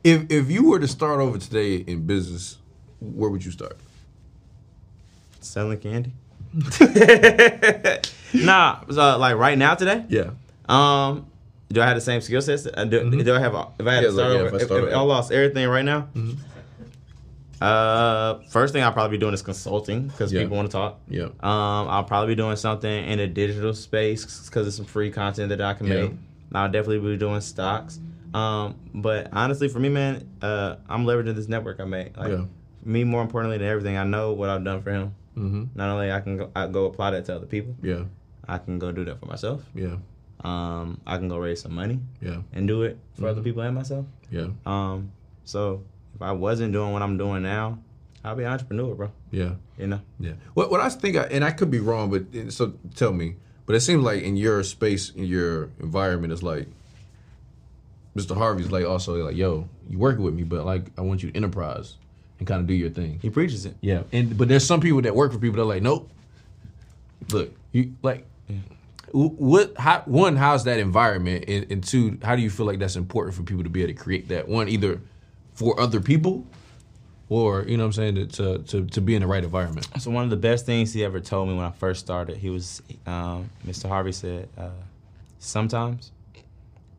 If 0.03 0.29
if 0.29 0.49
you 0.51 0.69
were 0.69 0.79
to 0.79 0.87
start 0.87 1.19
over 1.21 1.37
today 1.37 1.75
in 1.77 2.05
business, 2.05 2.57
where 2.99 3.29
would 3.29 3.43
you 3.45 3.51
start? 3.51 3.77
selling 5.39 5.77
candy. 5.77 6.11
nah, 8.33 8.79
so 8.89 9.17
like 9.17 9.35
right 9.37 9.57
now 9.57 9.75
today. 9.75 10.05
Yeah. 10.07 10.31
Um, 10.69 11.25
do 11.71 11.81
I 11.81 11.85
have 11.87 11.95
the 11.95 12.01
same 12.01 12.21
skill 12.21 12.41
sets? 12.41 12.65
Uh, 12.65 12.85
do, 12.85 13.23
do 13.23 13.35
I 13.35 13.39
have? 13.39 13.53
If 13.79 13.85
I 13.87 13.93
had 13.95 14.03
Yeah, 14.03 14.09
to 14.09 14.13
like, 14.15 14.25
yeah, 14.25 14.31
over, 14.39 14.47
if 14.47 14.53
I 14.53 14.57
if, 14.57 14.63
start 14.63 14.83
if 14.85 14.93
I 14.93 14.99
lost 15.01 15.31
everything 15.31 15.67
right 15.67 15.83
now, 15.83 16.01
Hmm. 16.13 16.31
uh, 17.61 18.35
first 18.49 18.73
thing 18.73 18.83
I'll 18.83 18.91
probably 18.93 19.17
be 19.17 19.21
doing 19.21 19.33
is 19.33 19.41
consulting 19.41 20.07
because 20.07 20.31
Yeah. 20.31 20.41
people 20.43 20.55
want 20.57 20.69
to 20.69 20.71
talk. 20.71 20.99
Yeah. 21.09 21.25
Um, 21.25 21.87
I'll 21.89 22.03
probably 22.03 22.35
be 22.35 22.41
doing 22.41 22.55
something 22.55 23.05
in 23.05 23.17
the 23.17 23.27
digital 23.27 23.73
space 23.73 24.25
because 24.45 24.67
it's 24.67 24.75
some 24.77 24.85
free 24.85 25.11
content 25.11 25.49
that 25.49 25.61
I 25.61 25.73
can 25.73 25.87
Yeah. 25.87 25.93
make. 26.03 26.11
I'll 26.53 26.69
definitely 26.71 26.99
be 27.11 27.17
doing 27.17 27.41
stocks. 27.41 27.99
Um, 28.33 28.75
but 28.93 29.29
honestly, 29.31 29.67
for 29.67 29.79
me, 29.79 29.89
man, 29.89 30.27
uh, 30.41 30.77
I'm 30.89 31.05
leveraging 31.05 31.35
this 31.35 31.47
network 31.47 31.79
I 31.79 31.85
made. 31.85 32.17
Like, 32.17 32.31
Yeah. 32.31 32.45
me 32.83 33.03
more 33.03 33.21
importantly 33.21 33.57
than 33.59 33.67
everything, 33.67 33.95
I 33.97 34.03
know 34.03 34.33
what 34.33 34.49
I've 34.49 34.63
done 34.63 34.81
for 34.81 34.91
him. 34.91 35.15
Mm-hmm. 35.37 35.63
Not 35.75 35.89
only 35.89 36.11
I 36.11 36.19
can 36.19 36.37
go, 36.37 36.51
I 36.55 36.67
go 36.67 36.85
apply 36.85 37.11
that 37.11 37.25
to 37.25 37.35
other 37.35 37.45
people, 37.45 37.75
Yeah. 37.81 38.03
I 38.47 38.57
can 38.57 38.79
go 38.79 38.91
do 38.91 39.05
that 39.05 39.19
for 39.19 39.25
myself. 39.27 39.63
Yeah. 39.75 39.97
Um, 40.43 40.99
I 41.07 41.17
can 41.17 41.29
go 41.29 41.37
raise 41.37 41.61
some 41.61 41.73
money 41.73 41.99
Yeah. 42.21 42.41
and 42.51 42.67
do 42.67 42.83
it 42.83 42.97
for 43.17 43.27
other 43.29 43.41
Mhm. 43.41 43.45
people 43.45 43.61
and 43.61 43.75
myself. 43.75 44.05
Yeah. 44.29 44.47
Um, 44.65 45.11
so 45.45 45.83
if 46.15 46.21
I 46.21 46.31
wasn't 46.33 46.73
doing 46.73 46.91
what 46.91 47.01
I'm 47.01 47.17
doing 47.17 47.43
now, 47.43 47.79
I'll 48.25 48.35
be 48.35 48.43
an 48.43 48.51
entrepreneur, 48.51 48.93
bro. 48.95 49.11
Yeah. 49.31 49.53
You 49.77 49.87
know? 49.87 49.99
Yeah. 50.19 50.33
What 50.53 50.69
what 50.71 50.81
I 50.81 50.89
think, 50.89 51.17
I, 51.17 51.23
and 51.23 51.43
I 51.43 51.51
could 51.51 51.69
be 51.71 51.79
wrong, 51.79 52.09
but 52.09 52.51
so 52.51 52.73
tell 52.95 53.13
me. 53.13 53.35
But 53.65 53.75
it 53.75 53.79
seems 53.81 54.03
like 54.03 54.23
in 54.23 54.35
your 54.37 54.61
space, 54.63 55.09
in 55.11 55.23
your 55.23 55.69
environment, 55.79 56.33
it's 56.33 56.43
like 56.43 56.67
Mr. 58.15 58.35
Harvey's 58.37 58.71
like 58.71 58.85
also 58.85 59.15
like, 59.25 59.35
yo, 59.35 59.67
you 59.89 59.97
working 59.97 60.23
with 60.23 60.33
me, 60.33 60.43
but 60.43 60.65
like 60.65 60.85
I 60.97 61.01
want 61.01 61.23
you 61.23 61.31
to 61.31 61.35
enterprise 61.37 61.95
and 62.39 62.47
kind 62.47 62.59
of 62.61 62.67
do 62.67 62.73
your 62.73 62.89
thing. 62.89 63.19
He 63.21 63.29
preaches 63.29 63.65
it. 63.65 63.75
Yeah. 63.81 64.03
And 64.11 64.37
but 64.37 64.47
there's 64.47 64.65
some 64.65 64.79
people 64.81 65.01
that 65.01 65.15
work 65.15 65.31
for 65.31 65.39
people 65.39 65.55
that 65.57 65.63
are 65.63 65.65
like, 65.65 65.81
nope. 65.83 66.09
Look, 67.31 67.51
you 67.71 67.93
like. 68.03 68.25
wh- 69.11 69.39
What? 69.39 69.77
How? 69.77 70.01
One, 70.05 70.35
how's 70.35 70.65
that 70.65 70.77
environment? 70.79 71.45
And, 71.47 71.71
and 71.71 71.83
two, 71.83 72.17
how 72.21 72.35
do 72.35 72.41
you 72.41 72.49
feel 72.49 72.65
like 72.65 72.79
that's 72.79 72.95
important 72.95 73.35
for 73.35 73.43
people 73.43 73.63
to 73.63 73.69
be 73.69 73.81
able 73.83 73.93
to 73.93 73.99
create 73.99 74.27
that? 74.29 74.47
One, 74.47 74.67
either 74.67 74.99
for 75.53 75.79
other 75.79 76.01
people, 76.01 76.45
or 77.29 77.63
you 77.63 77.77
know 77.77 77.83
what 77.83 77.97
I'm 77.97 78.15
saying, 78.15 78.15
to 78.15 78.25
to 78.27 78.57
to, 78.63 78.85
to 78.87 79.01
be 79.01 79.15
in 79.15 79.21
the 79.21 79.27
right 79.27 79.43
environment. 79.43 79.87
So 79.99 80.11
one 80.11 80.23
of 80.25 80.29
the 80.29 80.35
best 80.37 80.65
things 80.65 80.93
he 80.93 81.03
ever 81.05 81.19
told 81.19 81.47
me 81.49 81.55
when 81.55 81.63
I 81.65 81.71
first 81.71 82.01
started, 82.01 82.37
he 82.37 82.49
was, 82.49 82.81
um, 83.07 83.49
Mr. 83.65 83.87
Harvey 83.87 84.11
said, 84.11 84.49
uh, 84.57 84.69
sometimes 85.39 86.11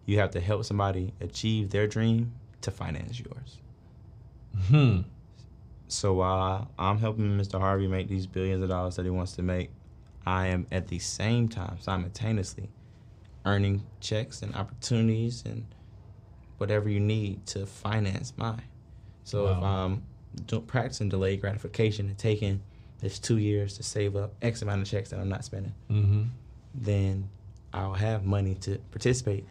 you 0.06 0.18
have 0.18 0.30
to 0.32 0.40
help 0.40 0.64
somebody 0.64 1.12
achieve 1.20 1.70
their 1.70 1.86
dream 1.86 2.32
to 2.60 2.70
finance 2.70 3.18
yours. 3.20 3.58
Hmm. 4.68 5.00
So 5.88 6.14
while 6.14 6.70
I'm 6.78 6.98
helping 6.98 7.26
Mr. 7.38 7.58
Harvey 7.60 7.86
make 7.86 8.08
these 8.08 8.26
billions 8.26 8.62
of 8.62 8.68
dollars 8.68 8.96
that 8.96 9.04
he 9.04 9.10
wants 9.10 9.32
to 9.32 9.42
make, 9.42 9.70
I 10.26 10.48
am 10.48 10.66
at 10.72 10.88
the 10.88 10.98
same 10.98 11.48
time 11.48 11.76
simultaneously 11.80 12.68
earning 13.44 13.84
checks 14.00 14.40
and 14.42 14.54
opportunities 14.54 15.42
and 15.44 15.66
whatever 16.58 16.88
you 16.88 17.00
need 17.00 17.44
to 17.46 17.66
finance 17.66 18.32
mine. 18.36 18.62
So 19.24 19.48
if 19.48 19.62
I'm 19.62 20.02
do, 20.46 20.60
practicing 20.60 21.08
delayed 21.10 21.40
gratification 21.40 22.08
and 22.08 22.16
taking 22.18 22.62
this 23.00 23.18
two 23.18 23.36
years 23.38 23.76
to 23.76 23.82
save 23.82 24.16
up 24.16 24.32
X 24.40 24.62
amount 24.62 24.80
of 24.82 24.88
checks 24.88 25.10
that 25.10 25.20
I'm 25.20 25.28
not 25.28 25.44
spending, 25.44 25.74
Mm-hmm. 25.90 26.22
then 26.74 27.28
I'll 27.74 27.92
have 27.94 28.24
money 28.24 28.54
to 28.62 28.78
participate 28.90 29.44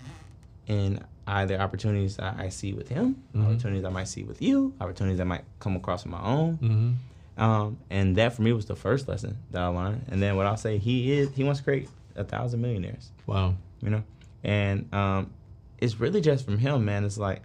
in 0.67 0.99
either 1.27 1.59
opportunities 1.59 2.17
that 2.17 2.35
I 2.37 2.49
see 2.49 2.73
with 2.73 2.89
him, 2.89 3.21
Mhm. 3.35 3.45
opportunities 3.45 3.85
I 3.85 3.89
might 3.89 4.07
see 4.07 4.23
with 4.23 4.41
you, 4.41 4.73
opportunities 4.81 5.19
I 5.19 5.23
might 5.23 5.43
come 5.59 5.75
across 5.75 6.05
on 6.05 6.11
my 6.11 6.21
own. 6.21 6.57
Mm-hmm. 6.57 7.41
Um, 7.41 7.77
and 7.89 8.15
that 8.17 8.33
for 8.33 8.41
me 8.43 8.51
was 8.53 8.65
the 8.65 8.75
first 8.75 9.07
lesson 9.07 9.37
that 9.51 9.61
I 9.61 9.67
learned. 9.67 10.05
And 10.09 10.21
then 10.21 10.35
what 10.35 10.45
I'll 10.45 10.57
say, 10.57 10.77
he 10.77 11.11
is 11.13 11.33
he 11.33 11.43
wants 11.43 11.59
to 11.61 11.63
create 11.63 11.89
a 12.15 12.23
thousand 12.23 12.61
millionaires, 12.61 13.09
Wow. 13.25 13.55
you 13.81 13.89
know? 13.89 14.03
And 14.43 14.93
um, 14.93 15.31
it's 15.79 15.99
really 15.99 16.21
just 16.21 16.45
from 16.45 16.57
him, 16.59 16.85
man. 16.85 17.05
It's 17.05 17.17
like 17.17 17.41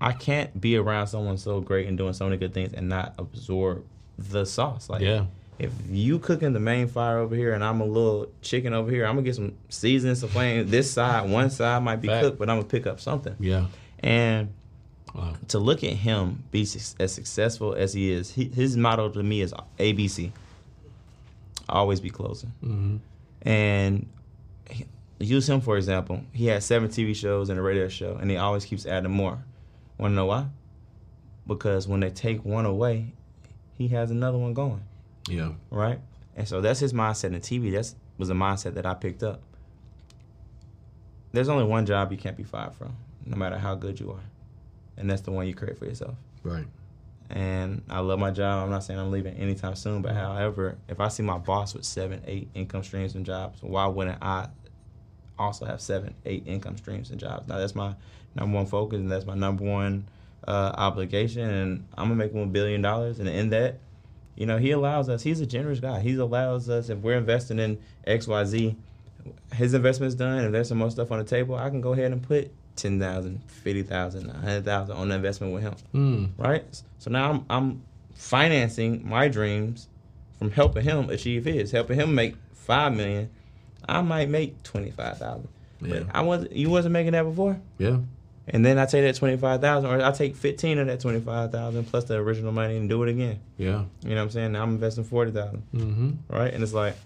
I 0.00 0.12
can't 0.12 0.60
be 0.60 0.76
around 0.76 1.06
someone 1.08 1.38
so 1.38 1.60
great 1.60 1.86
and 1.88 1.96
doing 1.96 2.12
so 2.12 2.24
many 2.26 2.36
good 2.36 2.52
things 2.54 2.72
and 2.74 2.88
not 2.88 3.14
absorb 3.18 3.84
the 4.18 4.44
sauce. 4.44 4.88
Like 4.90 5.00
Yeah. 5.00 5.24
If 5.58 5.70
you 5.88 6.18
cooking 6.18 6.52
the 6.52 6.60
main 6.60 6.88
fire 6.88 7.18
over 7.18 7.34
here 7.36 7.52
and 7.52 7.62
I'm 7.62 7.80
a 7.80 7.84
little 7.84 8.26
chicken 8.40 8.72
over 8.74 8.90
here, 8.90 9.04
I'm 9.06 9.14
gonna 9.14 9.22
get 9.22 9.36
some 9.36 9.54
seasoning, 9.68 10.14
some 10.16 10.28
flame. 10.30 10.68
This 10.68 10.90
side, 10.90 11.30
one 11.30 11.50
side 11.50 11.82
might 11.82 11.96
be 11.96 12.08
Fact. 12.08 12.24
cooked, 12.24 12.38
but 12.38 12.48
I'm 12.50 12.56
gonna 12.58 12.68
pick 12.68 12.86
up 12.86 13.00
something. 13.00 13.36
Yeah. 13.38 13.66
And 14.00 14.52
Wow. 15.14 15.34
to 15.48 15.58
look 15.58 15.84
at 15.84 15.92
him 15.92 16.42
be 16.50 16.62
as 16.62 17.12
successful 17.12 17.74
as 17.74 17.92
he 17.92 18.10
is, 18.10 18.30
he, 18.30 18.46
his 18.46 18.76
motto 18.78 19.10
to 19.10 19.22
me 19.22 19.42
is 19.42 19.52
ABC. 19.78 20.32
Always 21.68 22.00
be 22.00 22.10
closing. 22.10 22.52
Mm-hmm. 22.64 22.96
And 23.48 24.08
he- 24.70 24.86
use 25.20 25.48
him 25.48 25.60
for 25.60 25.76
example. 25.76 26.22
He 26.32 26.46
had 26.46 26.62
seven 26.62 26.88
TV 26.88 27.14
shows 27.14 27.50
and 27.50 27.58
a 27.58 27.62
radio 27.62 27.88
show, 27.88 28.16
and 28.16 28.30
he 28.30 28.36
always 28.38 28.64
keeps 28.64 28.86
adding 28.86 29.10
more. 29.12 29.44
Want 29.98 30.12
to 30.12 30.14
know 30.16 30.26
why? 30.26 30.46
Because 31.46 31.86
when 31.86 32.00
they 32.00 32.10
take 32.10 32.44
one 32.44 32.64
away, 32.66 33.12
he 33.76 33.88
has 33.88 34.10
another 34.10 34.38
one 34.38 34.54
going 34.54 34.82
Yeah. 35.28 35.52
right? 35.70 36.00
And 36.36 36.48
so 36.48 36.60
that's 36.60 36.80
his 36.80 36.92
mindset 36.92 37.34
in 37.34 37.40
TV. 37.40 37.72
That's 37.72 37.94
was 38.18 38.30
a 38.30 38.34
mindset 38.34 38.74
that 38.74 38.86
I 38.86 38.94
picked 38.94 39.22
up. 39.22 39.42
There's 41.32 41.48
only 41.48 41.64
one 41.64 41.86
job 41.86 42.12
you 42.12 42.18
can't 42.18 42.36
be 42.36 42.44
fired 42.44 42.74
from, 42.74 42.96
no 43.24 43.36
matter 43.36 43.56
how 43.58 43.74
good 43.74 43.98
you 43.98 44.10
are, 44.10 44.22
and 44.96 45.10
that's 45.10 45.22
the 45.22 45.30
one 45.30 45.46
you 45.46 45.54
create 45.54 45.78
for 45.78 45.86
yourself. 45.86 46.14
Right. 46.42 46.66
And 47.30 47.82
I 47.88 48.00
love 48.00 48.18
my 48.18 48.30
job. 48.30 48.64
I'm 48.64 48.70
not 48.70 48.84
saying 48.84 49.00
I'm 49.00 49.10
leaving 49.10 49.34
anytime 49.36 49.74
soon, 49.74 50.02
but 50.02 50.14
however, 50.14 50.76
if 50.88 51.00
I 51.00 51.08
see 51.08 51.22
my 51.22 51.38
boss 51.38 51.72
with 51.74 51.84
seven, 51.84 52.22
eight 52.26 52.48
income 52.54 52.82
streams 52.82 53.14
and 53.14 53.24
jobs, 53.24 53.62
why 53.62 53.86
wouldn't 53.86 54.22
I 54.22 54.48
also 55.38 55.64
have 55.64 55.80
seven, 55.80 56.14
eight 56.26 56.46
income 56.46 56.76
streams 56.76 57.10
and 57.10 57.18
jobs? 57.18 57.48
Now 57.48 57.56
that's 57.56 57.74
my 57.74 57.94
number 58.34 58.56
one 58.56 58.66
focus, 58.66 58.98
and 58.98 59.10
that's 59.10 59.24
my 59.24 59.34
number 59.34 59.64
one 59.64 60.06
uh, 60.46 60.72
obligation. 60.76 61.48
And 61.48 61.88
I'm 61.96 62.04
gonna 62.08 62.16
make 62.16 62.34
one 62.34 62.50
billion 62.50 62.82
dollars, 62.82 63.18
and 63.18 63.28
in 63.28 63.48
that, 63.50 63.78
you 64.36 64.46
know, 64.46 64.58
he 64.58 64.70
allows 64.70 65.08
us. 65.08 65.22
He's 65.22 65.40
a 65.40 65.46
generous 65.46 65.80
guy. 65.80 66.00
He 66.00 66.14
allows 66.14 66.68
us 66.68 66.88
if 66.88 66.98
we're 66.98 67.16
investing 67.16 67.58
in 67.58 67.78
X, 68.06 68.26
Y, 68.26 68.44
Z. 68.44 68.76
His 69.54 69.74
investment's 69.74 70.14
done. 70.14 70.44
If 70.44 70.52
there's 70.52 70.68
some 70.68 70.78
more 70.78 70.90
stuff 70.90 71.12
on 71.12 71.18
the 71.18 71.24
table, 71.24 71.54
I 71.54 71.68
can 71.70 71.80
go 71.80 71.92
ahead 71.92 72.12
and 72.12 72.22
put 72.22 72.50
10,000, 72.76 73.42
50,000, 73.46 74.26
100,000 74.26 74.96
on 74.96 75.08
the 75.08 75.14
investment 75.14 75.52
with 75.52 75.62
him. 75.62 75.74
Mm. 75.94 76.30
Right? 76.38 76.64
So 76.98 77.10
now 77.10 77.30
I'm, 77.30 77.44
I'm 77.50 77.82
financing 78.14 79.08
my 79.08 79.28
dreams 79.28 79.88
from 80.38 80.50
helping 80.50 80.82
him 80.82 81.10
achieve 81.10 81.44
his, 81.44 81.70
helping 81.70 81.98
him 81.98 82.14
make 82.14 82.34
5 82.54 82.96
million. 82.96 83.30
I 83.88 84.00
might 84.00 84.28
make 84.28 84.62
25,000. 84.62 85.48
Yeah. 85.80 85.88
But 85.88 86.06
I 86.14 86.20
was 86.22 86.46
you 86.52 86.70
wasn't 86.70 86.92
making 86.92 87.12
that 87.12 87.24
before? 87.24 87.60
Yeah. 87.78 87.98
And 88.48 88.66
then 88.66 88.76
I 88.78 88.86
take 88.86 89.04
that 89.04 89.14
25,000 89.14 89.88
or 89.88 90.02
I 90.04 90.10
take 90.10 90.34
15 90.34 90.78
of 90.80 90.86
that 90.88 90.98
25,000 91.00 91.84
plus 91.84 92.04
the 92.04 92.16
original 92.16 92.50
money 92.52 92.76
and 92.76 92.88
do 92.88 93.02
it 93.04 93.08
again. 93.08 93.38
Yeah. 93.56 93.84
You 94.02 94.10
know 94.10 94.16
what 94.16 94.22
I'm 94.22 94.30
saying? 94.30 94.52
Now 94.52 94.62
I'm 94.64 94.70
investing 94.70 95.04
40,000, 95.04 95.62
Mm-hmm. 95.74 96.10
right? 96.28 96.52
And 96.52 96.62
it's 96.62 96.72
like 96.74 96.96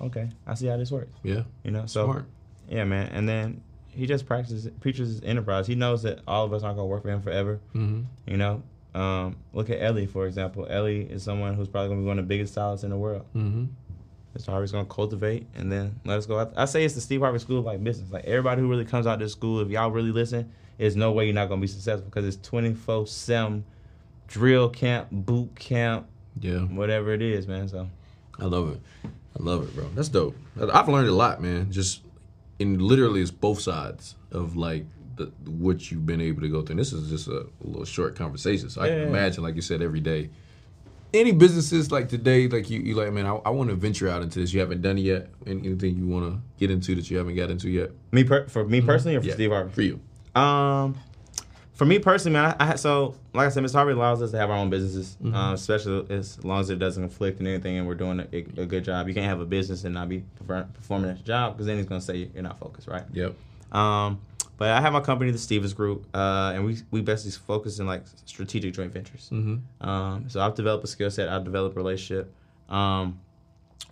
okay, 0.00 0.28
I 0.46 0.54
see 0.54 0.66
how 0.66 0.76
this 0.76 0.90
works. 0.90 1.12
Yeah. 1.22 1.42
You 1.62 1.70
know, 1.70 1.86
so 1.86 2.04
Smart. 2.06 2.24
yeah, 2.68 2.84
man. 2.84 3.08
And 3.12 3.28
then 3.28 3.62
he 3.90 4.06
just 4.06 4.26
practices, 4.26 4.68
preaches 4.80 5.08
his 5.08 5.22
enterprise. 5.22 5.66
He 5.68 5.76
knows 5.76 6.02
that 6.02 6.18
all 6.26 6.44
of 6.44 6.52
us 6.52 6.62
aren't 6.64 6.76
gonna 6.76 6.88
work 6.88 7.02
for 7.02 7.10
him 7.10 7.22
forever. 7.22 7.60
Mm-hmm. 7.74 8.00
You 8.26 8.36
know, 8.36 8.62
um, 8.94 9.36
look 9.52 9.70
at 9.70 9.80
Ellie 9.80 10.06
for 10.06 10.26
example. 10.26 10.66
Ellie 10.68 11.02
is 11.02 11.22
someone 11.22 11.54
who's 11.54 11.68
probably 11.68 11.90
gonna 11.90 12.00
be 12.00 12.06
one 12.08 12.18
of 12.18 12.24
the 12.24 12.28
biggest 12.28 12.52
stylists 12.54 12.82
in 12.82 12.90
the 12.90 12.96
world. 12.96 13.24
Mm-hmm. 13.36 13.64
Mr. 14.36 14.46
Harvey's 14.46 14.72
gonna 14.72 14.84
cultivate 14.86 15.46
and 15.54 15.70
then 15.70 15.98
let 16.04 16.18
us 16.18 16.26
go. 16.26 16.38
I, 16.40 16.62
I 16.62 16.64
say 16.64 16.84
it's 16.84 16.94
the 16.94 17.00
Steve 17.00 17.20
Harvey 17.20 17.38
School 17.38 17.60
of 17.60 17.64
like 17.64 17.82
business. 17.82 18.10
Like 18.10 18.24
everybody 18.24 18.60
who 18.60 18.68
really 18.68 18.84
comes 18.84 19.06
out 19.06 19.18
this 19.18 19.32
school, 19.32 19.60
if 19.60 19.68
y'all 19.68 19.90
really 19.90 20.10
listen, 20.10 20.50
there's 20.78 20.96
no 20.96 21.12
way 21.12 21.26
you're 21.26 21.34
not 21.34 21.48
gonna 21.48 21.60
be 21.60 21.66
successful 21.66 22.06
because 22.06 22.26
it's 22.26 22.48
24 22.48 23.06
seven 23.06 23.64
drill 24.26 24.68
camp, 24.68 25.08
boot 25.12 25.54
camp, 25.54 26.06
Yeah. 26.40 26.58
whatever 26.60 27.12
it 27.12 27.22
is, 27.22 27.46
man. 27.46 27.68
So 27.68 27.88
I 28.40 28.44
love 28.46 28.70
it. 28.72 28.80
I 29.04 29.42
love 29.42 29.62
it, 29.64 29.74
bro. 29.74 29.88
That's 29.94 30.08
dope. 30.08 30.36
I've 30.60 30.88
learned 30.88 31.08
a 31.08 31.14
lot, 31.14 31.40
man. 31.42 31.70
Just 31.70 32.02
in 32.58 32.78
literally, 32.78 33.20
it's 33.20 33.30
both 33.30 33.60
sides 33.60 34.14
of 34.32 34.56
like 34.56 34.84
the, 35.16 35.26
what 35.46 35.90
you've 35.92 36.06
been 36.06 36.20
able 36.20 36.40
to 36.42 36.48
go 36.48 36.62
through. 36.62 36.72
And 36.72 36.80
this 36.80 36.92
is 36.92 37.08
just 37.08 37.28
a, 37.28 37.40
a 37.42 37.46
little 37.66 37.84
short 37.84 38.16
conversation, 38.16 38.68
so 38.70 38.80
I 38.82 38.88
can 38.88 38.98
Yeah. 38.98 39.06
imagine, 39.08 39.44
like 39.44 39.54
you 39.54 39.62
said, 39.62 39.80
every 39.82 40.00
day. 40.00 40.30
Any 41.14 41.30
businesses 41.32 41.92
like 41.92 42.08
today, 42.08 42.48
like 42.48 42.68
you, 42.68 42.80
you 42.80 42.94
like, 42.94 43.12
man, 43.12 43.24
I, 43.24 43.36
I 43.36 43.50
want 43.50 43.70
to 43.70 43.76
venture 43.76 44.08
out 44.08 44.20
into 44.22 44.40
this. 44.40 44.52
You 44.52 44.58
haven't 44.60 44.82
done 44.82 44.98
it 44.98 45.02
yet. 45.02 45.28
Any- 45.46 45.60
Anything 45.68 45.96
you 45.96 46.06
want 46.06 46.32
to 46.34 46.40
get 46.58 46.70
into 46.72 46.94
that 46.96 47.08
you 47.10 47.16
haven't 47.18 47.36
got 47.36 47.50
into 47.50 47.70
yet? 47.70 47.90
me 48.12 48.24
per- 48.24 48.48
for 48.48 48.64
me 48.66 48.80
personally 48.80 49.16
or 49.16 49.20
for 49.20 49.28
Yeah, 49.28 49.34
Steve 49.34 49.50
Harvey? 49.50 49.72
For 49.72 49.82
you. 49.82 50.00
Um, 50.34 50.96
for 51.74 51.84
me 51.84 51.98
personally, 52.00 52.34
man, 52.34 52.56
I, 52.58 52.72
I 52.72 52.74
so 52.76 53.14
like 53.32 53.46
I 53.46 53.50
said, 53.50 53.62
Mr. 53.64 53.74
Harvey 53.74 53.92
allows 53.92 54.22
us 54.22 54.30
to 54.32 54.38
have 54.38 54.50
our 54.50 54.56
own 54.56 54.70
businesses, 54.70 55.16
um, 55.24 55.54
especially 55.54 56.04
as 56.14 56.42
long 56.44 56.60
as 56.60 56.70
it 56.70 56.78
doesn't 56.80 57.02
conflict 57.02 57.40
in 57.40 57.46
anything, 57.46 57.78
and 57.78 57.86
we're 57.86 57.94
doing 57.94 58.20
a, 58.20 58.60
a 58.60 58.66
good 58.66 58.84
job. 58.84 59.08
You 59.08 59.14
can't 59.14 59.26
have 59.26 59.40
a 59.40 59.44
business 59.46 59.84
and 59.84 59.94
not 59.94 60.08
be 60.08 60.24
perfor- 60.42 60.72
performing 60.74 61.10
at 61.10 61.16
your 61.18 61.26
job 61.26 61.54
because 61.54 61.66
then 61.66 61.76
he's 61.76 61.86
gonna 61.86 62.00
say 62.00 62.28
you're 62.34 62.42
not 62.42 62.58
focused, 62.58 62.86
right? 62.88 63.04
Yep. 63.12 63.34
Um, 63.72 64.20
but 64.56 64.70
I 64.70 64.80
have 64.80 64.92
my 64.92 65.00
company, 65.00 65.30
the 65.30 65.38
Stephens 65.38 65.72
Group, 65.72 66.06
uh, 66.14 66.52
and 66.54 66.64
we 66.64 66.78
we 66.90 67.00
basically 67.02 67.32
focus 67.32 67.78
in 67.78 67.86
like 67.86 68.04
strategic 68.24 68.74
joint 68.74 68.92
ventures. 68.92 69.28
Mm-hmm. 69.32 69.86
Um, 69.88 70.28
so 70.28 70.40
I've 70.40 70.54
developed 70.54 70.84
a 70.84 70.86
skill 70.86 71.10
set. 71.10 71.28
I've 71.28 71.44
developed 71.44 71.76
a 71.76 71.78
relationship. 71.78 72.32
Um, 72.68 73.20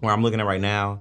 where 0.01 0.13
I'm 0.13 0.23
looking 0.23 0.41
at 0.41 0.47
right 0.47 0.61
now 0.61 1.01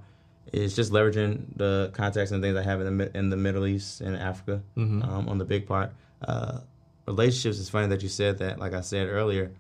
is 0.52 0.76
just 0.76 0.92
leveraging 0.92 1.46
the 1.56 1.92
contacts 1.94 2.32
and 2.32 2.42
things 2.44 2.56
I 2.58 2.64
have 2.64 2.82
in 2.82 2.98
the 2.98 3.18
in 3.18 3.30
the 3.30 3.38
Middle 3.38 3.66
East 3.66 4.02
and 4.02 4.16
Africa 4.18 4.62
Mhm. 4.78 5.08
um, 5.08 5.30
on 5.30 5.38
the 5.38 5.46
big 5.46 5.66
part. 5.68 5.92
Uh, 6.22 6.60
relationships 7.08 7.58
is 7.58 7.70
funny 7.70 7.88
that 7.88 8.04
you 8.04 8.10
said 8.10 8.38
that. 8.40 8.60
Like 8.60 8.74
I 8.74 8.82
said 8.82 9.08
earlier, 9.08 9.52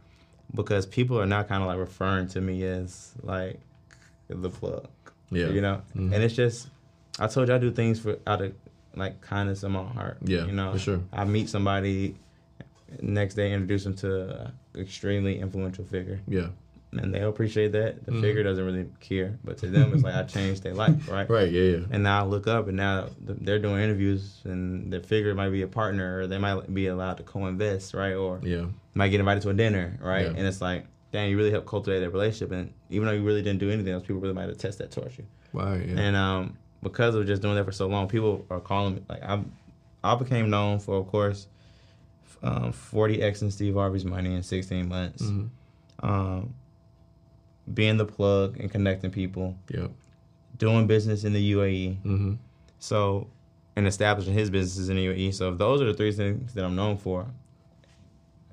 because 0.53 0.86
people 0.86 1.19
are 1.19 1.26
now 1.26 1.44
kind 1.44 1.61
of 1.64 1.68
like 1.68 1.78
referring 1.80 2.28
to 2.30 2.41
me 2.41 2.64
as 2.64 3.14
like 3.23 3.60
the 4.30 4.49
plug. 4.49 4.88
Yeah. 5.32 5.48
You 5.49 5.61
know, 5.61 5.82
Mhm. 5.95 6.14
and 6.14 6.23
it's 6.23 6.36
just 6.36 6.68
I 7.19 7.28
told 7.28 7.48
you 7.48 7.56
I 7.56 7.57
do 7.57 7.72
things 7.72 7.99
for 7.99 8.18
out 8.28 8.41
of 8.41 8.53
like 8.95 9.22
kindness 9.22 9.63
in 9.63 9.72
my 9.72 9.84
heart. 9.84 10.18
Yeah, 10.23 10.45
you 10.45 10.51
know, 10.51 10.73
for 10.73 10.80
sure. 10.80 11.01
I 11.13 11.23
meet 11.26 11.49
somebody 11.49 12.15
next 13.01 13.35
day, 13.35 13.53
introduce 13.53 13.84
them 13.85 13.95
to 13.95 14.51
an 14.76 14.81
extremely 14.81 15.39
influential 15.39 15.85
figure, 15.85 16.19
Yeah. 16.27 16.47
and 16.91 17.13
they'll 17.13 17.30
appreciate 17.30 17.72
that. 17.72 18.05
The 18.05 18.11
Mhm. 18.11 18.22
figure 18.22 18.43
doesn't 18.43 18.65
really 18.65 18.88
care, 18.99 19.38
but 19.45 19.57
to 19.59 19.68
them, 19.68 19.93
it's 19.93 20.03
like 20.03 20.13
I 20.13 20.23
changed 20.23 20.63
their 20.63 20.73
life, 20.73 21.07
right? 21.09 21.30
Right. 21.30 21.49
Yeah. 21.49 21.61
Yeah. 21.77 21.77
And 21.91 22.03
now 22.03 22.23
I 22.23 22.27
look 22.27 22.47
up, 22.47 22.68
and 22.68 22.76
now 22.76 23.07
they're 23.22 23.59
doing 23.59 23.81
interviews, 23.81 24.41
and 24.43 24.91
the 24.91 24.99
figure 24.99 25.34
might 25.34 25.49
be 25.51 25.61
a 25.61 25.68
partner, 25.68 26.19
or 26.19 26.27
they 26.27 26.38
might 26.38 26.73
be 26.73 26.88
allowed 26.88 27.15
to 27.18 27.23
co-invest, 27.23 27.93
right? 27.93 28.13
Or 28.13 28.41
Yeah. 28.43 28.65
might 28.93 29.07
get 29.09 29.22
invited 29.22 29.41
to 29.43 29.49
a 29.51 29.53
dinner, 29.53 29.97
right? 30.01 30.26
Yeah. 30.26 30.34
And 30.35 30.45
it's 30.45 30.59
like, 30.59 30.85
dang, 31.13 31.30
you 31.30 31.38
really 31.38 31.51
helped 31.51 31.68
cultivate 31.68 31.99
that 32.01 32.09
relationship, 32.09 32.51
and 32.51 32.73
even 32.89 33.05
though 33.07 33.13
you 33.13 33.23
really 33.23 33.41
didn't 33.41 33.59
do 33.59 33.69
anything 33.69 33.93
else, 33.93 34.03
people 34.03 34.19
really 34.22 34.34
might 34.34 34.49
attest 34.49 34.80
that 34.80 34.91
towards 34.91 35.18
you. 35.18 35.23
Right. 35.53 35.88
Yeah. 35.88 35.97
And 35.99 36.15
um, 36.18 36.57
because 36.83 37.15
of 37.15 37.25
just 37.27 37.41
doing 37.41 37.55
that 37.55 37.65
for 37.65 37.71
so 37.71 37.87
long, 37.87 38.07
people 38.07 38.45
are 38.49 38.59
calling 38.59 38.95
me 38.95 39.01
like 39.09 39.21
I, 39.23 39.41
I 40.03 40.15
became 40.15 40.49
known 40.49 40.79
for, 40.79 40.95
of 40.97 41.07
course, 41.07 41.47
um, 42.43 42.73
40x 42.73 43.41
and 43.43 43.53
Steve 43.53 43.75
Harvey's 43.75 44.05
money 44.05 44.33
in 44.33 44.41
16 44.43 44.87
months. 44.89 45.21
Mhm. 45.23 45.49
Um, 46.01 46.53
being 47.71 47.97
the 47.97 48.05
plug 48.05 48.59
and 48.59 48.71
connecting 48.71 49.11
people, 49.11 49.55
Yep. 49.69 49.91
doing 50.57 50.87
business 50.87 51.23
in 51.23 51.33
the 51.33 51.51
UAE. 51.53 51.97
Mm-hmm. 52.03 52.33
So, 52.79 53.27
and 53.75 53.87
establishing 53.87 54.33
his 54.33 54.49
businesses 54.49 54.89
in 54.89 54.95
the 54.97 55.05
UAE. 55.05 55.31
So, 55.33 55.51
if 55.51 55.57
those 55.59 55.81
are 55.81 55.85
the 55.85 55.93
three 55.93 56.11
things 56.11 56.53
that 56.55 56.65
I'm 56.65 56.75
known 56.75 56.97
for, 56.97 57.27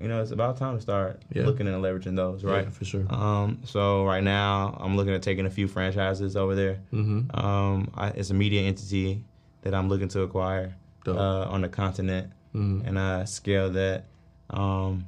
you 0.01 0.09
know, 0.09 0.23
it's 0.23 0.31
about 0.31 0.57
time 0.57 0.77
to 0.77 0.81
start 0.83 1.20
Yeah. 1.33 1.45
looking 1.47 1.66
and 1.66 1.83
leveraging 1.83 2.15
those, 2.16 2.45
right? 2.45 2.65
Yeah, 2.65 2.70
for 2.70 2.85
sure. 2.85 3.05
Um, 3.12 3.61
so 3.65 4.05
right 4.05 4.23
now, 4.23 4.77
I'm 4.81 4.97
looking 4.97 5.12
at 5.15 5.23
taking 5.23 5.47
a 5.47 5.51
few 5.51 5.66
franchises 5.69 6.37
over 6.37 6.55
there. 6.55 6.79
Mm-hmm. 6.93 7.37
Um, 7.39 7.91
I, 7.95 8.09
it's 8.09 8.31
a 8.31 8.35
media 8.35 8.62
entity 8.62 9.25
that 9.62 9.75
I'm 9.75 9.89
looking 9.89 10.09
to 10.09 10.23
acquire 10.23 10.75
uh, 11.07 11.45
on 11.49 11.62
the 11.62 11.69
continent 11.69 12.33
Mhm. 12.55 12.87
and 12.87 12.99
uh, 12.99 13.25
scale 13.25 13.70
that. 13.70 14.05
Um, 14.51 15.07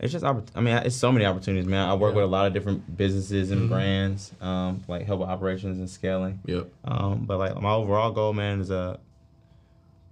it's 0.00 0.12
just, 0.12 0.24
I 0.24 0.32
mean, 0.60 0.76
it's 0.78 0.96
so 0.96 1.12
many 1.12 1.24
opportunities, 1.24 1.66
man. 1.66 1.88
I 1.88 1.94
work 1.94 2.10
Yeah. 2.12 2.16
with 2.16 2.24
a 2.24 2.28
lot 2.28 2.46
of 2.46 2.52
different 2.52 2.96
businesses 2.96 3.50
and 3.52 3.62
Mhm. 3.62 3.68
brands, 3.68 4.32
um, 4.40 4.82
like 4.88 5.06
help 5.06 5.20
with 5.20 5.28
operations 5.28 5.78
and 5.78 5.88
scaling. 5.88 6.40
Yep. 6.44 6.68
Um, 6.84 7.24
but 7.24 7.38
like 7.38 7.60
my 7.60 7.72
overall 7.72 8.10
goal, 8.10 8.32
man, 8.32 8.60
is 8.60 8.70
uh, 8.70 8.96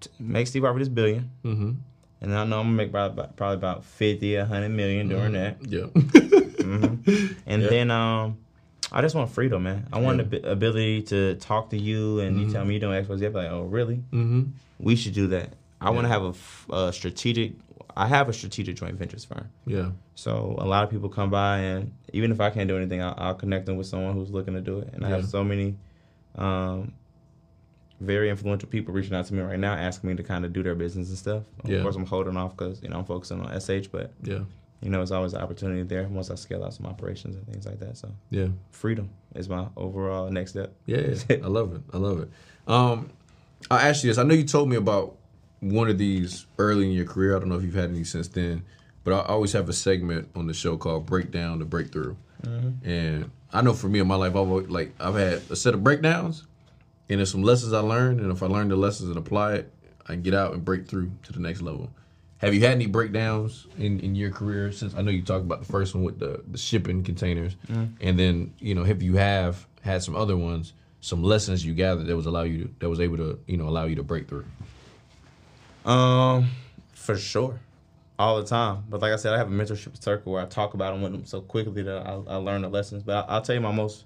to 0.00 0.08
make 0.18 0.46
Steve 0.46 0.62
Harvey 0.62 0.78
this 0.78 0.88
billion, 0.88 1.30
Mm-hmm. 1.44 1.70
And 2.20 2.34
I 2.36 2.44
know 2.44 2.60
I'm 2.60 2.66
gonna 2.66 2.76
make 2.76 2.90
probably 2.92 3.14
about, 3.22 3.36
probably 3.36 3.56
about 3.56 3.84
50, 3.84 4.36
100 4.36 4.68
million 4.68 5.08
during 5.08 5.32
that. 5.32 5.56
Yep. 5.66 5.90
Mhm. 5.92 7.36
And 7.46 7.62
Yeah. 7.62 7.68
then 7.68 7.90
um, 7.90 8.38
I 8.92 9.00
just 9.02 9.14
want 9.14 9.30
freedom, 9.30 9.62
man. 9.62 9.86
I 9.92 10.00
want 10.00 10.18
Yeah. 10.18 10.24
the 10.24 10.36
ab- 10.38 10.52
ability 10.52 11.02
to 11.02 11.34
talk 11.36 11.70
to 11.70 11.78
you 11.78 12.20
and 12.20 12.40
you 12.40 12.46
Mhm. 12.46 12.52
tell 12.52 12.64
me 12.64 12.74
you 12.74 12.80
doing 12.80 12.96
X, 12.96 13.08
Y, 13.08 13.16
Z. 13.16 13.26
I'm 13.26 13.32
like, 13.32 13.50
oh, 13.50 13.62
really? 13.62 13.96
mm-hmm. 14.12 14.42
We 14.78 14.96
should 14.96 15.14
do 15.14 15.26
that. 15.28 15.50
I 15.80 15.90
want 15.90 16.04
to 16.04 16.08
Yeah. 16.08 16.14
have 16.14 16.24
a 16.24 16.28
f- 16.28 16.66
a, 16.70 16.92
strategic. 16.92 17.52
I 17.96 18.06
have 18.06 18.28
a 18.28 18.32
strategic 18.32 18.76
joint 18.76 18.94
ventures 18.94 19.24
firm. 19.24 19.48
Yeah. 19.66 19.90
So 20.14 20.54
a 20.58 20.66
lot 20.66 20.84
of 20.84 20.90
people 20.90 21.08
come 21.08 21.30
by, 21.30 21.58
and 21.58 21.92
even 22.12 22.30
if 22.30 22.40
I 22.40 22.50
can't 22.50 22.68
do 22.68 22.76
anything, 22.76 23.02
I'll, 23.02 23.14
I'll 23.18 23.34
connect 23.34 23.66
them 23.66 23.76
with 23.76 23.86
someone 23.86 24.14
who's 24.14 24.30
looking 24.30 24.54
to 24.54 24.60
do 24.60 24.78
it. 24.78 24.90
And 24.92 25.04
I 25.04 25.08
have 25.08 25.26
so 25.26 25.42
many 25.42 25.76
um, 26.36 26.92
very 28.00 28.30
influential 28.30 28.68
people 28.68 28.94
reaching 28.94 29.14
out 29.14 29.26
to 29.26 29.34
me 29.34 29.40
right 29.42 29.58
now, 29.58 29.74
asking 29.74 30.10
me 30.10 30.16
to 30.16 30.22
kind 30.22 30.44
of 30.44 30.52
do 30.52 30.62
their 30.62 30.74
business 30.74 31.08
and 31.10 31.18
stuff. 31.18 31.42
Yeah. 31.64 31.76
Of 31.76 31.82
course, 31.82 31.96
I'm 31.96 32.06
holding 32.06 32.36
off 32.36 32.56
because 32.56 32.82
you 32.82 32.88
know 32.88 32.98
I'm 32.98 33.04
focusing 33.04 33.40
on 33.40 33.60
SH, 33.60 33.88
but 33.92 34.12
Yeah. 34.22 34.40
you 34.80 34.90
know 34.90 35.02
it's 35.02 35.10
always 35.10 35.34
an 35.34 35.40
opportunity 35.42 35.82
there 35.82 36.08
once 36.08 36.30
I 36.30 36.34
scale 36.36 36.64
out 36.64 36.72
some 36.74 36.86
operations 36.86 37.36
and 37.36 37.46
things 37.46 37.66
like 37.66 37.78
that. 37.80 37.96
So 37.96 38.08
Yeah. 38.30 38.48
freedom 38.70 39.10
is 39.34 39.48
my 39.48 39.66
overall 39.76 40.30
next 40.30 40.52
step. 40.52 40.72
Yeah. 40.86 41.14
I 41.30 41.34
love 41.46 41.74
it. 41.74 41.82
I 41.92 41.98
love 41.98 42.20
it. 42.20 42.30
Um, 42.66 43.10
I 43.70 43.88
asked 43.88 44.02
you 44.04 44.10
this. 44.10 44.18
I 44.18 44.22
know 44.22 44.34
you 44.34 44.44
told 44.44 44.68
me 44.70 44.76
about 44.76 45.16
one 45.60 45.88
of 45.90 45.98
these 45.98 46.46
early 46.58 46.86
in 46.86 46.92
your 46.92 47.04
career. 47.04 47.36
I 47.36 47.38
don't 47.40 47.50
know 47.50 47.56
if 47.56 47.62
you've 47.62 47.74
had 47.74 47.90
any 47.90 48.04
since 48.04 48.28
then, 48.28 48.62
but 49.04 49.12
I 49.12 49.20
always 49.26 49.52
have 49.52 49.68
a 49.68 49.74
segment 49.74 50.28
on 50.34 50.46
the 50.46 50.54
show 50.54 50.78
called 50.78 51.04
"Breakdown 51.04 51.58
to 51.58 51.66
Breakthrough." 51.66 52.16
And 52.82 53.30
I 53.52 53.60
know 53.60 53.74
for 53.74 53.88
me 53.88 53.98
in 53.98 54.06
my 54.06 54.14
life, 54.14 54.30
I've 54.30 54.36
always, 54.36 54.68
like 54.68 54.94
I've 54.98 55.14
had 55.16 55.42
a 55.50 55.56
set 55.56 55.74
of 55.74 55.84
breakdowns, 55.84 56.44
and 57.10 57.18
there's 57.18 57.30
some 57.30 57.42
lessons 57.42 57.72
I 57.72 57.80
learned, 57.80 58.20
and 58.20 58.30
if 58.30 58.42
I 58.42 58.46
learn 58.46 58.68
the 58.68 58.76
lessons 58.76 59.08
and 59.08 59.18
apply 59.18 59.54
it, 59.54 59.72
I 60.06 60.12
can 60.12 60.22
get 60.22 60.32
out 60.32 60.54
and 60.54 60.64
break 60.64 60.86
through 60.86 61.10
to 61.24 61.32
the 61.32 61.40
next 61.40 61.60
level. 61.60 61.90
Have 62.38 62.54
you 62.54 62.60
had 62.60 62.70
any 62.72 62.86
breakdowns 62.86 63.66
in, 63.76 64.00
in 64.00 64.14
your 64.14 64.30
career 64.30 64.72
since 64.72 64.94
I 64.94 65.02
know 65.02 65.10
you 65.10 65.20
talked 65.20 65.44
about 65.44 65.60
the 65.60 65.70
first 65.70 65.94
one 65.94 66.04
with 66.04 66.18
the, 66.18 66.42
the 66.48 66.56
shipping 66.56 67.02
containers, 67.02 67.56
and 68.00 68.18
then 68.18 68.54
you 68.60 68.74
know 68.74 68.84
if 68.86 69.02
you 69.02 69.16
have 69.16 69.66
had 69.82 70.02
some 70.02 70.14
other 70.14 70.36
ones, 70.36 70.72
some 71.00 71.22
lessons 71.22 71.66
you 71.66 71.74
gathered 71.74 72.06
that 72.06 72.16
was 72.16 72.26
allow 72.26 72.44
you 72.44 72.64
to, 72.64 72.70
that 72.78 72.88
was 72.88 73.00
able 73.00 73.18
to 73.18 73.38
you 73.46 73.56
know 73.56 73.68
allow 73.68 73.84
you 73.84 73.96
to 73.96 74.02
break 74.02 74.28
through. 74.28 74.46
Um, 75.84 76.48
for 76.94 77.18
sure, 77.18 77.58
all 78.18 78.40
the 78.40 78.46
time. 78.46 78.84
But 78.88 79.02
like 79.02 79.12
I 79.12 79.16
said, 79.16 79.34
I 79.34 79.38
have 79.38 79.48
a 79.48 79.54
mentorship 79.54 80.00
circle 80.00 80.32
where 80.32 80.42
I 80.42 80.46
talk 80.46 80.74
about 80.74 80.92
them 80.92 81.02
with 81.02 81.12
them 81.12 81.24
so 81.26 81.40
quickly 81.40 81.82
that 81.82 82.06
I, 82.06 82.12
I 82.28 82.36
learn 82.36 82.62
the 82.62 82.68
lessons. 82.68 83.02
But 83.02 83.28
I, 83.28 83.34
I'll 83.34 83.42
tell 83.42 83.56
you 83.56 83.60
my 83.60 83.72
most, 83.72 84.04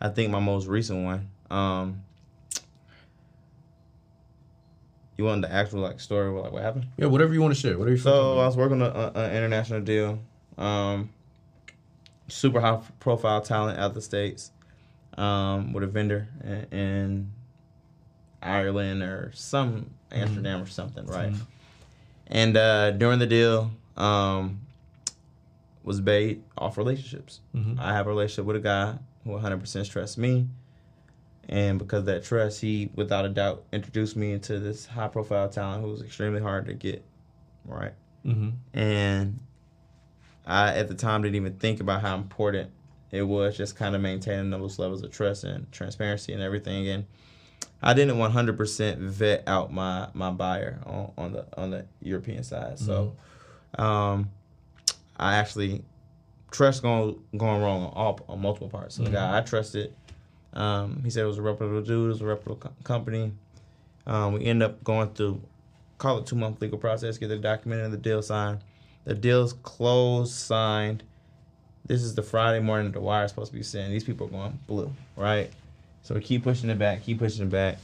I 0.00 0.08
think 0.08 0.30
my 0.30 0.40
most 0.40 0.66
recent 0.66 1.04
one. 1.04 1.28
Um, 1.50 2.02
you 5.18 5.24
want 5.24 5.42
the 5.42 5.52
actual 5.52 5.80
like 5.80 6.00
story, 6.00 6.30
like 6.30 6.52
what 6.52 6.62
happened? 6.62 6.86
Yeah, 6.96 7.06
whatever 7.06 7.34
you 7.34 7.42
want 7.42 7.52
to 7.54 7.60
share, 7.60 7.76
whatever 7.76 7.96
you. 7.96 8.00
So 8.00 8.38
I 8.38 8.46
was 8.46 8.56
working 8.56 8.80
on 8.80 8.92
an 9.16 9.36
international 9.36 9.80
deal, 9.80 10.20
um, 10.56 11.10
super 12.28 12.60
high 12.60 12.80
profile 13.00 13.40
talent 13.42 13.78
out 13.78 13.86
of 13.90 13.94
the 13.94 14.00
states, 14.00 14.52
um, 15.18 15.72
with 15.72 15.82
a 15.82 15.88
vendor 15.88 16.28
in, 16.44 16.78
in 16.78 17.32
Ireland 18.40 19.02
or 19.02 19.32
some 19.34 19.90
Amsterdam 20.12 20.62
or 20.62 20.66
something, 20.66 21.04
right? 21.06 21.32
And 22.28 22.56
uh, 22.56 22.92
during 22.92 23.18
the 23.18 23.26
deal, 23.26 23.72
um, 23.96 24.60
was 25.82 26.00
paid 26.00 26.44
off 26.56 26.78
relationships. 26.78 27.40
I 27.80 27.92
have 27.92 28.06
a 28.06 28.10
relationship 28.10 28.44
with 28.44 28.56
a 28.56 28.60
guy 28.60 28.94
who 29.24 29.30
100% 29.30 29.90
trusts 29.90 30.16
me. 30.18 30.46
And 31.48 31.78
because 31.78 32.00
of 32.00 32.06
that 32.06 32.24
trust, 32.24 32.60
he, 32.60 32.90
without 32.94 33.24
a 33.24 33.30
doubt, 33.30 33.64
introduced 33.72 34.16
me 34.16 34.32
into 34.32 34.58
this 34.58 34.84
high 34.84 35.08
profile 35.08 35.48
talent 35.48 35.82
who 35.82 35.90
was 35.90 36.02
extremely 36.02 36.42
hard 36.42 36.66
to 36.66 36.74
get, 36.74 37.02
right? 37.64 37.94
Mm-hmm. 38.26 38.78
And 38.78 39.38
I, 40.46 40.74
at 40.74 40.88
the 40.88 40.94
time, 40.94 41.22
didn't 41.22 41.36
even 41.36 41.54
think 41.54 41.80
about 41.80 42.02
how 42.02 42.16
important 42.16 42.70
it 43.10 43.22
was 43.22 43.56
just 43.56 43.76
kind 43.76 43.94
of 43.94 44.02
maintaining 44.02 44.50
those 44.50 44.78
levels 44.78 45.02
of 45.02 45.10
trust 45.10 45.44
and 45.44 45.70
transparency 45.72 46.34
and 46.34 46.42
everything. 46.42 46.86
And 46.88 47.06
I 47.82 47.94
didn't 47.94 48.16
100% 48.16 48.98
vet 48.98 49.44
out 49.46 49.72
my, 49.72 50.08
my 50.12 50.30
buyer 50.30 50.80
on, 50.84 51.12
on 51.16 51.32
the 51.32 51.46
on 51.56 51.70
the 51.70 51.86
European 52.02 52.42
side. 52.42 52.78
So 52.78 53.14
um, 53.78 54.30
I 55.16 55.36
actually 55.36 55.82
trust 56.50 56.82
going 56.82 57.22
going 57.36 57.62
wrong 57.62 57.84
on 57.84 57.92
all 57.94 58.20
on 58.28 58.40
multiple 58.40 58.68
parts. 58.68 58.96
So 58.96 59.04
the 59.04 59.10
guy 59.10 59.38
I 59.38 59.42
trusted, 59.42 59.94
um, 60.54 61.02
he 61.04 61.10
said 61.10 61.24
it 61.24 61.26
was 61.26 61.38
a 61.38 61.42
reputable 61.42 61.82
dude, 61.82 62.06
it 62.06 62.08
was 62.08 62.20
a 62.20 62.26
reputable 62.26 62.56
co- 62.56 62.72
company. 62.84 63.32
Um, 64.06 64.34
we 64.34 64.44
end 64.44 64.62
up 64.62 64.82
going 64.82 65.10
through 65.10 65.40
call 65.98 66.18
it 66.18 66.26
two 66.26 66.36
month 66.36 66.60
legal 66.62 66.78
process, 66.78 67.18
get 67.18 67.28
the 67.28 67.36
document 67.36 67.82
and 67.82 67.92
the 67.92 67.98
deal 67.98 68.22
signed. 68.22 68.60
The 69.04 69.14
deal's 69.14 69.52
closed, 69.52 70.32
signed. 70.32 71.02
This 71.86 72.02
is 72.02 72.14
the 72.14 72.22
Friday 72.22 72.60
morning 72.60 72.92
the 72.92 73.00
wire 73.00 73.24
is 73.24 73.30
supposed 73.30 73.50
to 73.50 73.56
be 73.56 73.62
sent. 73.62 73.90
These 73.90 74.04
people 74.04 74.26
are 74.26 74.30
going 74.30 74.58
blue, 74.66 74.92
right? 75.16 75.50
So 76.02 76.14
we 76.14 76.20
keep 76.20 76.44
pushing 76.44 76.70
it 76.70 76.78
back, 76.78 77.02
keep 77.02 77.18
pushing 77.18 77.46
it 77.46 77.50
back. 77.50 77.78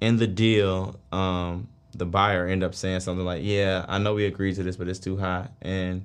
In 0.00 0.16
the 0.16 0.26
deal, 0.26 0.98
um, 1.12 1.68
the 1.94 2.04
buyer 2.04 2.46
end 2.46 2.62
up 2.62 2.74
saying 2.74 3.00
something 3.00 3.24
like, 3.24 3.42
"Yeah, 3.42 3.84
I 3.88 3.98
know 3.98 4.14
we 4.14 4.26
agreed 4.26 4.56
to 4.56 4.62
this, 4.62 4.76
but 4.76 4.88
it's 4.88 4.98
too 4.98 5.16
high." 5.16 5.48
And 5.62 6.04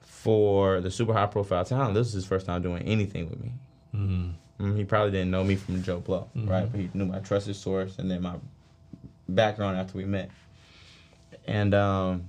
for 0.00 0.80
the 0.80 0.90
super 0.90 1.12
high 1.12 1.26
profile 1.26 1.64
talent, 1.64 1.94
this 1.94 2.08
is 2.08 2.12
his 2.12 2.24
first 2.24 2.46
time 2.46 2.62
doing 2.62 2.82
anything 2.84 3.28
with 3.28 3.40
me. 3.40 3.52
Mm, 3.94 4.34
he 4.76 4.84
probably 4.84 5.10
didn't 5.10 5.30
know 5.30 5.44
me 5.44 5.56
from 5.56 5.82
Joe 5.82 6.00
Blow, 6.00 6.28
right? 6.34 6.70
But 6.70 6.80
he 6.80 6.90
knew 6.94 7.06
my 7.06 7.20
trusted 7.20 7.56
source 7.56 7.98
and 7.98 8.10
then 8.10 8.22
my 8.22 8.34
background 9.28 9.78
after 9.78 9.96
we 9.96 10.04
met. 10.04 10.30
And 11.46 11.74
um, 11.74 12.28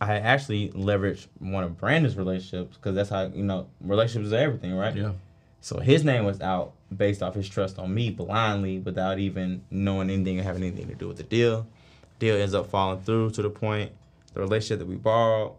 I 0.00 0.16
actually 0.16 0.70
leveraged 0.70 1.26
one 1.38 1.64
of 1.64 1.78
Brandon's 1.78 2.16
relationships 2.16 2.76
because 2.76 2.94
that's 2.94 3.10
how 3.10 3.26
you 3.26 3.44
know 3.44 3.68
relationships 3.80 4.32
are 4.32 4.38
everything, 4.38 4.74
right? 4.74 4.94
Yeah. 4.94 5.12
So 5.60 5.80
his 5.80 6.04
name 6.04 6.24
was 6.24 6.40
out 6.40 6.72
based 6.94 7.22
off 7.22 7.34
his 7.34 7.48
trust 7.48 7.78
on 7.78 7.92
me 7.92 8.10
blindly 8.10 8.78
without 8.78 9.18
even 9.18 9.62
knowing 9.70 10.10
anything 10.10 10.38
or 10.38 10.42
having 10.42 10.62
anything 10.62 10.88
to 10.88 10.94
do 10.94 11.08
with 11.08 11.16
the 11.16 11.22
deal. 11.22 11.66
Deal 12.18 12.36
ends 12.36 12.54
up 12.54 12.70
falling 12.70 13.00
through 13.00 13.30
to 13.30 13.42
the 13.42 13.50
point 13.50 13.92
the 14.34 14.40
relationship 14.40 14.80
that 14.80 14.86
we 14.86 14.96
borrowed 14.96 15.52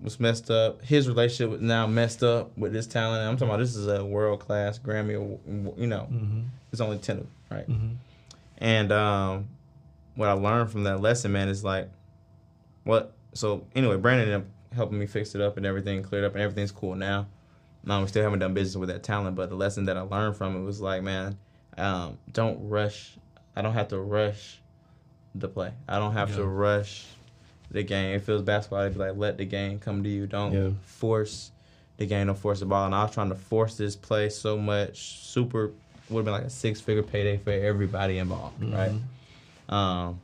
was 0.00 0.20
messed 0.20 0.50
up. 0.50 0.82
His 0.82 1.08
relationship 1.08 1.50
was 1.50 1.60
now 1.60 1.86
messed 1.86 2.22
up 2.22 2.56
with 2.56 2.72
this 2.72 2.86
talent. 2.86 3.22
I'm 3.22 3.36
talking 3.36 3.48
about 3.48 3.58
this 3.60 3.74
is 3.76 3.86
a 3.86 4.04
world 4.04 4.40
class 4.40 4.78
Grammy, 4.78 5.12
you 5.78 5.86
know. 5.86 6.08
It's 6.72 6.80
only 6.80 6.98
ten 6.98 7.18
of 7.18 7.22
them, 7.22 7.32
right? 7.50 7.68
And 8.58 8.92
um, 8.92 9.48
what 10.14 10.28
I 10.28 10.32
learned 10.32 10.70
from 10.70 10.84
that 10.84 11.00
lesson, 11.00 11.32
man, 11.32 11.48
is 11.48 11.64
like, 11.64 11.90
what? 12.84 13.12
So 13.34 13.66
anyway, 13.74 13.96
Brandon 13.96 14.28
ended 14.28 14.40
up 14.42 14.74
helping 14.74 14.98
me 14.98 15.06
fix 15.06 15.34
it 15.34 15.40
up 15.40 15.56
and 15.56 15.64
everything 15.66 16.02
cleared 16.02 16.24
up 16.24 16.34
and 16.34 16.42
everything's 16.42 16.72
cool 16.72 16.94
now. 16.94 17.26
Now 17.84 18.00
we 18.00 18.08
still 18.08 18.22
haven't 18.22 18.40
done 18.40 18.52
business 18.52 18.76
with 18.76 18.88
that 18.88 19.02
talent, 19.02 19.36
but 19.36 19.48
the 19.48 19.54
lesson 19.56 19.84
that 19.86 19.96
I 19.96 20.00
learned 20.00 20.36
from 20.36 20.56
it 20.56 20.64
was 20.64 20.80
like, 20.80 21.02
man, 21.02 21.38
um, 21.78 22.18
don't 22.32 22.68
rush. 22.68 23.16
I 23.54 23.62
don't 23.62 23.74
have 23.74 23.88
to 23.88 23.98
rush 24.00 24.60
the 25.34 25.48
play. 25.48 25.72
I 25.88 25.98
don't 25.98 26.12
have 26.12 26.34
to 26.36 26.44
rush 26.44 27.06
the 27.70 27.82
game. 27.82 28.14
If 28.14 28.28
it 28.28 28.32
was 28.32 28.42
basketball, 28.42 28.80
I'd 28.80 28.92
be 28.94 28.98
like, 29.00 29.16
let 29.16 29.38
the 29.38 29.44
game 29.44 29.78
come 29.78 30.02
to 30.02 30.08
you. 30.08 30.26
Don't 30.26 30.52
Yeah. 30.52 30.70
force 30.82 31.50
the 31.96 32.06
game. 32.06 32.26
Don't 32.26 32.38
force 32.38 32.60
the 32.60 32.66
ball. 32.66 32.86
And 32.86 32.94
I 32.94 33.02
was 33.04 33.12
trying 33.12 33.28
to 33.30 33.34
force 33.34 33.76
this 33.76 33.96
play 33.96 34.28
so 34.28 34.56
much. 34.58 35.20
Super 35.22 35.72
would 36.08 36.18
have 36.20 36.24
been 36.26 36.34
like 36.34 36.44
a 36.44 36.50
six 36.50 36.80
figure 36.80 37.02
payday 37.02 37.36
for 37.38 37.50
everybody 37.50 38.18
involved, 38.18 38.62
right? 38.62 38.92
Um, 39.68 40.20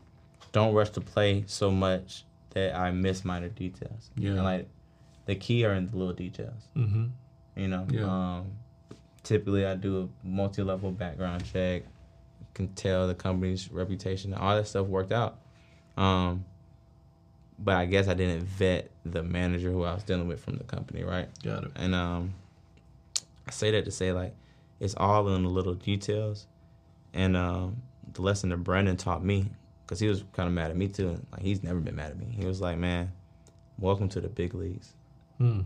don't 0.52 0.74
rush 0.74 0.90
to 0.90 1.00
play 1.00 1.44
so 1.46 1.70
much 1.70 2.24
that 2.50 2.76
I 2.76 2.90
miss 2.92 3.24
minor 3.24 3.48
details. 3.48 4.10
Yeah. 4.16 4.30
And 4.32 4.44
like 4.44 4.68
the 5.26 5.34
key 5.34 5.64
are 5.64 5.72
in 5.74 5.90
the 5.90 5.96
little 5.96 6.14
details. 6.14 6.68
Mm-hmm. 6.76 7.06
You 7.56 7.68
know, 7.68 7.86
Yeah. 7.90 8.04
um, 8.38 8.52
typically 9.24 9.66
I 9.66 9.74
do 9.74 10.02
a 10.24 10.26
multi-level 10.26 10.92
background 10.92 11.44
check, 11.44 11.82
can 12.54 12.68
tell 12.74 13.08
the 13.08 13.14
company's 13.14 13.70
reputation, 13.72 14.34
all 14.34 14.54
that 14.56 14.66
stuff 14.68 14.86
worked 14.86 15.12
out. 15.12 15.38
Um, 15.96 16.44
but 17.62 17.76
I 17.76 17.86
guess 17.86 18.08
I 18.08 18.14
didn't 18.14 18.42
vet 18.44 18.90
the 19.04 19.22
manager 19.22 19.70
who 19.70 19.84
I 19.84 19.94
was 19.94 20.02
dealing 20.02 20.26
with 20.26 20.42
from 20.42 20.56
the 20.56 20.64
company, 20.64 21.04
right? 21.04 21.28
Got 21.42 21.64
it. 21.64 21.70
And 21.76 21.94
um, 21.94 22.34
I 23.46 23.50
say 23.50 23.70
that 23.72 23.84
to 23.84 23.90
say 23.90 24.12
like 24.12 24.34
it's 24.80 24.94
all 24.96 25.28
in 25.28 25.44
the 25.44 25.48
little 25.48 25.74
details, 25.74 26.46
and 27.14 27.36
um, 27.36 27.82
the 28.12 28.22
lesson 28.22 28.50
that 28.50 28.58
Brandon 28.58 28.96
taught 28.96 29.24
me, 29.24 29.46
because 29.84 30.00
he 30.00 30.08
was 30.08 30.24
kind 30.32 30.48
of 30.48 30.54
mad 30.54 30.70
at 30.70 30.76
me 30.76 30.88
too. 30.88 31.20
Like 31.30 31.42
he's 31.42 31.62
never 31.62 31.78
been 31.78 31.94
mad 31.94 32.10
at 32.10 32.18
me. 32.18 32.26
He 32.30 32.44
was 32.44 32.60
like, 32.60 32.78
"Man, 32.78 33.12
welcome 33.78 34.08
to 34.10 34.20
the 34.20 34.28
big 34.28 34.54
leagues." 34.54 34.92
Hmm. 35.38 35.60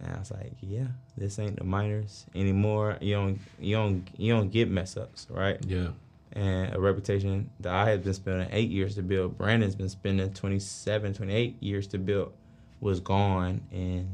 And 0.00 0.14
I 0.14 0.18
was 0.18 0.30
like, 0.30 0.52
"Yeah, 0.60 0.88
this 1.16 1.38
ain't 1.38 1.56
the 1.56 1.64
minors 1.64 2.26
anymore. 2.34 2.98
You 3.00 3.14
don't, 3.14 3.38
you 3.58 3.76
don't, 3.76 4.08
you 4.16 4.32
don't 4.32 4.50
get 4.50 4.70
mess 4.70 4.96
ups, 4.96 5.26
right?" 5.30 5.58
Yeah. 5.66 5.88
And 6.32 6.74
a 6.74 6.80
reputation 6.80 7.50
that 7.60 7.72
I 7.74 7.88
had 7.90 8.04
been 8.04 8.14
spending 8.14 8.48
eight 8.52 8.70
years 8.70 8.94
to 8.96 9.02
build. 9.02 9.38
Brandon's 9.38 9.74
been 9.74 9.88
spending 9.88 10.32
27, 10.32 11.14
28 11.14 11.62
years 11.62 11.86
to 11.88 11.98
build 11.98 12.32
was 12.80 13.00
gone 13.00 13.60
in 13.72 14.08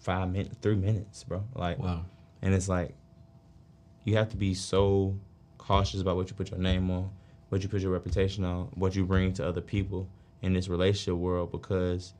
five 0.00 0.30
minutes, 0.30 0.56
three 0.62 0.76
minutes, 0.76 1.24
bro. 1.24 1.44
Like, 1.54 1.78
Wow. 1.78 2.04
and 2.42 2.54
it's 2.54 2.68
like, 2.68 2.94
you 4.04 4.16
have 4.16 4.30
to 4.30 4.36
be 4.36 4.54
so 4.54 5.18
cautious 5.58 6.00
about 6.00 6.16
what 6.16 6.30
you 6.30 6.34
put 6.36 6.50
your 6.50 6.58
name 6.60 6.90
on, 6.90 7.10
what 7.50 7.62
you 7.62 7.68
put 7.68 7.82
your 7.82 7.92
reputation 7.92 8.44
on, 8.44 8.68
what 8.74 8.94
you 8.96 9.04
bring 9.04 9.32
to 9.34 9.46
other 9.46 9.60
people 9.60 10.08
in 10.42 10.54
this 10.54 10.68
relationship 10.68 11.14
world 11.20 11.52
because 11.52 12.14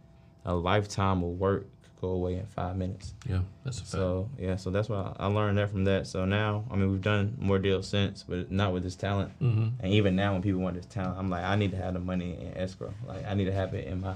a 0.44 0.54
lifetime 0.54 1.22
of 1.22 1.30
work 1.38 1.66
go 2.00 2.08
away 2.08 2.34
in 2.36 2.46
five 2.46 2.76
minutes. 2.76 3.14
Yeah. 3.28 3.40
That's 3.64 3.78
a 3.78 3.80
fact. 3.80 3.90
So 3.90 4.28
yeah, 4.38 4.56
so 4.56 4.70
that's 4.70 4.88
why 4.88 5.12
I 5.18 5.26
learned 5.26 5.58
that 5.58 5.70
from 5.70 5.84
that. 5.84 6.06
So 6.06 6.24
now, 6.24 6.64
I 6.70 6.76
mean, 6.76 6.90
we've 6.90 7.02
done 7.02 7.36
more 7.38 7.58
deals 7.58 7.86
since, 7.88 8.24
but 8.28 8.50
not 8.50 8.72
with 8.72 8.82
this 8.82 8.96
talent. 8.96 9.30
mm-hmm. 9.40 9.68
And 9.80 9.92
even 9.92 10.16
now, 10.16 10.32
when 10.32 10.42
people 10.42 10.60
want 10.60 10.76
this 10.76 10.86
talent, 10.86 11.18
I'm 11.18 11.28
like, 11.30 11.44
I 11.44 11.56
need 11.56 11.70
to 11.72 11.76
have 11.76 11.94
the 11.94 12.00
money 12.00 12.36
in 12.40 12.56
escrow. 12.56 12.92
Like, 13.06 13.26
I 13.26 13.34
need 13.34 13.46
to 13.46 13.52
have 13.52 13.74
it 13.74 13.86
in 13.86 14.00
my 14.00 14.14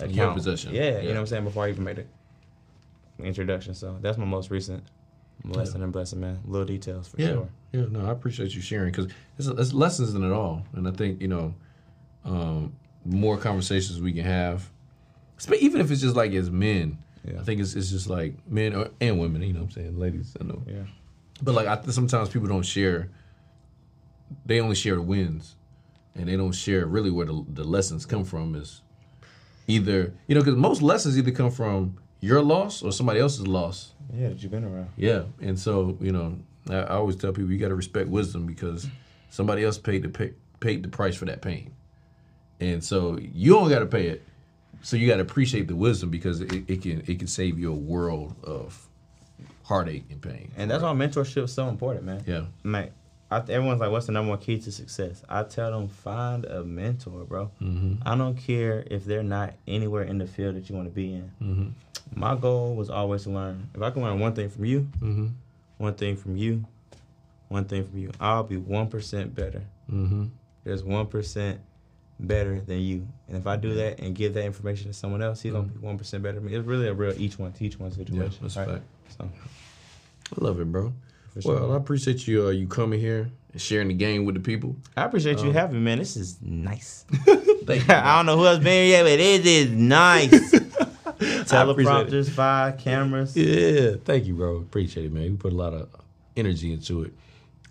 In 0.00 0.10
your 0.10 0.32
possession. 0.32 0.74
Yeah, 0.74 0.82
Yeah. 0.82 0.98
you 1.00 1.08
know 1.08 1.14
what 1.14 1.20
I'm 1.20 1.26
saying. 1.26 1.44
Before 1.44 1.64
I 1.64 1.70
even 1.70 1.84
made 1.84 1.96
the 1.96 3.24
introduction, 3.24 3.74
so 3.74 3.96
that's 4.00 4.18
my 4.18 4.24
most 4.24 4.50
recent 4.50 4.82
lesson 5.44 5.82
and 5.82 5.92
blessing, 5.92 6.20
man. 6.20 6.38
Little 6.46 6.66
details 6.66 7.08
for 7.08 7.20
Yeah, 7.20 7.28
sure. 7.28 7.48
yeah. 7.72 7.84
No, 7.90 8.06
I 8.06 8.10
appreciate 8.12 8.54
you 8.54 8.60
sharing 8.60 8.90
because 8.90 9.10
it's, 9.38 9.46
it's 9.48 9.72
lessons 9.72 10.14
in 10.14 10.24
it 10.24 10.32
all, 10.32 10.64
and 10.74 10.86
I 10.88 10.90
think 10.90 11.20
you 11.20 11.28
know, 11.28 11.54
um, 12.24 12.72
more 13.04 13.36
conversations 13.36 14.00
we 14.00 14.12
can 14.12 14.24
have, 14.24 14.68
even 15.60 15.80
if 15.80 15.90
it's 15.90 16.00
just 16.00 16.16
like 16.16 16.32
as 16.32 16.50
men. 16.50 16.98
Yeah. 17.26 17.40
I 17.40 17.42
think 17.44 17.60
it's 17.60 17.74
it's 17.74 17.90
just 17.90 18.08
like 18.08 18.34
men 18.48 18.74
or, 18.74 18.90
and 19.00 19.18
women. 19.18 19.42
You 19.42 19.52
know, 19.52 19.60
what 19.60 19.66
I'm 19.66 19.70
saying, 19.72 19.98
ladies. 19.98 20.36
I 20.40 20.44
know, 20.44 20.62
Yeah. 20.66 20.84
but 21.42 21.54
like 21.54 21.66
I 21.66 21.76
think 21.76 21.92
sometimes 21.92 22.28
people 22.28 22.48
don't 22.48 22.64
share. 22.64 23.10
They 24.44 24.60
only 24.60 24.74
share 24.74 24.96
the 24.96 25.02
wins, 25.02 25.54
and 26.14 26.28
they 26.28 26.36
don't 26.36 26.52
share 26.52 26.86
really 26.86 27.10
where 27.10 27.26
the 27.26 27.44
the 27.52 27.64
lessons 27.64 28.06
come 28.06 28.24
from. 28.24 28.54
Is 28.54 28.82
either 29.66 30.12
you 30.26 30.34
know 30.34 30.40
because 30.40 30.56
most 30.56 30.82
lessons 30.82 31.16
either 31.18 31.30
come 31.30 31.50
from 31.50 31.96
your 32.20 32.42
loss 32.42 32.82
or 32.82 32.92
somebody 32.92 33.20
else's 33.20 33.46
loss. 33.46 33.92
Yeah, 34.14 34.28
that 34.28 34.42
you've 34.42 34.52
been 34.52 34.64
around. 34.64 34.90
Yeah, 34.96 35.24
and 35.40 35.58
so 35.58 35.96
you 36.00 36.12
know, 36.12 36.38
I, 36.70 36.76
I 36.76 36.94
always 36.96 37.16
tell 37.16 37.32
people 37.32 37.50
you 37.50 37.58
got 37.58 37.68
to 37.68 37.74
respect 37.74 38.08
wisdom 38.08 38.46
because 38.46 38.86
somebody 39.30 39.64
else 39.64 39.78
paid 39.78 40.02
the 40.02 40.08
pay, 40.08 40.32
paid 40.60 40.82
the 40.82 40.88
price 40.88 41.16
for 41.16 41.24
that 41.26 41.42
pain. 41.42 41.72
and 42.60 42.82
so 42.82 43.18
you 43.20 43.52
don't 43.52 43.68
got 43.68 43.80
to 43.80 43.86
pay 43.86 44.06
it. 44.08 44.22
So 44.82 44.96
you 44.96 45.06
got 45.08 45.16
to 45.16 45.22
appreciate 45.22 45.66
the 45.68 45.76
wisdom 45.76 46.10
because 46.10 46.40
it, 46.40 46.52
it 46.70 46.82
can 46.82 47.02
it 47.06 47.18
can 47.18 47.26
save 47.26 47.58
you 47.58 47.72
a 47.72 47.76
world 47.76 48.34
of 48.44 48.86
heartache 49.64 50.04
and 50.10 50.20
pain. 50.22 50.50
And 50.56 50.70
that's 50.70 50.82
why 50.82 50.92
mentorship 50.92 51.44
is 51.44 51.52
so 51.52 51.68
important, 51.68 52.04
man. 52.04 52.22
Yeah. 52.26 52.44
I, 53.28 53.38
everyone's 53.40 53.80
like, 53.80 53.90
what's 53.90 54.06
the 54.06 54.12
number 54.12 54.30
one 54.30 54.38
key 54.38 54.58
to 54.60 54.70
success? 54.70 55.20
I 55.28 55.42
tell 55.42 55.72
them, 55.72 55.88
find 55.88 56.44
a 56.44 56.62
mentor, 56.62 57.24
bro. 57.24 57.50
Mm-hmm. 57.60 57.94
I 58.06 58.16
don't 58.16 58.36
care 58.36 58.84
if 58.88 59.04
they're 59.04 59.24
not 59.24 59.54
anywhere 59.66 60.04
in 60.04 60.18
the 60.18 60.28
field 60.28 60.54
that 60.54 60.68
you 60.70 60.76
want 60.76 60.86
to 60.86 60.94
be 60.94 61.14
in. 61.14 61.32
Mm-hmm. 61.42 62.20
My 62.20 62.36
goal 62.36 62.76
was 62.76 62.88
always 62.88 63.24
to 63.24 63.30
learn. 63.30 63.68
If 63.74 63.82
I 63.82 63.90
can 63.90 64.02
learn 64.02 64.20
one 64.20 64.34
thing 64.34 64.48
from 64.48 64.64
you, 64.64 64.88
Mm-hmm. 65.00 65.26
one 65.78 65.94
thing 65.94 66.16
from 66.16 66.36
you, 66.36 66.64
one 67.48 67.64
thing 67.64 67.84
from 67.84 67.98
you, 67.98 68.12
I'll 68.20 68.44
be 68.44 68.58
1% 68.58 69.34
better. 69.34 69.64
Mm-hmm. 69.92 70.26
There's 70.62 70.84
1% 70.84 71.58
better 72.18 72.60
than 72.60 72.80
you. 72.80 73.06
And 73.28 73.36
if 73.36 73.46
I 73.46 73.56
do 73.56 73.74
that 73.74 74.00
and 74.00 74.14
give 74.14 74.34
that 74.34 74.44
information 74.44 74.86
to 74.88 74.92
someone 74.92 75.22
else, 75.22 75.40
he's 75.42 75.52
going 75.52 75.68
to 75.68 75.74
be 75.74 75.86
1% 75.86 76.22
better 76.22 76.34
than 76.34 76.44
me. 76.46 76.54
It's 76.54 76.66
really 76.66 76.88
a 76.88 76.94
real 76.94 77.12
each 77.20 77.38
one 77.38 77.52
teach 77.52 77.78
one 77.78 77.90
Yeah, 77.90 77.96
situation. 77.96 78.38
that's 78.42 78.56
right? 78.56 78.68
fact. 78.68 78.84
So, 79.18 79.30
I 80.40 80.44
love 80.44 80.60
it, 80.60 80.70
bro. 80.72 80.92
Sure. 81.40 81.54
Well, 81.60 81.72
I 81.74 81.76
appreciate 81.76 82.26
you 82.26 82.46
uh, 82.46 82.50
you 82.50 82.66
coming 82.66 82.98
here 82.98 83.30
and 83.52 83.60
sharing 83.60 83.88
the 83.88 83.94
game 83.94 84.24
with 84.24 84.34
the 84.36 84.40
people. 84.40 84.74
I 84.96 85.04
appreciate 85.04 85.38
Um, 85.40 85.46
you 85.48 85.52
having 85.52 85.76
me, 85.76 85.84
man. 85.84 85.98
This 85.98 86.16
is 86.16 86.38
nice. 86.40 87.04
Thank 87.10 87.86
you. 87.86 87.94
I 87.94 88.16
don't 88.16 88.24
know 88.24 88.38
who 88.38 88.46
else 88.46 88.58
been 88.58 88.86
here 88.86 88.86
yet, 88.86 89.02
but 89.02 89.20
it 89.20 89.44
is 89.46 89.70
nice. 89.70 90.30
Teleprompters, 91.20 92.30
five 92.30 92.78
cameras. 92.78 93.36
Yeah, 93.36 93.96
thank 94.04 94.26
you, 94.26 94.34
bro. 94.34 94.56
Appreciate 94.56 95.06
it, 95.06 95.12
man. 95.12 95.22
We 95.32 95.36
put 95.36 95.52
a 95.52 95.56
lot 95.56 95.74
of 95.74 95.88
energy 96.36 96.72
into 96.72 97.02
it. 97.04 97.12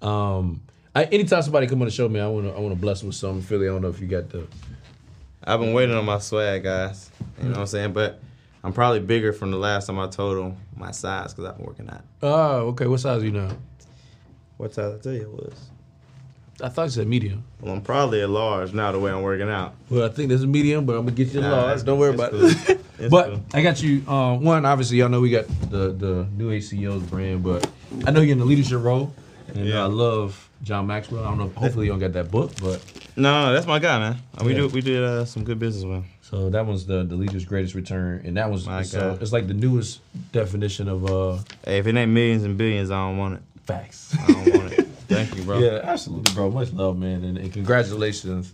Um, 0.07 0.61
I, 0.95 1.03
anytime 1.05 1.41
somebody 1.41 1.67
come 1.67 1.81
on 1.81 1.85
the 1.87 1.91
show, 1.91 2.07
man, 2.07 2.23
I 2.23 2.27
want 2.29 2.45
to 2.47 2.53
I 2.55 2.59
want 2.59 2.73
to 2.73 2.79
bless 2.79 2.99
them 3.01 3.07
with 3.07 3.15
something. 3.17 3.41
Philly, 3.41 3.67
I 3.67 3.71
don't 3.71 3.81
know 3.81 3.89
if 3.89 3.99
you 3.99 4.07
got 4.07 4.29
the. 4.29 4.47
I've 5.43 5.59
been 5.59 5.73
waiting 5.73 5.95
on 5.95 6.05
my 6.05 6.19
swag, 6.19 6.63
guys. 6.63 7.11
You 7.37 7.45
know 7.45 7.51
what 7.51 7.59
I'm 7.59 7.67
saying? 7.67 7.93
But 7.93 8.19
I'm 8.63 8.73
probably 8.73 9.01
bigger 9.01 9.33
from 9.33 9.51
the 9.51 9.57
last 9.57 9.87
time 9.87 9.99
I 9.99 10.07
told 10.07 10.37
them 10.37 10.57
my 10.75 10.91
size 10.91 11.33
because 11.33 11.49
I've 11.51 11.57
been 11.57 11.65
working 11.67 11.89
out. 11.89 12.01
Oh, 12.23 12.67
okay. 12.69 12.87
What 12.87 12.99
size 13.01 13.21
are 13.21 13.25
you 13.25 13.31
now? 13.31 13.49
What 14.57 14.73
size 14.73 14.95
I 14.95 14.97
tell 15.03 15.13
you 15.13 15.21
it 15.23 15.29
was? 15.31 15.53
I 16.63 16.69
thought 16.69 16.83
you 16.83 16.89
said 16.91 17.07
medium. 17.07 17.43
Well, 17.59 17.73
I'm 17.73 17.81
probably 17.81 18.21
a 18.21 18.27
large 18.29 18.73
now 18.73 18.93
the 18.93 18.99
way 18.99 19.11
I'm 19.11 19.21
working 19.21 19.49
out. 19.49 19.75
Well, 19.89 20.05
I 20.05 20.09
think 20.09 20.29
there's 20.29 20.43
a 20.43 20.47
medium, 20.47 20.85
but 20.85 20.93
I'm 20.95 21.01
gonna 21.03 21.11
get 21.11 21.33
you 21.33 21.41
a 21.41 21.43
Nah, 21.43 21.49
large. 21.51 21.65
it's- 21.71 21.83
Don't 21.83 21.99
worry 21.99 22.13
it's 22.13 22.21
about 22.21 22.31
cool. 22.31 22.45
it. 22.45 22.81
It's 22.97 23.09
but 23.11 23.27
cool. 23.27 23.41
I 23.53 23.61
got 23.61 23.83
you. 23.83 24.01
Uh, 24.07 24.37
one, 24.37 24.63
obviously, 24.65 24.95
y'all 24.99 25.09
know 25.09 25.19
we 25.19 25.29
got 25.29 25.45
the 25.69 25.91
the 25.91 26.25
New 26.37 26.49
Age 26.51 26.63
CEOs 26.63 27.03
brand, 27.03 27.43
but 27.43 27.69
I 28.07 28.11
know 28.11 28.21
you're 28.21 28.31
in 28.31 28.39
the 28.39 28.45
leadership 28.45 28.81
role, 28.81 29.13
and 29.49 29.65
Yeah. 29.67 29.83
I 29.83 29.87
love 29.87 30.44
John 30.63 30.87
Maxwell. 30.87 31.23
I 31.23 31.29
don't 31.29 31.37
know. 31.37 31.49
Hopefully, 31.55 31.85
you 31.85 31.91
don't 31.91 31.99
get 31.99 32.13
that 32.13 32.31
book, 32.31 32.51
but 32.61 32.81
No, 33.15 33.45
no, 33.47 33.53
that's 33.53 33.67
my 33.67 33.79
guy, 33.79 33.99
man. 33.99 34.17
We 34.43 34.51
Yeah. 34.51 34.57
do 34.59 34.67
we 34.69 34.81
did 34.81 35.03
uh, 35.03 35.25
some 35.25 35.43
good 35.43 35.59
business 35.59 35.83
with 35.83 35.97
him. 35.97 36.05
so 36.21 36.49
that 36.49 36.65
was 36.65 36.85
the 36.85 37.03
the 37.03 37.15
leader's 37.15 37.45
greatest 37.45 37.75
return, 37.75 38.21
and 38.25 38.37
that 38.37 38.49
was 38.49 38.65
My 38.65 38.83
so 38.83 39.11
God. 39.11 39.21
it's 39.21 39.31
like 39.31 39.47
the 39.47 39.53
newest 39.53 39.99
definition 40.31 40.87
of 40.87 41.05
uh 41.05 41.37
Hey, 41.65 41.77
if 41.79 41.87
it 41.87 41.95
ain't 41.95 42.11
millions 42.11 42.43
and 42.43 42.57
billions, 42.57 42.89
I 42.91 42.95
don't 43.07 43.17
want 43.17 43.35
it. 43.35 43.41
facts. 43.65 44.15
I 44.19 44.27
don't 44.27 44.53
want 44.57 44.73
it. 44.73 44.87
Thank 45.07 45.35
you, 45.35 45.43
bro. 45.43 45.59
Yeah, 45.59 45.81
absolutely, 45.83 46.33
bro. 46.33 46.49
Much 46.49 46.71
love, 46.73 46.97
man, 46.97 47.23
and, 47.23 47.37
and 47.37 47.53
congratulations 47.53 48.53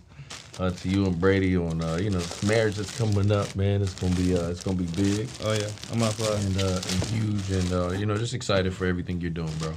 uh, 0.60 0.70
to 0.70 0.88
you 0.88 1.06
and 1.06 1.18
Brady 1.18 1.56
on 1.56 1.80
uh, 1.82 1.96
you 1.96 2.10
know 2.10 2.20
marriage 2.46 2.76
that's 2.76 2.94
coming 2.98 3.32
up, 3.32 3.54
man. 3.56 3.80
It's 3.80 3.94
gonna 3.94 4.14
be 4.16 4.36
uh, 4.36 4.48
it's 4.50 4.62
gonna 4.62 4.76
be 4.76 4.84
big. 5.02 5.28
Oh 5.44 5.52
yeah, 5.52 5.68
I'm 5.92 6.02
outside. 6.02 6.38
and, 6.44 6.56
uh, 6.60 6.80
and 6.90 7.04
huge, 7.04 7.50
and 7.52 7.72
uh, 7.72 7.90
you 7.92 8.04
know, 8.06 8.16
just 8.18 8.34
excited 8.34 8.74
for 8.74 8.84
everything 8.86 9.20
you're 9.20 9.30
doing, 9.30 9.52
bro. 9.58 9.72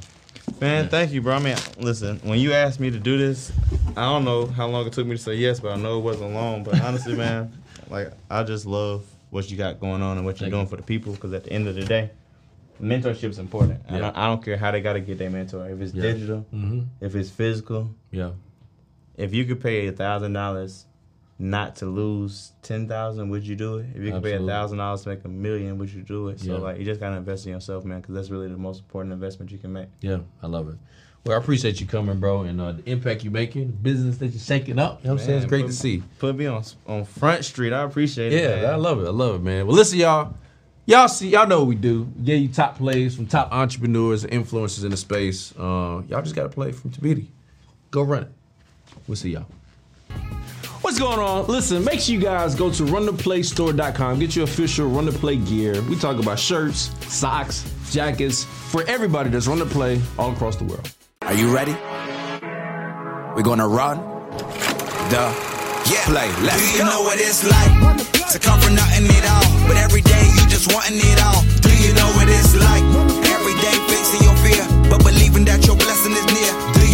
Man, 0.62 0.88
thank 0.90 1.12
you, 1.12 1.22
bro. 1.22 1.36
I 1.36 1.40
mean, 1.40 1.58
listen, 1.78 2.20
when 2.24 2.40
you 2.40 2.54
asked 2.54 2.80
me 2.80 2.90
to 2.90 3.00
do 3.00 3.18
this, 3.18 3.52
I 3.98 4.04
don't 4.06 4.24
know 4.26 4.46
how 4.48 4.68
long 4.68 4.86
it 4.88 4.94
took 4.94 5.06
me 5.06 5.16
to 5.18 5.22
say 5.22 5.36
yes, 5.36 5.60
but 5.60 5.72
I 5.74 5.76
know 5.78 6.00
it 6.00 6.02
wasn't 6.02 6.34
long. 6.34 6.64
But 6.64 6.80
honestly, 6.82 7.16
man, 7.18 7.52
like 7.90 8.12
I 8.30 8.44
just 8.44 8.66
love 8.66 9.06
what 9.32 9.50
you 9.52 9.58
got 9.58 9.80
going 9.80 10.02
on 10.02 10.18
and 10.18 10.26
what 10.26 10.40
you're 10.40 10.46
Thank 10.46 10.54
doing 10.54 10.64
you. 10.66 10.70
for 10.70 10.78
the 10.78 10.84
people. 10.84 11.14
Because 11.14 11.34
at 11.34 11.44
the 11.44 11.52
end 11.52 11.68
of 11.68 11.76
the 11.76 11.84
day, 11.84 12.10
mentorship 12.82 13.30
is 13.30 13.40
important. 13.40 13.82
I, 13.90 13.94
Yeah. 13.96 14.00
don't, 14.02 14.18
I 14.18 14.28
don't 14.28 14.44
care 14.44 14.58
how 14.58 14.72
they 14.72 14.82
got 14.82 14.94
to 14.94 15.02
get 15.02 15.18
their 15.18 15.30
mentor. 15.30 15.70
If 15.70 15.82
it's 15.82 15.94
Yeah. 15.94 16.02
digital, 16.04 16.46
Mm-hmm. 16.54 16.82
if 17.02 17.16
it's 17.16 17.30
physical, 17.30 17.90
Yeah, 18.12 18.32
if 19.18 19.34
you 19.34 19.46
could 19.46 19.62
pay 19.62 19.88
a 19.88 19.92
thousand 19.92 20.34
dollars 20.34 20.86
not 21.38 21.76
to 21.78 21.86
lose 21.86 22.54
ten 22.62 22.88
thousand, 22.88 23.30
would 23.30 23.46
you 23.46 23.56
do 23.56 23.78
it? 23.80 23.88
If 23.96 24.02
you 24.04 24.12
could 24.14 24.24
pay 24.24 24.34
a 24.34 24.46
thousand 24.46 24.78
dollars 24.78 25.04
to 25.04 25.10
make 25.10 25.24
a 25.26 25.28
million, 25.28 25.78
would 25.78 25.90
you 25.92 26.02
do 26.02 26.30
it? 26.30 26.40
So 26.40 26.54
Yeah. 26.54 26.58
like, 26.60 26.78
you 26.80 26.86
just 26.86 27.00
gotta 27.00 27.18
invest 27.18 27.46
in 27.46 27.52
yourself, 27.52 27.84
man, 27.86 28.02
because 28.02 28.16
that's 28.16 28.30
really 28.30 28.48
the 28.48 28.58
most 28.58 28.80
important 28.82 29.14
investment 29.14 29.52
you 29.52 29.58
can 29.58 29.74
make. 29.74 29.88
yeah, 30.02 30.20
I 30.42 30.48
love 30.48 30.70
it. 30.70 30.76
Well, 31.26 31.36
I 31.36 31.42
appreciate 31.42 31.82
you 31.82 31.88
coming, 31.88 32.20
bro, 32.20 32.42
and 32.44 32.62
uh, 32.62 32.74
the 32.74 32.88
impact 32.88 33.24
you're 33.24 33.34
making, 33.34 33.68
the 33.68 33.74
business 33.74 34.18
that 34.20 34.28
you're 34.28 34.40
shaking 34.40 34.78
up. 34.78 35.02
You 35.02 35.08
know 35.08 35.16
what 35.16 35.22
I'm 35.22 35.26
saying? 35.26 35.38
It's 35.40 35.48
great 35.48 35.62
put- 35.64 35.72
to 35.72 35.74
see. 35.74 36.04
Put 36.20 36.36
me 36.36 36.46
on 36.46 36.64
on 36.86 37.04
Front 37.04 37.44
Street. 37.44 37.74
I 37.74 37.82
appreciate 37.82 38.32
it. 38.32 38.62
Yeah. 38.62 38.70
I 38.72 38.76
love 38.76 39.02
it. 39.04 39.08
I 39.08 39.12
love 39.12 39.36
it, 39.36 39.42
man. 39.42 39.66
Well, 39.66 39.76
listen, 39.76 39.98
y'all. 40.00 40.36
Y'all 40.88 41.08
see, 41.08 41.30
y'all 41.30 41.48
know 41.48 41.58
what 41.62 41.68
we 41.68 41.74
do. 41.74 42.04
We 42.16 42.26
give 42.26 42.40
you 42.40 42.48
top 42.48 42.78
plays 42.78 43.16
from 43.16 43.26
top 43.26 43.52
entrepreneurs 43.52 44.24
and 44.24 44.32
influencers 44.32 44.84
in 44.86 44.92
the 44.92 44.98
space. 44.98 45.52
Uh, 45.58 46.04
y'all 46.08 46.22
just 46.22 46.36
got 46.36 46.44
to 46.44 46.50
play 46.50 46.72
from 46.72 46.92
Thabiti. 46.92 47.26
Go 47.90 48.04
run 48.04 48.22
it. 48.26 48.32
We'll 49.08 49.16
see 49.16 49.32
y'all. 49.32 49.48
What's 50.96 51.04
going 51.04 51.20
on? 51.20 51.48
Listen, 51.48 51.84
make 51.84 52.00
sure 52.00 52.16
you 52.16 52.22
guys 52.22 52.56
go 52.56 52.72
to 52.72 52.84
runtheplaystore.com. 52.84 54.18
Get 54.18 54.34
your 54.34 54.46
official 54.46 54.88
Run 54.88 55.04
the 55.04 55.12
Play 55.12 55.36
gear. 55.36 55.82
We 55.90 56.00
talk 56.00 56.24
about 56.24 56.40
shirts, 56.40 56.90
socks, 57.14 57.70
jackets 57.92 58.46
for 58.46 58.82
everybody 58.88 59.30
that's 59.30 59.46
run 59.46 59.60
the 59.60 59.66
play 59.66 60.00
all 60.18 60.32
across 60.32 60.56
the 60.56 60.64
world. 60.64 60.90
Are 61.24 61.34
you 61.34 61.54
ready? 61.54 61.74
We're 63.36 63.44
gonna 63.44 63.68
run 63.68 63.98
the 65.12 65.36
yeah. 65.92 66.00
play. 66.08 66.32
Let's 66.48 66.64
Do 66.64 66.72
you 66.72 66.86
go. 66.86 66.86
know 66.86 67.02
what 67.02 67.20
it's 67.20 67.44
like 67.44 68.32
to 68.32 68.40
come 68.40 68.62
from 68.62 68.76
nothing 68.76 69.04
at 69.04 69.26
all? 69.36 69.68
But 69.68 69.76
every 69.76 70.00
day 70.00 70.24
you 70.24 70.48
just 70.48 70.74
wanting 70.74 70.96
it 70.96 71.20
all. 71.22 71.44
Do 71.60 71.76
you 71.76 71.92
know 71.92 72.08
what 72.16 72.30
it's 72.30 72.56
like? 72.56 72.84
Every 73.36 73.56
day 73.60 73.76
facing 73.92 74.24
your 74.24 74.38
fear, 74.48 74.64
but 74.90 75.04
believing 75.04 75.44
that 75.44 75.60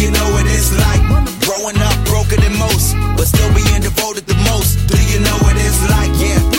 you 0.02 0.10
know 0.10 0.32
what 0.32 0.44
it's 0.46 0.72
like? 0.76 1.00
Growing 1.46 1.78
up 1.78 1.96
broken 2.06 2.40
than 2.40 2.58
most, 2.58 2.96
but 3.16 3.26
still 3.26 3.48
being 3.54 3.80
devoted 3.80 4.26
the 4.26 4.34
most. 4.50 4.88
Do 4.88 4.98
you 4.98 5.20
know 5.20 5.38
what 5.44 5.54
it's 5.56 5.90
like? 5.90 6.10
Yeah. 6.20 6.51